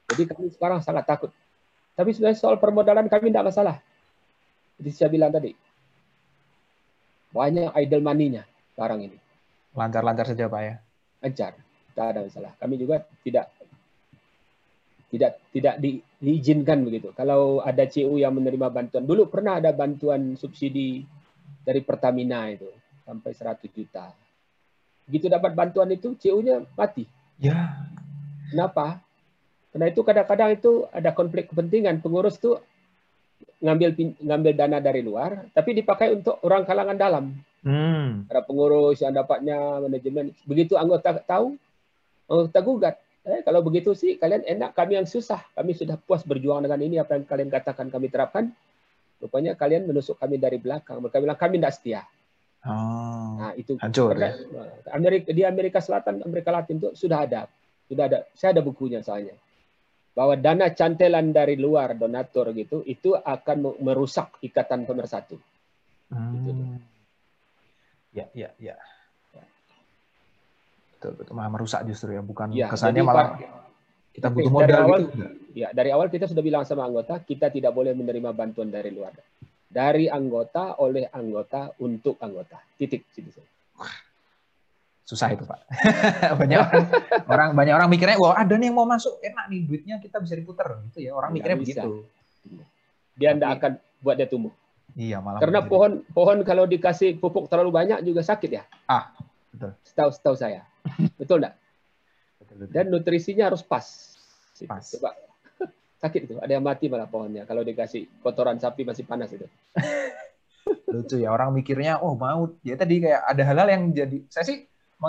Jadi 0.08 0.24
kami 0.24 0.48
sekarang 0.48 0.80
sangat 0.80 1.04
takut. 1.04 1.28
Tapi 1.92 2.16
sebenarnya 2.16 2.40
soal 2.40 2.56
permodalan 2.56 3.04
kami 3.12 3.28
tidak 3.28 3.52
masalah. 3.52 3.76
Jadi 4.80 4.90
saya 4.96 5.12
bilang 5.12 5.28
tadi, 5.28 5.52
banyak 7.28 7.76
idle 7.84 8.00
money-nya 8.00 8.48
sekarang 8.72 9.04
ini. 9.04 9.18
Lancar-lancar 9.76 10.24
saja 10.24 10.48
Pak 10.48 10.60
ya? 10.64 10.74
Lancar, 11.20 11.52
tidak 11.92 12.06
ada 12.08 12.20
masalah. 12.24 12.52
Kami 12.56 12.74
juga 12.80 13.04
tidak 13.20 13.52
tidak 15.12 15.36
tidak 15.52 15.74
di, 15.84 16.00
diizinkan 16.24 16.80
begitu. 16.82 17.12
Kalau 17.12 17.60
ada 17.60 17.84
CU 17.84 18.16
yang 18.16 18.34
menerima 18.34 18.72
bantuan, 18.72 19.04
dulu 19.04 19.28
pernah 19.28 19.60
ada 19.60 19.70
bantuan 19.76 20.34
subsidi 20.40 21.04
dari 21.60 21.80
Pertamina 21.84 22.48
itu 22.48 22.68
sampai 23.04 23.30
100 23.36 23.68
juta. 23.68 24.10
Begitu 25.04 25.28
dapat 25.28 25.52
bantuan 25.52 25.92
itu, 25.92 26.16
CU-nya 26.16 26.64
mati. 26.74 27.04
Ya. 27.36 27.84
Kenapa? 28.48 29.04
Karena 29.74 29.90
itu 29.92 30.00
kadang-kadang 30.00 30.50
itu 30.56 30.88
ada 30.88 31.10
konflik 31.12 31.52
kepentingan. 31.52 32.00
Pengurus 32.00 32.40
itu 32.40 32.56
ngambil 33.60 33.92
ngambil 34.22 34.52
dana 34.56 34.78
dari 34.80 35.04
luar, 35.04 35.50
tapi 35.52 35.76
dipakai 35.76 36.16
untuk 36.16 36.40
orang 36.40 36.64
kalangan 36.64 36.96
dalam. 36.96 37.24
Hmm. 37.64 38.28
Ada 38.28 38.44
pengurus 38.44 39.00
yang 39.00 39.12
dapatnya 39.12 39.82
manajemen. 39.84 40.32
Begitu 40.48 40.76
anggota 40.76 41.20
tahu, 41.20 41.56
anggota 42.28 42.60
gugat. 42.64 42.96
Eh, 43.24 43.40
kalau 43.40 43.64
begitu 43.64 43.96
sih 43.96 44.20
kalian 44.20 44.44
enak, 44.44 44.76
kami 44.76 45.00
yang 45.00 45.08
susah. 45.08 45.40
Kami 45.56 45.72
sudah 45.72 45.96
puas 45.96 46.20
berjuang 46.28 46.60
dengan 46.60 46.76
ini 46.84 47.00
apa 47.00 47.16
yang 47.16 47.24
kalian 47.24 47.48
katakan 47.48 47.88
kami 47.88 48.12
terapkan. 48.12 48.52
Rupanya 49.16 49.56
kalian 49.56 49.88
menusuk 49.88 50.20
kami 50.20 50.36
dari 50.36 50.60
belakang. 50.60 51.00
Mereka 51.00 51.24
bilang 51.24 51.38
kami 51.40 51.56
tidak 51.56 51.72
setia. 51.72 52.02
Oh, 52.64 53.36
nah 53.36 53.52
itu 53.60 53.76
hancur 53.76 54.16
ya. 54.16 54.32
Amerika 54.92 55.28
di 55.36 55.44
Amerika 55.44 55.78
Selatan, 55.84 56.24
Amerika 56.24 56.48
Latin 56.48 56.80
itu 56.80 56.96
sudah 56.96 57.28
ada, 57.28 57.44
sudah 57.88 58.04
ada. 58.08 58.18
Saya 58.32 58.56
ada 58.56 58.64
bukunya 58.64 59.04
soalnya 59.04 59.36
bahwa 60.16 60.38
dana 60.38 60.72
cantelan 60.72 61.34
dari 61.34 61.60
luar 61.60 61.92
donatur 61.98 62.54
gitu 62.56 62.80
itu 62.86 63.12
akan 63.12 63.82
merusak 63.84 64.40
ikatan 64.40 64.88
pemersatu. 64.88 65.36
Hmm. 66.08 66.32
Gitu. 66.32 66.52
Ya, 68.14 68.30
ya, 68.32 68.48
ya 68.56 68.78
betul 71.04 71.12
betul 71.20 71.32
malah 71.36 71.52
merusak 71.52 71.84
justru 71.84 72.16
ya 72.16 72.24
bukan 72.24 72.48
ya, 72.56 72.72
kesannya 72.72 73.04
malah 73.04 73.36
kita 74.14 74.32
butuh 74.32 74.48
modal 74.48 74.64
dari 74.64 74.80
awal, 74.80 75.00
gitu 75.04 75.26
ya 75.52 75.68
dari 75.76 75.90
awal 75.92 76.08
kita 76.08 76.24
sudah 76.24 76.40
bilang 76.40 76.64
sama 76.64 76.88
anggota 76.88 77.20
kita 77.20 77.52
tidak 77.52 77.76
boleh 77.76 77.92
menerima 77.92 78.32
bantuan 78.32 78.72
dari 78.72 78.88
luar 78.88 79.12
dari 79.74 80.06
anggota 80.06 80.78
oleh 80.78 81.10
anggota 81.10 81.74
untuk 81.82 82.14
anggota. 82.22 82.62
Titik 82.78 83.10
situ. 83.10 83.42
Susah 85.02 85.34
itu 85.34 85.42
pak. 85.42 85.66
banyak 86.40 86.58
orang, 86.62 86.86
orang 87.26 87.48
banyak 87.58 87.74
orang 87.74 87.88
mikirnya, 87.90 88.16
wah 88.22 88.38
ada 88.38 88.54
nih 88.54 88.70
yang 88.70 88.78
mau 88.78 88.86
masuk 88.86 89.18
enak 89.18 89.50
nih 89.50 89.60
duitnya 89.66 89.96
kita 89.98 90.22
bisa 90.22 90.38
diputar 90.38 90.78
gitu 90.88 91.02
ya. 91.02 91.10
Orang 91.10 91.34
mikirnya 91.34 91.58
bisa. 91.58 91.82
begitu. 91.82 92.06
Dia 93.18 93.34
tidak 93.34 93.50
akan 93.58 93.72
buat 93.98 94.14
dia 94.14 94.30
tumbuh. 94.30 94.54
Iya 94.94 95.18
malah. 95.18 95.42
Karena 95.42 95.66
pohon 95.66 96.06
pohon 96.14 96.38
kalau 96.46 96.70
dikasih 96.70 97.18
pupuk 97.18 97.50
terlalu 97.50 97.74
banyak 97.74 97.98
juga 98.06 98.22
sakit 98.22 98.50
ya. 98.54 98.62
Ah 98.86 99.10
betul. 99.50 99.74
Setahu 99.82 100.10
setahu 100.14 100.36
saya. 100.38 100.62
betul 101.20 101.40
enggak? 101.42 101.54
Dan 102.70 102.92
nutrisinya 102.92 103.50
harus 103.50 103.64
pas. 103.64 104.14
Pas. 104.68 104.84
Coba 104.94 105.10
sakit 106.02 106.20
itu. 106.30 106.34
Ada 106.38 106.60
yang 106.60 106.64
mati 106.64 106.86
malah 106.86 107.08
pohonnya 107.10 107.48
kalau 107.48 107.66
dikasih 107.66 108.06
kotoran 108.22 108.60
sapi 108.60 108.86
masih 108.86 109.04
panas 109.08 109.32
itu. 109.34 109.46
Lucu 110.94 111.18
ya 111.18 111.34
orang 111.34 111.50
mikirnya 111.52 111.98
oh 112.00 112.14
mau 112.14 112.54
ya 112.62 112.78
tadi 112.78 113.02
kayak 113.02 113.20
ada 113.26 113.42
hal-hal 113.42 113.68
yang 113.68 113.82
jadi 113.92 114.18
saya 114.30 114.46
sih 114.46 114.58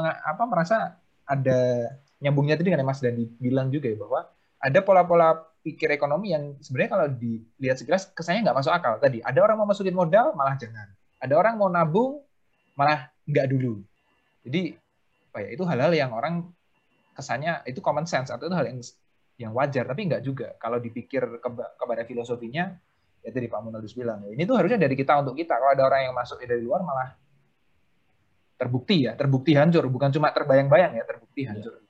apa 0.01 0.43
merasa 0.49 0.97
ada 1.23 1.87
nyambungnya 2.19 2.59
tadi 2.59 2.73
dengan 2.73 2.89
Mas 2.89 2.99
Dandi 2.99 3.29
bilang 3.39 3.71
juga 3.71 3.87
ya 3.87 3.97
bahwa 4.01 4.27
ada 4.59 4.79
pola-pola 4.81 5.45
pikir 5.65 5.89
ekonomi 5.93 6.33
yang 6.33 6.57
sebenarnya 6.61 6.91
kalau 6.91 7.07
dilihat 7.09 7.77
sekilas 7.81 8.09
kesannya 8.13 8.45
nggak 8.45 8.57
masuk 8.57 8.73
akal 8.73 8.97
tadi 9.01 9.21
ada 9.21 9.39
orang 9.41 9.57
mau 9.57 9.69
masukin 9.69 9.97
modal 9.97 10.33
malah 10.37 10.57
jangan 10.57 10.89
ada 11.21 11.33
orang 11.33 11.57
mau 11.57 11.69
nabung 11.69 12.21
malah 12.77 13.09
nggak 13.25 13.45
dulu 13.49 13.81
jadi 14.45 14.77
apa 15.35 15.43
ya 15.43 15.49
itu 15.51 15.67
hal-hal 15.67 15.91
yang 15.91 16.15
orang 16.15 16.47
kesannya 17.11 17.59
itu 17.67 17.83
common 17.83 18.07
sense 18.07 18.31
atau 18.31 18.47
itu 18.47 18.55
hal 18.55 18.71
yang 18.71 18.79
yang 19.35 19.51
wajar 19.51 19.83
tapi 19.83 20.07
nggak 20.07 20.23
juga 20.23 20.55
kalau 20.55 20.79
dipikir 20.79 21.27
kepada 21.75 22.07
filosofinya 22.07 22.71
ya 23.19 23.29
tadi 23.35 23.51
Pak 23.51 23.59
Munaldus 23.59 23.91
bilang 23.91 24.23
ya, 24.23 24.31
ini 24.31 24.47
tuh 24.47 24.55
harusnya 24.55 24.79
dari 24.79 24.95
kita 24.95 25.11
untuk 25.19 25.35
kita 25.35 25.59
kalau 25.59 25.75
ada 25.75 25.83
orang 25.91 26.07
yang 26.07 26.15
masuk 26.15 26.39
dari 26.39 26.63
luar 26.63 26.87
malah 26.87 27.19
terbukti 28.55 29.03
ya 29.03 29.19
terbukti 29.19 29.51
hancur 29.59 29.83
bukan 29.91 30.15
cuma 30.15 30.31
terbayang-bayang 30.31 30.95
ya 30.95 31.03
terbukti 31.03 31.43
iya. 31.43 31.51
hancur 31.51 31.75
ya. 31.75 31.83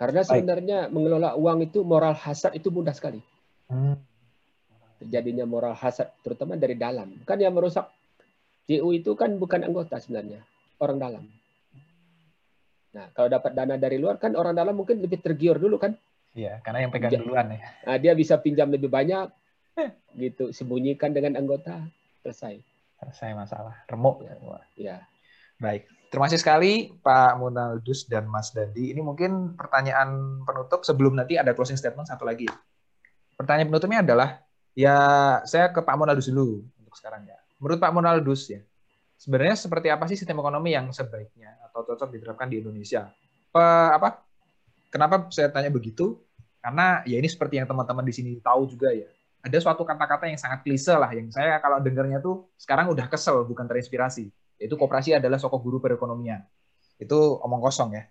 karena 0.00 0.20
sebenarnya 0.24 0.78
Baik. 0.88 0.92
mengelola 0.96 1.30
uang 1.36 1.68
itu 1.68 1.84
moral 1.84 2.16
hasad 2.16 2.56
itu 2.56 2.72
mudah 2.72 2.96
sekali 2.96 3.20
hmm. 3.68 4.00
terjadinya 5.04 5.44
moral 5.44 5.76
hasad 5.76 6.08
terutama 6.24 6.56
dari 6.56 6.80
dalam 6.80 7.12
kan 7.28 7.36
yang 7.36 7.52
merusak 7.52 7.92
JU 8.64 8.96
itu 8.96 9.12
kan 9.12 9.36
bukan 9.36 9.68
anggota 9.68 10.00
sebenarnya 10.00 10.40
orang 10.80 10.96
dalam 10.96 11.24
Nah, 12.90 13.06
kalau 13.14 13.30
dapat 13.30 13.54
dana 13.54 13.78
dari 13.78 14.02
luar 14.02 14.18
kan 14.18 14.34
orang 14.34 14.54
dalam 14.54 14.74
mungkin 14.74 14.98
lebih 14.98 15.22
tergiur 15.22 15.62
dulu 15.62 15.78
kan? 15.78 15.94
Iya, 16.34 16.62
karena 16.62 16.86
yang 16.86 16.92
pegang 16.94 17.10
duluan 17.14 17.54
ya. 17.54 17.60
Nah, 17.86 17.96
dia 17.98 18.12
bisa 18.14 18.38
pinjam 18.38 18.70
lebih 18.70 18.90
banyak, 18.90 19.30
gitu, 20.18 20.50
sembunyikan 20.50 21.14
dengan 21.14 21.38
anggota, 21.38 21.78
selesai. 22.22 22.58
Selesai 23.00 23.30
masalah, 23.32 23.74
remuk 23.88 24.26
ya. 24.26 24.34
ya. 24.76 24.96
Baik, 25.60 25.88
terima 26.08 26.28
kasih 26.28 26.40
sekali 26.40 26.72
Pak 27.04 27.36
Munaldus 27.36 28.08
dan 28.08 28.28
Mas 28.28 28.52
Dandi. 28.52 28.92
Ini 28.92 29.00
mungkin 29.00 29.56
pertanyaan 29.56 30.40
penutup 30.44 30.84
sebelum 30.84 31.16
nanti 31.16 31.36
ada 31.36 31.52
closing 31.52 31.76
statement 31.76 32.08
satu 32.08 32.24
lagi. 32.24 32.48
Pertanyaan 33.36 33.72
penutupnya 33.72 34.00
adalah, 34.04 34.40
ya 34.76 34.96
saya 35.48 35.72
ke 35.72 35.80
Pak 35.80 35.96
Munaldus 35.96 36.28
dulu 36.28 36.64
untuk 36.80 36.94
sekarang 36.96 37.24
ya. 37.28 37.36
Menurut 37.60 37.78
Pak 37.80 37.92
Munaldus 37.92 38.48
ya, 38.48 38.60
sebenarnya 39.20 39.56
seperti 39.60 39.92
apa 39.92 40.08
sih 40.08 40.16
sistem 40.16 40.40
ekonomi 40.40 40.72
yang 40.72 40.88
sebaiknya 40.88 41.60
atau 41.68 41.84
cocok 41.84 42.08
diterapkan 42.08 42.48
di 42.48 42.64
Indonesia? 42.64 43.12
Pe, 43.52 43.60
apa? 43.92 44.24
Kenapa 44.88 45.28
saya 45.28 45.52
tanya 45.52 45.68
begitu? 45.68 46.16
Karena 46.64 47.04
ya 47.04 47.20
ini 47.20 47.28
seperti 47.28 47.60
yang 47.60 47.68
teman-teman 47.68 48.02
di 48.02 48.14
sini 48.16 48.30
tahu 48.40 48.64
juga 48.64 48.88
ya. 48.96 49.06
Ada 49.40 49.60
suatu 49.60 49.84
kata-kata 49.84 50.28
yang 50.28 50.40
sangat 50.40 50.64
klise 50.64 50.92
lah 50.96 51.08
yang 51.12 51.28
saya 51.32 51.60
kalau 51.60 51.80
dengarnya 51.80 52.20
tuh 52.20 52.48
sekarang 52.56 52.92
udah 52.92 53.08
kesel 53.08 53.44
bukan 53.44 53.68
terinspirasi. 53.68 54.28
Yaitu 54.60 54.76
kooperasi 54.76 55.16
adalah 55.16 55.40
sokok 55.40 55.60
guru 55.60 55.78
perekonomian. 55.80 56.44
Itu 57.00 57.40
omong 57.40 57.60
kosong 57.64 57.96
ya. 57.96 58.04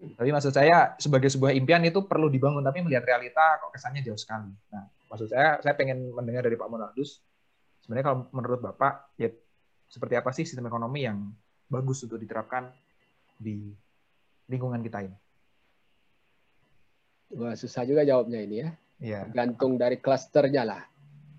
Tapi 0.00 0.30
maksud 0.30 0.54
saya 0.54 0.94
sebagai 0.96 1.28
sebuah 1.28 1.52
impian 1.52 1.82
itu 1.82 2.06
perlu 2.06 2.30
dibangun 2.30 2.62
tapi 2.62 2.80
melihat 2.80 3.04
realita 3.04 3.58
kok 3.58 3.74
kesannya 3.74 4.00
jauh 4.06 4.16
sekali. 4.16 4.48
Nah, 4.70 4.86
maksud 5.10 5.28
saya 5.28 5.58
saya 5.60 5.74
pengen 5.74 6.14
mendengar 6.14 6.46
dari 6.46 6.56
Pak 6.56 6.68
Monaldus 6.70 7.20
sebenarnya 7.82 8.06
kalau 8.06 8.18
menurut 8.30 8.60
Bapak 8.62 9.18
ya 9.18 9.28
seperti 9.90 10.14
apa 10.14 10.30
sih 10.30 10.46
sistem 10.46 10.70
ekonomi 10.70 11.02
yang 11.02 11.34
bagus 11.66 12.06
untuk 12.06 12.22
diterapkan 12.22 12.70
di 13.34 13.74
lingkungan 14.46 14.78
kita 14.86 15.02
ini? 15.02 15.18
Wah, 17.34 17.58
susah 17.58 17.82
juga 17.82 18.06
jawabnya 18.06 18.38
ini 18.38 18.56
ya. 18.62 18.70
Iya. 19.02 19.20
Gantung 19.34 19.74
dari 19.74 19.98
klasternya 19.98 20.62
lah. 20.62 20.82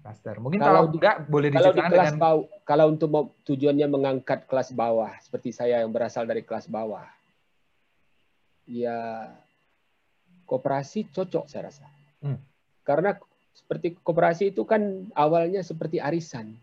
Klaster. 0.03 0.35
Mungkin 0.43 0.59
kalau, 0.59 0.91
kalau 0.91 0.91
enggak 0.91 1.15
boleh 1.31 1.49
kalau 1.53 1.71
di 1.71 1.81
kelas 1.83 2.11
dengan... 2.11 2.19
bawah, 2.19 2.45
kalau 2.67 2.85
untuk 2.91 3.09
tujuannya 3.47 3.87
mengangkat 3.87 4.43
kelas 4.49 4.75
bawah 4.75 5.11
seperti 5.23 5.55
saya 5.55 5.83
yang 5.83 5.91
berasal 5.95 6.27
dari 6.27 6.43
kelas 6.43 6.67
bawah. 6.67 7.07
Ya 8.67 9.31
koperasi 10.43 11.07
cocok 11.11 11.47
saya 11.47 11.71
rasa. 11.71 11.87
Hmm. 12.19 12.39
Karena 12.83 13.15
seperti 13.55 13.95
koperasi 13.99 14.51
itu 14.51 14.67
kan 14.67 15.07
awalnya 15.15 15.63
seperti 15.63 16.03
arisan. 16.03 16.59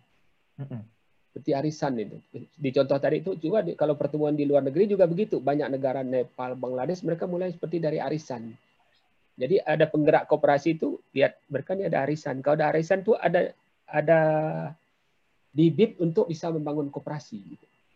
Hmm 0.59 0.85
seperti 1.39 1.55
arisan 1.55 1.95
itu. 2.03 2.19
Di 2.35 2.75
contoh 2.75 2.99
tadi 2.99 3.23
itu 3.23 3.39
juga 3.39 3.63
di, 3.63 3.79
kalau 3.79 3.95
pertemuan 3.95 4.35
di 4.35 4.43
luar 4.43 4.67
negeri 4.67 4.91
juga 4.91 5.07
begitu. 5.07 5.39
Banyak 5.39 5.71
negara 5.71 6.03
Nepal, 6.03 6.59
Bangladesh 6.59 7.07
mereka 7.07 7.31
mulai 7.31 7.55
seperti 7.55 7.79
dari 7.79 8.03
arisan. 8.03 8.51
Jadi 9.39 9.63
ada 9.63 9.87
penggerak 9.87 10.27
kooperasi 10.27 10.75
itu 10.75 10.99
lihat 11.15 11.39
mereka 11.47 11.79
ini 11.79 11.87
ada 11.87 12.03
arisan. 12.03 12.43
Kalau 12.43 12.59
ada 12.59 12.75
arisan 12.75 13.07
itu 13.07 13.15
ada 13.15 13.55
ada 13.87 14.21
bibit 15.55 15.95
untuk 16.03 16.27
bisa 16.27 16.51
membangun 16.51 16.91
kooperasi. 16.91 17.39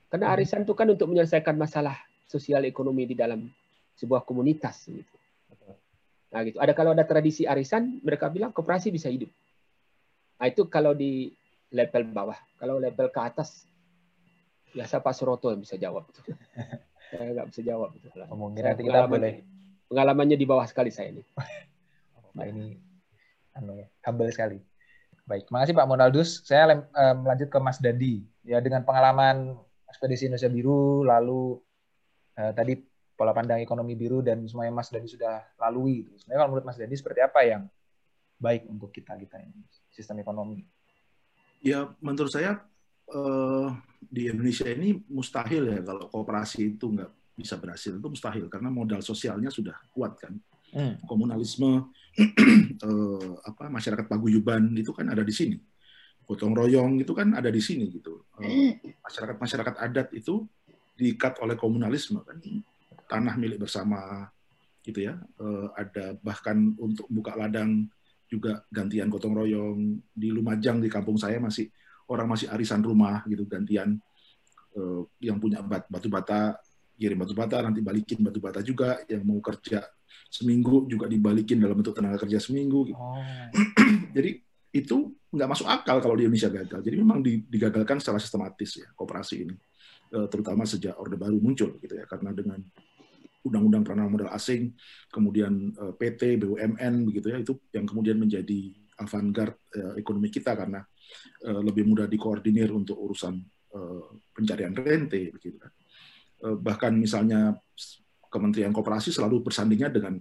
Karena 0.07 0.31
hmm. 0.31 0.35
arisan 0.39 0.63
itu 0.63 0.79
kan 0.79 0.87
untuk 0.87 1.11
menyelesaikan 1.11 1.59
masalah 1.59 1.99
sosial 2.31 2.63
ekonomi 2.63 3.11
di 3.11 3.19
dalam 3.19 3.51
sebuah 3.99 4.23
komunitas. 4.23 4.87
Gitu. 4.87 5.17
Nah 6.31 6.47
gitu. 6.47 6.63
Ada 6.63 6.79
kalau 6.79 6.95
ada 6.95 7.03
tradisi 7.03 7.43
arisan, 7.43 7.99
mereka 8.07 8.31
bilang 8.31 8.55
kooperasi 8.55 8.95
bisa 8.95 9.11
hidup. 9.11 9.35
Nah 10.39 10.47
itu 10.47 10.63
kalau 10.71 10.95
di 10.95 11.35
level 11.73 12.03
bawah. 12.13 12.39
Kalau 12.61 12.77
level 12.79 13.09
ke 13.09 13.21
atas, 13.21 13.65
biasa 14.77 15.01
Pak 15.01 15.15
Suroto 15.17 15.51
yang 15.51 15.65
bisa 15.65 15.81
jawab. 15.81 16.07
saya 17.11 17.33
nggak 17.33 17.49
bisa 17.51 17.61
jawab. 17.65 17.91
Mungkin 18.33 18.63
nanti 18.63 18.85
kita 18.85 19.09
boleh. 19.09 19.43
Pengalamannya 19.89 20.37
di 20.41 20.47
bawah 20.49 20.65
sekali 20.65 20.89
saya 20.89 21.13
ini. 21.13 21.25
Pak 22.33 22.47
ini 22.53 22.77
anu 23.53 23.77
ya, 23.77 23.89
humble 24.09 24.33
sekali. 24.33 24.57
Baik, 25.29 25.45
terima 25.49 25.61
kasih 25.65 25.77
Pak 25.77 25.89
Monaldus. 25.89 26.41
Saya 26.49 26.73
uh, 26.73 27.15
melanjut 27.17 27.53
ke 27.53 27.59
Mas 27.61 27.77
Dandi. 27.77 28.25
Ya 28.43 28.59
dengan 28.65 28.83
pengalaman 28.83 29.55
ekspedisi 29.87 30.27
Indonesia 30.27 30.49
Biru, 30.49 31.05
lalu 31.05 31.61
uh, 32.41 32.53
tadi 32.57 32.81
pola 33.13 33.31
pandang 33.37 33.61
ekonomi 33.61 33.95
biru 33.95 34.25
dan 34.25 34.43
semuanya 34.49 34.73
Mas 34.73 34.89
Dandi 34.89 35.13
sudah 35.13 35.45
lalui. 35.61 36.09
Sebenarnya 36.17 36.41
kalau 36.43 36.51
menurut 36.57 36.67
Mas 36.67 36.81
Dandi 36.81 36.97
seperti 36.97 37.21
apa 37.21 37.45
yang 37.45 37.69
baik 38.41 38.67
untuk 38.67 38.91
kita 38.91 39.15
kita 39.21 39.39
ini 39.39 39.63
sistem 39.93 40.19
ekonomi? 40.25 40.65
Ya 41.63 41.95
menurut 42.03 42.35
saya 42.35 42.59
uh, 43.15 43.71
di 44.03 44.29
Indonesia 44.29 44.67
ini 44.67 44.99
mustahil 45.09 45.71
ya 45.71 45.81
kalau 45.81 46.11
kooperasi 46.11 46.77
itu 46.77 46.91
nggak 46.91 47.39
bisa 47.39 47.57
berhasil 47.57 47.97
itu 47.97 48.09
mustahil 48.11 48.47
karena 48.51 48.69
modal 48.69 49.01
sosialnya 49.01 49.49
sudah 49.49 49.79
kuat 49.95 50.19
kan. 50.19 50.37
Hmm. 50.73 50.97
komunalisme 51.05 51.93
uh, 52.81 53.37
apa 53.49 53.69
masyarakat 53.69 54.09
paguyuban 54.09 54.73
itu 54.73 54.91
kan 54.97 55.05
ada 55.13 55.21
di 55.21 55.33
sini. 55.33 55.61
Gotong 56.25 56.57
royong 56.57 56.97
itu 56.97 57.13
kan 57.13 57.37
ada 57.37 57.53
di 57.53 57.61
sini 57.61 57.93
gitu. 57.93 58.25
Uh, 58.41 58.73
masyarakat 59.05 59.37
masyarakat 59.37 59.75
adat 59.77 60.09
itu 60.17 60.49
diikat 60.97 61.45
oleh 61.45 61.61
komunalisme 61.61 62.25
kan. 62.25 62.41
Tanah 63.05 63.37
milik 63.37 63.61
bersama 63.61 64.33
gitu 64.81 65.13
ya. 65.13 65.21
Uh, 65.37 65.69
ada 65.77 66.17
bahkan 66.25 66.73
untuk 66.81 67.05
buka 67.13 67.37
ladang 67.37 67.93
juga 68.33 68.65
gantian 68.73 69.13
gotong 69.13 69.37
royong 69.37 70.01
di 70.09 70.33
Lumajang 70.33 70.81
di 70.81 70.89
kampung 70.89 71.21
saya 71.21 71.37
masih 71.37 71.69
orang 72.09 72.33
masih 72.33 72.49
arisan 72.49 72.81
rumah 72.81 73.21
gitu 73.29 73.45
gantian 73.45 74.01
uh, 74.81 75.05
yang 75.21 75.37
punya 75.37 75.61
bat, 75.61 75.85
batu 75.93 76.09
bata 76.09 76.57
kirim 76.97 77.21
batu 77.21 77.37
bata 77.37 77.61
nanti 77.61 77.85
balikin 77.85 78.25
batu 78.25 78.41
bata 78.41 78.65
juga 78.65 79.05
yang 79.05 79.21
mau 79.29 79.37
kerja 79.45 79.85
seminggu 80.33 80.89
juga 80.89 81.05
dibalikin 81.09 81.61
dalam 81.61 81.77
bentuk 81.77 81.93
tenaga 81.93 82.25
kerja 82.25 82.41
seminggu 82.41 82.89
gitu. 82.89 82.97
oh. 82.97 83.21
jadi 84.17 84.41
itu 84.73 85.13
nggak 85.33 85.49
masuk 85.53 85.69
akal 85.69 86.01
kalau 86.01 86.17
di 86.17 86.25
Indonesia 86.25 86.49
gagal 86.49 86.81
jadi 86.81 86.97
memang 86.97 87.21
digagalkan 87.25 88.01
secara 88.01 88.17
sistematis 88.17 88.81
ya 88.81 88.89
kooperasi 88.97 89.35
ini 89.45 89.55
uh, 90.17 90.29
terutama 90.29 90.65
sejak 90.65 90.97
orde 90.97 91.21
baru 91.21 91.37
muncul 91.37 91.77
gitu 91.81 91.93
ya 91.93 92.09
karena 92.09 92.33
dengan 92.33 92.61
undang-undang 93.43 93.83
penanaman 93.83 94.13
modal 94.19 94.31
asing, 94.31 94.73
kemudian 95.11 95.75
uh, 95.77 95.91
eh, 95.91 95.95
PT, 95.99 96.39
BUMN 96.39 96.95
begitu 97.11 97.27
ya, 97.35 97.39
itu 97.43 97.59
yang 97.75 97.87
kemudian 97.87 98.17
menjadi 98.19 98.61
avant-garde 99.03 99.59
uh, 99.75 99.95
ekonomi 99.99 100.31
kita 100.31 100.55
karena 100.55 100.81
uh, 101.49 101.61
lebih 101.63 101.83
mudah 101.87 102.07
dikoordinir 102.07 102.71
untuk 102.71 102.97
urusan 102.99 103.35
uh, 103.75 104.15
pencarian 104.31 104.73
rente 104.73 105.35
begitu 105.35 105.59
kan. 105.59 105.73
Uh, 106.43 106.57
bahkan 106.59 106.95
misalnya 106.95 107.59
Kementerian 108.33 108.73
Koperasi 108.73 109.13
selalu 109.13 109.45
bersandingnya 109.45 109.93
dengan 109.93 110.17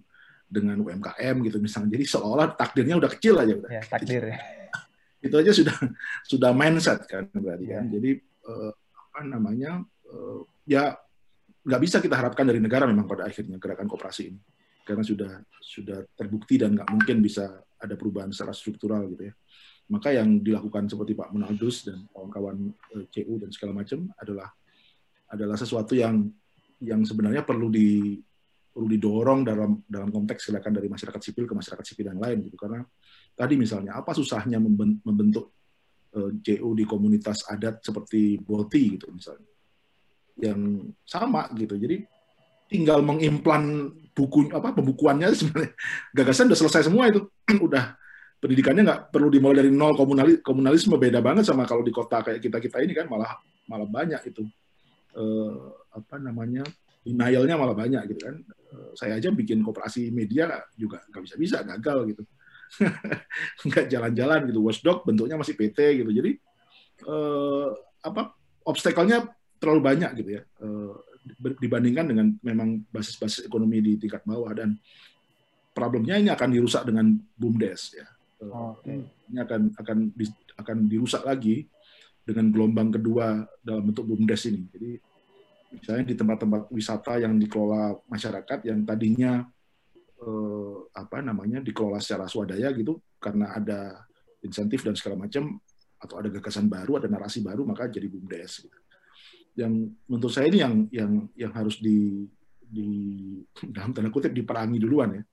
dengan 0.52 0.76
UMKM 0.84 1.36
gitu 1.48 1.58
misalnya. 1.64 1.96
Jadi 1.96 2.06
seolah 2.12 2.60
takdirnya 2.60 3.00
udah 3.00 3.10
kecil 3.16 3.40
aja 3.40 3.54
udah. 3.56 3.72
Ya, 3.72 3.84
takdir. 3.88 4.24
itu 5.26 5.36
aja 5.38 5.52
sudah 5.54 5.78
sudah 6.28 6.52
mindset 6.52 7.08
kan 7.08 7.30
berarti 7.32 7.66
kan. 7.72 7.88
Iya. 7.88 7.92
Jadi 7.96 8.12
uh, 8.50 8.74
apa 8.76 9.20
namanya 9.24 9.80
uh, 10.12 10.42
ya 10.68 10.98
nggak 11.62 11.82
bisa 11.82 11.98
kita 12.02 12.18
harapkan 12.18 12.46
dari 12.50 12.58
negara 12.58 12.90
memang 12.90 13.06
pada 13.06 13.30
akhirnya 13.30 13.62
gerakan 13.62 13.86
kooperasi 13.86 14.34
ini. 14.34 14.40
Karena 14.82 15.06
sudah 15.06 15.32
sudah 15.62 16.00
terbukti 16.18 16.58
dan 16.58 16.74
nggak 16.74 16.90
mungkin 16.90 17.22
bisa 17.22 17.62
ada 17.78 17.94
perubahan 17.94 18.34
secara 18.34 18.54
struktural 18.54 19.06
gitu 19.14 19.30
ya. 19.30 19.34
Maka 19.94 20.16
yang 20.16 20.42
dilakukan 20.42 20.90
seperti 20.90 21.14
Pak 21.14 21.30
Munaldus 21.36 21.86
dan 21.86 22.08
kawan-kawan 22.10 22.72
uh, 22.98 23.06
CU 23.12 23.38
dan 23.38 23.50
segala 23.54 23.84
macam 23.84 24.10
adalah 24.18 24.50
adalah 25.30 25.58
sesuatu 25.60 25.94
yang 25.94 26.26
yang 26.82 27.06
sebenarnya 27.06 27.46
perlu 27.46 27.70
di 27.70 28.18
perlu 28.72 28.88
didorong 28.88 29.46
dalam 29.46 29.84
dalam 29.86 30.10
konteks 30.10 30.50
gerakan 30.50 30.74
dari 30.82 30.88
masyarakat 30.90 31.22
sipil 31.22 31.46
ke 31.46 31.54
masyarakat 31.54 31.86
sipil 31.86 32.10
yang 32.10 32.22
lain 32.24 32.50
gitu. 32.50 32.58
Karena 32.58 32.82
tadi 33.38 33.54
misalnya 33.54 34.02
apa 34.02 34.18
susahnya 34.18 34.58
membentuk 35.06 35.54
eh, 36.18 36.32
CU 36.42 36.70
di 36.74 36.90
komunitas 36.90 37.46
adat 37.46 37.86
seperti 37.86 38.42
Boti 38.42 38.98
gitu 38.98 39.12
misalnya 39.12 39.51
yang 40.40 40.92
sama 41.04 41.52
gitu 41.58 41.76
jadi 41.76 42.06
tinggal 42.72 43.04
mengimplan 43.04 43.92
buku 44.16 44.48
apa 44.52 44.72
pembukuannya 44.72 45.32
sebenarnya 45.36 45.76
gagasan 46.16 46.48
udah 46.48 46.60
selesai 46.60 46.88
semua 46.88 47.12
itu 47.12 47.28
udah 47.68 47.96
pendidikannya 48.42 48.88
nggak 48.88 49.02
perlu 49.12 49.28
dimulai 49.28 49.62
dari 49.64 49.72
nol 49.74 49.94
komunalis 49.94 50.40
komunalisme 50.42 50.96
beda 50.96 51.20
banget 51.20 51.46
sama 51.46 51.68
kalau 51.68 51.84
di 51.84 51.94
kota 51.94 52.24
kayak 52.24 52.40
kita 52.40 52.58
kita 52.58 52.78
ini 52.82 52.94
kan 52.96 53.06
malah 53.12 53.38
malah 53.68 53.86
banyak 53.86 54.22
itu 54.32 54.48
uh, 55.16 55.76
apa 55.94 56.18
namanya 56.18 56.64
denialnya 57.02 57.58
malah 57.58 57.76
banyak 57.76 58.02
gitu 58.14 58.22
kan. 58.30 58.36
Eh, 58.46 58.92
saya 58.94 59.18
aja 59.18 59.34
bikin 59.34 59.66
koperasi 59.66 60.14
media 60.14 60.62
juga 60.78 61.02
nggak 61.10 61.22
bisa 61.26 61.36
bisa 61.38 61.58
gagal 61.66 62.14
gitu. 62.14 62.24
nggak 63.68 63.86
jalan-jalan 63.90 64.40
gitu. 64.50 64.60
Watchdog 64.62 65.04
bentuknya 65.04 65.36
masih 65.38 65.58
PT 65.58 66.06
gitu. 66.06 66.12
Jadi 66.14 66.32
eh, 67.10 67.70
apa 68.06 68.38
obstacle-nya 68.66 69.26
terlalu 69.62 69.82
banyak 69.86 70.12
gitu 70.18 70.42
ya. 70.42 70.44
Eh, 70.66 70.94
dibandingkan 71.62 72.06
dengan 72.10 72.28
memang 72.42 72.82
basis-basis 72.90 73.46
ekonomi 73.46 73.78
di 73.78 73.94
tingkat 74.02 74.26
bawah 74.26 74.50
dan 74.58 74.74
problemnya 75.72 76.18
ini 76.18 76.34
akan 76.34 76.50
dirusak 76.50 76.90
dengan 76.90 77.14
bumdes 77.38 77.94
ya. 77.94 78.08
Oh, 78.42 78.74
okay. 78.74 79.06
Ini 79.30 79.38
akan 79.46 79.62
akan 79.78 79.98
akan 80.66 80.78
dirusak 80.90 81.22
lagi 81.22 81.70
dengan 82.26 82.50
gelombang 82.50 82.90
kedua 82.90 83.46
dalam 83.62 83.94
bentuk 83.94 84.10
bumdes 84.10 84.50
ini. 84.50 84.66
Jadi 84.74 84.92
misalnya 85.78 86.04
di 86.10 86.16
tempat-tempat 86.18 86.62
wisata 86.74 87.22
yang 87.22 87.38
dikelola 87.38 88.02
masyarakat 88.10 88.60
yang 88.66 88.82
tadinya 88.82 89.46
eh, 90.20 90.76
apa 90.98 91.22
namanya 91.22 91.62
dikelola 91.62 92.02
secara 92.02 92.26
swadaya 92.26 92.74
gitu 92.74 92.98
karena 93.22 93.54
ada 93.54 94.10
insentif 94.42 94.82
dan 94.82 94.98
segala 94.98 95.30
macam 95.30 95.62
atau 96.02 96.18
ada 96.18 96.34
gagasan 96.34 96.66
baru, 96.66 96.98
ada 96.98 97.06
narasi 97.06 97.46
baru 97.46 97.62
maka 97.62 97.86
jadi 97.86 98.10
bumdes. 98.10 98.66
Gitu. 98.66 98.78
Yang 99.58 99.74
menurut 100.08 100.34
saya 100.34 100.48
ini 100.48 100.60
yang 100.64 100.74
yang 100.90 101.12
yang 101.36 101.52
harus 101.52 101.80
di 101.84 102.28
di 102.62 102.88
dalam 103.76 103.92
tanda 103.92 104.10
kutip 104.10 104.32
diperangi 104.32 104.80
duluan 104.80 105.20
ya. 105.20 105.24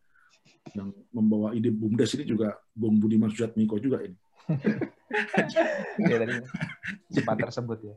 Yang 0.75 0.89
membawa 1.15 1.55
ide 1.57 1.73
bumdes 1.73 2.13
ini 2.19 2.25
juga 2.29 2.59
Bung 2.75 2.99
Budiman 2.99 3.31
Sujatmiko 3.31 3.79
juga 3.81 4.03
ini. 4.05 4.17
ya, 6.09 6.17
tadi 6.25 6.35
sempat 7.13 7.37
tersebut 7.37 7.79
ya. 7.85 7.97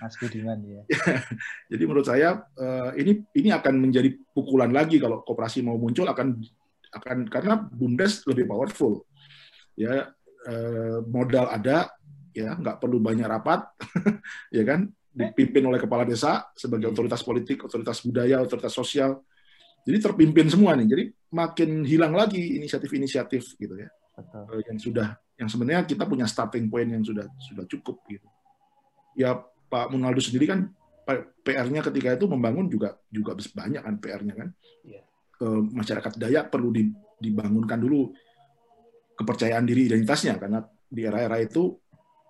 Mas 0.00 0.16
Budiman 0.18 0.58
ya. 0.64 0.82
Jadi 1.72 1.82
menurut 1.84 2.08
saya 2.08 2.44
eh, 2.58 2.90
ini 3.00 3.12
ini 3.36 3.48
akan 3.54 3.74
menjadi 3.78 4.12
pukulan 4.34 4.68
lagi 4.72 5.00
kalau 5.00 5.24
koperasi 5.24 5.64
mau 5.64 5.78
muncul 5.78 6.08
akan 6.08 6.36
akan 6.88 7.16
karena 7.28 7.54
bumdes 7.56 8.24
lebih 8.28 8.48
powerful. 8.48 9.04
Ya 9.78 10.12
eh, 10.48 10.98
modal 11.08 11.48
ada 11.52 11.88
ya 12.36 12.54
nggak 12.54 12.78
perlu 12.78 13.02
banyak 13.02 13.26
rapat 13.26 13.66
ya 14.56 14.62
kan 14.62 14.86
dipimpin 15.18 15.66
oleh 15.66 15.82
kepala 15.82 16.06
desa 16.06 16.46
sebagai 16.54 16.86
iya. 16.86 16.94
otoritas 16.94 17.22
politik, 17.26 17.66
otoritas 17.66 17.98
budaya, 18.06 18.38
otoritas 18.38 18.70
sosial. 18.70 19.18
Jadi 19.82 19.98
terpimpin 19.98 20.46
semua 20.46 20.78
nih. 20.78 20.86
Jadi 20.86 21.04
makin 21.34 21.82
hilang 21.82 22.14
lagi 22.14 22.58
inisiatif-inisiatif 22.62 23.58
gitu 23.58 23.74
ya. 23.74 23.90
Betul. 24.14 24.58
Eh, 24.58 24.62
yang 24.70 24.78
sudah 24.78 25.08
yang 25.38 25.48
sebenarnya 25.50 25.82
kita 25.86 26.06
punya 26.06 26.26
starting 26.26 26.66
point 26.66 26.90
yang 26.90 27.02
sudah 27.02 27.26
sudah 27.38 27.62
cukup 27.70 28.02
gitu 28.10 28.26
ya 29.18 29.34
Pak 29.68 29.90
Munaldo 29.90 30.22
sendiri 30.22 30.46
kan 30.46 30.70
PR-nya 31.42 31.82
ketika 31.82 32.14
itu 32.14 32.30
membangun 32.30 32.70
juga 32.70 32.94
juga 33.10 33.34
banyak 33.34 33.82
kan 33.82 33.94
PR-nya 33.98 34.34
kan. 34.36 34.48
Yeah. 34.84 35.02
masyarakat 35.72 36.18
Dayak 36.20 36.52
perlu 36.52 36.68
dibangunkan 37.18 37.80
dulu 37.80 38.12
kepercayaan 39.16 39.64
diri 39.64 39.88
identitasnya 39.88 40.36
karena 40.36 40.60
di 40.86 41.02
era-era 41.08 41.40
itu 41.42 41.74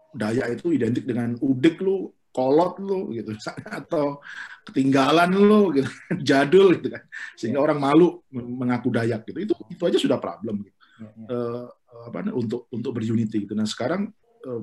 Dayak 0.09 0.56
itu 0.56 0.73
identik 0.73 1.05
dengan 1.05 1.36
udik 1.36 1.85
lu, 1.85 2.09
kolot 2.39 2.78
lu 2.78 3.10
gitu 3.10 3.35
atau 3.82 4.23
ketinggalan 4.70 5.35
lu 5.35 5.74
gitu, 5.74 5.90
jadul 6.28 6.78
gitu 6.78 6.94
kan. 6.94 7.02
Sehingga 7.35 7.59
yeah. 7.59 7.66
orang 7.66 7.78
malu 7.82 8.23
mengaku 8.31 8.94
Dayak 8.94 9.27
gitu. 9.27 9.51
Itu 9.51 9.55
itu 9.66 9.82
aja 9.82 9.98
sudah 9.98 10.23
problem 10.23 10.62
gitu. 10.62 10.78
Yeah, 11.02 11.12
yeah. 11.19 11.31
Uh, 11.35 11.66
apa 12.06 12.31
untuk 12.31 12.70
untuk 12.70 12.94
berunity 12.94 13.43
gitu. 13.43 13.59
Nah, 13.59 13.66
sekarang 13.66 14.15
uh, 14.47 14.62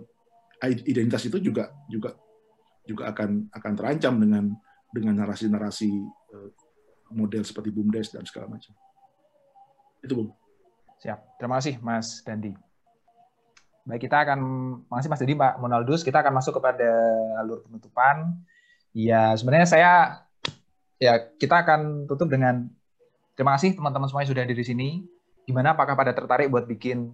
identitas 0.64 1.28
itu 1.28 1.44
juga 1.44 1.68
juga 1.92 2.16
juga 2.88 3.12
akan 3.12 3.52
akan 3.52 3.72
terancam 3.76 4.14
dengan 4.22 4.46
dengan 4.94 5.26
narasi-narasi 5.26 5.92
eh, 6.32 6.50
model 7.12 7.44
seperti 7.44 7.74
bumdes 7.74 8.14
dan 8.16 8.24
segala 8.24 8.56
macam. 8.56 8.72
Itu 10.00 10.14
Bung. 10.16 10.32
Siap. 11.04 11.42
Terima 11.42 11.60
kasih 11.60 11.76
Mas 11.84 12.24
Dandi. 12.24 12.54
Baik, 13.86 14.10
kita 14.10 14.26
akan 14.26 14.40
masih 14.90 15.08
Mas 15.14 15.22
Dandi, 15.22 15.38
Pak 15.38 15.62
Monaldus, 15.62 16.02
kita 16.02 16.26
akan 16.26 16.34
masuk 16.34 16.58
kepada 16.58 16.90
alur 17.38 17.62
penutupan. 17.70 18.34
Ya, 18.98 19.38
sebenarnya 19.38 19.68
saya 19.70 19.92
ya 20.98 21.22
kita 21.38 21.62
akan 21.62 22.10
tutup 22.10 22.32
dengan 22.32 22.66
terima 23.38 23.54
kasih 23.54 23.78
teman-teman 23.78 24.10
semuanya 24.10 24.30
sudah 24.34 24.44
di 24.44 24.66
sini. 24.66 24.90
Gimana 25.46 25.78
apakah 25.78 25.94
pada 25.94 26.18
tertarik 26.18 26.50
buat 26.50 26.66
bikin 26.66 27.14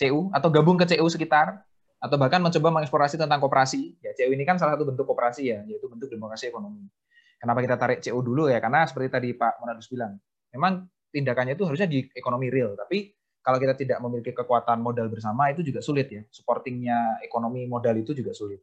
CU 0.00 0.32
atau 0.32 0.48
gabung 0.48 0.80
ke 0.80 0.88
CU 0.88 1.04
sekitar? 1.12 1.68
atau 2.00 2.16
bahkan 2.16 2.40
mencoba 2.40 2.80
mengeksplorasi 2.80 3.20
tentang 3.20 3.38
koperasi. 3.38 4.00
Ya, 4.00 4.16
CU 4.16 4.32
ini 4.32 4.48
kan 4.48 4.56
salah 4.56 4.74
satu 4.74 4.88
bentuk 4.88 5.04
koperasi 5.04 5.52
ya, 5.52 5.60
yaitu 5.68 5.84
bentuk 5.86 6.08
demokrasi 6.08 6.48
ekonomi. 6.48 6.88
Kenapa 7.36 7.60
kita 7.60 7.76
tarik 7.76 8.00
CU 8.00 8.20
dulu 8.24 8.48
ya? 8.48 8.56
Karena 8.58 8.88
seperti 8.88 9.08
tadi 9.12 9.28
Pak 9.36 9.60
Monadus 9.60 9.86
bilang, 9.92 10.16
memang 10.48 10.88
tindakannya 11.12 11.54
itu 11.60 11.64
harusnya 11.68 11.84
di 11.84 12.08
ekonomi 12.16 12.48
real, 12.48 12.72
tapi 12.72 13.12
kalau 13.40 13.58
kita 13.58 13.74
tidak 13.76 13.98
memiliki 14.04 14.36
kekuatan 14.36 14.84
modal 14.84 15.08
bersama 15.08 15.48
itu 15.48 15.64
juga 15.64 15.80
sulit 15.80 16.08
ya. 16.12 16.22
Supportingnya 16.28 17.24
ekonomi 17.24 17.64
modal 17.64 17.96
itu 17.96 18.12
juga 18.12 18.36
sulit. 18.36 18.60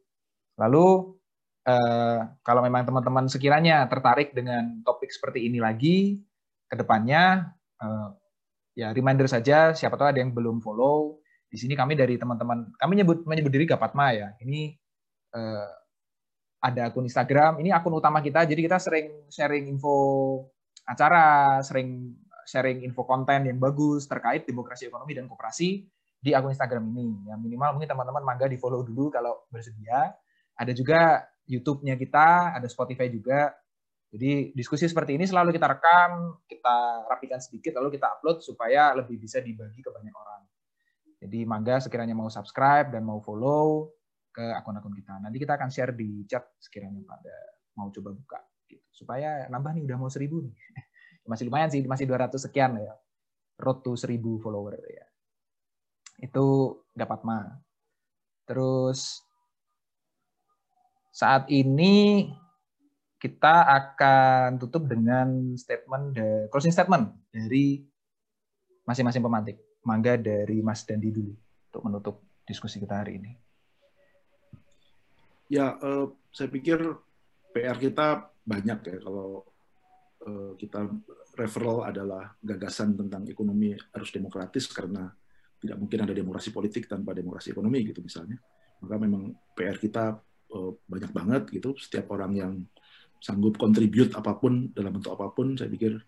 Lalu 0.58 1.18
eh, 1.66 2.20
kalau 2.46 2.60
memang 2.62 2.86
teman-teman 2.86 3.26
sekiranya 3.26 3.86
tertarik 3.90 4.30
dengan 4.34 4.82
topik 4.86 5.10
seperti 5.10 5.50
ini 5.50 5.58
lagi 5.58 6.22
ke 6.70 6.74
depannya, 6.78 7.50
eh, 7.82 8.08
ya 8.78 8.94
reminder 8.94 9.26
saja 9.26 9.74
siapa 9.74 9.98
tahu 9.98 10.14
ada 10.14 10.20
yang 10.22 10.30
belum 10.30 10.62
follow 10.62 11.18
di 11.48 11.56
sini 11.58 11.74
kami 11.74 11.98
dari 11.98 12.14
teman-teman, 12.20 12.70
kami 12.76 12.90
menyebut 13.00 13.24
menyebut 13.26 13.50
diri 13.50 13.66
Gapatma 13.66 14.14
ya. 14.14 14.28
Ini 14.38 14.78
eh, 15.34 15.70
ada 16.58 16.90
akun 16.90 17.06
Instagram, 17.06 17.62
ini 17.62 17.70
akun 17.70 17.94
utama 17.94 18.18
kita, 18.18 18.42
jadi 18.46 18.60
kita 18.66 18.78
sering 18.82 19.30
sharing 19.30 19.70
info 19.70 19.94
acara, 20.86 21.58
sering 21.62 22.18
sharing 22.48 22.80
info 22.80 23.04
konten 23.04 23.44
yang 23.44 23.60
bagus 23.60 24.08
terkait 24.08 24.48
demokrasi 24.48 24.88
ekonomi 24.88 25.12
dan 25.12 25.28
koperasi 25.28 25.84
di 26.18 26.30
akun 26.32 26.56
Instagram 26.56 26.88
ini. 26.96 27.28
Ya 27.28 27.36
minimal 27.36 27.76
mungkin 27.76 27.92
teman-teman 27.92 28.24
mangga 28.24 28.48
di 28.48 28.56
follow 28.56 28.80
dulu 28.80 29.12
kalau 29.12 29.44
bersedia. 29.52 30.16
Ada 30.56 30.72
juga 30.72 31.28
YouTube-nya 31.44 31.94
kita, 32.00 32.56
ada 32.56 32.66
Spotify 32.66 33.12
juga. 33.12 33.52
Jadi 34.08 34.56
diskusi 34.56 34.88
seperti 34.88 35.20
ini 35.20 35.28
selalu 35.28 35.52
kita 35.52 35.68
rekam, 35.68 36.40
kita 36.48 37.04
rapikan 37.12 37.38
sedikit, 37.44 37.76
lalu 37.76 38.00
kita 38.00 38.18
upload 38.18 38.40
supaya 38.40 38.96
lebih 38.96 39.20
bisa 39.20 39.44
dibagi 39.44 39.84
ke 39.84 39.92
banyak 39.92 40.14
orang. 40.16 40.42
Jadi 41.20 41.44
mangga 41.44 41.76
sekiranya 41.76 42.16
mau 42.16 42.32
subscribe 42.32 42.88
dan 42.88 43.04
mau 43.04 43.20
follow 43.20 43.92
ke 44.32 44.44
akun-akun 44.54 44.96
kita. 44.96 45.20
Nanti 45.20 45.36
kita 45.36 45.60
akan 45.60 45.68
share 45.68 45.92
di 45.92 46.24
chat 46.24 46.46
sekiranya 46.56 47.04
pada 47.04 47.36
mau 47.76 47.92
coba 47.92 48.10
buka 48.16 48.40
gitu. 48.70 48.86
Supaya 49.04 49.44
nambah 49.52 49.76
nih 49.76 49.84
udah 49.84 49.98
mau 50.00 50.08
seribu 50.08 50.40
nih. 50.40 50.56
Masih 51.28 51.44
lumayan 51.46 51.68
sih, 51.68 51.84
masih 51.84 52.08
200 52.08 52.40
sekian 52.40 52.80
ya. 52.80 52.96
Road 53.60 53.84
to 53.84 53.92
1000 53.94 54.16
follower 54.40 54.80
ya. 54.88 55.06
Itu 56.24 56.80
dapat 56.96 57.20
mah. 57.22 57.60
Terus 58.48 59.20
saat 61.12 61.44
ini 61.52 62.26
kita 63.18 63.66
akan 63.66 64.62
tutup 64.62 64.86
dengan 64.86 65.58
statement 65.58 66.14
closing 66.48 66.70
statement 66.70 67.10
dari 67.34 67.82
masing-masing 68.86 69.20
pemantik 69.20 69.58
mangga 69.82 70.16
dari 70.16 70.62
Mas 70.62 70.86
Dandi 70.86 71.10
dulu 71.10 71.34
untuk 71.68 71.82
menutup 71.84 72.16
diskusi 72.46 72.80
kita 72.80 73.04
hari 73.04 73.20
ini. 73.20 73.32
Ya, 75.52 75.76
uh, 75.80 76.12
saya 76.32 76.48
pikir 76.48 76.78
PR 77.52 77.76
kita 77.76 78.30
banyak 78.46 78.78
ya 78.84 78.96
kalau 79.02 79.44
kita 80.58 80.90
referral 81.38 81.86
adalah 81.86 82.34
gagasan 82.42 82.98
tentang 82.98 83.24
ekonomi 83.30 83.70
harus 83.94 84.10
demokratis 84.10 84.66
karena 84.68 85.06
tidak 85.58 85.76
mungkin 85.78 85.98
ada 86.06 86.14
demokrasi 86.14 86.54
politik 86.54 86.86
tanpa 86.86 87.14
demokrasi 87.14 87.50
ekonomi 87.50 87.82
gitu 87.86 88.00
misalnya. 88.02 88.38
Maka 88.78 88.94
memang 88.98 89.34
PR 89.58 89.74
kita 89.78 90.18
uh, 90.54 90.72
banyak 90.86 91.10
banget 91.10 91.42
gitu. 91.50 91.74
Setiap 91.74 92.14
orang 92.14 92.32
yang 92.38 92.52
sanggup 93.18 93.58
kontribut 93.58 94.14
apa 94.14 94.38
pun 94.38 94.70
dalam 94.70 94.94
bentuk 94.94 95.18
apa 95.18 95.34
pun, 95.34 95.58
saya 95.58 95.66
pikir 95.66 95.98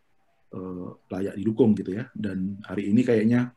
uh, 0.55 0.89
layak 1.11 1.35
didukung 1.35 1.75
gitu 1.75 1.99
ya. 1.99 2.07
Dan 2.15 2.63
hari 2.63 2.95
ini 2.95 3.03
kayaknya 3.03 3.51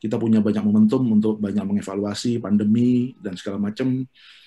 kita 0.00 0.16
punya 0.16 0.40
banyak 0.40 0.64
momentum 0.64 1.04
untuk 1.12 1.36
banyak 1.40 1.64
mengevaluasi 1.64 2.40
pandemi 2.40 3.12
dan 3.20 3.36
segala 3.36 3.60
macam. 3.60 4.04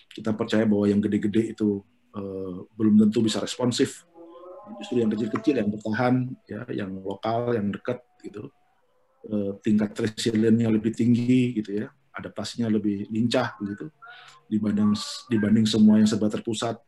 Kita 0.09 0.33
percaya 0.33 0.65
bahwa 0.65 0.89
yang 0.89 0.97
gede-gede 0.97 1.53
itu 1.53 1.81
belum 2.73 2.97
tentu 2.97 3.21
bisa 3.21 3.37
responsif. 3.37 4.01
Justru 4.81 5.01
yang 5.01 5.09
kecil-kecil 5.11 5.55
yang 5.59 5.69
bertahan, 5.71 6.15
ya, 6.47 6.61
yang 6.71 6.91
lokal, 7.01 7.55
yang 7.55 7.71
dekat 7.71 8.03
gitu. 8.21 8.51
Eh, 9.27 9.51
tingkat 9.59 9.91
resiliennya 9.91 10.71
lebih 10.71 10.95
tinggi 10.95 11.51
gitu 11.59 11.83
ya, 11.83 11.91
adaptasinya 12.15 12.71
lebih 12.71 13.11
lincah 13.11 13.59
begitu 13.59 13.91
dibanding 14.47 14.95
dibanding 15.27 15.67
semua 15.67 15.99
yang 15.99 16.07
serba 16.07 16.31
terpusat 16.31 16.79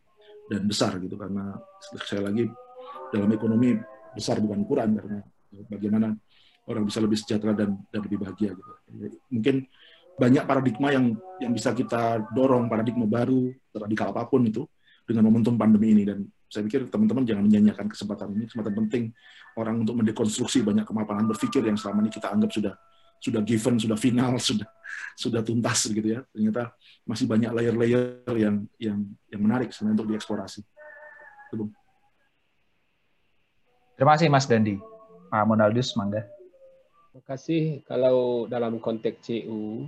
dan 0.48 0.64
besar 0.64 0.96
gitu. 1.04 1.20
Karena 1.20 1.52
sekali 2.00 2.22
lagi 2.24 2.46
dalam 3.12 3.28
ekonomi 3.36 3.76
besar 4.16 4.40
bukan 4.40 4.64
ukuran 4.64 4.90
karena 4.96 5.20
bagaimana 5.68 6.16
orang 6.64 6.88
bisa 6.88 7.04
lebih 7.04 7.20
sejahtera 7.20 7.52
dan 7.52 7.76
dan 7.92 8.02
lebih 8.08 8.24
bahagia 8.24 8.56
gitu. 8.56 8.72
Mungkin 9.36 9.56
banyak 10.16 10.44
paradigma 10.48 10.96
yang 10.96 11.20
yang 11.44 11.52
bisa 11.52 11.76
kita 11.76 12.24
dorong 12.32 12.72
paradigma 12.72 13.04
baru 13.04 13.52
radikal 13.76 14.16
apa 14.16 14.32
pun 14.32 14.48
itu 14.48 14.64
dengan 15.04 15.28
momentum 15.28 15.60
pandemi 15.60 15.92
ini. 15.92 16.08
Dan 16.08 16.24
saya 16.50 16.66
pikir 16.66 16.90
teman-teman 16.90 17.24
jangan 17.30 17.46
menyanyiakan 17.46 17.88
kesempatan 17.88 18.34
ini, 18.34 18.50
kesempatan 18.50 18.74
penting 18.86 19.04
orang 19.54 19.86
untuk 19.86 20.02
mendekonstruksi 20.02 20.66
banyak 20.66 20.84
kemapanan 20.84 21.30
berpikir 21.30 21.62
yang 21.62 21.78
selama 21.78 22.02
ini 22.06 22.12
kita 22.12 22.34
anggap 22.34 22.50
sudah 22.50 22.74
sudah 23.20 23.42
given, 23.46 23.76
sudah 23.78 23.98
final, 24.00 24.34
sudah 24.50 24.66
sudah 25.14 25.42
tuntas 25.46 25.86
gitu 25.86 26.18
ya. 26.18 26.26
Ternyata 26.34 26.74
masih 27.06 27.30
banyak 27.30 27.52
layer-layer 27.54 28.36
yang 28.36 28.66
yang 28.82 29.00
yang 29.30 29.42
menarik 29.46 29.70
sebenarnya 29.70 30.02
untuk 30.02 30.10
dieksplorasi. 30.18 30.62
Terima 34.00 34.16
kasih 34.16 34.32
Mas 34.32 34.48
Dandi. 34.50 34.80
Pak 35.30 35.46
Monaldus, 35.46 35.94
mangga. 35.94 36.26
Terima 37.14 37.24
kasih. 37.30 37.86
Kalau 37.86 38.50
dalam 38.50 38.82
konteks 38.82 39.22
CU, 39.22 39.86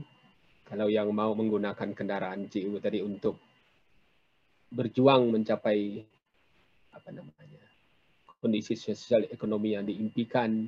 kalau 0.67 0.91
yang 0.91 1.09
mau 1.09 1.33
menggunakan 1.33 1.95
kendaraan 1.97 2.45
CU 2.51 2.77
tadi 2.77 3.01
untuk 3.01 3.41
berjuang 4.71 5.31
mencapai 5.31 6.05
apa 6.91 7.09
namanya 7.11 7.61
kondisi 8.41 8.73
sosial 8.73 9.29
ekonomi 9.29 9.77
yang 9.77 9.85
diimpikan 9.85 10.65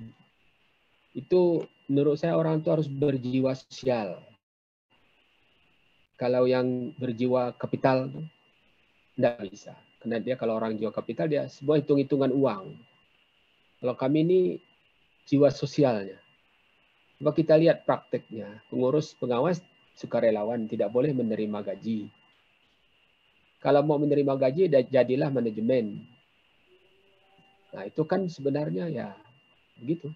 itu 1.18 1.66
menurut 1.90 2.22
saya 2.22 2.38
orang 2.38 2.62
itu 2.62 2.70
harus 2.74 2.90
berjiwa 2.90 3.54
sosial. 3.54 4.22
Kalau 6.18 6.46
yang 6.46 6.94
berjiwa 6.98 7.54
kapital 7.58 8.10
tidak 9.14 9.36
bisa. 9.50 9.74
Karena 10.02 10.22
dia 10.22 10.36
kalau 10.38 10.58
orang 10.58 10.78
jiwa 10.78 10.94
kapital 10.94 11.30
dia 11.30 11.50
sebuah 11.50 11.82
hitung-hitungan 11.82 12.34
uang. 12.34 12.78
Kalau 13.82 13.96
kami 13.98 14.26
ini 14.26 14.40
jiwa 15.30 15.50
sosialnya. 15.50 16.18
Coba 17.18 17.34
kita 17.34 17.58
lihat 17.58 17.86
prakteknya. 17.86 18.62
Pengurus 18.70 19.14
pengawas 19.18 19.62
sukarelawan 19.98 20.66
tidak 20.70 20.90
boleh 20.90 21.14
menerima 21.14 21.62
gaji. 21.62 22.10
Kalau 23.64 23.80
mau 23.86 23.96
menerima 23.96 24.34
gaji, 24.36 24.68
jadilah 24.92 25.32
manajemen. 25.32 26.13
Nah 27.74 27.84
itu 27.90 28.02
kan 28.06 28.30
sebenarnya 28.30 28.86
ya 28.90 29.10
begitu. 29.82 30.14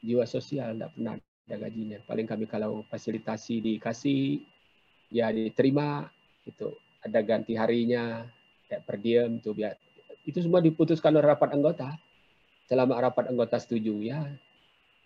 Jiwa 0.00 0.24
sosial 0.24 0.78
tidak 0.78 0.96
pernah 0.96 1.14
ada 1.20 1.56
gajinya. 1.66 1.98
Paling 2.06 2.26
kami 2.30 2.46
kalau 2.48 2.86
fasilitasi 2.88 3.60
dikasih, 3.60 4.40
ya 5.12 5.28
diterima, 5.34 6.08
itu 6.46 6.72
ada 7.04 7.20
ganti 7.20 7.52
harinya, 7.58 8.24
ya 8.70 8.78
per 8.80 8.96
diem 8.96 9.42
tuh 9.42 9.52
biar 9.52 9.76
itu 10.24 10.38
semua 10.40 10.62
diputuskan 10.62 11.12
oleh 11.12 11.26
rapat 11.26 11.52
anggota. 11.52 11.90
Selama 12.70 13.02
rapat 13.02 13.28
anggota 13.28 13.58
setuju 13.58 13.98
ya 13.98 14.22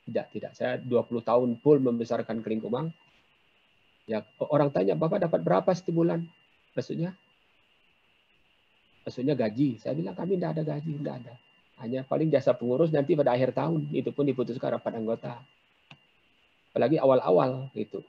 tidak 0.05 0.29
tidak 0.37 0.53
saya 0.53 0.77
20 0.77 1.25
tahun 1.25 1.51
full 1.65 1.81
membesarkan 1.81 2.45
kering 2.45 2.61
kumang. 2.61 2.93
Ya 4.05 4.21
orang 4.53 4.69
tanya 4.69 4.93
Bapak 4.93 5.25
dapat 5.25 5.41
berapa 5.41 5.73
setiap 5.73 5.97
bulan? 5.97 6.29
Maksudnya? 6.77 7.17
Maksudnya 9.09 9.33
gaji. 9.33 9.81
Saya 9.81 9.97
bilang 9.97 10.13
kami 10.13 10.37
tidak 10.37 10.61
ada 10.61 10.63
gaji, 10.77 10.93
tidak 11.01 11.15
ada. 11.25 11.35
Hanya 11.83 12.07
paling 12.07 12.31
jasa 12.31 12.55
pengurus 12.55 12.95
nanti 12.95 13.19
pada 13.19 13.35
akhir 13.35 13.51
tahun 13.55 13.91
itu 13.91 14.15
pun 14.15 14.23
diputuskan 14.27 14.79
rapat 14.79 14.95
anggota. 14.95 15.43
Apalagi 16.71 16.99
awal-awal 16.99 17.71
gitu. 17.75 18.03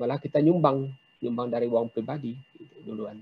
Malah 0.00 0.18
kita 0.20 0.40
nyumbang, 0.40 0.90
nyumbang 1.20 1.48
dari 1.52 1.68
uang 1.68 1.92
pribadi 1.92 2.36
gitu, 2.56 2.92
duluan. 2.92 3.20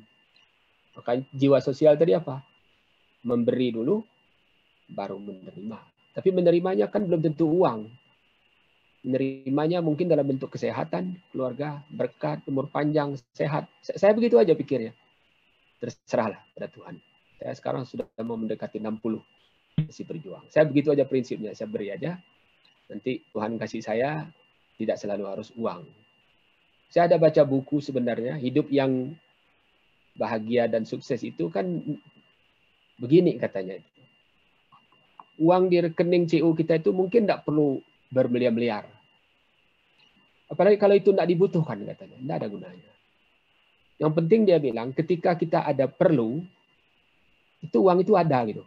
Maka 0.94 1.20
jiwa 1.32 1.59
sosial 1.59 1.98
tadi 1.98 2.14
apa? 2.14 2.43
Memberi 3.23 3.70
dulu 3.74 4.02
baru 4.90 5.16
menerima. 5.19 5.78
Tapi 6.12 6.28
menerimanya 6.31 6.86
kan 6.93 7.09
belum 7.09 7.20
tentu 7.24 7.48
uang. 7.48 7.89
Menerimanya 9.02 9.82
mungkin 9.82 10.06
dalam 10.06 10.23
bentuk 10.23 10.55
kesehatan, 10.55 11.19
keluarga, 11.35 11.82
berkat, 11.90 12.44
umur 12.47 12.70
panjang, 12.70 13.19
sehat. 13.35 13.66
Saya 13.82 14.14
begitu 14.14 14.39
aja 14.39 14.55
pikirnya. 14.55 14.94
Terserahlah 15.82 16.39
pada 16.55 16.70
Tuhan. 16.70 17.02
Saya 17.43 17.59
sekarang 17.59 17.82
sudah 17.82 18.06
mau 18.23 18.39
mendekati 18.39 18.78
60 18.78 19.19
masih 19.82 20.06
berjuang. 20.06 20.47
Saya 20.47 20.62
begitu 20.62 20.94
aja 20.94 21.02
prinsipnya, 21.02 21.51
saya 21.59 21.66
beri 21.66 21.90
aja. 21.90 22.23
Nanti 22.86 23.27
Tuhan 23.35 23.59
kasih 23.59 23.82
saya 23.82 24.31
tidak 24.78 24.94
selalu 24.94 25.27
harus 25.27 25.51
uang. 25.59 25.82
Saya 26.86 27.10
ada 27.10 27.19
baca 27.19 27.43
buku 27.43 27.82
sebenarnya, 27.82 28.39
hidup 28.39 28.70
yang 28.70 29.19
bahagia 30.14 30.70
dan 30.70 30.86
sukses 30.86 31.19
itu 31.27 31.51
kan 31.51 31.82
begini 33.02 33.43
katanya. 33.43 33.82
Uang 35.43 35.66
di 35.66 35.82
rekening 35.82 36.31
CU 36.31 36.55
kita 36.55 36.78
itu 36.78 36.94
mungkin 36.94 37.27
tidak 37.27 37.43
perlu 37.43 37.82
bermiliar-miliar. 38.14 38.86
Apalagi 40.47 40.78
kalau 40.78 40.94
itu 40.94 41.10
tidak 41.10 41.27
dibutuhkan 41.27 41.81
katanya, 41.82 42.23
tidak 42.23 42.36
ada 42.39 42.48
gunanya. 42.52 42.93
Yang 43.98 44.12
penting 44.20 44.40
dia 44.47 44.62
bilang 44.62 44.94
ketika 44.94 45.35
kita 45.35 45.64
ada 45.64 45.89
perlu, 45.89 46.44
itu 47.62 47.78
uang 47.78 48.02
itu 48.02 48.18
ada 48.18 48.43
gitu. 48.44 48.66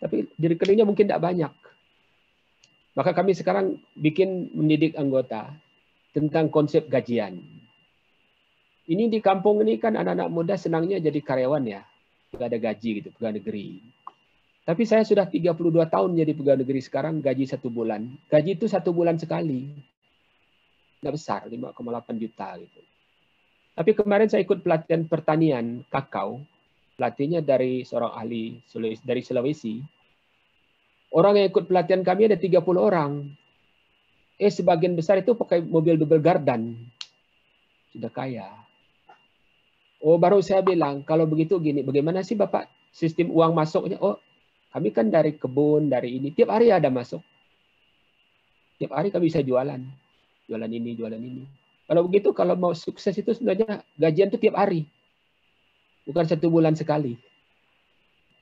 Tapi 0.00 0.28
di 0.36 0.46
rekeningnya 0.52 0.84
mungkin 0.84 1.08
tidak 1.08 1.24
banyak. 1.24 1.52
Maka 2.96 3.10
kami 3.16 3.32
sekarang 3.32 3.80
bikin 3.96 4.52
mendidik 4.52 4.96
anggota 4.96 5.52
tentang 6.12 6.52
konsep 6.52 6.88
gajian. 6.92 7.40
Ini 8.90 9.06
di 9.06 9.22
kampung 9.22 9.62
ini 9.62 9.78
kan 9.78 9.94
anak-anak 9.94 10.28
muda 10.28 10.54
senangnya 10.58 10.98
jadi 10.98 11.20
karyawan 11.22 11.64
ya. 11.64 11.82
Tidak 12.30 12.46
ada 12.46 12.58
gaji 12.58 13.02
gitu, 13.02 13.08
pegawai 13.14 13.38
negeri. 13.38 13.78
Tapi 14.66 14.82
saya 14.86 15.06
sudah 15.06 15.26
32 15.26 15.54
tahun 15.86 16.10
jadi 16.18 16.32
pegawai 16.34 16.60
negeri 16.62 16.80
sekarang 16.82 17.22
gaji 17.22 17.46
satu 17.46 17.70
bulan. 17.70 18.06
Gaji 18.26 18.58
itu 18.58 18.66
satu 18.66 18.90
bulan 18.90 19.18
sekali. 19.18 19.70
Tidak 21.00 21.12
besar, 21.14 21.46
5,8 21.46 22.18
juta 22.18 22.58
gitu. 22.58 22.80
Tapi 23.78 23.90
kemarin 23.94 24.28
saya 24.28 24.42
ikut 24.42 24.60
pelatihan 24.60 25.06
pertanian 25.06 25.86
kakao 25.88 26.42
pelatihnya 27.00 27.40
dari 27.40 27.80
seorang 27.80 28.12
ahli 28.12 28.60
dari 29.00 29.24
Sulawesi. 29.24 29.80
Orang 31.16 31.40
yang 31.40 31.48
ikut 31.48 31.64
pelatihan 31.64 32.04
kami 32.04 32.28
ada 32.28 32.36
30 32.36 32.60
orang. 32.76 33.24
Eh 34.36 34.52
sebagian 34.52 34.92
besar 34.92 35.24
itu 35.24 35.32
pakai 35.32 35.64
mobil 35.64 35.96
double 35.96 36.20
gardan. 36.20 36.76
Sudah 37.88 38.12
kaya. 38.12 38.52
Oh 40.04 40.20
baru 40.20 40.44
saya 40.44 40.60
bilang 40.60 41.00
kalau 41.00 41.24
begitu 41.24 41.56
gini, 41.56 41.80
bagaimana 41.80 42.20
sih 42.20 42.36
Bapak 42.36 42.68
sistem 42.92 43.32
uang 43.32 43.56
masuknya? 43.56 43.96
Oh 44.04 44.20
kami 44.76 44.92
kan 44.92 45.08
dari 45.08 45.40
kebun, 45.40 45.88
dari 45.88 46.20
ini. 46.20 46.36
Tiap 46.36 46.52
hari 46.52 46.68
ada 46.68 46.92
masuk. 46.92 47.24
Tiap 48.76 48.92
hari 48.92 49.08
kami 49.08 49.32
bisa 49.32 49.40
jualan. 49.40 49.80
Jualan 50.46 50.70
ini, 50.70 50.92
jualan 50.92 51.20
ini. 51.20 51.48
Kalau 51.88 52.06
begitu, 52.06 52.30
kalau 52.36 52.54
mau 52.60 52.76
sukses 52.76 53.16
itu 53.16 53.32
sebenarnya 53.32 53.82
gajian 53.98 54.28
itu 54.30 54.38
tiap 54.38 54.60
hari 54.60 54.84
bukan 56.10 56.26
satu 56.26 56.50
bulan 56.50 56.74
sekali. 56.74 57.14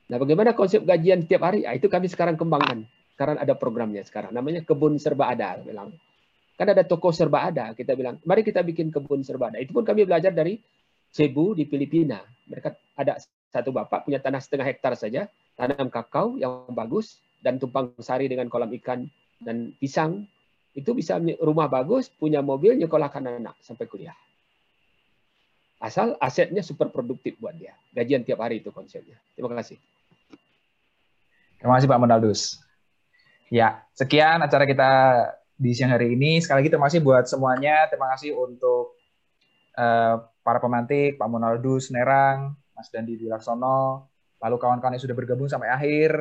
Nah, 0.09 0.17
bagaimana 0.17 0.57
konsep 0.57 0.81
gajian 0.81 1.21
setiap 1.21 1.45
hari? 1.45 1.69
Ah, 1.69 1.77
itu 1.77 1.85
kami 1.85 2.09
sekarang 2.09 2.33
kembangkan. 2.33 2.89
Sekarang 3.13 3.37
ada 3.37 3.53
programnya 3.53 4.01
sekarang. 4.01 4.33
Namanya 4.33 4.65
kebun 4.65 4.97
serba 4.97 5.29
ada. 5.29 5.61
Bilang. 5.61 5.93
Kan 6.57 6.67
ada 6.73 6.81
toko 6.81 7.13
serba 7.13 7.45
ada. 7.45 7.77
Kita 7.77 7.93
bilang, 7.93 8.17
mari 8.25 8.41
kita 8.41 8.65
bikin 8.65 8.89
kebun 8.89 9.21
serba 9.21 9.53
ada. 9.53 9.61
Itu 9.61 9.71
pun 9.77 9.85
kami 9.85 10.09
belajar 10.09 10.33
dari 10.33 10.57
Cebu 11.13 11.53
di 11.53 11.69
Filipina. 11.69 12.25
Mereka 12.49 12.97
ada 12.97 13.21
satu 13.53 13.69
bapak 13.69 14.09
punya 14.09 14.17
tanah 14.17 14.41
setengah 14.41 14.65
hektar 14.65 14.97
saja, 14.97 15.29
tanam 15.53 15.93
kakao 15.93 16.41
yang 16.41 16.69
bagus, 16.73 17.21
dan 17.45 17.61
tumpang 17.61 17.93
sari 18.01 18.25
dengan 18.25 18.49
kolam 18.49 18.73
ikan 18.81 19.05
dan 19.41 19.77
pisang. 19.77 20.25
Itu 20.73 20.93
bisa 20.93 21.17
rumah 21.41 21.69
bagus, 21.69 22.09
punya 22.13 22.41
mobil, 22.41 22.77
nyekolahkan 22.77 23.41
anak 23.41 23.57
sampai 23.61 23.85
kuliah. 23.89 24.17
Asal 25.79 26.19
asetnya 26.19 26.59
super 26.59 26.91
produktif 26.91 27.39
buat 27.39 27.55
dia. 27.55 27.71
Gajian 27.95 28.27
tiap 28.27 28.43
hari 28.43 28.59
itu 28.59 28.67
konsepnya. 28.75 29.15
Terima 29.31 29.55
kasih. 29.55 29.79
Terima 31.55 31.79
kasih 31.79 31.87
Pak 31.87 31.99
Monaldus. 31.99 32.59
Ya, 33.47 33.87
sekian 33.95 34.43
acara 34.43 34.67
kita 34.67 34.91
di 35.55 35.71
siang 35.71 35.95
hari 35.95 36.19
ini. 36.19 36.43
Sekali 36.43 36.63
lagi 36.63 36.71
terima 36.71 36.87
kasih 36.91 36.99
buat 36.99 37.25
semuanya. 37.31 37.87
Terima 37.87 38.11
kasih 38.11 38.35
untuk 38.35 38.99
uh, 39.79 40.19
para 40.43 40.59
pemantik, 40.59 41.15
Pak 41.15 41.29
Monaldus, 41.31 41.91
Nerang, 41.95 42.59
Mas 42.75 42.91
Dandi 42.91 43.15
Dilaksono, 43.15 44.07
lalu 44.39 44.55
kawan-kawan 44.59 44.95
yang 44.95 45.03
sudah 45.03 45.15
bergabung 45.15 45.47
sampai 45.47 45.71
akhir. 45.71 46.11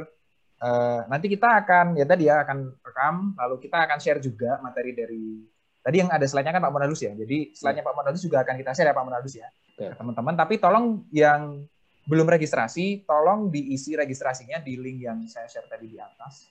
Uh, 0.58 1.06
nanti 1.06 1.30
kita 1.30 1.46
akan 1.62 1.94
ya 1.94 2.02
tadi 2.02 2.26
ya 2.26 2.42
akan 2.42 2.82
rekam, 2.82 3.14
lalu 3.38 3.62
kita 3.62 3.78
akan 3.78 3.98
share 4.02 4.18
juga 4.18 4.58
materi 4.58 4.90
dari 4.90 5.46
tadi 5.88 6.04
yang 6.04 6.12
ada 6.12 6.28
slide-nya 6.28 6.52
kan 6.52 6.60
Pak 6.60 6.72
Monaldus 6.76 7.00
ya. 7.00 7.16
Jadi 7.16 7.56
slide-nya 7.56 7.80
Pak 7.80 7.96
Monaldus 7.96 8.20
juga 8.20 8.44
akan 8.44 8.60
kita 8.60 8.76
share 8.76 8.92
ya 8.92 8.94
Pak 8.94 9.04
Monaldus 9.08 9.34
ya, 9.40 9.48
ya. 9.80 9.96
teman-teman. 9.96 10.36
Tapi 10.36 10.60
tolong 10.60 11.08
yang 11.08 11.64
belum 12.04 12.28
registrasi, 12.28 13.08
tolong 13.08 13.48
diisi 13.48 13.96
registrasinya 13.96 14.60
di 14.60 14.76
link 14.76 15.00
yang 15.00 15.24
saya 15.24 15.48
share 15.48 15.64
tadi 15.64 15.88
di 15.88 15.96
atas. 15.96 16.44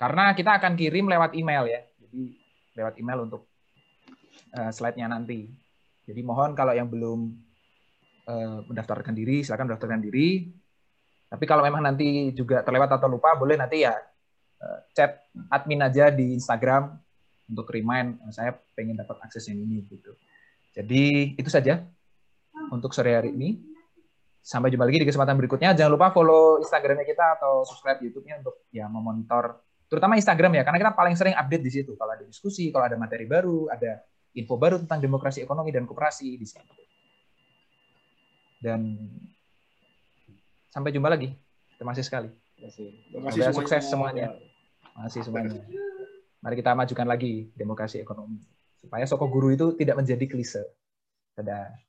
Karena 0.00 0.32
kita 0.32 0.56
akan 0.56 0.72
kirim 0.72 1.12
lewat 1.12 1.36
email 1.36 1.68
ya. 1.68 1.84
Jadi 2.00 2.32
lewat 2.80 2.96
email 2.96 3.28
untuk 3.28 3.44
uh, 4.56 4.72
slide-nya 4.72 5.12
nanti. 5.12 5.44
Jadi 6.08 6.20
mohon 6.24 6.56
kalau 6.56 6.72
yang 6.72 6.88
belum 6.88 7.36
uh, 8.24 8.64
mendaftarkan 8.72 9.12
diri, 9.12 9.44
silakan 9.44 9.68
mendaftarkan 9.68 10.00
diri. 10.00 10.48
Tapi 11.28 11.44
kalau 11.44 11.60
memang 11.60 11.84
nanti 11.84 12.32
juga 12.32 12.64
terlewat 12.64 12.88
atau 12.88 13.04
lupa, 13.04 13.36
boleh 13.36 13.60
nanti 13.60 13.84
ya 13.84 13.92
uh, 14.64 14.80
chat 14.96 15.28
admin 15.52 15.84
aja 15.84 16.08
di 16.08 16.32
Instagram 16.40 17.09
untuk 17.50 17.66
remind 17.74 18.22
uh, 18.22 18.32
saya 18.32 18.54
pengen 18.78 18.94
dapat 18.94 19.18
akses 19.26 19.50
yang 19.50 19.58
ini 19.58 19.82
gitu. 19.90 20.14
Jadi 20.70 21.34
itu 21.34 21.50
saja 21.50 21.82
untuk 22.70 22.94
sore 22.94 23.18
hari 23.18 23.34
ini. 23.34 23.58
Sampai 24.40 24.72
jumpa 24.72 24.88
lagi 24.88 25.04
di 25.04 25.08
kesempatan 25.10 25.36
berikutnya. 25.36 25.76
Jangan 25.76 25.92
lupa 25.92 26.14
follow 26.16 26.62
Instagramnya 26.64 27.04
kita 27.04 27.36
atau 27.36 27.60
subscribe 27.68 28.00
YouTube-nya 28.00 28.40
untuk 28.40 28.64
ya 28.72 28.88
memonitor 28.88 29.60
terutama 29.90 30.14
Instagram 30.14 30.54
ya 30.54 30.62
karena 30.62 30.78
kita 30.78 30.92
paling 30.94 31.18
sering 31.18 31.34
update 31.34 31.64
di 31.66 31.72
situ 31.74 31.98
kalau 31.98 32.14
ada 32.14 32.22
diskusi, 32.22 32.70
kalau 32.70 32.86
ada 32.86 32.94
materi 32.94 33.26
baru, 33.26 33.66
ada 33.68 34.00
info 34.38 34.54
baru 34.54 34.78
tentang 34.78 35.02
demokrasi 35.02 35.42
ekonomi 35.42 35.74
dan 35.74 35.84
koperasi 35.84 36.38
di 36.38 36.46
situ. 36.46 36.72
Dan 38.62 38.96
sampai 40.70 40.94
jumpa 40.94 41.10
lagi. 41.10 41.34
Terima 41.74 41.90
kasih 41.96 42.06
sekali. 42.06 42.30
Terima 42.30 42.70
kasih. 42.70 42.88
Terima 43.10 43.26
kasih 43.26 43.40
semuanya. 43.40 43.58
sukses 43.58 43.82
semuanya. 43.90 44.26
Terima 44.30 45.00
kasih 45.08 45.20
semuanya. 45.26 45.98
Mari 46.40 46.54
kita 46.56 46.72
majukan 46.72 47.04
lagi 47.04 47.52
demokrasi 47.52 48.00
ekonomi 48.00 48.40
supaya 48.80 49.04
soko 49.04 49.28
guru 49.28 49.52
itu 49.52 49.76
tidak 49.76 50.00
menjadi 50.00 50.24
klise. 50.24 50.64
Dadah. 51.36 51.80